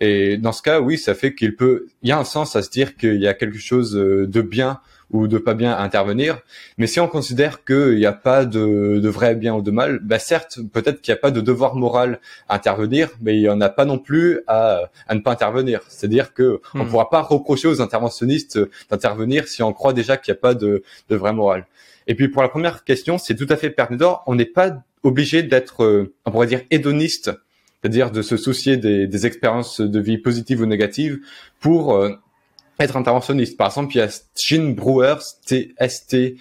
Et 0.00 0.38
dans 0.38 0.52
ce 0.52 0.62
cas, 0.62 0.80
oui, 0.80 0.96
ça 0.96 1.14
fait 1.14 1.34
qu'il 1.34 1.54
peut, 1.56 1.88
il 2.02 2.08
y 2.08 2.12
a 2.12 2.18
un 2.18 2.24
sens 2.24 2.56
à 2.56 2.62
se 2.62 2.70
dire 2.70 2.96
qu'il 2.96 3.20
y 3.20 3.28
a 3.28 3.34
quelque 3.34 3.58
chose 3.58 3.92
de 3.92 4.40
bien 4.40 4.80
ou 5.12 5.28
de 5.28 5.38
pas 5.38 5.54
bien 5.54 5.76
intervenir. 5.76 6.40
Mais 6.78 6.86
si 6.86 6.98
on 6.98 7.06
considère 7.06 7.64
qu'il 7.64 7.96
n'y 7.96 8.06
a 8.06 8.12
pas 8.12 8.44
de, 8.44 8.98
de, 8.98 9.08
vrai 9.08 9.34
bien 9.34 9.54
ou 9.54 9.62
de 9.62 9.70
mal, 9.70 10.00
bah 10.02 10.18
certes, 10.18 10.58
peut-être 10.72 11.00
qu'il 11.00 11.12
n'y 11.12 11.18
a 11.18 11.20
pas 11.20 11.30
de 11.30 11.40
devoir 11.40 11.76
moral 11.76 12.18
à 12.48 12.56
intervenir, 12.56 13.10
mais 13.20 13.36
il 13.36 13.42
n'y 13.42 13.48
en 13.48 13.60
a 13.60 13.68
pas 13.68 13.84
non 13.84 13.98
plus 13.98 14.40
à, 14.46 14.90
à 15.06 15.14
ne 15.14 15.20
pas 15.20 15.32
intervenir. 15.32 15.82
C'est-à-dire 15.88 16.32
que 16.32 16.60
on 16.74 16.78
ne 16.78 16.84
hmm. 16.84 16.88
pourra 16.88 17.10
pas 17.10 17.20
reprocher 17.20 17.68
aux 17.68 17.80
interventionnistes 17.80 18.58
d'intervenir 18.90 19.48
si 19.48 19.62
on 19.62 19.72
croit 19.72 19.92
déjà 19.92 20.16
qu'il 20.16 20.32
n'y 20.32 20.38
a 20.38 20.40
pas 20.40 20.54
de, 20.54 20.82
de 21.08 21.16
vrai 21.16 21.32
moral. 21.32 21.66
Et 22.06 22.14
puis 22.14 22.28
pour 22.28 22.42
la 22.42 22.48
première 22.48 22.84
question, 22.84 23.18
c'est 23.18 23.36
tout 23.36 23.46
à 23.48 23.56
fait 23.56 23.70
pertinent. 23.70 24.20
On 24.26 24.34
n'est 24.34 24.44
pas 24.44 24.82
obligé 25.02 25.42
d'être, 25.42 25.84
euh, 25.84 26.14
on 26.24 26.30
pourrait 26.30 26.46
dire, 26.46 26.62
hédoniste, 26.70 27.30
c'est-à-dire 27.80 28.10
de 28.10 28.22
se 28.22 28.36
soucier 28.36 28.76
des, 28.76 29.06
des, 29.06 29.26
expériences 29.26 29.80
de 29.80 30.00
vie 30.00 30.18
positives 30.18 30.60
ou 30.60 30.66
négatives 30.66 31.18
pour 31.60 31.94
euh, 31.94 32.12
être 32.80 32.96
interventionniste. 32.96 33.56
Par 33.56 33.68
exemple, 33.68 33.94
il 33.94 33.98
y 33.98 34.02
a 34.02 34.08
Gene 34.36 34.74
Brewer, 34.74 35.16
T-S-T-I-G-N, 35.46 36.40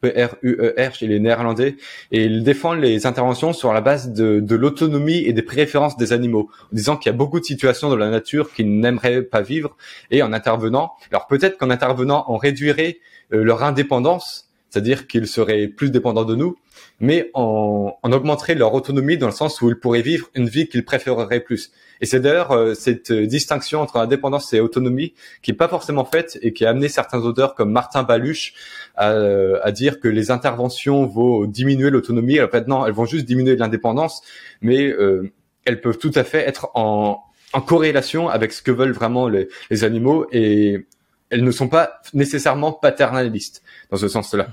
P-R-U-E-R, 0.00 0.92
il 1.00 1.12
est 1.12 1.18
néerlandais, 1.18 1.76
et 2.12 2.24
il 2.24 2.44
défend 2.44 2.74
les 2.74 3.06
interventions 3.06 3.52
sur 3.52 3.72
la 3.72 3.80
base 3.80 4.12
de, 4.12 4.40
de 4.40 4.54
l'autonomie 4.56 5.18
et 5.18 5.32
des 5.32 5.42
préférences 5.42 5.96
des 5.96 6.12
animaux, 6.12 6.50
en 6.64 6.76
disant 6.76 6.96
qu'il 6.96 7.10
y 7.10 7.14
a 7.14 7.16
beaucoup 7.16 7.40
de 7.40 7.44
situations 7.44 7.88
dans 7.88 7.96
la 7.96 8.10
nature 8.10 8.52
qu'ils 8.52 8.78
n'aimeraient 8.78 9.22
pas 9.22 9.40
vivre, 9.40 9.76
et 10.10 10.22
en 10.22 10.32
intervenant, 10.32 10.92
alors 11.10 11.26
peut-être 11.26 11.58
qu'en 11.58 11.70
intervenant, 11.70 12.24
on 12.28 12.36
réduirait 12.36 12.98
euh, 13.32 13.42
leur 13.42 13.62
indépendance, 13.62 14.48
c'est-à-dire 14.70 15.06
qu'ils 15.06 15.26
seraient 15.26 15.66
plus 15.68 15.90
dépendants 15.90 16.24
de 16.24 16.34
nous, 16.34 16.56
mais 17.00 17.30
on, 17.34 17.92
on, 18.02 18.12
augmenterait 18.12 18.54
leur 18.54 18.74
autonomie 18.74 19.18
dans 19.18 19.26
le 19.26 19.32
sens 19.32 19.60
où 19.60 19.68
ils 19.68 19.78
pourraient 19.78 20.02
vivre 20.02 20.28
une 20.34 20.48
vie 20.48 20.68
qu'ils 20.68 20.84
préféreraient 20.84 21.40
plus. 21.40 21.70
Et 22.00 22.06
c'est 22.06 22.20
d'ailleurs 22.20 22.52
euh, 22.52 22.74
cette 22.74 23.12
distinction 23.12 23.80
entre 23.80 23.96
indépendance 23.96 24.52
et 24.52 24.60
autonomie 24.60 25.14
qui 25.42 25.52
est 25.52 25.54
pas 25.54 25.68
forcément 25.68 26.04
faite 26.04 26.38
et 26.42 26.52
qui 26.52 26.64
a 26.64 26.70
amené 26.70 26.88
certains 26.88 27.20
auteurs 27.20 27.54
comme 27.54 27.70
Martin 27.70 28.02
Baluch 28.02 28.54
à, 28.96 29.12
euh, 29.12 29.60
à 29.62 29.72
dire 29.72 30.00
que 30.00 30.08
les 30.08 30.30
interventions 30.30 31.06
vont 31.06 31.44
diminuer 31.44 31.90
l'autonomie. 31.90 32.38
Alors 32.38 32.50
maintenant, 32.52 32.86
elles 32.86 32.92
vont 32.92 33.06
juste 33.06 33.26
diminuer 33.26 33.56
l'indépendance, 33.56 34.22
mais 34.60 34.88
euh, 34.88 35.32
elles 35.64 35.80
peuvent 35.80 35.98
tout 35.98 36.12
à 36.14 36.24
fait 36.24 36.48
être 36.48 36.70
en, 36.74 37.22
en 37.52 37.60
corrélation 37.60 38.28
avec 38.28 38.52
ce 38.52 38.62
que 38.62 38.70
veulent 38.70 38.92
vraiment 38.92 39.28
les, 39.28 39.48
les 39.70 39.84
animaux 39.84 40.26
et 40.32 40.86
elles 41.30 41.44
ne 41.44 41.50
sont 41.50 41.68
pas 41.68 42.00
nécessairement 42.14 42.72
paternalistes 42.72 43.62
dans 43.90 43.98
ce 43.98 44.08
sens-là. 44.08 44.48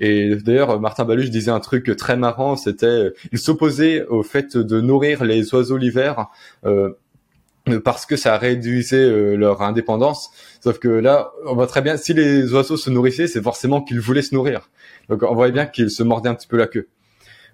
Et 0.00 0.34
d'ailleurs, 0.36 0.80
Martin 0.80 1.04
Baluch 1.04 1.30
disait 1.30 1.50
un 1.50 1.60
truc 1.60 1.94
très 1.96 2.16
marrant, 2.16 2.56
c'était 2.56 3.12
il 3.32 3.38
s'opposait 3.38 4.04
au 4.06 4.22
fait 4.22 4.56
de 4.56 4.80
nourrir 4.80 5.24
les 5.24 5.54
oiseaux 5.54 5.76
l'hiver 5.76 6.28
euh, 6.64 6.90
parce 7.84 8.06
que 8.06 8.16
ça 8.16 8.38
réduisait 8.38 8.96
euh, 8.96 9.36
leur 9.36 9.60
indépendance. 9.62 10.30
Sauf 10.60 10.78
que 10.78 10.88
là, 10.88 11.32
on 11.46 11.54
voit 11.54 11.66
très 11.66 11.82
bien, 11.82 11.98
si 11.98 12.14
les 12.14 12.52
oiseaux 12.52 12.78
se 12.78 12.88
nourrissaient, 12.88 13.26
c'est 13.26 13.42
forcément 13.42 13.82
qu'ils 13.82 14.00
voulaient 14.00 14.22
se 14.22 14.34
nourrir. 14.34 14.70
Donc 15.10 15.22
on 15.22 15.34
voyait 15.34 15.52
bien 15.52 15.66
qu'ils 15.66 15.90
se 15.90 16.02
mordaient 16.02 16.30
un 16.30 16.34
petit 16.34 16.48
peu 16.48 16.56
la 16.56 16.66
queue. 16.66 16.88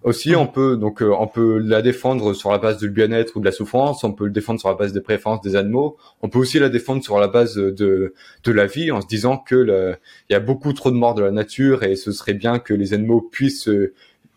Aussi, 0.03 0.36
on 0.36 0.47
peut 0.47 0.76
donc 0.76 1.03
euh, 1.03 1.11
on 1.18 1.26
peut 1.26 1.59
la 1.59 1.82
défendre 1.82 2.32
sur 2.32 2.53
la 2.53 2.59
base 2.59 2.78
du 2.78 2.90
bien-être 2.90 3.36
ou 3.36 3.40
de 3.40 3.44
la 3.44 3.53
souffrance. 3.53 4.05
On 4.05 4.12
peut 4.12 4.26
le 4.26 4.30
défendre 4.30 4.61
sur 4.61 4.68
la 4.68 4.76
base 4.76 4.92
des 4.92 5.01
préférences 5.01 5.40
des 5.40 5.57
animaux. 5.57 5.97
On 6.22 6.28
peut 6.28 6.38
aussi 6.38 6.59
la 6.59 6.68
défendre 6.68 7.03
sur 7.03 7.18
la 7.18 7.28
base 7.28 7.57
de 7.57 8.14
de 8.44 8.53
la 8.53 8.66
vie, 8.66 8.90
en 8.92 9.01
se 9.01 9.07
disant 9.07 9.38
que 9.38 9.97
il 10.28 10.32
y 10.32 10.36
a 10.36 10.40
beaucoup 10.40 10.72
trop 10.72 10.90
de 10.90 10.97
morts 10.97 11.14
de 11.14 11.22
la 11.22 11.30
nature 11.32 11.82
et 11.82 11.97
ce 11.97 12.12
serait 12.12 12.34
bien 12.34 12.59
que 12.59 12.74
les 12.74 12.94
animaux 12.94 13.20
puissent 13.20 13.68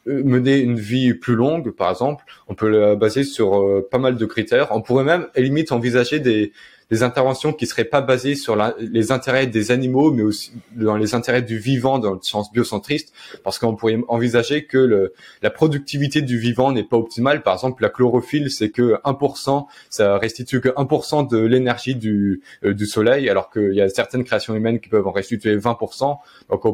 euh, 0.09 0.23
mener 0.23 0.59
une 0.59 0.79
vie 0.79 1.13
plus 1.13 1.35
longue, 1.35 1.71
par 1.71 1.89
exemple. 1.91 2.23
On 2.47 2.55
peut 2.55 2.69
la 2.69 2.95
baser 2.95 3.23
sur 3.23 3.59
euh, 3.59 3.87
pas 3.89 3.97
mal 3.99 4.15
de 4.15 4.25
critères. 4.25 4.69
On 4.71 4.81
pourrait 4.81 5.03
même, 5.03 5.27
à 5.35 5.41
limite, 5.41 5.71
envisager 5.71 6.19
des 6.19 6.51
des 6.89 7.03
interventions 7.03 7.53
qui 7.53 7.67
seraient 7.67 7.85
pas 7.85 8.01
basées 8.01 8.35
sur 8.35 8.57
les 8.79 9.11
intérêts 9.11 9.47
des 9.47 9.71
animaux, 9.71 10.11
mais 10.11 10.23
aussi 10.23 10.51
dans 10.75 10.95
les 10.95 11.13
intérêts 11.13 11.41
du 11.41 11.57
vivant 11.57 11.99
dans 11.99 12.13
le 12.13 12.19
sens 12.21 12.51
biocentriste, 12.51 13.13
parce 13.43 13.59
qu'on 13.59 13.75
pourrait 13.75 13.99
envisager 14.07 14.65
que 14.65 14.77
le, 14.77 15.13
la 15.41 15.49
productivité 15.49 16.21
du 16.21 16.37
vivant 16.37 16.71
n'est 16.71 16.83
pas 16.83 16.97
optimale. 16.97 17.43
Par 17.43 17.53
exemple, 17.53 17.83
la 17.83 17.89
chlorophylle, 17.89 18.49
c'est 18.49 18.69
que 18.69 18.99
1%, 19.03 19.65
ça 19.89 20.17
restitue 20.17 20.61
que 20.61 20.69
1% 20.69 21.29
de 21.29 21.37
l'énergie 21.37 21.95
du, 21.95 22.41
euh, 22.63 22.73
du 22.73 22.85
soleil, 22.85 23.29
alors 23.29 23.49
qu'il 23.51 23.73
y 23.73 23.81
a 23.81 23.89
certaines 23.89 24.23
créations 24.23 24.55
humaines 24.55 24.79
qui 24.79 24.89
peuvent 24.89 25.07
en 25.07 25.11
restituer 25.11 25.57
20%. 25.57 26.17
Donc, 26.49 26.65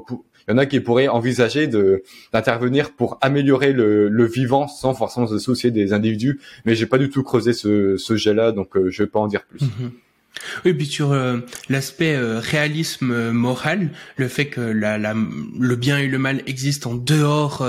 il 0.48 0.52
y 0.52 0.54
en 0.54 0.58
a 0.58 0.66
qui 0.66 0.80
pourraient 0.80 1.08
envisager 1.08 1.68
de 1.68 2.04
d'intervenir 2.34 2.91
pour 2.91 3.18
améliorer 3.22 3.74
le, 3.74 4.10
le, 4.10 4.26
vivant 4.26 4.68
sans 4.68 4.93
forcément 4.93 5.28
se 5.28 5.39
soucier 5.39 5.72
des 5.72 5.93
individus. 5.93 6.39
Mais 6.66 6.76
j'ai 6.76 6.86
pas 6.86 6.98
du 6.98 7.10
tout 7.10 7.24
creusé 7.24 7.54
ce, 7.54 7.98
ce 7.98 8.16
jet-là, 8.16 8.52
donc 8.52 8.76
euh, 8.76 8.89
je 8.89 9.04
vais 9.04 9.10
pas 9.10 9.20
en 9.20 9.28
dire 9.28 9.46
plus. 9.46 9.62
Mm-hmm. 9.62 9.91
Oui, 10.64 10.74
puis 10.74 10.86
sur 10.86 11.12
euh, 11.12 11.39
l'aspect 11.70 12.16
euh, 12.16 12.39
réalisme 12.39 13.12
euh, 13.12 13.32
moral, 13.32 13.89
le 14.18 14.28
fait 14.28 14.48
que 14.48 14.62
la, 14.62 14.98
la, 14.98 15.14
le 15.14 15.76
bien 15.76 15.98
et 15.98 16.08
le 16.08 16.18
mal 16.18 16.41
existent 16.46 16.91
en 16.91 16.96
dehors 16.96 17.66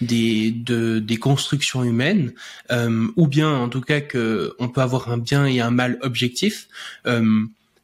des, 0.00 0.50
de, 0.50 0.98
des 0.98 1.16
constructions 1.16 1.84
humaines, 1.84 2.32
ou 3.16 3.26
bien 3.26 3.50
en 3.50 3.68
tout 3.68 3.80
cas 3.80 4.00
que 4.00 4.54
on 4.58 4.68
peut 4.68 4.80
avoir 4.80 5.10
un 5.10 5.18
bien 5.18 5.46
et 5.46 5.60
un 5.60 5.70
mal 5.70 5.98
objectif 6.02 6.68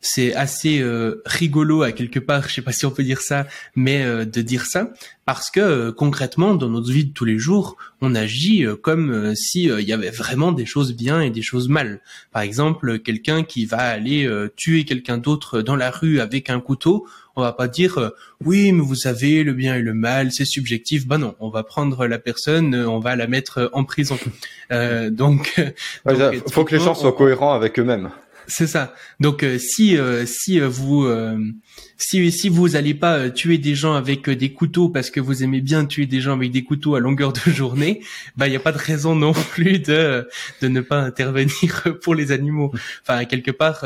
c'est 0.01 0.35
assez 0.35 0.81
euh, 0.81 1.23
rigolo 1.25 1.83
à 1.83 1.93
quelque 1.93 2.19
part, 2.19 2.49
je 2.49 2.55
sais 2.55 2.63
pas 2.63 2.73
si 2.73 2.87
on 2.87 2.91
peut 2.91 3.03
dire 3.03 3.21
ça, 3.21 3.47
mais 3.75 4.05
euh, 4.05 4.25
de 4.25 4.41
dire 4.41 4.67
ça 4.67 4.93
parce 5.25 5.51
que 5.51 5.59
euh, 5.59 5.93
concrètement 5.93 6.55
dans 6.55 6.69
notre 6.69 6.91
vie 6.91 7.07
de 7.07 7.13
tous 7.13 7.25
les 7.25 7.39
jours, 7.39 7.77
on 8.01 8.15
agit 8.15 8.65
comme 8.83 9.35
si 9.35 9.65
il 9.65 9.81
y 9.81 9.93
avait 9.93 10.11
vraiment 10.11 10.53
des 10.53 10.67
choses 10.67 10.95
bien 10.95 11.21
et 11.21 11.31
des 11.31 11.43
choses 11.43 11.69
mal. 11.69 12.01
Par 12.31 12.43
exemple, 12.43 12.99
quelqu'un 13.01 13.43
qui 13.43 13.65
va 13.65 13.79
aller 13.79 14.31
tuer 14.55 14.85
quelqu'un 14.85 15.19
d'autre 15.19 15.63
dans 15.63 15.75
la 15.75 15.91
rue 15.91 16.21
avec 16.21 16.51
un 16.51 16.61
couteau, 16.61 17.09
on 17.35 17.43
va 17.43 17.53
pas 17.53 17.69
dire 17.69 18.13
oui 18.45 18.71
mais 18.73 18.83
vous 18.83 18.95
savez 18.95 19.43
le 19.43 19.55
bien 19.55 19.77
et 19.77 19.83
le 19.83 19.95
mal 19.95 20.31
c'est 20.31 20.45
subjectif. 20.45 21.07
Bah 21.07 21.19
non 21.19 21.35
on 21.41 21.49
va 21.49 21.65
prendre 21.65 22.07
la 22.07 22.19
personne 22.19 22.75
on 22.75 23.01
va 23.01 23.17
la 23.17 23.27
mettre 23.27 23.71
en 23.73 23.85
prison. 23.85 24.19
Donc, 24.71 25.55
il 26.07 26.43
faut 26.53 26.65
que 26.65 26.77
les 26.77 26.83
gens 26.83 26.95
soient 26.95 27.13
cohérents 27.13 27.55
avec 27.55 27.79
eux-mêmes 27.79 28.11
c'est 28.47 28.67
ça. 28.67 28.95
Donc 29.21 29.43
euh, 29.43 29.59
si 29.59 29.97
euh, 29.97 30.25
si 30.27 30.61
euh, 30.61 30.69
vous 30.69 31.07
si 31.97 32.31
si 32.31 32.49
vous 32.49 32.77
allez 32.77 32.95
pas 32.95 33.31
tuer 33.31 33.59
des 33.59 33.75
gens 33.75 33.95
avec 33.95 34.29
des 34.29 34.53
couteaux 34.53 34.89
parce 34.89 35.11
que 35.11 35.21
vous 35.21 35.43
aimez 35.43 35.61
bien 35.61 35.85
tuer 35.85 36.07
des 36.07 36.21
gens 36.21 36.33
avec 36.33 36.51
des 36.51 36.65
couteaux 36.65 36.95
à 36.95 37.01
longueur 37.01 37.33
de 37.33 37.51
journée, 37.51 38.03
bah 38.37 38.47
il 38.47 38.53
y 38.53 38.57
a 38.57 38.61
pas 38.61 38.73
de 38.73 38.79
raison 38.79 39.15
non 39.15 39.33
plus 39.51 39.79
de 39.79 40.29
de 40.61 40.69
ne 40.69 40.81
pas 40.81 41.01
intervenir 41.01 41.99
pour 42.03 42.15
les 42.15 42.33
animaux. 42.33 42.73
Enfin 43.03 43.25
quelque 43.25 43.51
part 43.51 43.85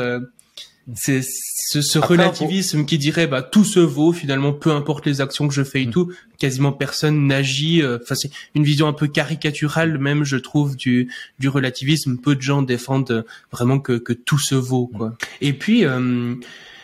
c'est 0.95 1.21
ce, 1.23 1.81
ce 1.81 1.99
relativisme 1.99 2.85
qui 2.85 2.97
dirait 2.97 3.27
bah 3.27 3.41
tout 3.41 3.63
se 3.63 3.79
vaut 3.79 4.11
finalement 4.11 4.51
peu 4.51 4.71
importe 4.71 5.05
les 5.05 5.21
actions 5.21 5.47
que 5.47 5.53
je 5.53 5.63
fais 5.63 5.83
et 5.83 5.87
mm. 5.87 5.91
tout 5.91 6.11
quasiment 6.39 6.71
personne 6.71 7.27
n'agit 7.27 7.81
euh, 7.81 7.99
enfin 8.01 8.15
c'est 8.15 8.31
une 8.55 8.63
vision 8.63 8.87
un 8.87 8.93
peu 8.93 9.07
caricaturale 9.07 9.97
même 9.99 10.23
je 10.23 10.37
trouve 10.37 10.75
du 10.75 11.11
du 11.39 11.49
relativisme 11.49 12.17
peu 12.17 12.35
de 12.35 12.41
gens 12.41 12.61
défendent 12.61 13.11
euh, 13.11 13.23
vraiment 13.51 13.79
que 13.79 13.93
que 13.93 14.13
tout 14.13 14.39
se 14.39 14.55
vaut 14.55 14.87
quoi 14.87 15.09
mm. 15.09 15.15
et 15.41 15.53
puis 15.53 15.85
euh, 15.85 16.35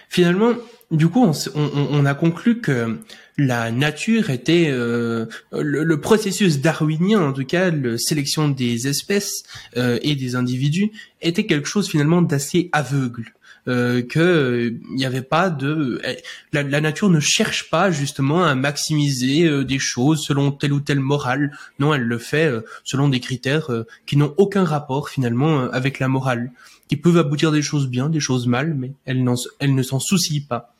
finalement 0.09 0.53
du 0.91 1.07
coup 1.07 1.25
on, 1.25 1.31
on, 1.55 1.87
on, 1.91 2.05
a 2.05 2.13
conclu 2.13 2.61
que 2.61 2.97
la 3.37 3.71
nature 3.71 4.29
était 4.29 4.69
le, 4.71 5.27
le, 5.51 5.99
processus 5.99 6.61
darwinien 6.61 7.19
en 7.19 7.33
tout 7.33 7.43
cas 7.43 7.71
la 7.71 7.97
sélection 7.97 8.47
des 8.47 8.87
espèces 8.87 9.43
et 9.75 10.15
des 10.15 10.35
individus 10.35 10.91
était 11.21 11.45
quelque 11.45 11.67
chose 11.67 11.89
finalement 11.89 12.21
d'assez 12.21 12.69
aveugle 12.71 13.33
euh, 13.67 14.01
que 14.01 14.73
il 14.89 14.95
n'y 14.95 15.05
avait 15.05 15.21
pas 15.21 15.49
de 15.49 15.99
eh, 16.05 16.17
la, 16.53 16.63
la, 16.63 16.81
nature 16.81 17.09
ne 17.09 17.19
cherche 17.19 17.69
pas 17.69 17.91
justement 17.91 18.43
à 18.43 18.55
maximiser 18.55 19.45
euh, 19.45 19.63
des 19.63 19.79
choses 19.79 20.23
selon 20.23 20.51
telle 20.51 20.73
ou 20.73 20.79
telle 20.79 20.99
morale. 20.99 21.51
Non, 21.79 21.93
elle 21.93 22.03
le 22.03 22.17
fait 22.17 22.47
euh, 22.47 22.61
selon 22.83 23.09
des 23.09 23.19
critères 23.19 23.71
euh, 23.71 23.85
qui 24.05 24.17
n'ont 24.17 24.33
aucun 24.37 24.63
rapport 24.63 25.09
finalement 25.09 25.69
avec 25.71 25.99
la 25.99 26.07
morale, 26.07 26.51
qui 26.87 26.97
peuvent 26.97 27.17
aboutir 27.17 27.51
des 27.51 27.61
choses 27.61 27.87
bien, 27.87 28.09
des 28.09 28.19
choses 28.19 28.47
mal, 28.47 28.73
mais 28.73 28.91
elle, 29.05 29.25
elle 29.59 29.75
ne 29.75 29.83
s'en 29.83 29.99
soucie 29.99 30.41
pas. 30.41 30.73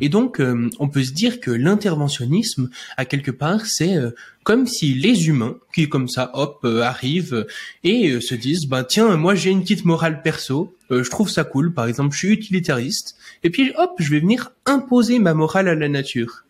Et 0.00 0.08
donc, 0.08 0.40
euh, 0.40 0.70
on 0.78 0.88
peut 0.88 1.02
se 1.02 1.12
dire 1.12 1.40
que 1.40 1.50
l'interventionnisme, 1.50 2.70
à 2.96 3.04
quelque 3.04 3.30
part, 3.30 3.66
c'est 3.66 3.96
euh, 3.96 4.10
comme 4.44 4.66
si 4.66 4.94
les 4.94 5.28
humains, 5.28 5.56
qui 5.74 5.88
comme 5.88 6.08
ça, 6.08 6.30
hop, 6.34 6.60
euh, 6.64 6.82
arrivent 6.82 7.46
et 7.84 8.20
se 8.20 8.34
disent, 8.34 8.66
bah 8.66 8.84
tiens, 8.84 9.16
moi 9.16 9.34
j'ai 9.34 9.50
une 9.50 9.62
petite 9.62 9.84
morale 9.84 10.22
perso, 10.22 10.74
je 10.90 11.08
trouve 11.10 11.28
ça 11.28 11.44
cool, 11.44 11.74
par 11.74 11.86
exemple, 11.86 12.14
je 12.14 12.18
suis 12.18 12.32
utilitariste, 12.32 13.16
et 13.42 13.50
puis 13.50 13.72
hop, 13.76 13.92
je 13.98 14.10
vais 14.10 14.20
venir 14.20 14.52
imposer 14.64 15.18
ma 15.18 15.34
morale 15.34 15.68
à 15.68 15.74
la 15.74 15.88
nature. 15.88 16.44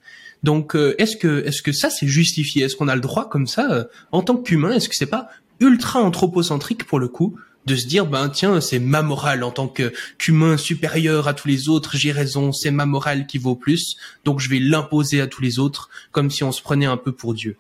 Donc, 0.44 0.76
est-ce 0.98 1.16
que 1.16 1.44
est-ce 1.44 1.62
que 1.62 1.72
ça 1.72 1.90
c'est 1.90 2.06
justifié? 2.06 2.62
Est-ce 2.62 2.76
qu'on 2.76 2.86
a 2.86 2.94
le 2.94 3.00
droit 3.00 3.28
comme 3.28 3.48
ça, 3.48 3.88
en 4.12 4.22
tant 4.22 4.36
qu'humain 4.36 4.70
Est-ce 4.70 4.88
que 4.88 4.94
c'est 4.94 5.06
pas 5.06 5.28
ultra 5.58 6.00
anthropocentrique 6.00 6.84
pour 6.84 7.00
le 7.00 7.08
coup 7.08 7.36
de 7.68 7.76
se 7.76 7.86
dire 7.86 8.06
ben 8.06 8.28
tiens 8.28 8.60
c'est 8.60 8.80
ma 8.80 9.02
morale 9.02 9.44
en 9.44 9.52
tant 9.52 9.68
que 9.68 9.92
qu'humain 10.18 10.56
supérieur 10.56 11.28
à 11.28 11.34
tous 11.34 11.46
les 11.46 11.68
autres 11.68 11.96
j'ai 11.96 12.10
raison 12.10 12.50
c'est 12.52 12.72
ma 12.72 12.86
morale 12.86 13.26
qui 13.26 13.38
vaut 13.38 13.54
plus 13.54 13.96
donc 14.24 14.40
je 14.40 14.48
vais 14.48 14.58
l'imposer 14.58 15.20
à 15.20 15.28
tous 15.28 15.42
les 15.42 15.60
autres 15.60 15.88
comme 16.10 16.30
si 16.30 16.42
on 16.42 16.50
se 16.50 16.62
prenait 16.62 16.86
un 16.86 16.96
peu 16.96 17.12
pour 17.12 17.34
Dieu 17.34 17.56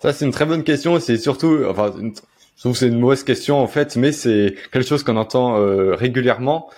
ça 0.00 0.14
c'est 0.14 0.24
une 0.24 0.32
très 0.32 0.46
bonne 0.46 0.64
question 0.64 0.98
c'est 1.00 1.18
surtout 1.18 1.64
enfin 1.68 1.92
Je 2.60 2.64
trouve 2.64 2.74
que 2.74 2.78
c'est 2.80 2.88
une 2.88 3.00
mauvaise 3.00 3.24
question 3.24 3.58
en 3.58 3.66
fait, 3.66 3.96
mais 3.96 4.12
c'est 4.12 4.54
quelque 4.70 4.86
chose 4.86 5.02
qu'on 5.02 5.16
entend 5.16 5.56
euh, 5.56 5.94
régulièrement. 5.94 6.68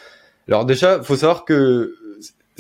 Alors 0.47 0.65
déjà, 0.65 1.03
faut 1.03 1.17
savoir 1.17 1.45
que 1.45 1.97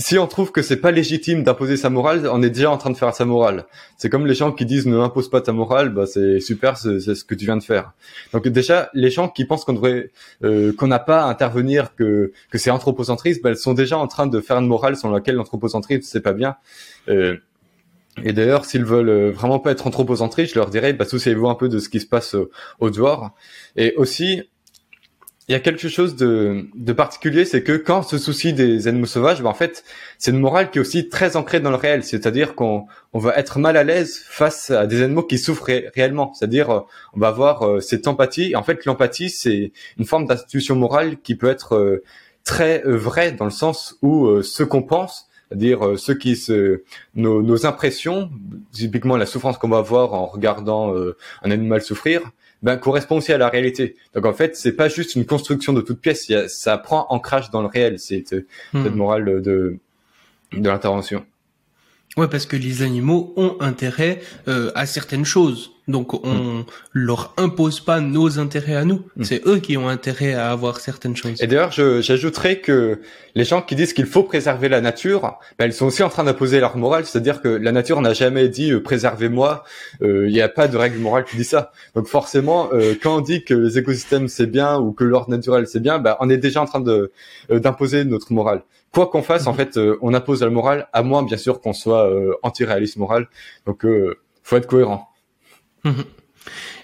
si 0.03 0.19
on 0.19 0.27
trouve 0.27 0.51
que 0.51 0.63
c'est 0.63 0.77
pas 0.77 0.91
légitime 0.91 1.45
d'imposer 1.45 1.77
sa 1.77 1.89
morale, 1.89 2.29
on 2.31 2.43
est 2.43 2.51
déjà 2.51 2.71
en 2.71 2.77
train 2.77 2.91
de 2.91 2.97
faire 2.97 3.15
sa 3.15 3.25
morale. 3.25 3.67
C'est 3.97 4.09
comme 4.11 4.27
les 4.27 4.35
gens 4.35 4.51
qui 4.53 4.67
disent 4.67 4.87
ne 4.87 4.99
impose 4.99 5.31
pas 5.31 5.41
ta 5.41 5.53
morale, 5.53 5.91
bah 5.91 6.07
c'est 6.07 6.41
super, 6.41 6.77
c'est 6.77 6.99
ce 7.01 7.25
que 7.25 7.35
tu 7.35 7.45
viens 7.45 7.57
de 7.57 7.63
faire. 7.63 7.93
Donc 8.33 8.49
déjà, 8.49 8.91
les 8.95 9.11
gens 9.11 9.29
qui 9.29 9.45
pensent 9.45 9.65
qu'on 9.65 9.75
devrait, 9.75 10.11
euh, 10.45 10.73
qu'on 10.73 10.89
n'a 10.89 10.99
pas 10.99 11.23
à 11.23 11.27
intervenir, 11.27 11.95
que 11.95 12.33
que 12.51 12.59
c'est 12.59 12.71
anthropocentriste, 12.71 13.43
bah, 13.43 13.51
elles 13.51 13.57
sont 13.57 13.75
déjà 13.75 13.97
en 13.97 14.09
train 14.09 14.27
de 14.27 14.41
faire 14.41 14.59
une 14.59 14.67
morale 14.67 14.97
sur 14.97 15.11
laquelle 15.11 15.37
l'anthropocentrisme 15.37 16.03
c'est 16.03 16.21
pas 16.21 16.33
bien. 16.33 16.57
Euh, 17.09 17.37
et 18.25 18.33
d'ailleurs, 18.33 18.65
s'ils 18.65 18.85
veulent 18.85 19.09
euh, 19.09 19.31
vraiment 19.31 19.61
pas 19.61 19.71
être 19.71 19.87
anthropocentristes, 19.87 20.55
je 20.55 20.59
leur 20.59 20.69
dirais, 20.69 20.93
bah, 20.93 21.05
souciez-vous 21.05 21.49
un 21.49 21.55
peu 21.55 21.69
de 21.69 21.79
ce 21.79 21.89
qui 21.89 22.01
se 22.01 22.07
passe 22.07 22.37
au 22.81 22.91
dehors. 22.91 23.31
Et 23.77 23.95
aussi, 23.97 24.43
il 25.49 25.53
y 25.53 25.55
a 25.57 25.61
quelque 25.61 25.89
chose 25.89 26.15
de, 26.15 26.69
de 26.75 26.93
particulier, 26.93 27.45
c'est 27.45 27.65
que 27.65 27.73
quand 27.73 27.99
on 27.99 28.03
se 28.03 28.19
soucie 28.19 28.53
des 28.53 28.87
animaux 28.87 29.07
sauvages, 29.07 29.43
ben 29.43 29.51
en 29.51 29.55
fait, 29.55 29.83
c'est 30.19 30.31
une 30.31 30.39
morale 30.39 30.71
qui 30.71 30.79
est 30.79 30.81
aussi 30.81 31.09
très 31.09 31.37
ancrée 31.37 31.59
dans 31.59 31.71
le 31.71 31.77
réel. 31.77 32.05
C'est-à-dire 32.05 32.55
qu'on 32.55 32.87
on 33.13 33.19
va 33.19 33.37
être 33.37 33.59
mal 33.59 33.77
à 33.77 33.83
l'aise 33.83 34.23
face 34.25 34.71
à 34.71 34.87
des 34.87 35.03
animaux 35.03 35.25
qui 35.25 35.39
souffrent 35.39 35.69
réellement. 35.97 36.33
C'est-à-dire, 36.33 36.71
euh, 36.71 36.81
on 37.15 37.19
va 37.19 37.29
avoir 37.29 37.67
euh, 37.67 37.81
cette 37.81 38.07
empathie. 38.07 38.55
En 38.55 38.63
fait, 38.63 38.85
l'empathie, 38.87 39.31
c'est 39.31 39.73
une 39.99 40.05
forme 40.05 40.27
d'institution 40.27 40.77
morale 40.77 41.21
qui 41.21 41.35
peut 41.35 41.51
être 41.51 41.75
euh, 41.75 42.05
très 42.45 42.83
vraie 42.85 43.33
dans 43.33 43.45
le 43.45 43.51
sens 43.51 43.99
où 44.03 44.43
ce 44.43 44.63
qu'on 44.63 44.83
pense, 44.83 45.29
c'est-à-dire 45.49 45.97
ce 45.97 46.11
qui 46.11 46.35
se, 46.35 46.83
nos, 47.15 47.41
nos 47.41 47.67
impressions, 47.67 48.31
typiquement 48.73 49.17
la 49.17 49.27
souffrance 49.27 49.59
qu'on 49.59 49.69
va 49.69 49.79
avoir 49.79 50.13
en 50.15 50.27
regardant 50.27 50.93
un 51.43 51.51
animal 51.53 51.83
souffrir, 51.83 52.33
ben, 52.63 52.77
correspond 52.77 53.17
aussi 53.17 53.33
à 53.33 53.39
la 53.39 53.49
réalité. 53.49 53.97
Donc 54.15 54.25
en 54.27 54.33
fait, 54.33 54.57
c'est 54.57 54.73
pas 54.73 54.89
juste 54.89 55.15
une 55.17 55.27
construction 55.27 55.73
de 55.73 55.81
toute 55.81 56.01
pièce, 56.01 56.31
ça 56.49 56.79
prend 56.79 57.07
ancrage 57.11 57.51
dans 57.51 57.61
le 57.61 57.69
réel, 57.69 57.99
c'est 57.99 58.25
cette 58.27 58.47
hmm. 58.73 58.89
morale 58.89 59.25
de, 59.43 59.79
de 60.53 60.69
l'intervention. 60.69 61.25
Ouais, 62.17 62.29
parce 62.29 62.47
que 62.47 62.57
les 62.57 62.83
animaux 62.83 63.33
ont 63.37 63.57
intérêt 63.61 64.21
euh, 64.47 64.71
à 64.75 64.87
certaines 64.87 65.25
choses. 65.25 65.72
Donc 65.89 66.15
on 66.25 66.35
mm. 66.35 66.65
leur 66.93 67.35
impose 67.37 67.81
pas 67.81 68.01
nos 68.01 68.39
intérêts 68.39 68.77
à 68.77 68.85
nous. 68.85 69.03
Mm. 69.17 69.25
C'est 69.25 69.47
eux 69.47 69.59
qui 69.59 69.77
ont 69.77 69.89
intérêt 69.89 70.33
à 70.33 70.51
avoir 70.51 70.79
certaines 70.79 71.17
choses. 71.17 71.43
Et 71.43 71.49
d'ailleurs, 71.49 71.73
j'ajouterais 71.73 72.61
que 72.61 73.01
les 73.35 73.45
gens 73.45 73.63
qui 73.63 73.75
disent 73.75 73.93
qu'il 73.93 74.07
faut 74.07 74.23
préserver 74.23 74.69
la 74.69 74.81
nature, 74.81 75.39
ben, 75.59 75.67
ils 75.67 75.73
sont 75.73 75.87
aussi 75.87 76.03
en 76.05 76.09
train 76.09 76.23
d'imposer 76.23 76.61
leur 76.61 76.77
morale. 76.77 77.05
C'est-à-dire 77.05 77.43
que 77.43 77.49
la 77.49 77.73
nature 77.73 78.01
n'a 78.01 78.13
jamais 78.13 78.49
dit 78.49 78.71
euh, 78.71 78.83
préservez-moi. 78.83 79.65
Euh, 80.03 80.29
il 80.29 80.33
n'y 80.33 80.41
a 80.41 80.49
pas 80.49 80.69
de 80.69 80.77
règle 80.77 80.99
morale 80.99 81.25
qui 81.25 81.37
dit 81.37 81.45
ça. 81.45 81.73
Donc 81.97 82.07
forcément, 82.07 82.69
euh, 82.73 82.95
quand 83.03 83.17
on 83.17 83.21
dit 83.21 83.45
que 83.45 83.55
les 83.55 83.79
écosystèmes 83.79 84.29
c'est 84.29 84.47
bien 84.47 84.79
ou 84.79 84.93
que 84.93 85.03
l'ordre 85.03 85.31
naturel 85.31 85.67
c'est 85.67 85.81
bien, 85.81 85.99
ben, 85.99 86.17
on 86.21 86.31
est 86.31 86.37
déjà 86.37 86.63
en 86.63 86.67
train 86.67 86.81
de 86.81 87.11
d'imposer 87.51 88.05
notre 88.05 88.33
morale 88.33 88.63
quoi 88.93 89.07
qu'on 89.07 89.23
fasse, 89.23 89.47
en 89.47 89.55
mm-hmm. 89.55 89.57
fait, 89.57 89.81
on 90.03 90.13
impose 90.13 90.43
la 90.43 90.51
morale, 90.51 90.87
à 90.93 91.03
moins 91.03 91.23
bien 91.23 91.39
sûr 91.39 91.63
qu'on 91.63 91.73
soit 91.73 92.11
anti-réaliste 92.43 92.99
moral. 92.99 93.27
Donc, 93.65 93.87
faut 94.43 94.57
être 94.57 94.67
cohérent. 94.67 95.12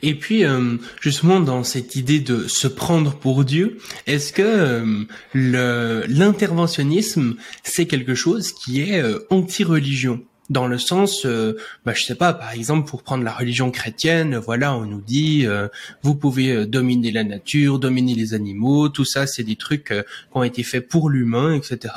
Et 0.02 0.14
puis, 0.14 0.44
euh, 0.44 0.76
justement, 1.00 1.40
dans 1.40 1.64
cette 1.64 1.96
idée 1.96 2.20
de 2.20 2.46
se 2.46 2.68
prendre 2.68 3.14
pour 3.16 3.44
Dieu, 3.44 3.78
est-ce 4.06 4.32
que 4.32 4.42
euh, 4.42 6.04
l'interventionnisme, 6.08 7.36
c'est 7.64 7.86
quelque 7.86 8.14
chose 8.14 8.52
qui 8.52 8.80
est 8.80 9.00
euh, 9.00 9.26
anti-religion? 9.30 10.22
Dans 10.50 10.66
le 10.66 10.78
sens, 10.78 11.26
euh, 11.26 11.56
bah, 11.84 11.92
je 11.94 12.04
sais 12.04 12.14
pas, 12.14 12.32
par 12.32 12.52
exemple, 12.52 12.88
pour 12.88 13.02
prendre 13.02 13.22
la 13.22 13.32
religion 13.32 13.70
chrétienne, 13.70 14.36
voilà, 14.36 14.74
on 14.74 14.86
nous 14.86 15.00
dit, 15.00 15.46
euh, 15.46 15.68
vous 16.02 16.14
pouvez 16.14 16.52
euh, 16.52 16.66
dominer 16.66 17.10
la 17.10 17.24
nature, 17.24 17.78
dominer 17.78 18.14
les 18.14 18.32
animaux, 18.32 18.88
tout 18.88 19.04
ça, 19.04 19.26
c'est 19.26 19.42
des 19.42 19.56
trucs 19.56 19.90
euh, 19.90 20.02
qui 20.02 20.36
ont 20.36 20.42
été 20.42 20.62
faits 20.62 20.88
pour 20.88 21.10
l'humain, 21.10 21.54
etc. 21.54 21.94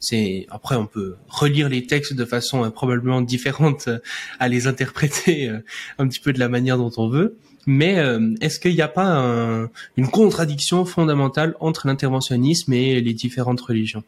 C'est 0.00 0.46
après, 0.50 0.74
on 0.74 0.86
peut 0.86 1.14
relire 1.28 1.68
les 1.68 1.86
textes 1.86 2.14
de 2.14 2.24
façon 2.24 2.68
probablement 2.72 3.20
différente 3.20 3.88
à 4.40 4.48
les 4.48 4.66
interpréter 4.66 5.50
un 5.98 6.08
petit 6.08 6.20
peu 6.20 6.32
de 6.32 6.38
la 6.38 6.48
manière 6.48 6.78
dont 6.78 6.92
on 6.96 7.08
veut. 7.08 7.36
Mais 7.66 7.96
est-ce 8.40 8.58
qu'il 8.58 8.74
n'y 8.74 8.82
a 8.82 8.88
pas 8.88 9.68
une 9.96 10.08
contradiction 10.08 10.84
fondamentale 10.84 11.54
entre 11.60 11.86
l'interventionnisme 11.86 12.72
et 12.72 13.00
les 13.00 13.14
différentes 13.14 13.60
religions? 13.60 14.02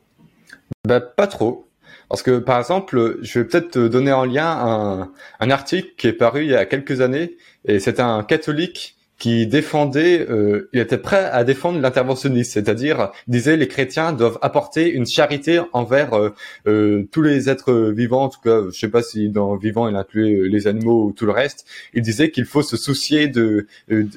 Bah, 0.87 1.01
Pas 1.01 1.29
trop. 1.29 1.69
Parce 2.09 2.23
que, 2.23 2.39
par 2.39 2.59
exemple, 2.59 3.19
je 3.23 3.39
vais 3.39 3.45
peut-être 3.45 3.73
te 3.73 3.89
donner 3.89 4.13
en 4.13 4.25
lien 4.25 4.47
un, 4.47 5.13
un 5.41 5.51
article 5.51 5.91
qui 5.97 6.09
est 6.09 6.13
paru 6.13 6.45
il 6.45 6.51
y 6.51 6.57
a 6.57 6.67
quelques 6.67 7.01
années, 7.01 7.37
et 7.67 7.81
c'est 7.81 8.01
un 8.01 8.23
catholique 8.23 8.97
qui 9.19 9.47
défendait, 9.47 10.27
euh, 10.29 10.69
il 10.73 10.81
était 10.81 10.99
prêt 10.99 11.25
à 11.25 11.45
défendre 11.45 11.81
l'interventionnisme, 11.81 12.51
c'est-à-dire 12.51 13.13
disait 13.29 13.57
les 13.57 13.69
chrétiens 13.69 14.13
doivent 14.13 14.39
apporter 14.43 14.91
une 14.91 15.07
charité 15.07 15.61
envers 15.73 16.15
euh, 16.15 16.31
euh, 16.67 17.09
tous 17.13 17.23
les 17.23 17.49
êtres 17.49 17.93
vivants, 17.95 18.25
en 18.25 18.29
tout 18.29 18.41
cas, 18.41 18.63
je 18.73 18.79
sais 18.79 18.89
pas 18.89 19.03
si 19.03 19.31
dans 19.31 19.55
vivant 19.57 19.89
il 19.89 19.95
incluait 19.97 20.49
les 20.49 20.67
animaux 20.67 21.07
ou 21.07 21.13
tout 21.13 21.27
le 21.27 21.33
reste. 21.33 21.65
Il 21.95 22.03
disait 22.03 22.31
qu'il 22.31 22.45
faut 22.45 22.63
se 22.63 22.77
soucier 22.77 23.29
de 23.29 23.67
de, 23.89 24.09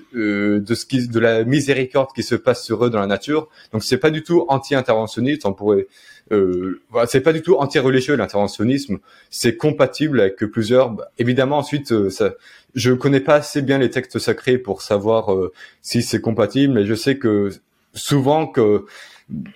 de 0.60 0.76
ce 0.76 0.86
qui, 0.86 1.08
de 1.08 1.20
la 1.20 1.44
miséricorde 1.44 2.10
qui 2.16 2.24
se 2.24 2.36
passe 2.36 2.66
sur 2.66 2.84
eux 2.84 2.90
dans 2.90 3.00
la 3.00 3.08
nature. 3.08 3.50
Donc 3.72 3.84
c'est 3.84 4.00
pas 4.00 4.10
du 4.10 4.24
tout 4.24 4.46
anti-interventionniste, 4.50 5.46
on 5.46 5.54
pourrait 5.54 5.88
euh, 6.32 6.82
voilà, 6.90 7.08
c'est 7.08 7.22
pas 7.22 7.34
du 7.34 7.42
tout 7.42 7.56
anti-religieux 7.56 8.16
l'interventionnisme, 8.16 8.98
c'est 9.30 9.56
compatible 9.56 10.20
avec 10.20 10.38
plusieurs. 10.38 10.92
Bah, 10.92 11.12
évidemment, 11.18 11.58
ensuite, 11.58 11.92
euh, 11.92 12.10
ça, 12.10 12.34
je 12.76 12.92
connais 12.92 13.20
pas 13.20 13.36
assez 13.36 13.62
bien 13.62 13.78
les 13.78 13.90
textes 13.90 14.20
sacrés 14.20 14.58
pour 14.58 14.82
savoir 14.82 15.34
euh, 15.34 15.54
si 15.82 16.02
c'est 16.02 16.22
compatible, 16.22 16.74
mais 16.74 16.86
je 16.86 16.94
sais 16.94 17.18
que 17.18 17.50
souvent 17.94 18.48
que 18.48 18.86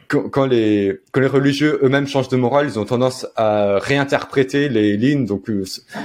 quand, 0.08 0.46
les 0.46 1.00
quand 1.12 1.22
les 1.22 1.28
religieux 1.28 1.80
eux-mêmes 1.82 2.08
changent 2.08 2.28
de 2.28 2.36
morale, 2.36 2.68
ils 2.68 2.78
ont 2.78 2.84
tendance 2.84 3.26
à 3.38 3.80
réinterpréter 3.80 4.68
les 4.68 4.98
lignes. 4.98 5.26
Donc, 5.26 5.50
euh, 5.50 5.64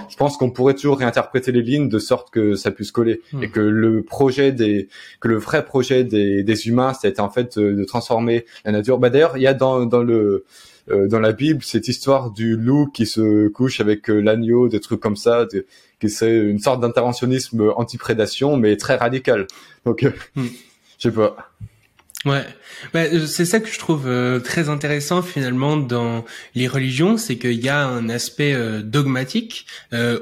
je 0.09 0.17
pense 0.17 0.37
qu'on 0.37 0.51
pourrait 0.51 0.75
toujours 0.75 0.99
réinterpréter 0.99 1.51
les 1.51 1.63
lignes 1.63 1.89
de 1.89 1.99
sorte 1.99 2.31
que 2.31 2.55
ça 2.55 2.71
puisse 2.71 2.93
coller 2.93 3.23
hmm. 3.33 3.43
et 3.43 3.51
que 3.51 3.61
le 3.61 4.03
projet 4.03 4.53
des 4.53 4.89
que 5.21 5.27
le 5.27 5.37
vrai 5.37 5.65
projet 5.65 6.05
des, 6.05 6.45
des 6.45 6.69
humains, 6.69 6.93
c'était 6.95 7.21
en 7.21 7.31
fait 7.31 7.59
de 7.59 7.85
transformer 7.85 8.47
la 8.65 8.73
nature. 8.73 8.99
Bah 8.99 9.11
d'ailleurs, 9.11 9.37
il 9.37 9.43
y 9.43 9.49
a 9.49 9.55
dans 9.55 9.85
dans 9.85 10.03
le 10.03 10.45
euh, 10.89 11.09
dans 11.09 11.19
la 11.19 11.33
Bible 11.33 11.65
cette 11.65 11.89
histoire 11.89 12.31
du 12.31 12.57
loup 12.57 12.87
qui 12.87 13.07
se 13.07 13.49
couche 13.49 13.81
avec 13.81 14.09
euh, 14.09 14.21
l'agneau, 14.21 14.69
des 14.69 14.79
trucs 14.79 15.01
comme 15.01 15.17
ça, 15.17 15.45
qui 16.01 16.09
c'est 16.09 16.39
une 16.39 16.61
sorte 16.61 16.81
d'interventionnisme 16.81 17.73
anti-prédation, 17.77 18.57
mais 18.57 18.77
très 18.77 18.95
radical. 18.95 19.49
Donc, 19.85 20.07
hmm. 20.37 20.45
je 20.99 21.09
sais 21.09 21.11
pas. 21.11 21.37
Ouais, 22.27 22.45
bah, 22.93 23.05
euh, 23.05 23.25
c'est 23.25 23.45
ça 23.45 23.61
que 23.61 23.69
je 23.69 23.79
trouve 23.79 24.09
euh, 24.09 24.41
très 24.41 24.69
intéressant 24.69 25.23
finalement 25.23 25.77
dans 25.77 26.25
les 26.57 26.67
religions, 26.67 27.19
c'est 27.19 27.39
qu'il 27.39 27.65
y 27.65 27.69
a 27.69 27.87
un 27.87 28.09
aspect 28.09 28.53
euh, 28.53 28.83
dogmatique 28.83 29.65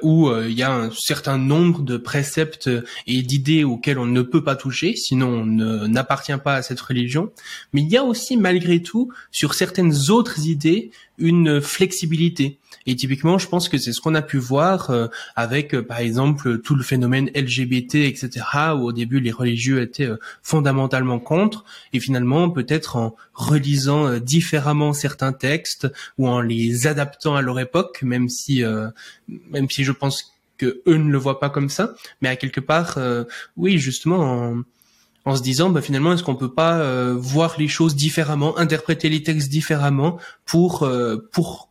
où 0.03 0.31
il 0.31 0.53
y 0.53 0.63
a 0.63 0.71
un 0.71 0.91
certain 0.91 1.39
nombre 1.39 1.81
de 1.81 1.97
préceptes 1.97 2.69
et 3.07 3.23
d'idées 3.23 3.65
auxquels 3.65 3.99
on 3.99 4.05
ne 4.05 4.21
peut 4.21 4.45
pas 4.45 4.55
toucher, 4.55 4.95
sinon 4.97 5.29
on 5.29 5.47
n'appartient 5.89 6.37
pas 6.37 6.57
à 6.57 6.63
cette 6.63 6.81
religion. 6.81 7.33
Mais 7.73 7.81
il 7.81 7.89
y 7.89 7.97
a 7.97 8.05
aussi 8.05 8.37
malgré 8.37 8.83
tout 8.83 9.11
sur 9.33 9.55
certaines 9.55 10.11
autres 10.11 10.47
idées 10.47 10.91
une 11.17 11.61
flexibilité. 11.61 12.59
Et 12.87 12.97
typiquement, 12.97 13.39
je 13.39 13.49
pense 13.49 13.69
que 13.69 13.79
c'est 13.79 13.93
ce 13.93 14.01
qu'on 14.01 14.15
a 14.15 14.23
pu 14.23 14.37
voir 14.37 14.91
euh, 14.91 15.07
avec, 15.37 15.75
euh, 15.75 15.83
par 15.83 15.99
exemple, 15.99 16.59
tout 16.59 16.75
le 16.75 16.83
phénomène 16.83 17.31
LGBT, 17.35 17.97
etc., 17.97 18.31
où 18.77 18.85
au 18.85 18.93
début 18.93 19.21
les 19.21 19.31
religieux 19.31 19.81
étaient 19.81 20.05
euh, 20.05 20.19
fondamentalement 20.43 21.19
contre, 21.19 21.65
et 21.93 22.01
finalement, 22.01 22.51
peut-être 22.51 22.97
en 22.97 23.17
relisant 23.33 24.19
différemment 24.19 24.93
certains 24.93 25.33
textes 25.33 25.91
ou 26.19 26.29
en 26.29 26.41
les 26.41 26.87
adaptant 26.87 27.35
à 27.37 27.43
leur 27.43 27.59
époque, 27.59 28.03
même 28.03 28.29
si, 28.29 28.63
même 29.29 29.69
si 29.71 29.83
je 29.83 29.93
pense 29.93 30.35
que 30.57 30.83
eux 30.87 30.97
ne 30.97 31.11
le 31.11 31.19
voient 31.19 31.41
pas 31.41 31.51
comme 31.51 31.69
ça, 31.69 31.95
mais 32.21 32.29
à 32.29 32.37
quelque 32.37 32.61
part, 32.61 32.99
oui, 33.57 33.79
justement. 33.79 34.21
En, 34.21 34.63
en 35.27 35.37
se 35.37 35.43
disant 35.43 35.71
bah, 35.71 35.81
finalement 35.81 36.13
est-ce 36.13 36.23
qu'on 36.23 36.35
peut 36.35 36.53
pas 36.53 37.15
voir 37.15 37.55
les 37.59 37.67
choses 37.67 37.97
différemment, 37.97 38.59
interpréter 38.59 39.09
les 39.09 39.23
textes 39.23 39.49
différemment 39.49 40.19
pour 40.45 40.87
pour 41.33 41.71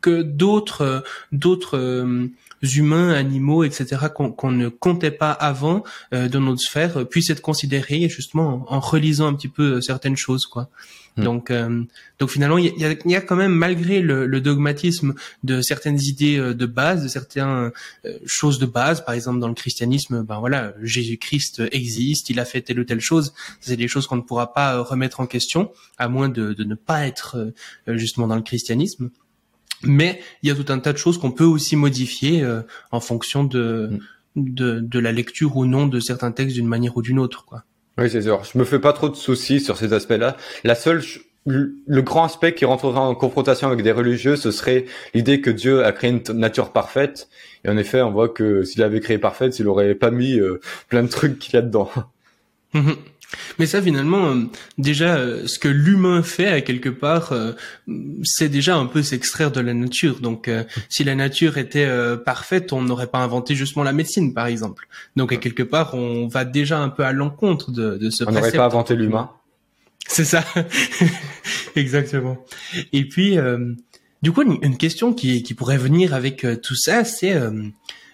que 0.00 0.22
d'autres 0.22 1.04
d'autres 1.32 1.78
euh, 1.78 2.28
humains, 2.62 3.12
animaux, 3.12 3.64
etc. 3.64 4.06
qu'on 4.14 4.50
ne 4.50 4.68
comptait 4.68 5.10
pas 5.10 5.32
avant 5.32 5.84
euh, 6.12 6.28
dans 6.28 6.40
notre 6.40 6.60
sphère 6.60 6.98
euh, 6.98 7.04
puissent 7.04 7.30
être 7.30 7.40
considérés 7.40 8.08
justement 8.08 8.64
en, 8.68 8.80
relisant 8.80 9.28
un 9.28 9.34
petit 9.34 9.48
peu 9.48 9.80
certaines 9.80 10.16
choses, 10.16 10.46
quoi. 10.46 10.68
Hmm. 11.16 11.24
Donc, 11.24 11.52
donc 12.20 12.30
finalement, 12.30 12.58
il 12.58 12.66
y 12.66 12.84
a, 12.84 12.94
y 13.04 13.16
a, 13.16 13.20
quand 13.20 13.34
même 13.34 13.52
malgré 13.52 14.02
le, 14.02 14.24
le, 14.24 14.40
dogmatisme 14.40 15.14
de 15.42 15.60
certaines 15.62 16.00
idées 16.00 16.38
de 16.38 16.66
base, 16.66 17.02
de 17.02 17.08
certaines 17.08 17.72
choses 18.24 18.60
de 18.60 18.66
base, 18.66 19.04
par 19.04 19.16
exemple 19.16 19.40
dans 19.40 19.48
le 19.48 19.54
christianisme, 19.54 20.22
ben 20.22 20.38
voilà, 20.38 20.74
Jésus-Christ 20.80 21.64
existe, 21.72 22.30
il 22.30 22.38
a 22.38 22.44
fait 22.44 22.60
telle 22.60 22.78
ou 22.78 22.84
telle 22.84 23.00
chose. 23.00 23.34
C'est 23.60 23.76
des 23.76 23.88
choses 23.88 24.06
qu'on 24.06 24.14
ne 24.14 24.22
pourra 24.22 24.52
pas 24.52 24.80
remettre 24.80 25.18
en 25.18 25.26
question, 25.26 25.72
à 25.96 26.08
moins 26.08 26.28
de, 26.28 26.52
de 26.52 26.62
ne 26.62 26.76
pas 26.76 27.08
être 27.08 27.52
justement 27.88 28.28
dans 28.28 28.36
le 28.36 28.42
christianisme. 28.42 29.10
Mais 29.82 30.20
il 30.42 30.48
y 30.48 30.52
a 30.52 30.54
tout 30.54 30.70
un 30.72 30.78
tas 30.78 30.92
de 30.92 30.98
choses 30.98 31.18
qu'on 31.18 31.30
peut 31.30 31.44
aussi 31.44 31.76
modifier 31.76 32.42
euh, 32.42 32.62
en 32.90 33.00
fonction 33.00 33.44
de, 33.44 33.90
de, 34.36 34.80
de 34.80 34.98
la 34.98 35.12
lecture 35.12 35.56
ou 35.56 35.66
non 35.66 35.86
de 35.86 36.00
certains 36.00 36.32
textes 36.32 36.56
d'une 36.56 36.66
manière 36.66 36.96
ou 36.96 37.02
d'une 37.02 37.18
autre, 37.18 37.44
quoi. 37.44 37.64
Oui, 37.98 38.08
c'est 38.08 38.22
sûr. 38.22 38.44
Je 38.44 38.56
me 38.58 38.64
fais 38.64 38.78
pas 38.78 38.92
trop 38.92 39.08
de 39.08 39.16
soucis 39.16 39.60
sur 39.60 39.76
ces 39.76 39.92
aspects-là. 39.92 40.36
La 40.62 40.76
seule, 40.76 41.02
le 41.46 42.00
grand 42.02 42.24
aspect 42.24 42.54
qui 42.54 42.64
rentrerait 42.64 42.98
en 42.98 43.14
confrontation 43.16 43.66
avec 43.66 43.82
des 43.82 43.90
religieux, 43.90 44.36
ce 44.36 44.52
serait 44.52 44.84
l'idée 45.14 45.40
que 45.40 45.50
Dieu 45.50 45.84
a 45.84 45.90
créé 45.90 46.10
une 46.10 46.22
nature 46.38 46.72
parfaite. 46.72 47.28
Et 47.64 47.68
en 47.68 47.76
effet, 47.76 48.00
on 48.00 48.12
voit 48.12 48.28
que 48.28 48.62
s'il 48.62 48.84
avait 48.84 49.00
créé 49.00 49.18
parfaite, 49.18 49.58
il 49.58 49.66
aurait 49.66 49.96
pas 49.96 50.12
mis 50.12 50.38
euh, 50.38 50.60
plein 50.88 51.02
de 51.02 51.08
trucs 51.08 51.40
qu'il 51.40 51.54
y 51.54 51.56
a 51.56 51.62
dedans. 51.62 51.90
Mais 53.58 53.66
ça, 53.66 53.82
finalement, 53.82 54.30
euh, 54.30 54.44
déjà, 54.78 55.16
euh, 55.16 55.46
ce 55.46 55.58
que 55.58 55.68
l'humain 55.68 56.22
fait, 56.22 56.48
à 56.48 56.60
quelque 56.60 56.88
part, 56.88 57.34
c'est 58.24 58.48
déjà 58.48 58.76
un 58.76 58.86
peu 58.86 59.02
s'extraire 59.02 59.50
de 59.50 59.60
la 59.60 59.74
nature. 59.74 60.20
Donc, 60.20 60.50
si 60.88 61.04
la 61.04 61.14
nature 61.14 61.58
était 61.58 61.88
parfaite, 62.24 62.72
on 62.72 62.82
n'aurait 62.82 63.06
pas 63.08 63.18
inventé 63.18 63.54
justement 63.54 63.84
la 63.84 63.92
médecine, 63.92 64.34
par 64.34 64.46
exemple. 64.46 64.88
Donc, 65.16 65.32
à 65.32 65.36
quelque 65.36 65.62
part, 65.62 65.94
on 65.94 66.28
va 66.28 66.44
déjà 66.44 66.78
un 66.78 66.88
peu 66.88 67.04
à 67.04 67.12
l'encontre 67.12 67.70
de, 67.70 67.96
de 67.96 68.10
ce 68.10 68.24
On 68.24 68.32
n'aurait 68.32 68.52
pas 68.52 68.66
inventé 68.66 68.96
l'humain. 68.96 69.30
C'est 70.08 70.24
ça, 70.24 70.42
exactement. 71.76 72.38
Et 72.92 73.06
puis, 73.06 73.38
euh, 73.38 73.74
du 74.22 74.32
coup, 74.32 74.42
une, 74.42 74.78
question 74.78 75.12
qui, 75.12 75.42
qui, 75.42 75.54
pourrait 75.54 75.76
venir 75.76 76.14
avec 76.14 76.44
euh, 76.44 76.56
tout 76.56 76.74
ça, 76.74 77.04
c'est 77.04 77.34
euh, 77.34 77.52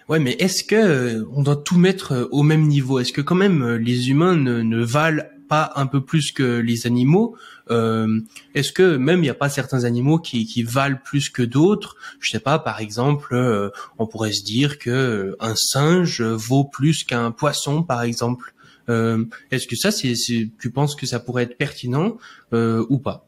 ouais, 0.09 0.19
mais 0.19 0.31
est-ce 0.39 0.63
que 0.63 1.25
on 1.31 1.41
doit 1.41 1.55
tout 1.55 1.77
mettre 1.77 2.27
au 2.31 2.43
même 2.43 2.67
niveau? 2.67 2.99
Est-ce 2.99 3.13
que 3.13 3.21
quand 3.21 3.35
même 3.35 3.75
les 3.75 4.09
humains 4.09 4.35
ne, 4.35 4.61
ne, 4.61 4.83
valent 4.83 5.23
pas 5.47 5.71
un 5.75 5.85
peu 5.85 6.03
plus 6.03 6.31
que 6.31 6.59
les 6.59 6.87
animaux? 6.87 7.35
Est-ce 7.69 8.71
que 8.71 8.97
même 8.97 9.19
il 9.19 9.23
n'y 9.23 9.29
a 9.29 9.35
pas 9.35 9.49
certains 9.49 9.83
animaux 9.83 10.19
qui, 10.19 10.45
qui 10.45 10.63
valent 10.63 10.99
plus 11.03 11.29
que 11.29 11.41
d'autres? 11.41 11.95
Je 12.19 12.29
sais 12.31 12.39
pas, 12.39 12.59
par 12.59 12.79
exemple, 12.79 13.71
on 13.97 14.07
pourrait 14.07 14.33
se 14.33 14.43
dire 14.43 14.79
que 14.79 15.35
un 15.39 15.55
singe 15.55 16.21
vaut 16.21 16.65
plus 16.65 17.03
qu'un 17.03 17.31
poisson, 17.31 17.83
par 17.83 18.01
exemple. 18.01 18.55
Euh, 18.89 19.25
Est-ce 19.51 19.67
que 19.67 19.75
ça, 19.75 19.91
c'est, 19.91 20.13
tu 20.59 20.71
penses 20.71 20.95
que 20.95 21.05
ça 21.05 21.19
pourrait 21.19 21.43
être 21.43 21.57
pertinent 21.57 22.17
euh, 22.53 22.85
ou 22.89 22.99
pas? 22.99 23.25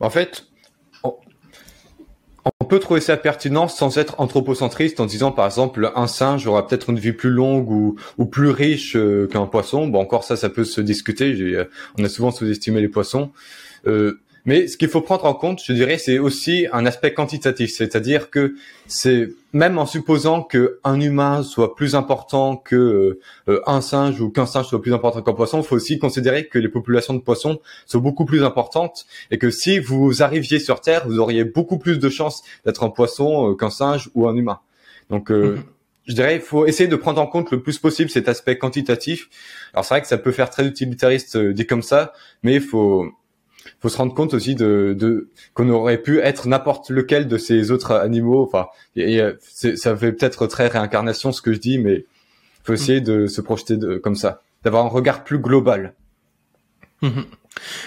En 0.00 0.10
fait, 0.10 0.46
on, 2.60 2.64
peut 2.64 2.78
trouver 2.78 3.00
ça 3.00 3.16
pertinent 3.16 3.68
sans 3.68 3.98
être 3.98 4.20
anthropocentriste 4.20 5.00
en 5.00 5.06
disant 5.06 5.32
par 5.32 5.46
exemple 5.46 5.90
un 5.94 6.06
singe 6.06 6.46
aura 6.46 6.66
peut-être 6.66 6.90
une 6.90 6.98
vie 6.98 7.12
plus 7.12 7.30
longue 7.30 7.70
ou, 7.70 8.26
plus 8.26 8.50
riche 8.50 8.94
euh, 8.96 9.26
qu'un 9.26 9.46
poisson. 9.46 9.86
Bon, 9.86 10.00
encore 10.00 10.24
ça, 10.24 10.36
ça 10.36 10.50
peut 10.50 10.64
se 10.64 10.80
discuter. 10.80 11.32
Euh, 11.32 11.70
on 11.98 12.04
a 12.04 12.08
souvent 12.08 12.30
sous-estimé 12.30 12.80
les 12.80 12.88
poissons. 12.88 13.30
Euh, 13.86 14.20
mais 14.44 14.66
ce 14.66 14.76
qu'il 14.76 14.88
faut 14.88 15.00
prendre 15.00 15.24
en 15.24 15.34
compte, 15.34 15.60
je 15.64 15.72
dirais, 15.72 15.98
c'est 15.98 16.18
aussi 16.18 16.66
un 16.72 16.86
aspect 16.86 17.12
quantitatif, 17.12 17.70
c'est-à-dire 17.74 18.30
que 18.30 18.54
c'est 18.86 19.28
même 19.52 19.78
en 19.78 19.86
supposant 19.86 20.42
que 20.42 20.78
un 20.84 21.00
humain 21.00 21.42
soit 21.42 21.74
plus 21.74 21.94
important 21.94 22.56
que 22.56 23.18
euh, 23.48 23.60
un 23.66 23.80
singe 23.80 24.20
ou 24.20 24.30
qu'un 24.30 24.46
singe 24.46 24.66
soit 24.66 24.80
plus 24.80 24.92
important 24.92 25.22
qu'un 25.22 25.32
poisson, 25.32 25.58
il 25.58 25.64
faut 25.64 25.76
aussi 25.76 25.98
considérer 25.98 26.48
que 26.48 26.58
les 26.58 26.68
populations 26.68 27.14
de 27.14 27.20
poissons 27.20 27.60
sont 27.86 27.98
beaucoup 27.98 28.24
plus 28.24 28.44
importantes 28.44 29.06
et 29.30 29.38
que 29.38 29.50
si 29.50 29.78
vous 29.78 30.22
arriviez 30.22 30.58
sur 30.58 30.80
Terre, 30.80 31.06
vous 31.06 31.18
auriez 31.18 31.44
beaucoup 31.44 31.78
plus 31.78 31.98
de 31.98 32.08
chances 32.08 32.42
d'être 32.64 32.84
un 32.84 32.90
poisson 32.90 33.50
euh, 33.50 33.54
qu'un 33.54 33.70
singe 33.70 34.10
ou 34.14 34.28
un 34.28 34.36
humain. 34.36 34.60
Donc 35.10 35.30
euh, 35.30 35.56
mhm. 35.56 35.64
je 36.06 36.14
dirais, 36.14 36.36
il 36.36 36.42
faut 36.42 36.66
essayer 36.66 36.88
de 36.88 36.96
prendre 36.96 37.20
en 37.20 37.26
compte 37.26 37.50
le 37.50 37.62
plus 37.62 37.78
possible 37.78 38.10
cet 38.10 38.28
aspect 38.28 38.58
quantitatif. 38.58 39.28
Alors 39.72 39.84
c'est 39.84 39.94
vrai 39.94 40.02
que 40.02 40.08
ça 40.08 40.18
peut 40.18 40.32
faire 40.32 40.50
très 40.50 40.66
utilitariste 40.66 41.36
dit 41.36 41.66
comme 41.66 41.82
ça, 41.82 42.12
mais 42.42 42.54
il 42.54 42.62
faut 42.62 43.12
faut 43.80 43.88
se 43.88 43.96
rendre 43.96 44.14
compte 44.14 44.34
aussi 44.34 44.54
de, 44.54 44.94
de 44.98 45.28
qu'on 45.54 45.68
aurait 45.68 45.98
pu 45.98 46.20
être 46.20 46.48
n'importe 46.48 46.90
lequel 46.90 47.28
de 47.28 47.38
ces 47.38 47.70
autres 47.70 47.92
animaux. 47.92 48.42
Enfin, 48.42 48.68
et, 48.96 49.20
ça 49.40 49.96
fait 49.96 50.12
peut-être 50.12 50.46
très 50.46 50.68
réincarnation 50.68 51.32
ce 51.32 51.42
que 51.42 51.52
je 51.52 51.58
dis, 51.58 51.78
mais 51.78 52.04
faut 52.64 52.74
essayer 52.74 53.00
de 53.00 53.26
se 53.26 53.40
projeter 53.40 53.76
de, 53.76 53.96
comme 53.96 54.16
ça, 54.16 54.42
d'avoir 54.62 54.84
un 54.84 54.88
regard 54.88 55.24
plus 55.24 55.38
global. 55.38 55.94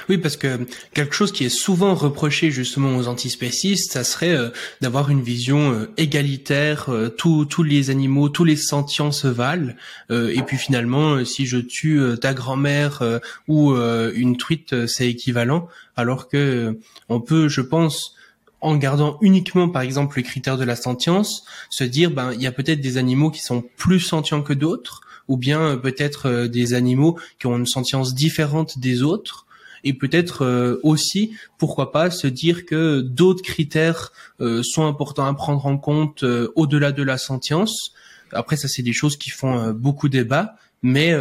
Oui, 0.10 0.18
parce 0.18 0.38
que 0.38 0.68
quelque 0.94 1.16
chose 1.16 1.32
qui 1.32 1.46
est 1.46 1.50
souvent 1.50 1.96
reproché 1.96 2.52
justement 2.52 2.98
aux 2.98 3.08
antispécistes, 3.08 3.94
ça 3.94 4.04
serait 4.04 4.36
euh, 4.36 4.50
d'avoir 4.82 5.10
une 5.10 5.22
vision 5.22 5.72
euh, 5.72 5.92
égalitaire, 5.98 6.90
euh, 6.90 7.10
tous 7.10 7.46
tous 7.46 7.64
les 7.64 7.90
animaux, 7.90 8.30
tous 8.30 8.44
les 8.44 8.56
sentients 8.56 9.12
se 9.12 9.28
valent, 9.28 9.74
et 10.10 10.42
puis 10.44 10.58
finalement, 10.58 11.24
si 11.26 11.46
je 11.46 11.58
tue 11.58 12.02
ta 12.20 12.34
grand-mère 12.34 13.02
ou 13.48 13.74
une 13.74 14.38
truite, 14.38 14.88
c'est 14.88 15.08
équivalent, 15.08 15.68
alors 15.96 16.28
que 16.28 16.78
on 17.10 17.22
peut, 17.22 17.48
je 17.48 17.62
pense, 17.62 18.16
en 18.60 18.76
gardant 18.76 19.18
uniquement 19.22 19.70
par 19.70 19.82
exemple 19.82 20.18
les 20.18 20.24
critères 20.24 20.58
de 20.58 20.64
la 20.64 20.76
sentience, 20.76 21.46
se 21.70 21.84
dire 21.84 22.12
ben 22.12 22.34
il 22.34 22.42
y 22.42 22.48
a 22.48 22.52
peut-être 22.52 22.82
des 22.82 22.98
animaux 22.98 23.32
qui 23.32 23.42
sont 23.42 23.64
plus 23.78 24.00
sentients 24.00 24.42
que 24.42 24.54
d'autres, 24.54 25.02
ou 25.28 25.38
bien 25.38 25.78
peut-être 25.78 26.48
des 26.48 26.74
animaux 26.74 27.18
qui 27.40 27.48
ont 27.48 27.58
une 27.58 27.68
sentience 27.68 28.14
différente 28.14 28.80
des 28.80 29.02
autres 29.02 29.46
et 29.84 29.94
peut-être 29.94 30.46
euh, 30.46 30.80
aussi, 30.84 31.34
pourquoi 31.58 31.92
pas, 31.92 32.10
se 32.10 32.28
dire 32.28 32.66
que 32.66 33.02
d'autres 33.02 33.44
critères 33.44 34.12
euh, 34.40 34.64
sont 34.64 34.86
importants 34.86 35.26
à 35.26 35.34
prendre 35.34 35.66
en 35.66 35.78
compte 35.78 36.24
euh, 36.24 36.52
au-delà 36.56 36.92
de 36.92 37.04
la 37.04 37.18
sentience. 37.18 37.94
Après, 38.32 38.58
ça, 38.58 38.68
c'est 38.68 38.84
des 38.84 38.94
choses 38.94 39.18
qui 39.18 39.30
font 39.30 39.72
beaucoup 39.72 40.08
débat, 40.08 40.56
mais 40.84 41.14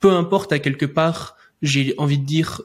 peu 0.00 0.10
importe 0.10 0.50
à 0.50 0.58
quelque 0.58 0.86
part, 0.86 1.36
j'ai 1.62 1.94
envie 1.98 2.18
de 2.18 2.26
dire 2.26 2.62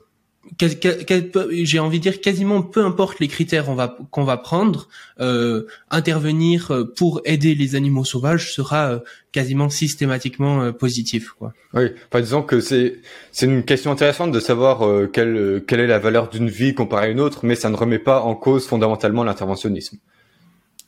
j'ai 0.59 1.79
envie 1.79 1.99
de 1.99 2.03
dire 2.03 2.21
quasiment 2.21 2.61
peu 2.61 2.83
importe 2.83 3.19
les 3.19 3.27
critères 3.27 3.65
qu'on 3.65 3.75
va 3.75 3.97
qu'on 4.11 4.23
va 4.23 4.37
prendre, 4.37 4.89
euh, 5.19 5.65
intervenir 5.89 6.71
pour 6.95 7.21
aider 7.25 7.55
les 7.55 7.75
animaux 7.75 8.03
sauvages 8.03 8.53
sera 8.53 8.91
euh, 8.91 8.99
quasiment 9.31 9.69
systématiquement 9.69 10.61
euh, 10.61 10.71
positif 10.71 11.29
quoi. 11.31 11.53
Oui, 11.73 11.85
enfin 12.07 12.21
disons 12.21 12.43
que 12.43 12.59
c'est 12.59 12.99
c'est 13.31 13.45
une 13.45 13.63
question 13.63 13.91
intéressante 13.91 14.31
de 14.31 14.39
savoir 14.39 14.85
euh, 14.85 15.07
quelle 15.07 15.63
quelle 15.67 15.79
est 15.79 15.87
la 15.87 15.99
valeur 15.99 16.29
d'une 16.29 16.49
vie 16.49 16.73
comparée 16.73 17.07
à 17.07 17.09
une 17.09 17.19
autre, 17.19 17.45
mais 17.45 17.55
ça 17.55 17.69
ne 17.69 17.75
remet 17.75 17.99
pas 17.99 18.21
en 18.21 18.35
cause 18.35 18.67
fondamentalement 18.67 19.23
l'interventionnisme. 19.23 19.97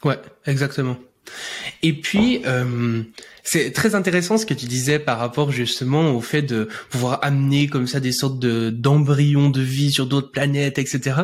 Ouais, 0.03 0.19
exactement. 0.45 0.98
Et 1.81 1.94
puis 1.94 2.41
euh, 2.45 3.02
c'est 3.44 3.72
très 3.72 3.94
intéressant 3.94 4.38
ce 4.38 4.45
que 4.45 4.53
tu 4.53 4.68
disais 4.68 4.99
par 4.99 5.20
rapport 5.20 5.52
justement 5.52 6.11
au 6.15 6.22
fait 6.22 6.41
de 6.41 6.70
pouvoir 6.90 7.20
amener 7.24 7.68
comme 7.68 7.88
ça 7.88 7.99
des 7.99 8.14
sortes 8.14 8.40
de 8.40 8.70
d'embryons 8.70 9.49
de 9.49 9.61
vie 9.61 9.91
sur 9.91 10.07
d'autres 10.07 10.32
planètes, 10.32 10.80
etc. 10.80 11.18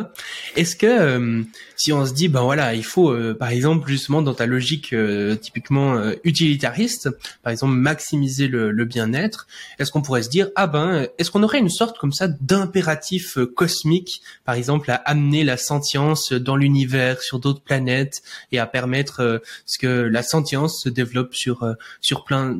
Est-ce 0.54 0.76
que 0.76 0.86
euh, 0.86 1.42
si 1.76 1.94
on 1.94 2.04
se 2.04 2.12
dit 2.12 2.28
ben 2.28 2.42
voilà, 2.42 2.74
il 2.74 2.84
faut 2.84 3.10
euh, 3.10 3.34
par 3.34 3.48
exemple 3.48 3.88
justement 3.88 4.20
dans 4.20 4.34
ta 4.34 4.44
logique 4.44 4.92
euh, 4.92 5.34
typiquement 5.34 5.98
utilitariste, 6.22 7.08
par 7.42 7.52
exemple 7.52 7.72
maximiser 7.72 8.48
le, 8.48 8.70
le 8.70 8.84
bien-être, 8.84 9.46
est-ce 9.78 9.90
qu'on 9.90 10.02
pourrait 10.02 10.22
se 10.22 10.28
dire 10.28 10.50
ah 10.56 10.66
ben 10.66 11.08
est-ce 11.16 11.30
qu'on 11.30 11.42
aurait 11.42 11.58
une 11.58 11.70
sorte 11.70 11.96
comme 11.96 12.12
ça 12.12 12.28
d'impératif 12.28 13.38
cosmique, 13.56 14.20
par 14.44 14.56
exemple 14.56 14.90
à 14.90 14.96
amener 14.96 15.42
la 15.42 15.56
sentience 15.56 16.32
dans 16.32 16.56
l'univers 16.56 17.22
sur 17.22 17.38
d'autres 17.38 17.62
planètes 17.62 18.22
et 18.52 18.58
à 18.58 18.66
permettre 18.66 19.40
ce 19.64 19.78
que 19.78 19.86
la 19.86 20.22
sentience 20.22 20.82
se 20.82 20.90
développe 20.90 21.34
sur 21.34 21.64
sur 22.02 22.09
plein, 22.24 22.58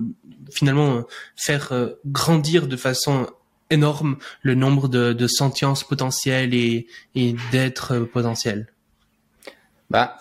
finalement, 0.51 1.05
faire 1.37 1.73
euh, 1.73 1.89
grandir 2.07 2.67
de 2.67 2.77
façon 2.77 3.27
énorme 3.71 4.17
le 4.43 4.55
nombre 4.55 4.89
de, 4.89 5.13
de 5.13 5.27
sentiences 5.27 5.85
potentielles 5.85 6.55
et, 6.55 6.87
et 7.15 7.35
d'êtres 7.53 7.99
potentiels. 8.01 8.73
Bah, 9.91 10.19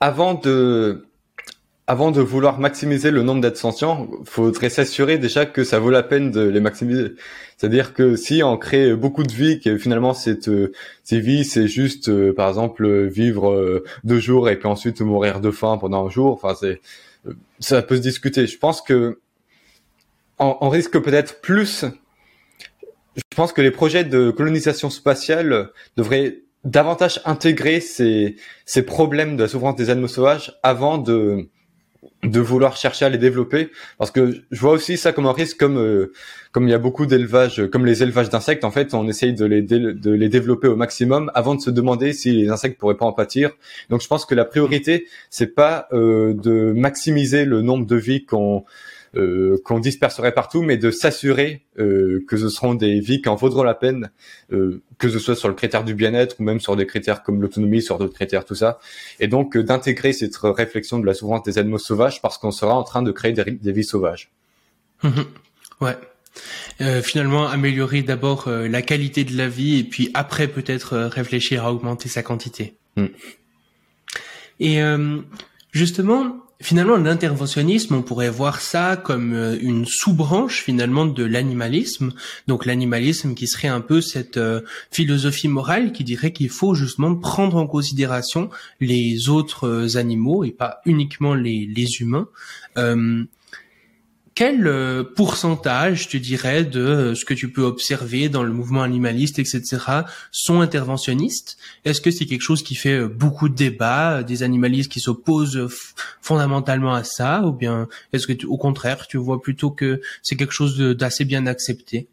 avant 0.00 0.34
de, 0.34 1.06
avant 1.90 2.12
de 2.12 2.20
vouloir 2.20 2.60
maximiser 2.60 3.10
le 3.10 3.22
nombre 3.22 3.40
d'êtres 3.40 3.58
sentients, 3.58 4.08
faudrait 4.24 4.70
s'assurer 4.70 5.18
déjà 5.18 5.44
que 5.44 5.64
ça 5.64 5.78
vaut 5.78 5.90
la 5.90 6.02
peine 6.02 6.30
de 6.30 6.42
les 6.42 6.60
maximiser. 6.60 7.14
C'est-à-dire 7.56 7.94
que 7.94 8.16
si 8.16 8.42
on 8.42 8.56
crée 8.56 8.94
beaucoup 8.94 9.24
de 9.24 9.32
vies, 9.32 9.60
que 9.60 9.76
finalement 9.76 10.14
cette 10.14 10.48
ces 11.02 11.20
vies 11.20 11.44
c'est 11.44 11.66
juste 11.66 12.08
euh, 12.08 12.32
par 12.32 12.48
exemple 12.48 12.88
vivre 13.06 13.50
euh, 13.50 13.84
deux 14.04 14.20
jours 14.20 14.48
et 14.48 14.56
puis 14.56 14.68
ensuite 14.68 15.00
mourir 15.00 15.40
de 15.40 15.50
faim 15.50 15.76
pendant 15.78 16.06
un 16.06 16.10
jour, 16.10 16.32
enfin 16.32 16.54
c'est 16.58 16.80
ça 17.58 17.82
peut 17.82 17.96
se 17.96 18.00
discuter. 18.00 18.46
Je 18.46 18.58
pense 18.58 18.82
que 18.82 19.20
on, 20.38 20.68
risque 20.70 20.98
peut-être 20.98 21.40
plus. 21.42 21.84
Je 23.14 23.36
pense 23.36 23.52
que 23.52 23.60
les 23.60 23.70
projets 23.70 24.04
de 24.04 24.30
colonisation 24.30 24.88
spatiale 24.88 25.70
devraient 25.96 26.38
davantage 26.64 27.20
intégrer 27.26 27.80
ces, 27.80 28.36
ces 28.64 28.82
problèmes 28.82 29.36
de 29.36 29.42
la 29.42 29.48
souffrance 29.48 29.76
des 29.76 29.90
animaux 29.90 30.08
sauvages 30.08 30.58
avant 30.62 30.96
de 30.96 31.50
de 32.22 32.40
vouloir 32.40 32.76
chercher 32.76 33.06
à 33.06 33.08
les 33.08 33.18
développer 33.18 33.70
parce 33.98 34.10
que 34.10 34.42
je 34.50 34.60
vois 34.60 34.72
aussi 34.72 34.96
ça 34.96 35.12
comme 35.12 35.26
un 35.26 35.32
risque 35.32 35.58
comme 35.58 35.78
euh, 35.78 36.12
comme 36.52 36.66
il 36.66 36.70
y 36.70 36.74
a 36.74 36.78
beaucoup 36.78 37.06
d'élevages 37.06 37.66
comme 37.70 37.86
les 37.86 38.02
élevages 38.02 38.28
d'insectes 38.30 38.64
en 38.64 38.70
fait 38.70 38.94
on 38.94 39.06
essaye 39.08 39.34
de 39.34 39.44
les 39.44 39.62
de 39.62 40.10
les 40.10 40.28
développer 40.28 40.68
au 40.68 40.76
maximum 40.76 41.30
avant 41.34 41.54
de 41.54 41.60
se 41.60 41.70
demander 41.70 42.12
si 42.12 42.32
les 42.32 42.48
insectes 42.48 42.78
pourraient 42.78 42.96
pas 42.96 43.06
en 43.06 43.12
pâtir. 43.12 43.50
Donc 43.88 44.02
je 44.02 44.06
pense 44.06 44.24
que 44.26 44.34
la 44.34 44.44
priorité 44.44 45.06
c'est 45.30 45.54
pas 45.54 45.88
euh, 45.92 46.34
de 46.34 46.72
maximiser 46.74 47.44
le 47.44 47.62
nombre 47.62 47.86
de 47.86 47.96
vies 47.96 48.24
qu'on 48.24 48.64
qu'on 49.14 49.80
disperserait 49.80 50.32
partout, 50.32 50.62
mais 50.62 50.76
de 50.76 50.90
s'assurer 50.90 51.64
euh, 51.78 52.24
que 52.28 52.36
ce 52.36 52.48
seront 52.48 52.74
des 52.74 53.00
vies 53.00 53.20
qui 53.20 53.28
en 53.28 53.34
vaudront 53.34 53.64
la 53.64 53.74
peine, 53.74 54.10
euh, 54.52 54.82
que 54.98 55.08
ce 55.08 55.18
soit 55.18 55.34
sur 55.34 55.48
le 55.48 55.54
critère 55.54 55.82
du 55.82 55.94
bien-être 55.94 56.36
ou 56.38 56.44
même 56.44 56.60
sur 56.60 56.76
des 56.76 56.86
critères 56.86 57.22
comme 57.22 57.42
l'autonomie, 57.42 57.82
sur 57.82 57.98
d'autres 57.98 58.14
critères, 58.14 58.44
tout 58.44 58.54
ça. 58.54 58.78
Et 59.18 59.26
donc 59.26 59.56
d'intégrer 59.56 60.12
cette 60.12 60.36
réflexion 60.36 61.00
de 61.00 61.06
la 61.06 61.14
souffrance 61.14 61.42
des 61.42 61.58
animaux 61.58 61.78
sauvages 61.78 62.22
parce 62.22 62.38
qu'on 62.38 62.52
sera 62.52 62.74
en 62.74 62.84
train 62.84 63.02
de 63.02 63.10
créer 63.10 63.32
des, 63.32 63.72
vies 63.72 63.84
sauvages. 63.84 64.30
Mhm. 65.02 65.24
ouais. 65.80 65.96
finalement, 67.02 67.48
améliorer 67.48 68.02
d'abord 68.02 68.48
la 68.48 68.82
qualité 68.82 69.24
de 69.24 69.36
la 69.36 69.48
vie 69.48 69.78
et 69.78 69.84
puis 69.84 70.10
après 70.14 70.46
peut-être 70.46 70.96
réfléchir 70.96 71.64
à 71.64 71.72
augmenter 71.72 72.08
sa 72.08 72.22
quantité. 72.22 72.74
Mm. 72.96 73.06
Et 74.60 74.80
justement, 75.72 76.36
Finalement, 76.62 76.98
l'interventionnisme, 76.98 77.94
on 77.94 78.02
pourrait 78.02 78.28
voir 78.28 78.60
ça 78.60 78.96
comme 78.96 79.32
euh, 79.32 79.56
une 79.62 79.86
sous-branche 79.86 80.62
finalement 80.62 81.06
de 81.06 81.24
l'animalisme. 81.24 82.12
Donc 82.48 82.66
l'animalisme 82.66 83.34
qui 83.34 83.46
serait 83.46 83.68
un 83.68 83.80
peu 83.80 84.02
cette 84.02 84.36
euh, 84.36 84.60
philosophie 84.90 85.48
morale 85.48 85.92
qui 85.92 86.04
dirait 86.04 86.32
qu'il 86.32 86.50
faut 86.50 86.74
justement 86.74 87.16
prendre 87.16 87.56
en 87.56 87.66
considération 87.66 88.50
les 88.78 89.30
autres 89.30 89.66
euh, 89.66 89.96
animaux 89.96 90.44
et 90.44 90.50
pas 90.50 90.82
uniquement 90.84 91.32
les, 91.34 91.66
les 91.66 92.00
humains 92.02 92.28
quel 94.34 94.66
euh, 94.66 95.02
pourcentage, 95.02 96.08
tu 96.08 96.20
dirais, 96.20 96.64
de 96.64 96.80
euh, 96.80 97.14
ce 97.14 97.24
que 97.24 97.34
tu 97.34 97.50
peux 97.50 97.62
observer 97.62 98.28
dans 98.28 98.42
le 98.42 98.52
mouvement 98.52 98.82
animaliste, 98.82 99.38
etc., 99.38 99.78
sont 100.30 100.60
interventionnistes? 100.60 101.58
Est-ce 101.84 102.00
que 102.00 102.10
c'est 102.10 102.26
quelque 102.26 102.42
chose 102.42 102.62
qui 102.62 102.74
fait 102.74 103.00
euh, 103.00 103.08
beaucoup 103.08 103.48
de 103.48 103.54
débats, 103.54 104.22
des 104.22 104.42
animalistes 104.42 104.90
qui 104.90 105.00
s'opposent 105.00 105.68
fondamentalement 106.22 106.94
à 106.94 107.04
ça, 107.04 107.42
ou 107.44 107.52
bien 107.52 107.88
est-ce 108.12 108.26
que, 108.26 108.46
au 108.46 108.56
contraire, 108.56 109.06
tu 109.06 109.16
vois 109.16 109.42
plutôt 109.42 109.70
que 109.70 110.00
c'est 110.22 110.36
quelque 110.36 110.54
chose 110.54 110.78
d'assez 110.78 111.24
bien 111.24 111.46
accepté? 111.46 112.08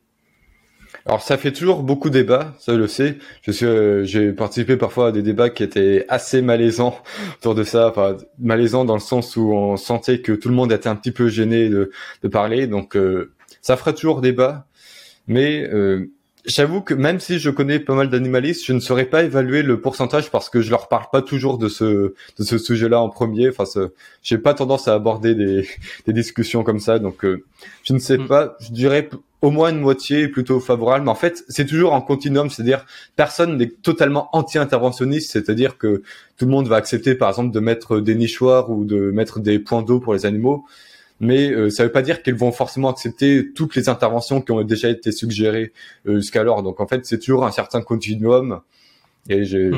Alors 1.08 1.22
ça 1.22 1.38
fait 1.38 1.54
toujours 1.54 1.84
beaucoup 1.84 2.10
de 2.10 2.16
débats, 2.16 2.54
ça 2.60 2.74
je 2.74 2.80
le 2.80 2.88
sais. 2.88 3.18
Je 3.42 3.52
suis, 3.52 3.66
euh, 3.66 4.04
j'ai 4.04 4.34
participé 4.34 4.76
parfois 4.76 5.08
à 5.08 5.12
des 5.14 5.22
débats 5.22 5.50
qui 5.50 5.64
étaient 5.64 6.06
assez 6.10 6.42
malaisants 6.42 7.02
autour 7.38 7.56
de 7.56 7.64
ça, 7.64 7.88
enfin 7.88 8.18
malaisants 8.40 8.84
dans 8.84 8.94
le 8.94 9.00
sens 9.00 9.38
où 9.38 9.54
on 9.54 9.78
sentait 9.78 10.20
que 10.22 10.34
tout 10.34 10.50
le 10.50 10.56
monde 10.56 10.72
était 10.74 10.90
un 10.90 10.98
petit 10.98 11.14
peu 11.14 11.30
gêné 11.30 11.70
de, 11.70 11.92
de 12.24 12.28
parler. 12.28 12.68
Donc 12.68 12.98
euh, 12.98 13.32
ça 13.62 13.78
fera 13.78 13.94
toujours 13.94 14.20
débat, 14.20 14.68
mais 15.28 15.64
euh, 15.72 16.12
J'avoue 16.48 16.82
que 16.82 16.94
même 16.94 17.20
si 17.20 17.40
je 17.40 17.50
connais 17.50 17.80
pas 17.80 17.94
mal 17.94 18.10
d'animalistes, 18.10 18.66
je 18.66 18.74
ne 18.74 18.80
saurais 18.80 19.06
pas 19.06 19.24
évaluer 19.24 19.64
le 19.64 19.82
pourcentage 19.82 20.32
parce 20.32 20.50
que 20.50 20.62
je 20.62 20.72
leur 20.72 20.88
parle 20.88 21.06
pas 21.12 21.22
toujours 21.22 21.58
de 21.58 21.68
ce 21.68 22.14
de 22.40 22.44
ce 22.44 22.58
sujet-là 22.58 23.02
en 23.02 23.10
premier. 23.10 23.50
Enfin, 23.50 23.66
j'ai 24.24 24.38
pas 24.38 24.54
tendance 24.54 24.88
à 24.88 24.94
aborder 24.94 25.36
des, 25.36 25.68
des 26.08 26.14
discussions 26.14 26.64
comme 26.64 26.80
ça, 26.80 27.00
donc 27.00 27.26
je 27.84 27.94
ne 27.94 28.00
sais 28.00 28.18
mm. 28.18 28.28
pas. 28.28 28.56
Je 28.62 28.72
dirais 28.72 29.10
au 29.42 29.52
moins 29.52 29.72
une 29.72 29.80
moitié 29.80 30.28
plutôt 30.28 30.60
favorable. 30.60 31.06
Mais 31.06 31.12
en 31.12 31.16
fait, 31.16 31.44
c'est 31.48 31.66
toujours 31.66 31.94
en 31.94 32.02
continuum, 32.02 32.50
c'est-à-dire 32.50 32.86
personne 33.16 33.58
n'est 33.58 33.70
totalement 33.70 34.30
anti-interventionniste, 34.34 35.32
c'est-à-dire 35.32 35.78
que 35.78 36.02
tout 36.38 36.46
le 36.46 36.52
monde 36.52 36.68
va 36.68 36.76
accepter, 36.78 37.16
par 37.16 37.30
exemple, 37.30 37.54
de 37.54 37.60
mettre 37.60 38.00
des 38.00 38.16
nichoirs 38.16 38.70
ou 38.70 38.86
de 38.86 39.12
mettre 39.12 39.40
des 39.40 39.60
points 39.60 39.84
d'eau 39.84 40.00
pour 40.00 40.14
les 40.14 40.26
animaux. 40.26 40.66
Mais 41.20 41.50
euh, 41.50 41.70
ça 41.70 41.84
ne 41.84 41.88
veut 41.88 41.92
pas 41.92 42.02
dire 42.02 42.22
qu'ils 42.22 42.36
vont 42.36 42.52
forcément 42.52 42.90
accepter 42.90 43.52
toutes 43.54 43.76
les 43.76 43.90
interventions 43.90 44.42
qui 44.42 44.52
ont 44.52 44.64
déjà 44.64 44.90
été 44.90 45.12
suggérées 45.12 45.74
euh, 46.08 46.18
jusqu'alors. 46.18 46.62
Donc 46.64 46.80
en 46.80 46.88
fait, 46.88 47.06
c'est 47.06 47.20
toujours 47.20 47.46
un 47.46 47.52
certain 47.52 47.82
continuum. 47.82 48.62
Et 49.30 49.44
j'ai. 49.44 49.72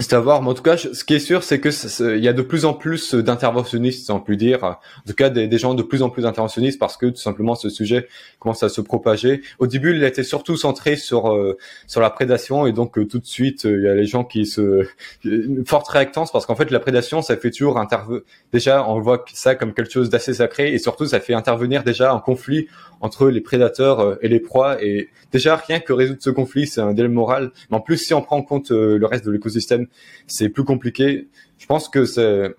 C'est 0.00 0.12
à 0.12 0.20
voir, 0.20 0.42
mais 0.42 0.50
en 0.50 0.54
tout 0.54 0.62
cas, 0.62 0.76
ce 0.76 1.02
qui 1.02 1.14
est 1.14 1.18
sûr, 1.18 1.42
c'est 1.42 1.58
que 1.58 1.70
il 2.16 2.22
y 2.22 2.28
a 2.28 2.32
de 2.32 2.42
plus 2.42 2.64
en 2.64 2.72
plus 2.72 3.14
d'interventionnistes, 3.14 4.04
si 4.04 4.10
on 4.12 4.20
peut 4.20 4.36
dire. 4.36 4.62
En 4.62 4.76
tout 5.04 5.14
cas, 5.14 5.28
des, 5.28 5.58
gens 5.58 5.74
de 5.74 5.82
plus 5.82 6.02
en 6.02 6.08
plus 6.08 6.24
interventionnistes 6.24 6.78
parce 6.78 6.96
que 6.96 7.06
tout 7.06 7.16
simplement 7.16 7.56
ce 7.56 7.68
sujet 7.68 8.06
commence 8.38 8.62
à 8.62 8.68
se 8.68 8.80
propager. 8.80 9.42
Au 9.58 9.66
début, 9.66 9.96
il 9.96 10.04
était 10.04 10.22
surtout 10.22 10.56
centré 10.56 10.94
sur 10.94 11.32
euh, 11.32 11.58
sur 11.88 12.00
la 12.00 12.10
prédation 12.10 12.64
et 12.68 12.72
donc 12.72 12.96
euh, 12.96 13.06
tout 13.06 13.18
de 13.18 13.26
suite, 13.26 13.66
euh, 13.66 13.76
il 13.76 13.82
y 13.82 13.88
a 13.88 13.94
les 13.96 14.06
gens 14.06 14.22
qui 14.22 14.46
se 14.46 14.86
une 15.24 15.66
forte 15.66 15.88
réactance 15.88 16.30
parce 16.30 16.46
qu'en 16.46 16.54
fait, 16.54 16.70
la 16.70 16.78
prédation, 16.78 17.20
ça 17.20 17.36
fait 17.36 17.50
toujours 17.50 17.76
intervenir. 17.76 18.22
Déjà, 18.52 18.88
on 18.88 19.00
voit 19.00 19.24
ça 19.32 19.56
comme 19.56 19.74
quelque 19.74 19.90
chose 19.90 20.10
d'assez 20.10 20.34
sacré 20.34 20.72
et 20.72 20.78
surtout, 20.78 21.06
ça 21.06 21.18
fait 21.18 21.34
intervenir 21.34 21.82
déjà 21.82 22.12
un 22.12 22.20
conflit 22.20 22.68
entre 23.00 23.28
les 23.30 23.40
prédateurs 23.40 24.16
et 24.22 24.28
les 24.28 24.40
proies. 24.40 24.80
Et 24.80 25.08
déjà, 25.32 25.56
rien 25.56 25.80
que 25.80 25.92
résoudre 25.92 26.20
ce 26.22 26.30
conflit, 26.30 26.68
c'est 26.68 26.80
un 26.80 26.92
dilemme 26.92 27.12
moral. 27.12 27.50
Mais 27.70 27.76
en 27.76 27.80
plus, 27.80 27.96
si 27.96 28.14
on 28.14 28.22
prend 28.22 28.36
en 28.36 28.42
compte 28.42 28.70
le 28.70 29.04
reste 29.04 29.24
de 29.24 29.32
l'écosystème 29.32 29.87
c'est 30.26 30.48
plus 30.48 30.64
compliqué. 30.64 31.28
Je 31.58 31.66
pense 31.66 31.88
que 31.88 32.04
c'est 32.04 32.54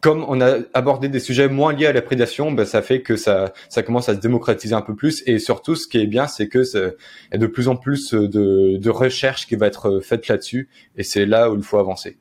comme 0.00 0.24
on 0.28 0.40
a 0.40 0.58
abordé 0.74 1.08
des 1.08 1.20
sujets 1.20 1.48
moins 1.48 1.72
liés 1.72 1.86
à 1.86 1.92
la 1.92 2.02
prédation, 2.02 2.52
ben 2.52 2.64
ça 2.64 2.82
fait 2.82 3.02
que 3.02 3.16
ça, 3.16 3.52
commence 3.84 4.08
à 4.08 4.14
se 4.14 4.20
démocratiser 4.20 4.74
un 4.74 4.82
peu 4.82 4.94
plus. 4.94 5.22
Et 5.26 5.38
surtout, 5.38 5.76
ce 5.76 5.86
qui 5.86 5.98
est 5.98 6.06
bien, 6.06 6.26
c'est 6.26 6.48
que 6.48 6.62
il 6.74 6.94
y 7.32 7.34
a 7.34 7.38
de 7.38 7.46
plus 7.46 7.68
en 7.68 7.76
plus 7.76 8.12
de, 8.12 8.76
de 8.76 8.90
recherches 8.90 9.46
qui 9.46 9.56
va 9.56 9.66
être 9.66 10.00
faite 10.00 10.28
là-dessus. 10.28 10.68
Et 10.96 11.02
c'est 11.02 11.26
là 11.26 11.50
où 11.50 11.56
il 11.56 11.62
faut 11.62 11.78
avancer. 11.78 12.16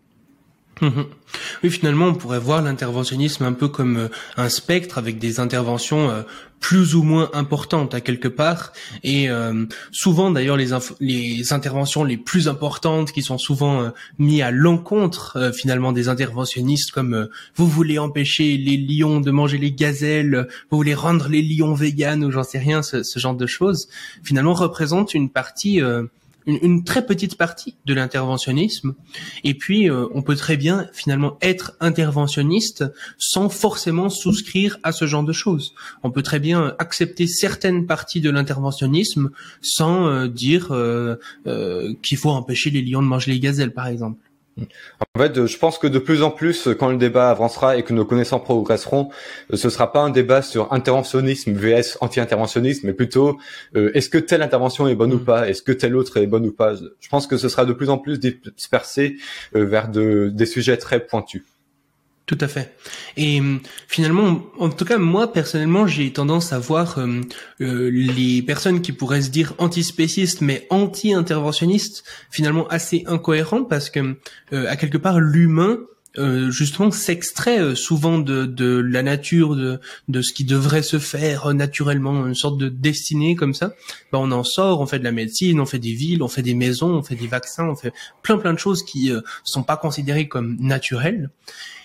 Mhm. 0.82 1.06
Oui, 1.64 1.70
finalement, 1.70 2.08
on 2.08 2.14
pourrait 2.14 2.40
voir 2.40 2.62
l'interventionnisme 2.62 3.44
un 3.44 3.54
peu 3.54 3.68
comme 3.68 3.98
euh, 3.98 4.08
un 4.38 4.50
spectre 4.50 4.98
avec 4.98 5.18
des 5.20 5.40
interventions 5.40 6.10
euh, 6.10 6.22
plus 6.60 6.96
ou 6.96 7.04
moins 7.04 7.30
importantes 7.34 7.94
à 7.94 8.02
quelque 8.02 8.28
part. 8.28 8.74
Et 9.04 9.30
euh, 9.30 9.66
souvent, 9.92 10.32
d'ailleurs, 10.32 10.58
les, 10.58 11.54
interventions 11.54 12.04
les 12.04 12.18
plus 12.18 12.48
importantes 12.48 13.12
qui 13.12 13.22
sont 13.22 13.38
souvent 13.38 13.92
mises 14.18 14.42
à 14.42 14.50
l'encontre 14.50 15.52
finalement 15.54 15.92
des 15.92 16.10
interventionnistes, 16.10 16.92
comme 16.92 17.30
vous 17.56 17.68
voulez 17.68 18.00
empêcher 18.00 18.58
les 18.58 18.78
lions 18.78 19.20
de 19.20 19.30
manger 19.30 19.60
les 19.60 19.72
gazelles, 19.72 20.48
vous 20.72 20.78
voulez 20.78 20.96
rendre 20.96 21.28
les 21.28 21.44
lions 21.44 21.76
véganes 21.76 22.24
ou 22.24 22.32
j'en 22.32 22.44
sais 22.44 22.58
rien, 22.58 22.82
ce, 22.82 23.04
ce, 23.04 23.20
genre 23.20 23.36
de 23.36 23.46
choses, 23.46 23.88
finalement 24.24 24.56
représentent 24.56 25.14
une 25.14 25.30
partie 25.30 25.80
une, 26.48 26.84
très 26.84 27.06
petite 27.06 27.38
partie 27.38 27.76
de 27.86 27.94
l'interventionnisme. 27.94 28.96
Et 29.44 29.54
puis, 29.54 29.90
euh, 29.90 30.08
on 30.14 30.22
peut 30.22 30.36
très 30.36 30.58
bien 30.58 30.88
finalement 30.94 31.38
être 31.42 31.74
interventionniste 31.82 32.86
sans 33.18 33.50
forcément 33.50 34.10
souscrire 34.10 34.80
à 34.84 34.94
ce 34.94 35.06
genre 35.06 35.24
de 35.24 35.34
choses. 35.34 35.74
On 36.04 36.12
peut 36.12 36.24
très 36.24 36.40
bien 36.40 36.74
accepter 36.80 37.28
certaines 37.28 37.86
parties 37.86 38.22
de 38.22 38.30
l'interventionnisme 38.30 39.30
sans 39.62 40.08
euh, 40.08 40.28
dire 40.28 40.70
euh, 40.72 41.18
qu'il 42.02 42.18
faut 42.18 42.32
empêcher 42.32 42.70
les 42.70 42.82
lions 42.82 43.02
de 43.02 43.08
manger 43.08 43.32
les 43.32 43.40
gazelles, 43.40 43.74
par 43.74 43.88
exemple. 43.88 44.27
En 45.16 45.20
fait, 45.20 45.46
je 45.46 45.58
pense 45.58 45.78
que 45.78 45.88
de 45.88 46.00
plus 46.00 46.24
en 46.24 46.32
plus, 46.32 46.68
quand 46.80 46.90
le 46.90 46.98
débat 46.98 47.30
avancera 47.30 47.78
et 47.78 47.84
que 47.84 47.94
nos 47.94 48.06
connaissances 48.06 48.44
progresseront, 48.44 49.10
ce 49.54 49.70
sera 49.70 49.92
pas 49.92 50.02
un 50.02 50.10
débat 50.10 50.42
sur 50.42 50.74
interventionnisme 50.74 51.54
vs 51.54 51.98
anti-interventionnisme, 52.02 52.88
mais 52.88 52.94
plutôt 52.94 53.38
euh, 53.76 53.92
est-ce 53.94 54.10
que 54.10 54.18
telle 54.18 54.42
intervention 54.42 54.88
est 54.88 54.96
bonne 54.96 55.14
ou 55.14 55.20
mm. 55.20 55.26
pas, 55.26 55.50
est-ce 55.50 55.62
que 55.62 55.72
telle 55.72 55.96
autre 55.96 56.18
est 56.18 56.28
bonne 56.28 56.46
ou 56.46 56.52
pas? 56.52 56.76
Je 56.76 57.10
pense 57.10 57.28
que 57.28 57.38
ce 57.38 57.50
sera 57.50 57.66
de 57.66 57.74
plus 57.74 57.90
en 57.90 57.98
plus 57.98 58.20
dispersé 58.20 59.18
euh, 59.56 59.66
vers 59.66 59.90
de, 59.90 60.30
des 60.34 60.46
sujets 60.46 60.78
très 60.78 61.00
pointus. 61.00 61.44
Tout 62.28 62.38
à 62.42 62.50
fait. 62.50 62.76
Et 63.16 63.40
euh, 63.40 63.56
finalement, 63.88 64.44
en 64.60 64.70
tout 64.70 64.84
cas, 64.84 64.98
moi 64.98 65.32
personnellement, 65.32 65.88
j'ai 65.88 66.12
tendance 66.12 66.52
à 66.52 66.60
voir 66.60 66.98
euh, 66.98 67.22
euh, 67.62 67.90
les 67.90 68.42
personnes 68.42 68.82
qui 68.82 68.92
pourraient 68.92 69.22
se 69.22 69.30
dire 69.30 69.54
antispécistes 69.60 70.42
mais 70.42 70.68
anti-interventionnistes 70.70 72.04
finalement 72.30 72.68
assez 72.68 73.06
incohérents 73.08 73.64
parce 73.64 73.90
que 73.90 74.18
à 74.52 74.76
quelque 74.76 74.98
part 74.98 75.22
l'humain 75.22 75.80
justement 76.50 76.92
s'extrait 76.92 77.76
souvent 77.76 78.18
de, 78.18 78.46
de 78.46 78.78
la 78.78 79.04
nature, 79.04 79.56
de, 79.56 79.80
de 80.08 80.22
ce 80.22 80.34
qui 80.34 80.46
devrait 80.46 80.84
se 80.84 81.00
faire 81.00 81.54
naturellement, 81.54 82.26
une 82.28 82.36
sorte 82.36 82.58
de 82.58 82.70
destinée 82.70 83.36
comme 83.36 83.54
ça. 83.54 83.74
Ben, 84.12 84.20
on 84.20 84.32
en 84.32 84.44
sort, 84.44 84.82
on 84.82 84.86
fait 84.86 85.00
de 85.00 85.04
la 85.04 85.12
médecine, 85.12 85.60
on 85.60 85.66
fait 85.66 85.80
des 85.80 85.94
villes, 85.94 86.24
on 86.24 86.28
fait 86.28 86.42
des 86.42 86.54
maisons, 86.54 86.96
on 86.96 87.04
fait 87.04 87.16
des 87.16 87.28
vaccins, 87.28 87.68
on 87.70 87.76
fait 87.76 87.94
plein 88.22 88.38
plein 88.38 88.54
de 88.54 88.60
choses 88.60 88.84
qui 88.84 89.12
sont 89.44 89.64
pas 89.64 89.78
considérées 89.78 90.28
comme 90.28 90.58
naturelles. 90.60 91.30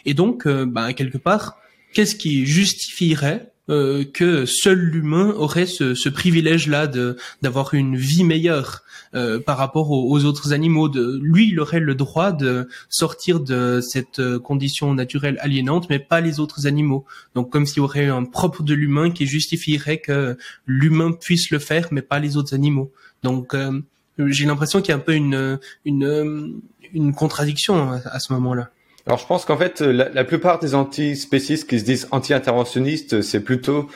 Et 0.04 0.14
donc, 0.14 0.46
euh, 0.46 0.66
bah, 0.66 0.92
quelque 0.92 1.18
part, 1.18 1.56
qu'est-ce 1.92 2.16
qui 2.16 2.46
justifierait 2.46 3.52
euh, 3.68 4.04
que 4.04 4.46
seul 4.46 4.78
l'humain 4.78 5.30
aurait 5.36 5.66
ce, 5.66 5.94
ce 5.94 6.08
privilège-là 6.08 6.86
de 6.86 7.16
d'avoir 7.42 7.74
une 7.74 7.96
vie 7.96 8.24
meilleure? 8.24 8.82
Euh, 9.14 9.38
par 9.38 9.58
rapport 9.58 9.90
aux, 9.90 10.24
autres 10.24 10.54
animaux. 10.54 10.88
De, 10.88 11.18
lui, 11.22 11.50
il 11.50 11.60
aurait 11.60 11.80
le 11.80 11.94
droit 11.94 12.32
de 12.32 12.66
sortir 12.88 13.40
de 13.40 13.82
cette 13.82 14.20
euh, 14.20 14.38
condition 14.38 14.94
naturelle 14.94 15.36
aliénante, 15.42 15.90
mais 15.90 15.98
pas 15.98 16.22
les 16.22 16.40
autres 16.40 16.66
animaux. 16.66 17.04
Donc, 17.34 17.50
comme 17.50 17.66
s'il 17.66 17.78
y 17.78 17.80
aurait 17.80 18.06
un 18.06 18.24
propre 18.24 18.62
de 18.62 18.72
l'humain 18.72 19.10
qui 19.10 19.26
justifierait 19.26 19.98
que 19.98 20.38
l'humain 20.66 21.12
puisse 21.12 21.50
le 21.50 21.58
faire, 21.58 21.88
mais 21.90 22.00
pas 22.00 22.20
les 22.20 22.38
autres 22.38 22.54
animaux. 22.54 22.90
Donc, 23.22 23.52
euh, 23.52 23.82
j'ai 24.18 24.46
l'impression 24.46 24.80
qu'il 24.80 24.88
y 24.88 24.92
a 24.92 24.96
un 24.96 25.00
peu 25.00 25.14
une 25.14 25.58
une, 25.84 26.62
une 26.94 27.12
contradiction 27.12 27.90
à 27.90 28.18
ce 28.18 28.32
moment-là. 28.32 28.70
Alors 29.04 29.18
je 29.18 29.26
pense 29.26 29.44
qu'en 29.44 29.56
fait 29.56 29.80
la, 29.80 30.24
plupart 30.24 30.60
des 30.60 30.76
antispécistes 30.76 31.68
qui 31.68 31.80
se 31.80 31.84
disent 31.84 32.06
anti-interventionnistes, 32.12 33.20
c'est 33.22 33.40
plutôt 33.40 33.88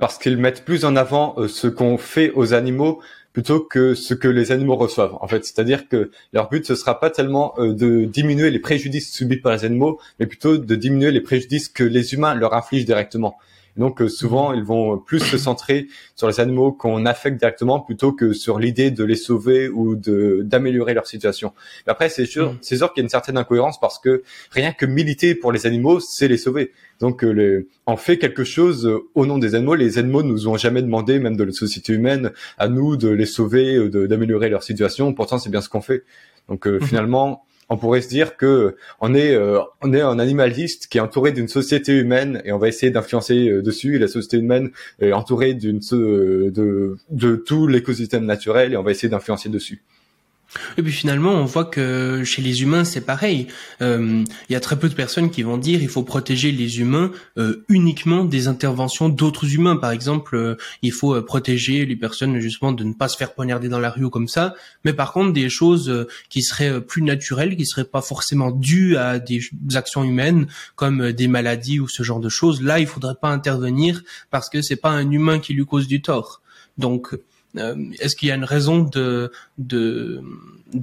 parce 0.00 0.18
qu'ils 0.18 0.38
mettent 0.38 0.64
plus 0.64 0.84
en 0.84 0.96
avant 0.96 1.36
ce 1.46 1.68
qu'on 1.68 1.98
fait 1.98 2.32
aux 2.34 2.52
animaux 2.52 3.00
plutôt 3.32 3.60
que 3.60 3.94
ce 3.94 4.14
que 4.14 4.28
les 4.28 4.52
animaux 4.52 4.76
reçoivent. 4.76 5.16
En 5.20 5.28
fait, 5.28 5.44
c'est-à-dire 5.44 5.88
que 5.88 6.10
leur 6.32 6.48
but 6.48 6.66
ce 6.66 6.74
sera 6.74 6.98
pas 6.98 7.10
tellement 7.10 7.54
euh, 7.58 7.72
de 7.72 8.04
diminuer 8.04 8.50
les 8.50 8.58
préjudices 8.58 9.12
subis 9.12 9.36
par 9.36 9.52
les 9.52 9.64
animaux, 9.64 10.00
mais 10.18 10.26
plutôt 10.26 10.58
de 10.58 10.74
diminuer 10.74 11.10
les 11.10 11.20
préjudices 11.20 11.68
que 11.68 11.84
les 11.84 12.14
humains 12.14 12.34
leur 12.34 12.54
infligent 12.54 12.86
directement. 12.86 13.38
Donc 13.76 14.02
souvent, 14.08 14.52
ils 14.52 14.64
vont 14.64 14.98
plus 14.98 15.20
se 15.20 15.38
centrer 15.38 15.86
sur 16.16 16.28
les 16.28 16.40
animaux 16.40 16.72
qu'on 16.72 17.06
affecte 17.06 17.38
directement 17.38 17.80
plutôt 17.80 18.12
que 18.12 18.32
sur 18.32 18.58
l'idée 18.58 18.90
de 18.90 19.04
les 19.04 19.16
sauver 19.16 19.68
ou 19.68 19.96
de 19.96 20.42
d'améliorer 20.44 20.94
leur 20.94 21.06
situation. 21.06 21.52
Mais 21.86 21.92
après, 21.92 22.08
c'est 22.08 22.26
sûr, 22.26 22.52
mm. 22.52 22.58
c'est 22.60 22.76
sûr 22.76 22.92
qu'il 22.92 23.00
y 23.00 23.04
a 23.04 23.06
une 23.06 23.10
certaine 23.10 23.38
incohérence 23.38 23.78
parce 23.80 23.98
que 23.98 24.22
rien 24.50 24.72
que 24.72 24.86
militer 24.86 25.34
pour 25.34 25.52
les 25.52 25.66
animaux, 25.66 26.00
c'est 26.00 26.28
les 26.28 26.36
sauver. 26.36 26.72
Donc, 27.00 27.22
les, 27.22 27.66
on 27.86 27.96
fait 27.96 28.18
quelque 28.18 28.44
chose 28.44 28.90
au 29.14 29.26
nom 29.26 29.38
des 29.38 29.54
animaux. 29.54 29.74
Les 29.74 29.98
animaux 29.98 30.22
nous 30.22 30.48
ont 30.48 30.56
jamais 30.56 30.82
demandé, 30.82 31.18
même 31.18 31.36
de 31.36 31.44
la 31.44 31.52
société 31.52 31.94
humaine, 31.94 32.32
à 32.58 32.68
nous 32.68 32.96
de 32.96 33.08
les 33.08 33.26
sauver, 33.26 33.88
d'améliorer 33.88 34.48
leur 34.50 34.62
situation. 34.62 35.14
Pourtant, 35.14 35.38
c'est 35.38 35.50
bien 35.50 35.62
ce 35.62 35.68
qu'on 35.68 35.80
fait. 35.80 36.04
Donc, 36.48 36.66
mm-hmm. 36.66 36.84
finalement, 36.84 37.44
on 37.70 37.76
pourrait 37.76 38.02
se 38.02 38.08
dire 38.08 38.36
que 38.36 38.76
on 39.00 39.14
est 39.14 39.34
euh, 39.34 39.60
on 39.80 39.94
est 39.94 40.00
un 40.00 40.18
animaliste 40.18 40.88
qui 40.88 40.98
est 40.98 41.00
entouré 41.00 41.32
d'une 41.32 41.48
société 41.48 41.92
humaine 41.92 42.42
et 42.44 42.52
on 42.52 42.58
va 42.58 42.68
essayer 42.68 42.90
d'influencer 42.90 43.48
euh, 43.48 43.62
dessus. 43.62 43.96
Et 43.96 43.98
la 43.98 44.08
société 44.08 44.36
humaine 44.38 44.70
est 45.00 45.12
entourée 45.12 45.54
d'une 45.54 45.78
de 45.78 46.96
de 47.10 47.36
tout 47.36 47.66
l'écosystème 47.68 48.26
naturel 48.26 48.72
et 48.72 48.76
on 48.76 48.82
va 48.82 48.90
essayer 48.90 49.08
d'influencer 49.08 49.48
dessus. 49.48 49.82
Et 50.76 50.82
puis 50.82 50.92
finalement, 50.92 51.32
on 51.32 51.44
voit 51.44 51.64
que 51.64 52.22
chez 52.24 52.42
les 52.42 52.62
humains, 52.62 52.84
c'est 52.84 53.00
pareil. 53.02 53.46
Euh, 53.82 54.24
il 54.48 54.52
y 54.52 54.56
a 54.56 54.60
très 54.60 54.78
peu 54.78 54.88
de 54.88 54.94
personnes 54.94 55.30
qui 55.30 55.42
vont 55.42 55.58
dire 55.58 55.82
il 55.82 55.88
faut 55.88 56.02
protéger 56.02 56.50
les 56.50 56.80
humains 56.80 57.12
euh, 57.38 57.64
uniquement 57.68 58.24
des 58.24 58.48
interventions 58.48 59.08
d'autres 59.08 59.54
humains. 59.54 59.76
Par 59.76 59.92
exemple, 59.92 60.36
euh, 60.36 60.56
il 60.82 60.92
faut 60.92 61.20
protéger 61.22 61.86
les 61.86 61.96
personnes 61.96 62.40
justement 62.40 62.72
de 62.72 62.84
ne 62.84 62.92
pas 62.92 63.08
se 63.08 63.16
faire 63.16 63.34
poignarder 63.34 63.68
dans 63.68 63.78
la 63.78 63.90
rue 63.90 64.04
ou 64.04 64.10
comme 64.10 64.28
ça. 64.28 64.54
Mais 64.84 64.92
par 64.92 65.12
contre, 65.12 65.32
des 65.32 65.48
choses 65.48 66.06
qui 66.28 66.42
seraient 66.42 66.80
plus 66.80 67.02
naturelles, 67.02 67.56
qui 67.56 67.66
seraient 67.66 67.84
pas 67.84 68.02
forcément 68.02 68.50
dues 68.50 68.96
à 68.96 69.18
des 69.18 69.40
actions 69.74 70.02
humaines, 70.02 70.46
comme 70.74 71.12
des 71.12 71.28
maladies 71.28 71.80
ou 71.80 71.88
ce 71.88 72.02
genre 72.02 72.20
de 72.20 72.28
choses, 72.28 72.62
là, 72.62 72.80
il 72.80 72.86
faudrait 72.86 73.14
pas 73.20 73.28
intervenir 73.28 74.02
parce 74.30 74.48
que 74.48 74.62
c'est 74.62 74.76
pas 74.76 74.90
un 74.90 75.10
humain 75.10 75.38
qui 75.38 75.54
lui 75.54 75.64
cause 75.64 75.86
du 75.86 76.02
tort. 76.02 76.40
Donc 76.78 77.14
euh, 77.14 77.22
est-ce 77.56 78.14
qu'il 78.16 78.28
y 78.28 78.32
a 78.32 78.34
une 78.34 78.44
raison 78.44 78.80
de, 78.80 79.32
de, 79.58 80.22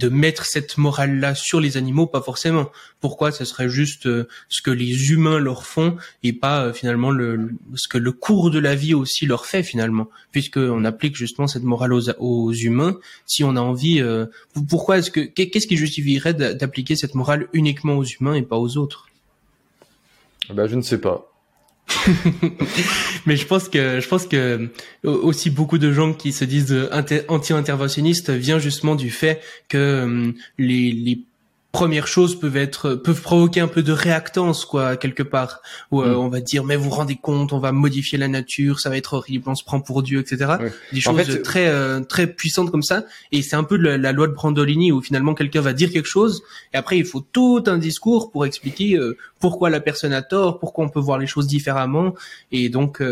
mettre 0.10 0.45
cette 0.45 0.77
morale-là 0.77 1.34
sur 1.35 1.60
les 1.60 1.77
animaux? 1.77 2.07
Pas 2.07 2.22
forcément. 2.22 2.69
Pourquoi? 2.99 3.31
Ce 3.31 3.45
serait 3.45 3.69
juste 3.69 4.06
euh, 4.06 4.27
ce 4.49 4.61
que 4.61 4.72
les 4.72 5.11
humains 5.11 5.39
leur 5.39 5.65
font 5.65 5.98
et 6.23 6.34
pas 6.34 6.64
euh, 6.64 6.73
finalement 6.73 7.10
le, 7.10 7.52
ce 7.76 7.88
que 7.88 7.98
le 7.98 8.11
cours 8.11 8.52
de 8.52 8.60
la 8.60 8.76
vie 8.76 8.94
aussi 8.94 9.26
leur 9.26 9.45
fait 9.45 9.64
finalement, 9.64 10.10
puisqu'on 10.31 10.84
applique 10.84 11.15
justement 11.15 11.48
cette 11.48 11.64
morale 11.64 11.94
aux, 11.94 12.10
aux 12.19 12.52
humains. 12.52 12.99
Si 13.26 13.44
on 13.44 13.56
a 13.56 13.61
envie, 13.61 14.03
pourquoi 14.69 14.98
est-ce 14.98 15.11
que 15.11 15.22
qu'est-ce 15.22 15.68
qui 15.68 15.77
justifierait 15.77 16.34
d'appliquer 16.34 16.95
cette 16.95 17.15
morale 17.15 17.48
uniquement 17.53 17.98
aux 17.98 18.06
humains 18.06 18.35
et 18.35 18.41
pas 18.41 18.57
aux 18.57 18.77
autres? 18.77 19.07
Ben, 20.53 20.68
je 20.68 20.76
ne 20.76 20.81
sais 20.81 20.99
pas. 20.99 21.31
Mais 23.26 23.38
je 23.38 23.45
pense 23.45 23.69
que 23.69 23.99
je 23.99 24.07
pense 24.07 24.26
que 24.26 24.69
aussi 25.03 25.49
beaucoup 25.49 25.77
de 25.77 25.91
gens 25.91 26.14
qui 26.14 26.31
se 26.31 26.45
disent 26.45 26.89
anti-interventionnistes 27.27 28.30
vient 28.30 28.59
justement 28.59 28.95
du 28.95 29.09
fait 29.09 29.41
que 29.69 29.77
euh, 29.77 30.31
les, 30.57 30.91
les 30.91 31.23
premières 31.78 32.08
choses 32.08 32.40
peuvent 32.40 32.58
être 32.58 32.95
peuvent 32.95 33.22
provoquer 33.22 33.60
un 33.60 33.68
peu 33.68 33.84
de 33.84 33.91
réactance 33.91 34.66
quoi 34.66 34.98
quelque 34.98 35.22
part. 35.22 35.62
Où 35.91 36.02
euh, 36.02 36.16
mm. 36.16 36.18
on 36.18 36.28
va 36.28 36.41
dire 36.41 36.64
mais 36.64 36.76
vous 36.76 36.86
vous 36.86 36.95
rendez 37.02 37.18
compte 37.22 37.54
on 37.54 37.60
va 37.60 37.72
modifier 37.72 38.18
la 38.18 38.28
nature 38.28 38.80
ça 38.80 38.90
va 38.90 38.98
être 38.98 39.14
horrible 39.14 39.44
on 39.48 39.54
se 39.54 39.64
prend 39.64 39.80
pour 39.80 40.02
Dieu 40.02 40.20
etc 40.20 40.56
des 40.91 41.02
choses 41.02 41.41
très 41.44 41.68
euh, 41.68 41.99
très 41.99 42.26
puissantes 42.26 42.72
comme 42.72 42.82
ça. 42.82 43.04
Et 43.32 43.44
c'est 43.44 43.56
un 43.56 43.64
peu 43.64 43.78
la, 43.78 44.12
loi 44.12 44.28
de 44.28 44.34
Brandolini 44.34 44.91
où 44.91 45.02
finalement 45.02 45.36
quelqu'un 45.36 45.62
va 45.62 45.74
dire 45.74 45.91
quelque 45.91 46.08
chose 46.08 46.41
et 46.74 46.78
après 46.78 46.98
il 46.98 47.06
faut 47.06 47.22
tout 47.22 47.64
un 47.68 47.78
discours 47.78 48.32
pour 48.32 48.48
expliquer 48.48 48.95
euh, 48.95 49.16
pourquoi 49.40 49.70
la 49.70 49.80
personne 49.80 50.14
a 50.14 50.24
tort 50.24 50.58
pourquoi 50.60 50.84
on 50.84 50.90
peut 50.90 50.99
voir 50.99 51.20
les 51.20 51.28
choses 51.28 51.45
différemment. 51.45 52.16
Et 52.52 52.70
donc 52.70 53.04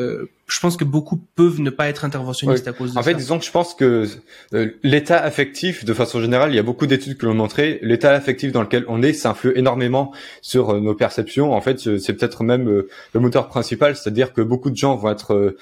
je 0.48 0.60
pense 0.60 0.78
que 0.78 0.84
beaucoup 0.84 1.18
peuvent 1.36 1.60
ne 1.60 1.72
pas 1.72 1.88
être 1.88 2.06
interventionnistes 2.06 2.68
à 2.68 2.74
cause 2.74 2.90
de 2.90 2.94
ça. 2.94 3.00
En 3.00 3.04
fait, 3.04 3.16
disons 3.16 3.40
que 3.40 3.46
je 3.46 3.52
pense 3.52 3.74
que 3.74 4.08
euh, 4.54 4.72
l'état 4.84 5.18
affectif, 5.18 5.86
de 5.86 5.94
façon 5.94 6.22
générale, 6.22 6.52
il 6.52 6.56
y 6.56 6.60
a 6.60 6.64
beaucoup 6.64 6.86
d'études 6.86 7.18
qui 7.18 7.26
l'ont 7.26 7.34
montré, 7.34 7.80
l'état 7.82 8.12
affectif 8.12 8.52
dans 8.52 8.62
lequel 8.62 8.86
on 8.88 9.02
est, 9.02 9.14
ça 9.14 9.32
influe 9.32 9.54
énormément 9.56 10.14
sur 10.42 10.70
euh, 10.70 10.80
nos 10.80 10.94
perceptions. 10.94 11.54
En 11.54 11.62
fait, 11.62 11.80
c'est 11.80 12.14
peut-être 12.14 12.44
même 12.44 12.70
euh, 12.70 12.88
le 13.14 13.20
moteur 13.20 13.48
principal, 13.48 13.96
c'est-à-dire 13.96 14.34
que 14.34 14.42
beaucoup 14.42 14.70
de 14.70 14.78
gens 14.78 14.96
vont 14.96 15.10
être 15.10 15.56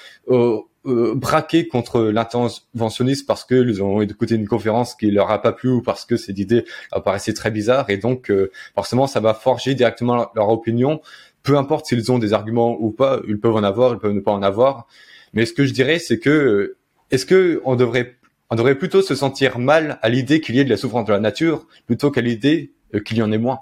braqués 0.85 1.69
contre 1.69 2.01
l'interventionnisme 2.01 3.25
parce 3.25 3.45
qu'ils 3.45 3.81
ont 3.81 4.01
écouté 4.01 4.35
une 4.35 4.49
conférence 4.49 4.95
qui 4.95 5.11
leur 5.11 5.31
a 5.31 5.41
pas 5.41 5.53
plu 5.53 5.69
ou 5.69 5.81
parce 5.81 6.03
que 6.03 6.17
cette 6.17 6.37
idée 6.37 6.65
leur 6.91 7.01
paraissait 7.03 7.31
très 7.31 7.51
bizarre 7.51 7.89
et 7.89 7.95
donc 7.95 8.29
forcément 8.75 9.07
ça 9.07 9.21
va 9.21 9.33
forger 9.33 9.75
directement 9.75 10.29
leur 10.35 10.49
opinion 10.49 10.99
peu 11.43 11.57
importe 11.57 11.85
s'ils 11.85 12.11
ont 12.11 12.19
des 12.19 12.33
arguments 12.33 12.77
ou 12.79 12.91
pas, 12.91 13.21
ils 13.27 13.39
peuvent 13.39 13.55
en 13.55 13.63
avoir, 13.63 13.93
ils 13.93 13.99
peuvent 13.99 14.13
ne 14.13 14.21
pas 14.21 14.31
en 14.31 14.41
avoir. 14.41 14.87
Mais 15.33 15.45
ce 15.45 15.53
que 15.53 15.65
je 15.65 15.73
dirais, 15.73 15.99
c'est 15.99 16.19
que 16.19 16.77
est-ce 17.11 17.25
que 17.25 17.61
on 17.65 17.75
devrait 17.75 18.15
on 18.49 18.55
devrait 18.55 18.75
plutôt 18.75 19.01
se 19.01 19.15
sentir 19.15 19.59
mal 19.59 19.99
à 20.01 20.09
l'idée 20.09 20.39
qu'il 20.39 20.55
y 20.55 20.59
ait 20.59 20.63
de 20.63 20.69
la 20.69 20.77
souffrance 20.77 21.05
de 21.05 21.11
la 21.11 21.19
nature 21.19 21.67
plutôt 21.87 22.11
qu'à 22.11 22.21
l'idée 22.21 22.71
euh, 22.93 22.99
qu'il 22.99 23.17
y 23.17 23.21
en 23.21 23.31
ait 23.31 23.37
moins? 23.37 23.59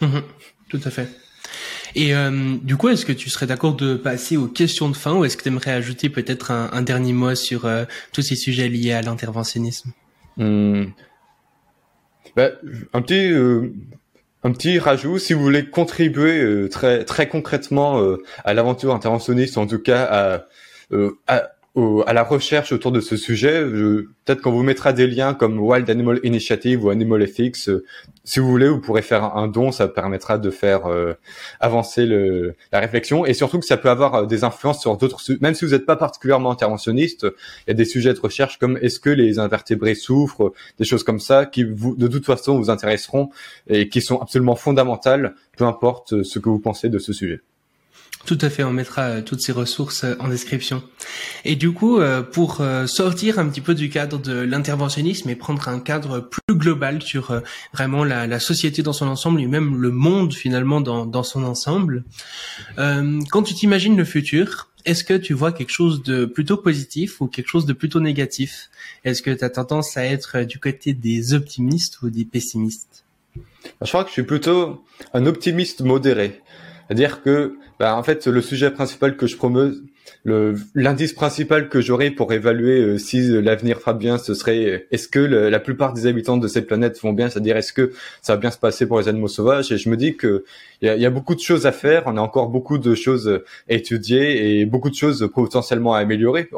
Mhm. 0.00 0.22
tout 0.68 0.80
à 0.84 0.90
fait. 0.90 1.08
Et 1.96 2.14
euh, 2.14 2.56
du 2.62 2.76
coup, 2.76 2.88
est-ce 2.88 3.06
que 3.06 3.12
tu 3.12 3.30
serais 3.30 3.46
d'accord 3.46 3.74
de 3.74 3.94
passer 3.94 4.36
aux 4.36 4.48
questions 4.48 4.88
de 4.88 4.96
fin 4.96 5.14
ou 5.14 5.24
est-ce 5.24 5.36
que 5.36 5.42
tu 5.42 5.48
aimerais 5.48 5.70
ajouter 5.70 6.08
peut-être 6.08 6.50
un, 6.50 6.82
dernier 6.82 7.12
mot 7.12 7.36
sur 7.36 7.66
euh, 7.66 7.84
tous 8.12 8.22
ces 8.22 8.34
sujets 8.34 8.68
liés 8.68 8.92
à 8.92 9.02
l'interventionnisme? 9.02 9.92
Ben, 10.36 10.92
Un 12.92 13.02
petit 13.02 13.32
un 14.44 14.52
petit 14.52 14.78
rajout, 14.78 15.18
si 15.18 15.32
vous 15.32 15.42
voulez 15.42 15.64
contribuer 15.64 16.40
euh, 16.40 16.68
très 16.68 17.04
très 17.04 17.28
concrètement 17.28 17.98
euh, 18.00 18.22
à 18.44 18.52
l'aventure 18.52 18.94
interventionniste, 18.94 19.56
en 19.56 19.66
tout 19.66 19.78
cas 19.78 20.04
à, 20.04 20.46
euh, 20.92 21.12
à, 21.26 21.53
à 22.06 22.12
la 22.12 22.22
recherche 22.22 22.72
autour 22.72 22.92
de 22.92 23.00
ce 23.00 23.16
sujet. 23.16 23.64
Peut-être 23.64 24.40
qu'on 24.40 24.52
vous 24.52 24.62
mettra 24.62 24.92
des 24.92 25.08
liens 25.08 25.34
comme 25.34 25.58
Wild 25.58 25.90
Animal 25.90 26.20
Initiative 26.22 26.84
ou 26.84 26.90
Animal 26.90 27.22
Ethics. 27.22 27.68
Euh, 27.68 27.84
si 28.22 28.38
vous 28.38 28.48
voulez, 28.48 28.68
vous 28.68 28.80
pourrez 28.80 29.02
faire 29.02 29.36
un 29.36 29.48
don, 29.48 29.72
ça 29.72 29.88
permettra 29.88 30.38
de 30.38 30.50
faire 30.50 30.86
euh, 30.86 31.14
avancer 31.60 32.06
le, 32.06 32.54
la 32.72 32.80
réflexion 32.80 33.26
et 33.26 33.34
surtout 33.34 33.58
que 33.58 33.66
ça 33.66 33.76
peut 33.76 33.90
avoir 33.90 34.14
euh, 34.14 34.26
des 34.26 34.44
influences 34.44 34.80
sur 34.80 34.96
d'autres, 34.96 35.20
même 35.40 35.54
si 35.54 35.64
vous 35.64 35.72
n'êtes 35.72 35.84
pas 35.84 35.96
particulièrement 35.96 36.52
interventionniste, 36.52 37.26
il 37.66 37.68
y 37.68 37.70
a 37.72 37.74
des 37.74 37.84
sujets 37.84 38.14
de 38.14 38.20
recherche 38.20 38.58
comme 38.58 38.78
est-ce 38.80 39.00
que 39.00 39.10
les 39.10 39.38
invertébrés 39.40 39.96
souffrent, 39.96 40.52
des 40.78 40.84
choses 40.84 41.02
comme 41.02 41.20
ça 41.20 41.44
qui 41.44 41.64
vous, 41.64 41.96
de 41.96 42.06
toute 42.06 42.24
façon 42.24 42.56
vous 42.56 42.70
intéresseront 42.70 43.30
et 43.68 43.88
qui 43.88 44.00
sont 44.00 44.20
absolument 44.20 44.56
fondamentales, 44.56 45.34
peu 45.58 45.64
importe 45.64 46.22
ce 46.22 46.38
que 46.38 46.48
vous 46.48 46.60
pensez 46.60 46.88
de 46.88 46.98
ce 46.98 47.12
sujet. 47.12 47.40
Tout 48.26 48.38
à 48.40 48.48
fait, 48.48 48.64
on 48.64 48.72
mettra 48.72 49.02
euh, 49.02 49.22
toutes 49.22 49.42
ces 49.42 49.52
ressources 49.52 50.04
euh, 50.04 50.14
en 50.18 50.28
description. 50.28 50.82
Et 51.44 51.56
du 51.56 51.72
coup, 51.72 52.00
euh, 52.00 52.22
pour 52.22 52.62
sortir 52.86 53.38
un 53.38 53.48
petit 53.48 53.60
peu 53.60 53.74
du 53.74 53.90
cadre 53.90 54.18
de 54.18 54.32
l'interventionnisme 54.40 55.28
et 55.28 55.36
prendre 55.36 55.68
un 55.68 55.78
cadre 55.78 56.20
plus 56.20 56.56
global 56.56 57.02
sur 57.02 57.42
vraiment 57.72 58.04
la, 58.04 58.40
société 58.40 58.82
dans 58.82 58.92
son 58.92 59.06
ensemble 59.06 59.40
et 59.40 59.46
même 59.46 59.80
le 59.80 59.90
monde 59.90 60.32
finalement 60.32 60.80
dans, 60.80 61.06
dans 61.06 61.22
son 61.22 61.44
ensemble, 61.44 62.04
quand 62.76 63.42
tu 63.44 63.54
t'imagines 63.54 63.96
le 63.96 64.04
futur, 64.04 64.68
est-ce 64.84 65.04
que 65.04 65.14
tu 65.14 65.34
vois 65.34 65.52
quelque 65.52 65.72
chose 65.72 66.02
de 66.02 66.24
plutôt 66.24 66.56
positif 66.56 67.20
ou 67.20 67.26
quelque 67.26 67.48
chose 67.48 67.66
de 67.66 67.72
plutôt 67.72 68.00
négatif? 68.00 68.70
Est-ce 69.04 69.22
que 69.22 69.30
tu 69.30 69.44
as 69.44 69.50
tendance 69.50 69.96
à 69.96 70.04
être 70.04 70.40
du 70.40 70.58
côté 70.58 70.92
des 70.92 71.34
optimistes 71.34 72.02
ou 72.02 72.10
des 72.10 72.24
pessimistes? 72.24 73.04
Je 73.82 73.88
crois 73.88 74.04
que 74.04 74.10
je 74.10 74.14
suis 74.14 74.22
plutôt 74.24 74.84
un 75.12 75.26
optimiste 75.26 75.80
modéré. 75.80 76.40
C'est-à-dire 76.86 77.22
que, 77.22 77.56
bah, 77.78 77.96
en 77.96 78.02
fait, 78.02 78.26
le 78.26 78.40
sujet 78.40 78.70
principal 78.70 79.16
que 79.16 79.26
je 79.26 79.36
promeuse, 79.36 79.82
l'indice 80.24 81.12
principal 81.12 81.68
que 81.68 81.80
j'aurais 81.80 82.10
pour 82.10 82.32
évaluer 82.32 82.80
euh, 82.80 82.98
si 82.98 83.20
l'avenir 83.42 83.78
va 83.84 83.92
bien, 83.92 84.18
ce 84.18 84.34
serait 84.34 84.64
euh, 84.64 84.86
est-ce 84.90 85.08
que 85.08 85.18
la 85.18 85.60
plupart 85.60 85.92
des 85.92 86.06
habitants 86.06 86.36
de 86.36 86.48
cette 86.48 86.66
planète 86.66 87.00
vont 87.02 87.12
bien, 87.12 87.28
c'est-à-dire 87.28 87.56
est-ce 87.56 87.72
que 87.72 87.92
ça 88.22 88.34
va 88.34 88.40
bien 88.40 88.50
se 88.50 88.58
passer 88.58 88.86
pour 88.86 88.98
les 88.98 89.08
animaux 89.08 89.28
sauvages? 89.28 89.70
Et 89.72 89.78
je 89.78 89.88
me 89.88 89.96
dis 89.96 90.16
que 90.16 90.44
il 90.80 90.88
y 90.88 90.90
a, 90.90 90.96
y 90.96 91.06
a, 91.06 91.10
beaucoup 91.10 91.34
de 91.34 91.40
choses 91.40 91.66
à 91.66 91.72
faire, 91.72 92.04
on 92.06 92.16
a 92.16 92.20
encore 92.20 92.48
beaucoup 92.48 92.78
de 92.78 92.94
choses 92.94 93.42
à 93.68 93.72
étudier 93.72 94.60
et 94.60 94.66
beaucoup 94.66 94.90
de 94.90 94.94
choses 94.94 95.28
potentiellement 95.32 95.94
à 95.94 95.98
améliorer. 95.98 96.48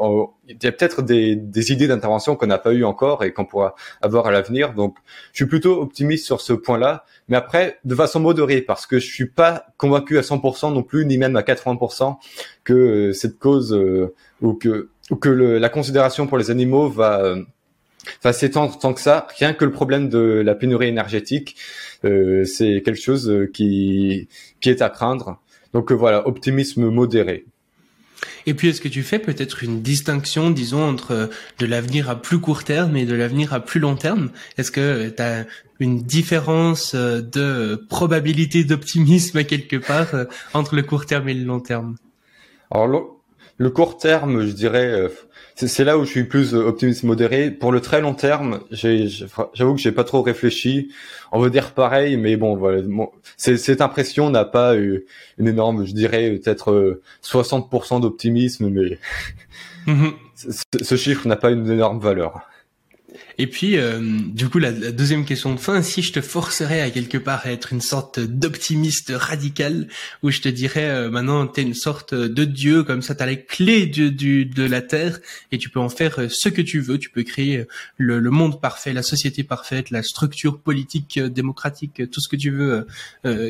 Il 0.47 0.63
y 0.63 0.67
a 0.67 0.71
peut-être 0.71 1.01
des, 1.01 1.35
des 1.35 1.71
idées 1.71 1.87
d'intervention 1.87 2.35
qu'on 2.35 2.47
n'a 2.47 2.57
pas 2.57 2.73
eu 2.73 2.83
encore 2.83 3.23
et 3.23 3.31
qu'on 3.31 3.45
pourra 3.45 3.75
avoir 4.01 4.27
à 4.27 4.31
l'avenir. 4.31 4.73
Donc, 4.73 4.95
je 5.33 5.37
suis 5.37 5.45
plutôt 5.45 5.81
optimiste 5.81 6.25
sur 6.25 6.41
ce 6.41 6.53
point-là 6.53 7.05
mais 7.27 7.37
après 7.37 7.79
de 7.83 7.95
façon 7.95 8.19
modérée 8.19 8.61
parce 8.61 8.85
que 8.85 8.99
je 8.99 9.11
suis 9.11 9.25
pas 9.25 9.65
convaincu 9.77 10.17
à 10.17 10.21
100% 10.21 10.73
non 10.73 10.83
plus 10.83 11.05
ni 11.05 11.17
même 11.17 11.35
à 11.35 11.41
80% 11.41 12.17
que 12.67 12.73
euh, 12.73 13.13
cette 13.13 13.39
cause 13.39 13.73
euh, 13.73 14.13
ou 14.41 14.53
que 14.53 14.89
ou 15.09 15.15
que 15.15 15.29
le, 15.29 15.57
la 15.57 15.69
considération 15.69 16.27
pour 16.27 16.37
les 16.37 16.51
animaux 16.51 16.89
va 16.89 17.21
euh, 17.23 17.41
va 18.23 18.33
s'étendre 18.33 18.77
tant 18.77 18.93
que 18.93 18.99
ça 18.99 19.25
rien 19.39 19.53
que 19.53 19.63
le 19.63 19.71
problème 19.71 20.09
de 20.09 20.41
la 20.45 20.53
pénurie 20.53 20.87
énergétique 20.87 21.55
c'est 22.03 22.81
quelque 22.85 23.01
chose 23.01 23.47
qui 23.53 24.27
qui 24.61 24.69
est 24.69 24.81
à 24.81 24.89
craindre. 24.89 25.41
Donc 25.73 25.91
voilà 25.91 26.27
optimisme 26.27 26.89
modéré. 26.89 27.45
Et 28.45 28.53
puis, 28.53 28.69
est-ce 28.69 28.81
que 28.81 28.87
tu 28.87 29.03
fais 29.03 29.19
peut-être 29.19 29.63
une 29.63 29.81
distinction, 29.81 30.49
disons, 30.49 30.81
entre 30.81 31.29
de 31.59 31.65
l'avenir 31.65 32.09
à 32.09 32.21
plus 32.21 32.39
court 32.39 32.63
terme 32.63 32.95
et 32.95 33.05
de 33.05 33.13
l'avenir 33.13 33.53
à 33.53 33.59
plus 33.59 33.81
long 33.81 33.95
terme? 33.95 34.29
Est-ce 34.57 34.71
que 34.71 35.09
tu 35.09 35.21
as 35.21 35.45
une 35.79 36.01
différence 36.01 36.93
euh, 36.95 37.21
de 37.21 37.75
probabilité 37.89 38.63
d'optimisme 38.63 39.43
quelque 39.43 39.75
part 39.75 40.15
euh, 40.15 40.25
entre 40.53 40.75
le 40.75 40.83
court 40.83 41.05
terme 41.05 41.29
et 41.29 41.33
le 41.33 41.43
long 41.43 41.59
terme? 41.59 41.95
Alors 42.71 42.87
le, 43.57 43.69
court 43.69 43.97
terme, 43.97 44.45
je 44.45 44.51
dirais, 44.51 44.85
euh, 44.85 45.09
c'est 45.55 45.83
là 45.83 45.97
où 45.97 46.05
je 46.05 46.09
suis 46.09 46.23
plus 46.25 46.53
optimiste 46.53 47.03
modéré. 47.03 47.49
Pour 47.51 47.71
le 47.71 47.81
très 47.81 48.01
long 48.01 48.13
terme, 48.13 48.59
j'avoue 48.71 49.75
que 49.75 49.81
j'ai 49.81 49.91
pas 49.91 50.03
trop 50.03 50.21
réfléchi. 50.21 50.91
On 51.31 51.39
veut 51.39 51.49
dire 51.49 51.73
pareil, 51.73 52.17
mais 52.17 52.37
bon, 52.37 52.55
voilà. 52.55 52.81
cette 53.37 53.81
impression 53.81 54.29
n'a 54.29 54.45
pas 54.45 54.75
eu 54.77 55.05
une 55.37 55.47
énorme, 55.47 55.85
je 55.85 55.93
dirais 55.93 56.31
peut-être 56.31 57.01
60% 57.23 58.01
d'optimisme, 58.01 58.69
mais 58.69 58.99
mhm. 59.87 60.13
ce 60.35 60.95
chiffre 60.95 61.27
n'a 61.27 61.35
pas 61.35 61.51
une 61.51 61.69
énorme 61.69 61.99
valeur. 61.99 62.41
Et 63.37 63.47
puis, 63.47 63.77
euh, 63.77 63.99
du 64.01 64.49
coup, 64.49 64.59
la, 64.59 64.71
deuxième 64.71 65.25
question 65.25 65.53
de 65.53 65.59
fin, 65.59 65.81
si 65.81 66.01
je 66.01 66.11
te 66.11 66.21
forcerais 66.21 66.81
à 66.81 66.89
quelque 66.89 67.17
part 67.17 67.45
à 67.45 67.51
être 67.51 67.71
une 67.71 67.81
sorte 67.81 68.19
d'optimiste 68.19 69.13
radical, 69.15 69.87
où 70.23 70.31
je 70.31 70.41
te 70.41 70.49
dirais, 70.49 70.89
euh, 70.89 71.09
maintenant, 71.09 71.47
t'es 71.47 71.61
une 71.61 71.73
sorte 71.73 72.13
de 72.13 72.45
dieu, 72.45 72.83
comme 72.83 73.01
ça, 73.01 73.15
t'as 73.15 73.25
les 73.25 73.43
clés 73.43 73.85
du, 73.85 74.11
du, 74.11 74.45
de 74.45 74.63
la 74.63 74.81
terre, 74.81 75.19
et 75.51 75.57
tu 75.57 75.69
peux 75.69 75.79
en 75.79 75.89
faire 75.89 76.19
euh, 76.19 76.27
ce 76.29 76.49
que 76.49 76.61
tu 76.61 76.79
veux. 76.79 76.97
Tu 76.97 77.09
peux 77.09 77.23
créer 77.23 77.65
le, 77.97 78.19
le 78.19 78.29
monde 78.29 78.59
parfait, 78.59 78.91
la 78.91 79.03
société 79.03 79.43
parfaite, 79.43 79.89
la 79.89 80.03
structure 80.03 80.59
politique 80.59 81.19
démocratique, 81.19 82.09
tout 82.11 82.21
ce 82.21 82.27
que 82.27 82.35
tu 82.35 82.51
veux, 82.51 82.87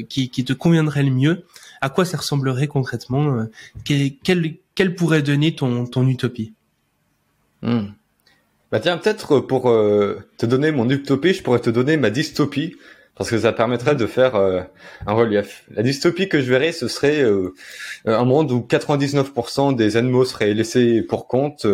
qui, 0.09 0.29
qui 0.29 0.45
te 0.45 0.53
conviendrait 0.53 1.03
le 1.03 1.11
mieux. 1.11 1.43
À 1.81 1.89
quoi 1.89 2.05
ça 2.05 2.17
ressemblerait 2.17 2.67
concrètement 2.67 3.45
quelle, 3.83 4.57
quelle 4.75 4.95
pourrait 4.95 5.21
donner 5.21 5.55
ton, 5.55 5.85
ton 5.85 6.07
utopie? 6.07 6.53
Hmm. 7.61 7.87
Bah 8.71 8.81
tiens, 8.81 8.97
peut-être 8.97 9.39
pour 9.39 9.69
euh, 9.69 10.19
te 10.37 10.45
donner 10.45 10.71
mon 10.71 10.89
utopie, 10.89 11.33
je 11.33 11.41
pourrais 11.41 11.59
te 11.59 11.69
donner 11.69 11.95
ma 11.95 12.09
dystopie, 12.09 12.75
parce 13.17 13.29
que 13.29 13.37
ça 13.37 13.51
permettrait 13.51 13.95
de 13.95 14.05
faire 14.05 14.35
euh, 14.35 14.61
un 15.05 15.13
relief. 15.13 15.63
La 15.71 15.83
dystopie 15.83 16.29
que 16.29 16.41
je 16.41 16.49
verrais, 16.49 16.71
ce 16.71 16.87
serait 16.87 17.21
euh, 17.21 17.53
un 18.05 18.25
monde 18.25 18.51
où 18.51 18.59
99% 18.59 19.75
des 19.75 19.97
animaux 19.97 20.25
seraient 20.25 20.53
laissés 20.53 21.01
pour 21.01 21.27
compte, 21.27 21.65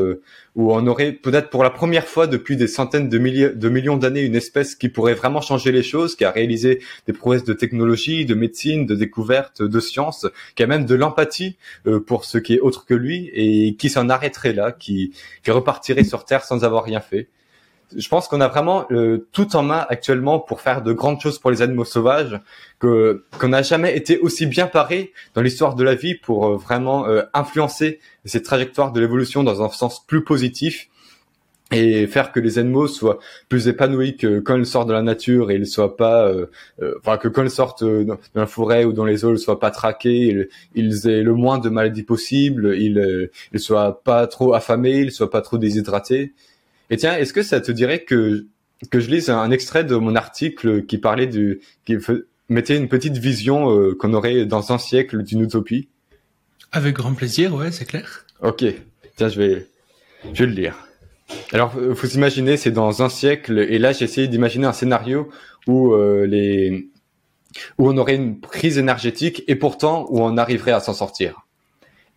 où 0.56 0.72
on 0.72 0.86
aurait 0.86 1.12
peut-être 1.12 1.50
pour 1.50 1.64
la 1.64 1.70
première 1.70 2.08
fois 2.08 2.28
depuis 2.28 2.56
des 2.56 2.68
centaines 2.68 3.10
de, 3.10 3.18
milliers, 3.18 3.50
de 3.50 3.70
millions 3.70 3.98
d'années 3.98 4.22
une 4.22 4.36
espèce 4.36 4.76
qui 4.76 4.88
pourrait 4.90 5.16
vraiment 5.16 5.42
changer 5.42 5.72
les 5.72 5.84
choses, 5.84 6.16
qui 6.16 6.26
a 6.26 6.32
réalisé 6.32 6.82
des 7.08 7.14
prouesses 7.14 7.44
de 7.44 7.54
technologie, 7.54 8.26
de 8.26 8.36
médecine, 8.36 8.86
de 8.86 8.96
découverte, 8.96 9.64
de 9.64 9.80
science, 9.80 10.28
qui 10.56 10.64
a 10.64 10.68
même 10.68 10.86
de 10.86 10.96
l'empathie 10.96 11.58
euh, 11.88 12.00
pour 12.00 12.26
ce 12.26 12.38
qui 12.38 12.56
est 12.56 12.60
autre 12.60 12.86
que 12.86 12.94
lui 12.94 13.30
et 13.34 13.76
qui 13.76 13.90
s'en 13.90 14.10
arrêterait 14.10 14.54
là, 14.54 14.72
qui, 14.72 15.14
qui 15.44 15.52
repartirait 15.52 16.04
sur 16.04 16.26
Terre 16.26 16.44
sans 16.44 16.64
avoir 16.64 16.84
rien 16.84 17.00
fait 17.00 17.28
je 17.96 18.10
pense 18.10 18.28
qu'on 18.28 18.42
a 18.42 18.48
vraiment 18.48 18.86
euh, 18.92 19.28
tout 19.32 19.56
en 19.56 19.64
main 19.64 19.86
actuellement 19.90 20.40
pour 20.40 20.62
faire 20.62 20.82
de 20.82 20.94
grandes 20.94 21.20
choses 21.22 21.40
pour 21.40 21.52
les 21.52 21.62
animaux 21.62 21.86
sauvages, 21.86 22.40
que 22.80 23.24
qu'on 23.40 23.50
n'a 23.50 23.62
jamais 23.62 23.96
été 23.96 24.20
aussi 24.20 24.46
bien 24.46 24.68
paré 24.68 25.14
dans 25.34 25.42
l'histoire 25.42 25.76
de 25.76 25.84
la 25.84 25.96
vie 25.96 26.16
pour 26.16 26.48
euh, 26.48 26.58
vraiment 26.58 27.08
euh, 27.08 27.24
influencer 27.34 28.00
ces 28.26 28.42
trajectoires 28.42 28.92
de 28.92 29.00
l'évolution 29.00 29.44
dans 29.44 29.62
un 29.64 29.70
sens 29.70 30.06
plus 30.06 30.24
positif 30.24 30.90
et 31.72 32.06
faire 32.08 32.32
que 32.32 32.40
les 32.40 32.60
animaux 32.60 32.88
soient 32.88 33.18
plus 33.50 33.68
épanouis 33.68 34.16
que 34.16 34.40
quand 34.40 34.56
ils 34.58 34.66
sortent 34.66 34.88
de 34.88 34.94
la 34.94 35.02
nature 35.02 35.50
et 35.50 35.56
ils 35.56 35.66
soient 35.66 35.98
pas 35.98 36.32
enfin 37.00 37.18
que 37.18 37.28
quand 37.30 37.42
ils 37.42 37.50
sortent 37.50 37.84
dans 37.84 38.18
la 38.36 38.46
forêt 38.46 38.84
ou 38.84 38.94
dans 38.94 39.06
les 39.06 39.26
eaux 39.26 39.34
ils 39.34 39.40
soient 39.40 39.60
pas 39.60 39.72
traqués 39.72 40.48
ils, 40.76 41.08
aient 41.08 41.24
le 41.24 41.34
moins 41.34 41.58
de 41.58 41.70
maladies 41.70 42.04
possible 42.04 42.76
ils 42.78 43.30
ils 43.54 43.60
soient 43.60 44.04
pas 44.04 44.28
trop 44.28 44.54
affamés 44.54 45.00
ils 45.00 45.12
soient 45.12 45.32
pas 45.32 45.42
trop 45.42 45.58
déshydratés 45.58 46.34
et 46.94 46.98
tiens, 46.98 47.18
est-ce 47.18 47.34
que 47.34 47.42
ça 47.42 47.60
te 47.60 47.72
dirait 47.72 48.04
que 48.04 48.46
que 48.92 49.00
je 49.00 49.10
lise 49.10 49.32
un 49.32 49.50
extrait 49.50 49.84
de 49.84 49.96
mon 49.96 50.16
article 50.16 50.86
qui 50.86 51.00
parlait 51.00 51.26
du 51.26 51.60
qui 51.86 51.98
mettait 52.50 52.78
une 52.78 52.88
petite 52.88 53.18
vision 53.18 53.76
euh, 53.76 53.96
qu'on 53.96 54.14
aurait 54.14 54.46
dans 54.46 54.72
un 54.72 54.78
siècle 54.78 55.24
d'une 55.24 55.42
utopie? 55.42 55.90
Avec 56.72 56.94
grand 56.94 57.16
plaisir, 57.16 57.56
ouais, 57.56 57.72
c'est 57.72 57.86
clair. 57.86 58.28
Ok, 58.44 58.64
tiens, 59.16 59.28
je 59.28 59.42
vais 59.42 59.68
je 60.34 60.44
vais 60.44 60.52
le 60.52 60.56
lire. 60.56 60.88
Alors, 61.52 61.74
faut 61.96 62.06
s'imaginer, 62.06 62.58
c'est 62.58 62.70
dans 62.70 63.02
un 63.02 63.10
siècle, 63.10 63.58
et 63.58 63.80
là, 63.80 63.92
j'ai 63.92 64.06
essayé 64.06 64.28
d'imaginer 64.28 64.68
un 64.68 64.74
scénario 64.74 65.30
où 65.66 65.94
euh, 65.94 66.28
les 66.28 66.92
où 67.80 67.90
on 67.90 67.98
aurait 67.98 68.18
une 68.18 68.40
crise 68.40 68.78
énergétique 68.78 69.44
et 69.48 69.56
pourtant 69.56 70.06
où 70.12 70.22
on 70.22 70.38
arriverait 70.38 70.74
à 70.74 70.80
s'en 70.80 70.94
sortir. 70.94 71.48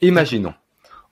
Imaginons, 0.02 0.52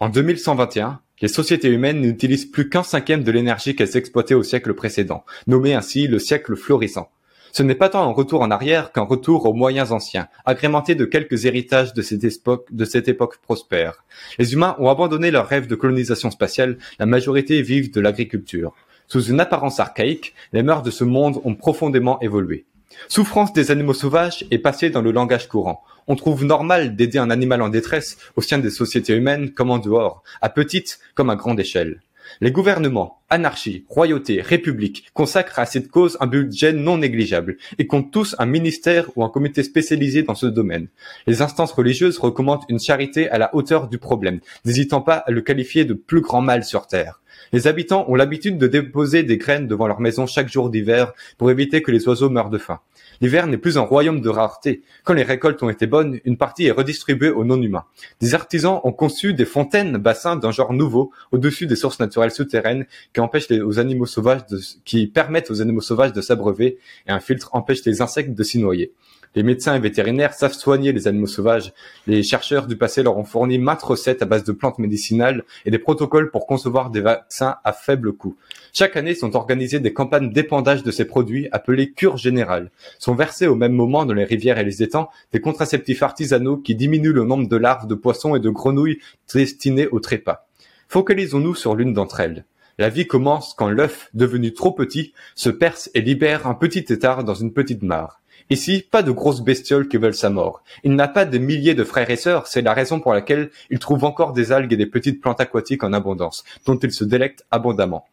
en 0.00 0.10
2121, 0.10 1.00
les 1.20 1.28
sociétés 1.28 1.68
humaines 1.68 2.00
n'utilisent 2.00 2.50
plus 2.50 2.68
qu'un 2.68 2.82
cinquième 2.82 3.22
de 3.22 3.30
l'énergie 3.30 3.76
qu'elles 3.76 3.96
exploitaient 3.96 4.34
au 4.34 4.42
siècle 4.42 4.74
précédent, 4.74 5.24
nommé 5.46 5.74
ainsi 5.74 6.06
le 6.06 6.18
siècle 6.18 6.56
florissant. 6.56 7.10
Ce 7.52 7.62
n'est 7.62 7.76
pas 7.76 7.88
tant 7.88 8.02
un 8.02 8.12
retour 8.12 8.40
en 8.40 8.50
arrière 8.50 8.90
qu'un 8.90 9.02
retour 9.02 9.46
aux 9.46 9.52
moyens 9.52 9.92
anciens, 9.92 10.26
agrémenté 10.44 10.96
de 10.96 11.04
quelques 11.04 11.44
héritages 11.44 11.94
de 11.94 12.02
cette, 12.02 13.08
époque, 13.08 13.38
prospère. 13.42 14.04
Les 14.40 14.54
humains 14.54 14.74
ont 14.80 14.88
abandonné 14.88 15.30
leur 15.30 15.46
rêve 15.46 15.68
de 15.68 15.76
colonisation 15.76 16.32
spatiale, 16.32 16.78
la 16.98 17.06
majorité 17.06 17.62
vivent 17.62 17.92
de 17.92 18.00
l'agriculture. 18.00 18.74
Sous 19.06 19.22
une 19.26 19.38
apparence 19.38 19.78
archaïque, 19.78 20.34
les 20.52 20.64
mœurs 20.64 20.82
de 20.82 20.90
ce 20.90 21.04
monde 21.04 21.40
ont 21.44 21.54
profondément 21.54 22.18
évolué. 22.20 22.64
Souffrance 23.06 23.52
des 23.52 23.70
animaux 23.70 23.94
sauvages 23.94 24.44
est 24.50 24.58
passée 24.58 24.90
dans 24.90 25.02
le 25.02 25.12
langage 25.12 25.48
courant. 25.48 25.84
On 26.06 26.16
trouve 26.16 26.44
normal 26.44 26.96
d'aider 26.96 27.18
un 27.18 27.30
animal 27.30 27.62
en 27.62 27.70
détresse 27.70 28.18
au 28.36 28.42
sein 28.42 28.58
des 28.58 28.70
sociétés 28.70 29.14
humaines 29.14 29.50
comme 29.52 29.70
en 29.70 29.78
dehors, 29.78 30.22
à 30.42 30.48
petite 30.48 30.98
comme 31.14 31.30
à 31.30 31.36
grande 31.36 31.60
échelle. 31.60 32.00
Les 32.40 32.50
gouvernements, 32.50 33.20
anarchie, 33.30 33.84
royauté, 33.88 34.40
république 34.40 35.06
consacrent 35.14 35.58
à 35.58 35.66
cette 35.66 35.88
cause 35.88 36.16
un 36.20 36.26
budget 36.26 36.72
non 36.72 36.98
négligeable 36.98 37.56
et 37.78 37.86
comptent 37.86 38.10
tous 38.10 38.34
un 38.38 38.46
ministère 38.46 39.10
ou 39.16 39.24
un 39.24 39.28
comité 39.28 39.62
spécialisé 39.62 40.22
dans 40.22 40.34
ce 40.34 40.46
domaine. 40.46 40.88
Les 41.26 41.42
instances 41.42 41.72
religieuses 41.72 42.18
recommandent 42.18 42.64
une 42.68 42.80
charité 42.80 43.28
à 43.30 43.38
la 43.38 43.54
hauteur 43.54 43.88
du 43.88 43.98
problème, 43.98 44.40
n'hésitant 44.64 45.00
pas 45.00 45.16
à 45.16 45.30
le 45.30 45.42
qualifier 45.42 45.84
de 45.84 45.94
plus 45.94 46.20
grand 46.20 46.40
mal 46.40 46.64
sur 46.64 46.86
Terre. 46.86 47.20
Les 47.52 47.66
habitants 47.66 48.06
ont 48.08 48.14
l'habitude 48.14 48.58
de 48.58 48.66
déposer 48.66 49.22
des 49.22 49.36
graines 49.36 49.68
devant 49.68 49.86
leur 49.86 50.00
maison 50.00 50.26
chaque 50.26 50.50
jour 50.50 50.70
d'hiver 50.70 51.12
pour 51.38 51.50
éviter 51.50 51.82
que 51.82 51.90
les 51.90 52.08
oiseaux 52.08 52.30
meurent 52.30 52.50
de 52.50 52.58
faim. 52.58 52.80
L'hiver 53.20 53.46
n'est 53.46 53.58
plus 53.58 53.78
un 53.78 53.82
royaume 53.82 54.20
de 54.20 54.28
rareté. 54.28 54.82
Quand 55.04 55.14
les 55.14 55.22
récoltes 55.22 55.62
ont 55.62 55.68
été 55.68 55.86
bonnes, 55.86 56.20
une 56.24 56.36
partie 56.36 56.66
est 56.66 56.70
redistribuée 56.70 57.30
aux 57.30 57.44
non-humains. 57.44 57.84
Des 58.20 58.34
artisans 58.34 58.80
ont 58.84 58.92
conçu 58.92 59.34
des 59.34 59.44
fontaines 59.44 59.96
bassins 59.96 60.36
d'un 60.36 60.50
genre 60.50 60.72
nouveau 60.72 61.12
au-dessus 61.32 61.66
des 61.66 61.76
sources 61.76 62.00
naturelles 62.00 62.30
souterraines 62.30 62.86
qui 63.12 63.20
empêchent 63.20 63.48
les, 63.48 63.60
aux 63.60 63.78
animaux 63.78 64.06
sauvages 64.06 64.42
qui 64.84 65.06
permettent 65.06 65.50
aux 65.50 65.60
animaux 65.60 65.80
sauvages 65.80 66.12
de 66.12 66.20
s'abreuver 66.20 66.78
et 67.06 67.10
un 67.10 67.20
filtre 67.20 67.50
empêche 67.52 67.84
les 67.84 68.02
insectes 68.02 68.34
de 68.34 68.42
s'y 68.42 68.58
noyer. 68.58 68.92
Les 69.34 69.42
médecins 69.42 69.74
et 69.74 69.80
vétérinaires 69.80 70.32
savent 70.34 70.52
soigner 70.52 70.92
les 70.92 71.08
animaux 71.08 71.26
sauvages. 71.26 71.72
Les 72.06 72.22
chercheurs 72.22 72.68
du 72.68 72.76
passé 72.76 73.02
leur 73.02 73.18
ont 73.18 73.24
fourni 73.24 73.58
maintes 73.58 73.82
recettes 73.82 74.22
à 74.22 74.26
base 74.26 74.44
de 74.44 74.52
plantes 74.52 74.78
médicinales 74.78 75.42
et 75.66 75.72
des 75.72 75.78
protocoles 75.78 76.30
pour 76.30 76.46
concevoir 76.46 76.90
des 76.90 77.00
vaccins 77.00 77.56
à 77.64 77.72
faible 77.72 78.12
coût. 78.12 78.36
Chaque 78.72 78.96
année 78.96 79.14
sont 79.14 79.34
organisées 79.34 79.80
des 79.80 79.92
campagnes 79.92 80.32
d'épandage 80.32 80.84
de 80.84 80.90
ces 80.92 81.04
produits 81.04 81.48
appelées 81.50 81.90
cures 81.90 82.16
générales. 82.16 82.70
Sont 83.00 83.16
versés 83.16 83.48
au 83.48 83.56
même 83.56 83.72
moment 83.72 84.06
dans 84.06 84.14
les 84.14 84.24
rivières 84.24 84.58
et 84.58 84.64
les 84.64 84.84
étangs 84.84 85.08
des 85.32 85.40
contraceptifs 85.40 86.04
artisanaux 86.04 86.56
qui 86.56 86.76
diminuent 86.76 87.12
le 87.12 87.24
nombre 87.24 87.48
de 87.48 87.56
larves 87.56 87.88
de 87.88 87.94
poissons 87.94 88.36
et 88.36 88.40
de 88.40 88.50
grenouilles 88.50 89.00
destinées 89.32 89.88
au 89.88 89.98
trépas. 89.98 90.46
Focalisons-nous 90.88 91.56
sur 91.56 91.74
l'une 91.74 91.92
d'entre 91.92 92.20
elles. 92.20 92.44
La 92.78 92.88
vie 92.88 93.06
commence 93.06 93.54
quand 93.54 93.68
l'œuf, 93.68 94.10
devenu 94.14 94.52
trop 94.52 94.72
petit, 94.72 95.12
se 95.34 95.48
perce 95.48 95.90
et 95.94 96.00
libère 96.00 96.46
un 96.46 96.54
petit 96.54 96.84
étard 96.92 97.24
dans 97.24 97.34
une 97.34 97.52
petite 97.52 97.82
mare. 97.82 98.20
Ici, 98.50 98.84
pas 98.90 99.02
de 99.02 99.10
grosses 99.10 99.40
bestioles 99.40 99.88
qui 99.88 99.96
veulent 99.96 100.14
sa 100.14 100.28
mort. 100.28 100.62
Il 100.82 100.94
n'a 100.94 101.08
pas 101.08 101.24
des 101.24 101.38
milliers 101.38 101.74
de 101.74 101.82
frères 101.82 102.10
et 102.10 102.16
sœurs, 102.16 102.46
c'est 102.46 102.60
la 102.60 102.74
raison 102.74 103.00
pour 103.00 103.14
laquelle 103.14 103.50
il 103.70 103.78
trouve 103.78 104.04
encore 104.04 104.34
des 104.34 104.52
algues 104.52 104.72
et 104.72 104.76
des 104.76 104.86
petites 104.86 105.20
plantes 105.22 105.40
aquatiques 105.40 105.82
en 105.82 105.94
abondance, 105.94 106.44
dont 106.66 106.76
il 106.78 106.92
se 106.92 107.04
délecte 107.04 107.46
abondamment. 107.50 108.06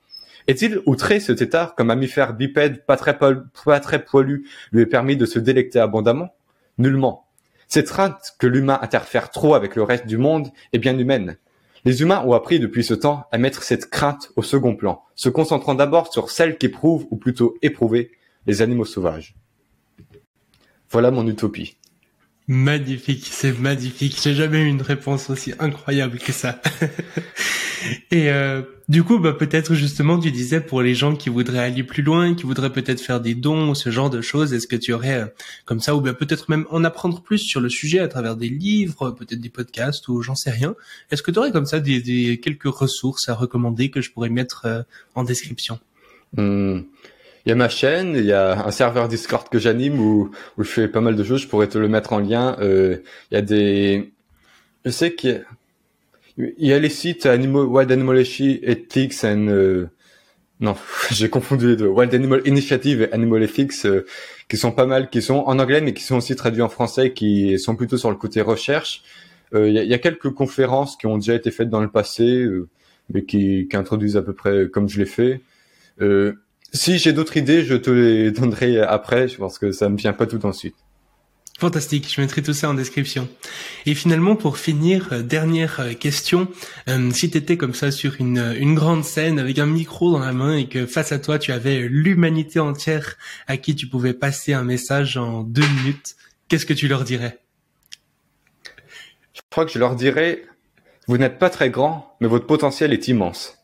Est-il 0.48 0.80
outré 0.86 1.20
ce 1.20 1.34
tétard 1.34 1.76
qu'un 1.76 1.84
mammifère 1.84 2.34
bipède 2.34 2.86
pas 2.86 2.96
très, 2.96 3.18
poilu 4.06 4.48
lui 4.72 4.82
ait 4.82 4.86
permis 4.86 5.18
de 5.18 5.26
se 5.26 5.38
délecter 5.38 5.80
abondamment? 5.80 6.34
Nullement. 6.78 7.26
Cette 7.68 7.90
crainte 7.90 8.34
que 8.40 8.48
l'humain 8.48 8.80
interfère 8.82 9.30
trop 9.30 9.54
avec 9.54 9.76
le 9.76 9.84
reste 9.84 10.08
du 10.08 10.18
monde 10.18 10.48
est 10.74 10.80
bien 10.80 10.98
humaine. 10.98 11.38
Les 11.84 12.02
humains 12.02 12.24
ont 12.26 12.34
appris 12.34 12.60
depuis 12.60 12.84
ce 12.84 12.94
temps 12.94 13.26
à 13.32 13.38
mettre 13.38 13.64
cette 13.64 13.90
crainte 13.90 14.32
au 14.36 14.44
second 14.44 14.76
plan, 14.76 15.04
se 15.16 15.30
concentrant 15.30 15.76
d'abord 15.76 16.12
sur 16.12 16.32
celle 16.32 16.58
qu'éprouvent, 16.58 17.08
ou 17.12 17.18
plutôt 17.18 17.58
éprouvent, 17.62 18.06
les 18.48 18.62
animaux 18.62 18.86
sauvages. 18.86 19.36
Voilà 20.92 21.10
mon 21.12 21.26
utopie. 21.28 21.76
Magnifique, 22.48 23.28
c'est 23.32 23.58
magnifique. 23.58 24.18
J'ai 24.22 24.34
jamais 24.34 24.62
eu 24.62 24.68
une 24.68 24.82
réponse 24.82 25.30
aussi 25.30 25.54
incroyable 25.60 26.18
que 26.18 26.34
ça. 26.34 26.62
Et 28.12 28.30
euh, 28.30 28.62
du 28.90 29.04
coup, 29.04 29.20
bah, 29.20 29.32
peut-être 29.32 29.74
justement, 29.74 30.20
tu 30.20 30.32
disais 30.32 30.60
pour 30.60 30.82
les 30.82 30.94
gens 30.94 31.16
qui 31.16 31.30
voudraient 31.30 31.60
aller 31.60 31.84
plus 31.84 32.04
loin, 32.04 32.36
qui 32.36 32.44
voudraient 32.44 32.74
peut-être 32.74 33.00
faire 33.00 33.22
des 33.22 33.36
dons, 33.36 33.74
ce 33.74 33.90
genre 33.90 34.10
de 34.10 34.22
choses, 34.22 34.54
est-ce 34.54 34.68
que 34.68 34.76
tu 34.76 34.92
aurais 34.92 35.22
euh, 35.22 35.26
comme 35.66 35.80
ça, 35.80 35.96
ou 35.96 36.02
bien 36.02 36.14
peut-être 36.14 36.50
même 36.50 36.66
en 36.70 36.84
apprendre 36.84 37.22
plus 37.22 37.40
sur 37.40 37.62
le 37.62 37.70
sujet 37.70 38.00
à 38.00 38.08
travers 38.08 38.36
des 38.36 38.50
livres, 38.50 39.12
peut-être 39.12 39.40
des 39.40 39.50
podcasts 39.50 40.08
ou 40.10 40.22
j'en 40.22 40.36
sais 40.36 40.52
rien. 40.52 40.76
Est-ce 41.10 41.24
que 41.24 41.32
tu 41.32 41.40
aurais 41.40 41.52
comme 41.52 41.66
ça 41.66 41.80
des, 41.80 42.40
quelques 42.44 42.66
ressources 42.66 43.30
à 43.30 43.34
recommander 43.34 43.90
que 43.90 44.02
je 44.02 44.12
pourrais 44.12 44.30
mettre 44.30 44.66
euh, 44.66 44.82
en 45.16 45.24
description? 45.24 45.80
Hmm 46.36 46.82
il 47.46 47.50
y 47.50 47.52
a 47.52 47.56
ma 47.56 47.70
chaîne, 47.70 48.16
il 48.16 48.26
y 48.26 48.34
a 48.34 48.66
un 48.66 48.72
serveur 48.72 49.08
Discord 49.08 49.50
que 49.50 49.60
j'anime 49.60 50.00
où, 50.00 50.32
où 50.58 50.64
je 50.64 50.70
fais 50.70 50.88
pas 50.88 51.02
mal 51.02 51.16
de 51.16 51.24
choses. 51.24 51.42
Je 51.42 51.48
pourrais 51.48 51.68
te 51.68 51.78
le 51.78 51.88
mettre 51.88 52.14
en 52.14 52.20
lien. 52.20 52.56
Euh, 52.60 52.98
il 53.32 53.36
y 53.36 53.38
a 53.38 53.42
des, 53.42 54.12
je 54.86 54.92
sais 54.92 55.14
qu'il 55.14 55.46
Il 56.38 56.68
y 56.68 56.74
a 56.74 56.80
les 56.80 56.90
sites 56.90 57.26
Wild 57.26 57.92
Animal 57.92 58.20
Ethics 58.20 59.24
and 59.24 59.48
euh, 59.48 59.90
non, 60.60 60.76
j'ai 61.12 61.30
confondu 61.30 61.70
les 61.70 61.76
deux. 61.76 61.88
Wild 61.88 62.14
Animal 62.14 62.42
Initiative 62.46 63.02
et 63.04 63.12
Animal 63.14 63.44
Ethics, 63.44 63.86
euh, 63.86 64.06
qui 64.48 64.58
sont 64.58 64.72
pas 64.72 64.86
mal, 64.86 65.10
qui 65.10 65.22
sont 65.22 65.44
en 65.46 65.60
anglais, 65.60 65.82
mais 65.82 65.94
qui 65.94 66.04
sont 66.04 66.18
aussi 66.18 66.36
traduits 66.36 66.62
en 66.62 66.70
français, 66.70 67.14
qui 67.14 67.58
sont 67.60 67.76
plutôt 67.76 67.98
sur 67.98 68.12
le 68.12 68.18
côté 68.18 68.42
recherche. 68.42 69.04
Euh, 69.54 69.68
il 69.68 69.74
y, 69.74 69.80
a, 69.80 69.84
y, 69.84 69.94
a, 69.94 69.98
quelques 69.98 70.30
conférences 70.32 70.96
qui 70.98 71.08
ont 71.08 71.18
déjà 71.18 71.36
été 71.36 71.52
faites 71.52 71.70
dans 71.70 71.82
le 71.82 71.90
passé, 71.90 72.48
mais 73.10 73.26
qui, 73.26 73.68
qui, 73.70 73.76
introduisent 73.76 74.18
à 74.18 74.22
peu 74.22 74.34
près 74.34 74.70
comme 74.70 74.88
je 74.88 75.00
l'ai 75.00 75.06
fait. 75.06 75.42
Si 76.74 76.98
j'ai 76.98 77.14
d'autres 77.14 77.38
idées, 77.38 77.64
je 77.64 77.76
te 77.76 77.90
les 77.90 78.32
donnerai 78.32 78.80
après, 78.80 79.28
parce 79.40 79.60
que 79.60 79.72
ça 79.72 79.90
me 79.90 79.98
vient 79.98 80.14
pas 80.14 80.26
tout 80.26 80.46
ensuite. 80.46 80.76
Fantastique, 81.62 82.12
je 82.12 82.20
mettrai 82.20 82.42
tout 82.42 82.54
ça 82.54 82.70
en 82.72 82.74
description. 82.74 83.30
Et 83.86 83.94
finalement, 83.94 84.36
pour 84.36 84.58
finir, 84.58 85.10
euh, 85.12 85.22
dernière 85.22 85.80
euh, 85.80 85.94
question, 85.94 86.48
euh, 86.90 87.12
si 87.12 87.30
tu 87.30 87.38
étais 87.38 87.56
comme 87.56 87.76
ça 87.76 87.92
sur 87.92 88.16
une, 88.20 88.56
une 88.58 88.74
grande 88.74 89.04
scène 89.04 89.38
avec 89.38 89.60
un 89.60 89.68
micro 89.68 90.12
dans 90.12 90.20
la 90.20 90.34
main 90.34 90.58
et 90.58 90.68
que 90.68 90.88
face 90.88 91.12
à 91.12 91.20
toi, 91.20 91.38
tu 91.38 91.52
avais 91.52 91.82
l'humanité 91.82 92.60
entière 92.60 93.16
à 93.46 93.58
qui 93.58 93.76
tu 93.76 93.86
pouvais 93.86 94.16
passer 94.16 94.54
un 94.54 94.64
message 94.64 95.18
en 95.18 95.44
deux 95.44 95.68
minutes, 95.78 96.16
qu'est-ce 96.48 96.66
que 96.66 96.74
tu 96.74 96.88
leur 96.88 97.04
dirais? 97.04 97.38
Je 99.34 99.42
crois 99.52 99.66
que 99.66 99.72
je 99.72 99.78
leur 99.78 99.96
dirais, 99.96 100.46
vous 101.08 101.20
n'êtes 101.20 101.38
pas 101.38 101.52
très 101.52 101.70
grand, 101.70 102.16
mais 102.22 102.28
votre 102.28 102.48
potentiel 102.48 102.92
est 102.92 103.08
immense. 103.08 103.61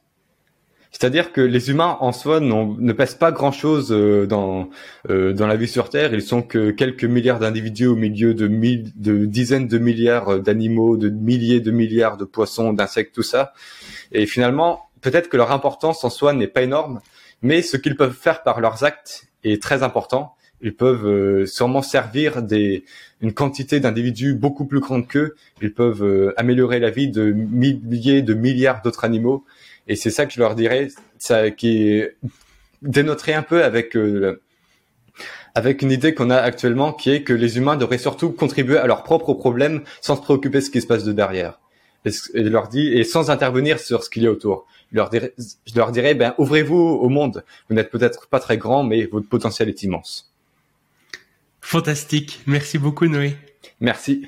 C'est-à-dire 1.00 1.32
que 1.32 1.42
les 1.42 1.70
humains 1.70 1.96
en 2.00 2.12
soi 2.12 2.40
ne 2.40 2.92
pèsent 2.92 3.14
pas 3.14 3.32
grand-chose 3.32 3.92
euh, 3.92 4.26
dans 4.26 4.68
euh, 5.12 5.32
dans 5.32 5.46
la 5.46 5.56
vie 5.56 5.68
sur 5.68 5.90
Terre. 5.90 6.12
Ils 6.12 6.24
sont 6.24 6.42
que 6.42 6.72
quelques 6.72 7.04
milliards 7.04 7.38
d'individus 7.38 7.86
au 7.86 7.96
milieu 7.96 8.34
de, 8.34 8.48
de 8.48 9.26
dizaines 9.26 9.68
de 9.68 9.78
milliards 9.78 10.40
d'animaux, 10.40 10.98
de 10.98 11.10
milliers 11.10 11.60
de 11.60 11.70
milliards 11.70 12.18
de 12.18 12.26
poissons, 12.26 12.74
d'insectes, 12.74 13.14
tout 13.14 13.22
ça. 13.22 13.54
Et 14.12 14.26
finalement, 14.26 14.90
peut-être 15.02 15.30
que 15.30 15.38
leur 15.38 15.52
importance 15.52 16.04
en 16.04 16.10
soi 16.10 16.34
n'est 16.34 16.48
pas 16.48 16.64
énorme, 16.64 17.00
mais 17.44 17.62
ce 17.62 17.78
qu'ils 17.78 17.96
peuvent 17.96 18.18
faire 18.20 18.42
par 18.42 18.60
leurs 18.60 18.84
actes 18.84 19.28
est 19.44 19.62
très 19.62 19.84
important. 19.84 20.34
Ils 20.62 20.76
peuvent 20.76 21.06
euh, 21.06 21.46
sûrement 21.46 21.84
servir 21.84 22.42
des, 22.42 22.86
une 23.22 23.34
quantité 23.34 23.80
d'individus 23.80 24.34
beaucoup 24.34 24.66
plus 24.66 24.80
grande 24.80 25.08
qu'eux. 25.08 25.36
Ils 25.62 25.76
peuvent 25.76 26.34
améliorer 26.38 26.80
la 26.80 26.90
vie 26.90 27.12
de 27.12 27.32
milliers, 27.32 28.24
de 28.24 28.34
milliards 28.34 28.82
d'autres 28.82 29.06
animaux. 29.06 29.46
Et 29.88 29.96
c'est 29.96 30.10
ça 30.10 30.26
que 30.26 30.34
je 30.34 30.40
leur 30.40 30.56
dirais, 30.56 30.90
ça 31.18 31.52
qui 31.52 32.04
dénoterait 32.82 33.34
un 33.34 33.44
peu 33.44 33.64
avec 33.64 33.96
euh, 33.96 34.42
avec 35.56 35.82
une 35.82 35.92
idée 35.92 36.14
qu'on 36.14 36.30
a 36.30 36.38
actuellement, 36.38 36.94
qui 36.94 37.10
est 37.10 37.24
que 37.24 37.34
les 37.34 37.58
humains 37.58 37.78
devraient 37.78 37.98
surtout 37.98 38.32
contribuer 38.32 38.78
à 38.78 38.86
leurs 38.86 39.04
propres 39.04 39.34
problèmes 39.34 39.82
sans 40.02 40.16
se 40.16 40.22
préoccuper 40.22 40.60
de 40.60 40.64
ce 40.64 40.70
qui 40.70 40.82
se 40.82 40.88
passe 40.88 41.04
de 41.04 41.14
derrière. 41.14 41.60
Et, 42.06 42.12
je 42.12 42.50
leur 42.50 42.68
dis 42.68 42.88
et 42.88 43.04
sans 43.04 43.32
intervenir 43.32 43.80
sur 43.80 44.04
ce 44.04 44.10
qu'il 44.10 44.24
y 44.24 44.28
a 44.28 44.32
autour. 44.32 44.68
Je 44.92 44.98
leur 44.98 45.10
dirais, 45.10 45.34
je 45.38 45.76
leur 45.76 45.92
dirais, 45.92 46.14
ben 46.14 46.36
ouvrez-vous 46.38 46.76
au 46.76 47.10
monde. 47.10 47.44
Vous 47.70 47.76
n'êtes 47.76 47.90
peut-être 47.90 48.28
pas 48.28 48.40
très 48.40 48.58
grand, 48.58 48.84
mais 48.84 49.06
votre 49.06 49.28
potentiel 49.28 49.68
est 49.68 49.84
immense. 49.84 50.32
Fantastique. 51.60 52.42
Merci 52.46 52.78
beaucoup, 52.78 53.08
Noé. 53.08 53.36
Merci. 53.82 54.28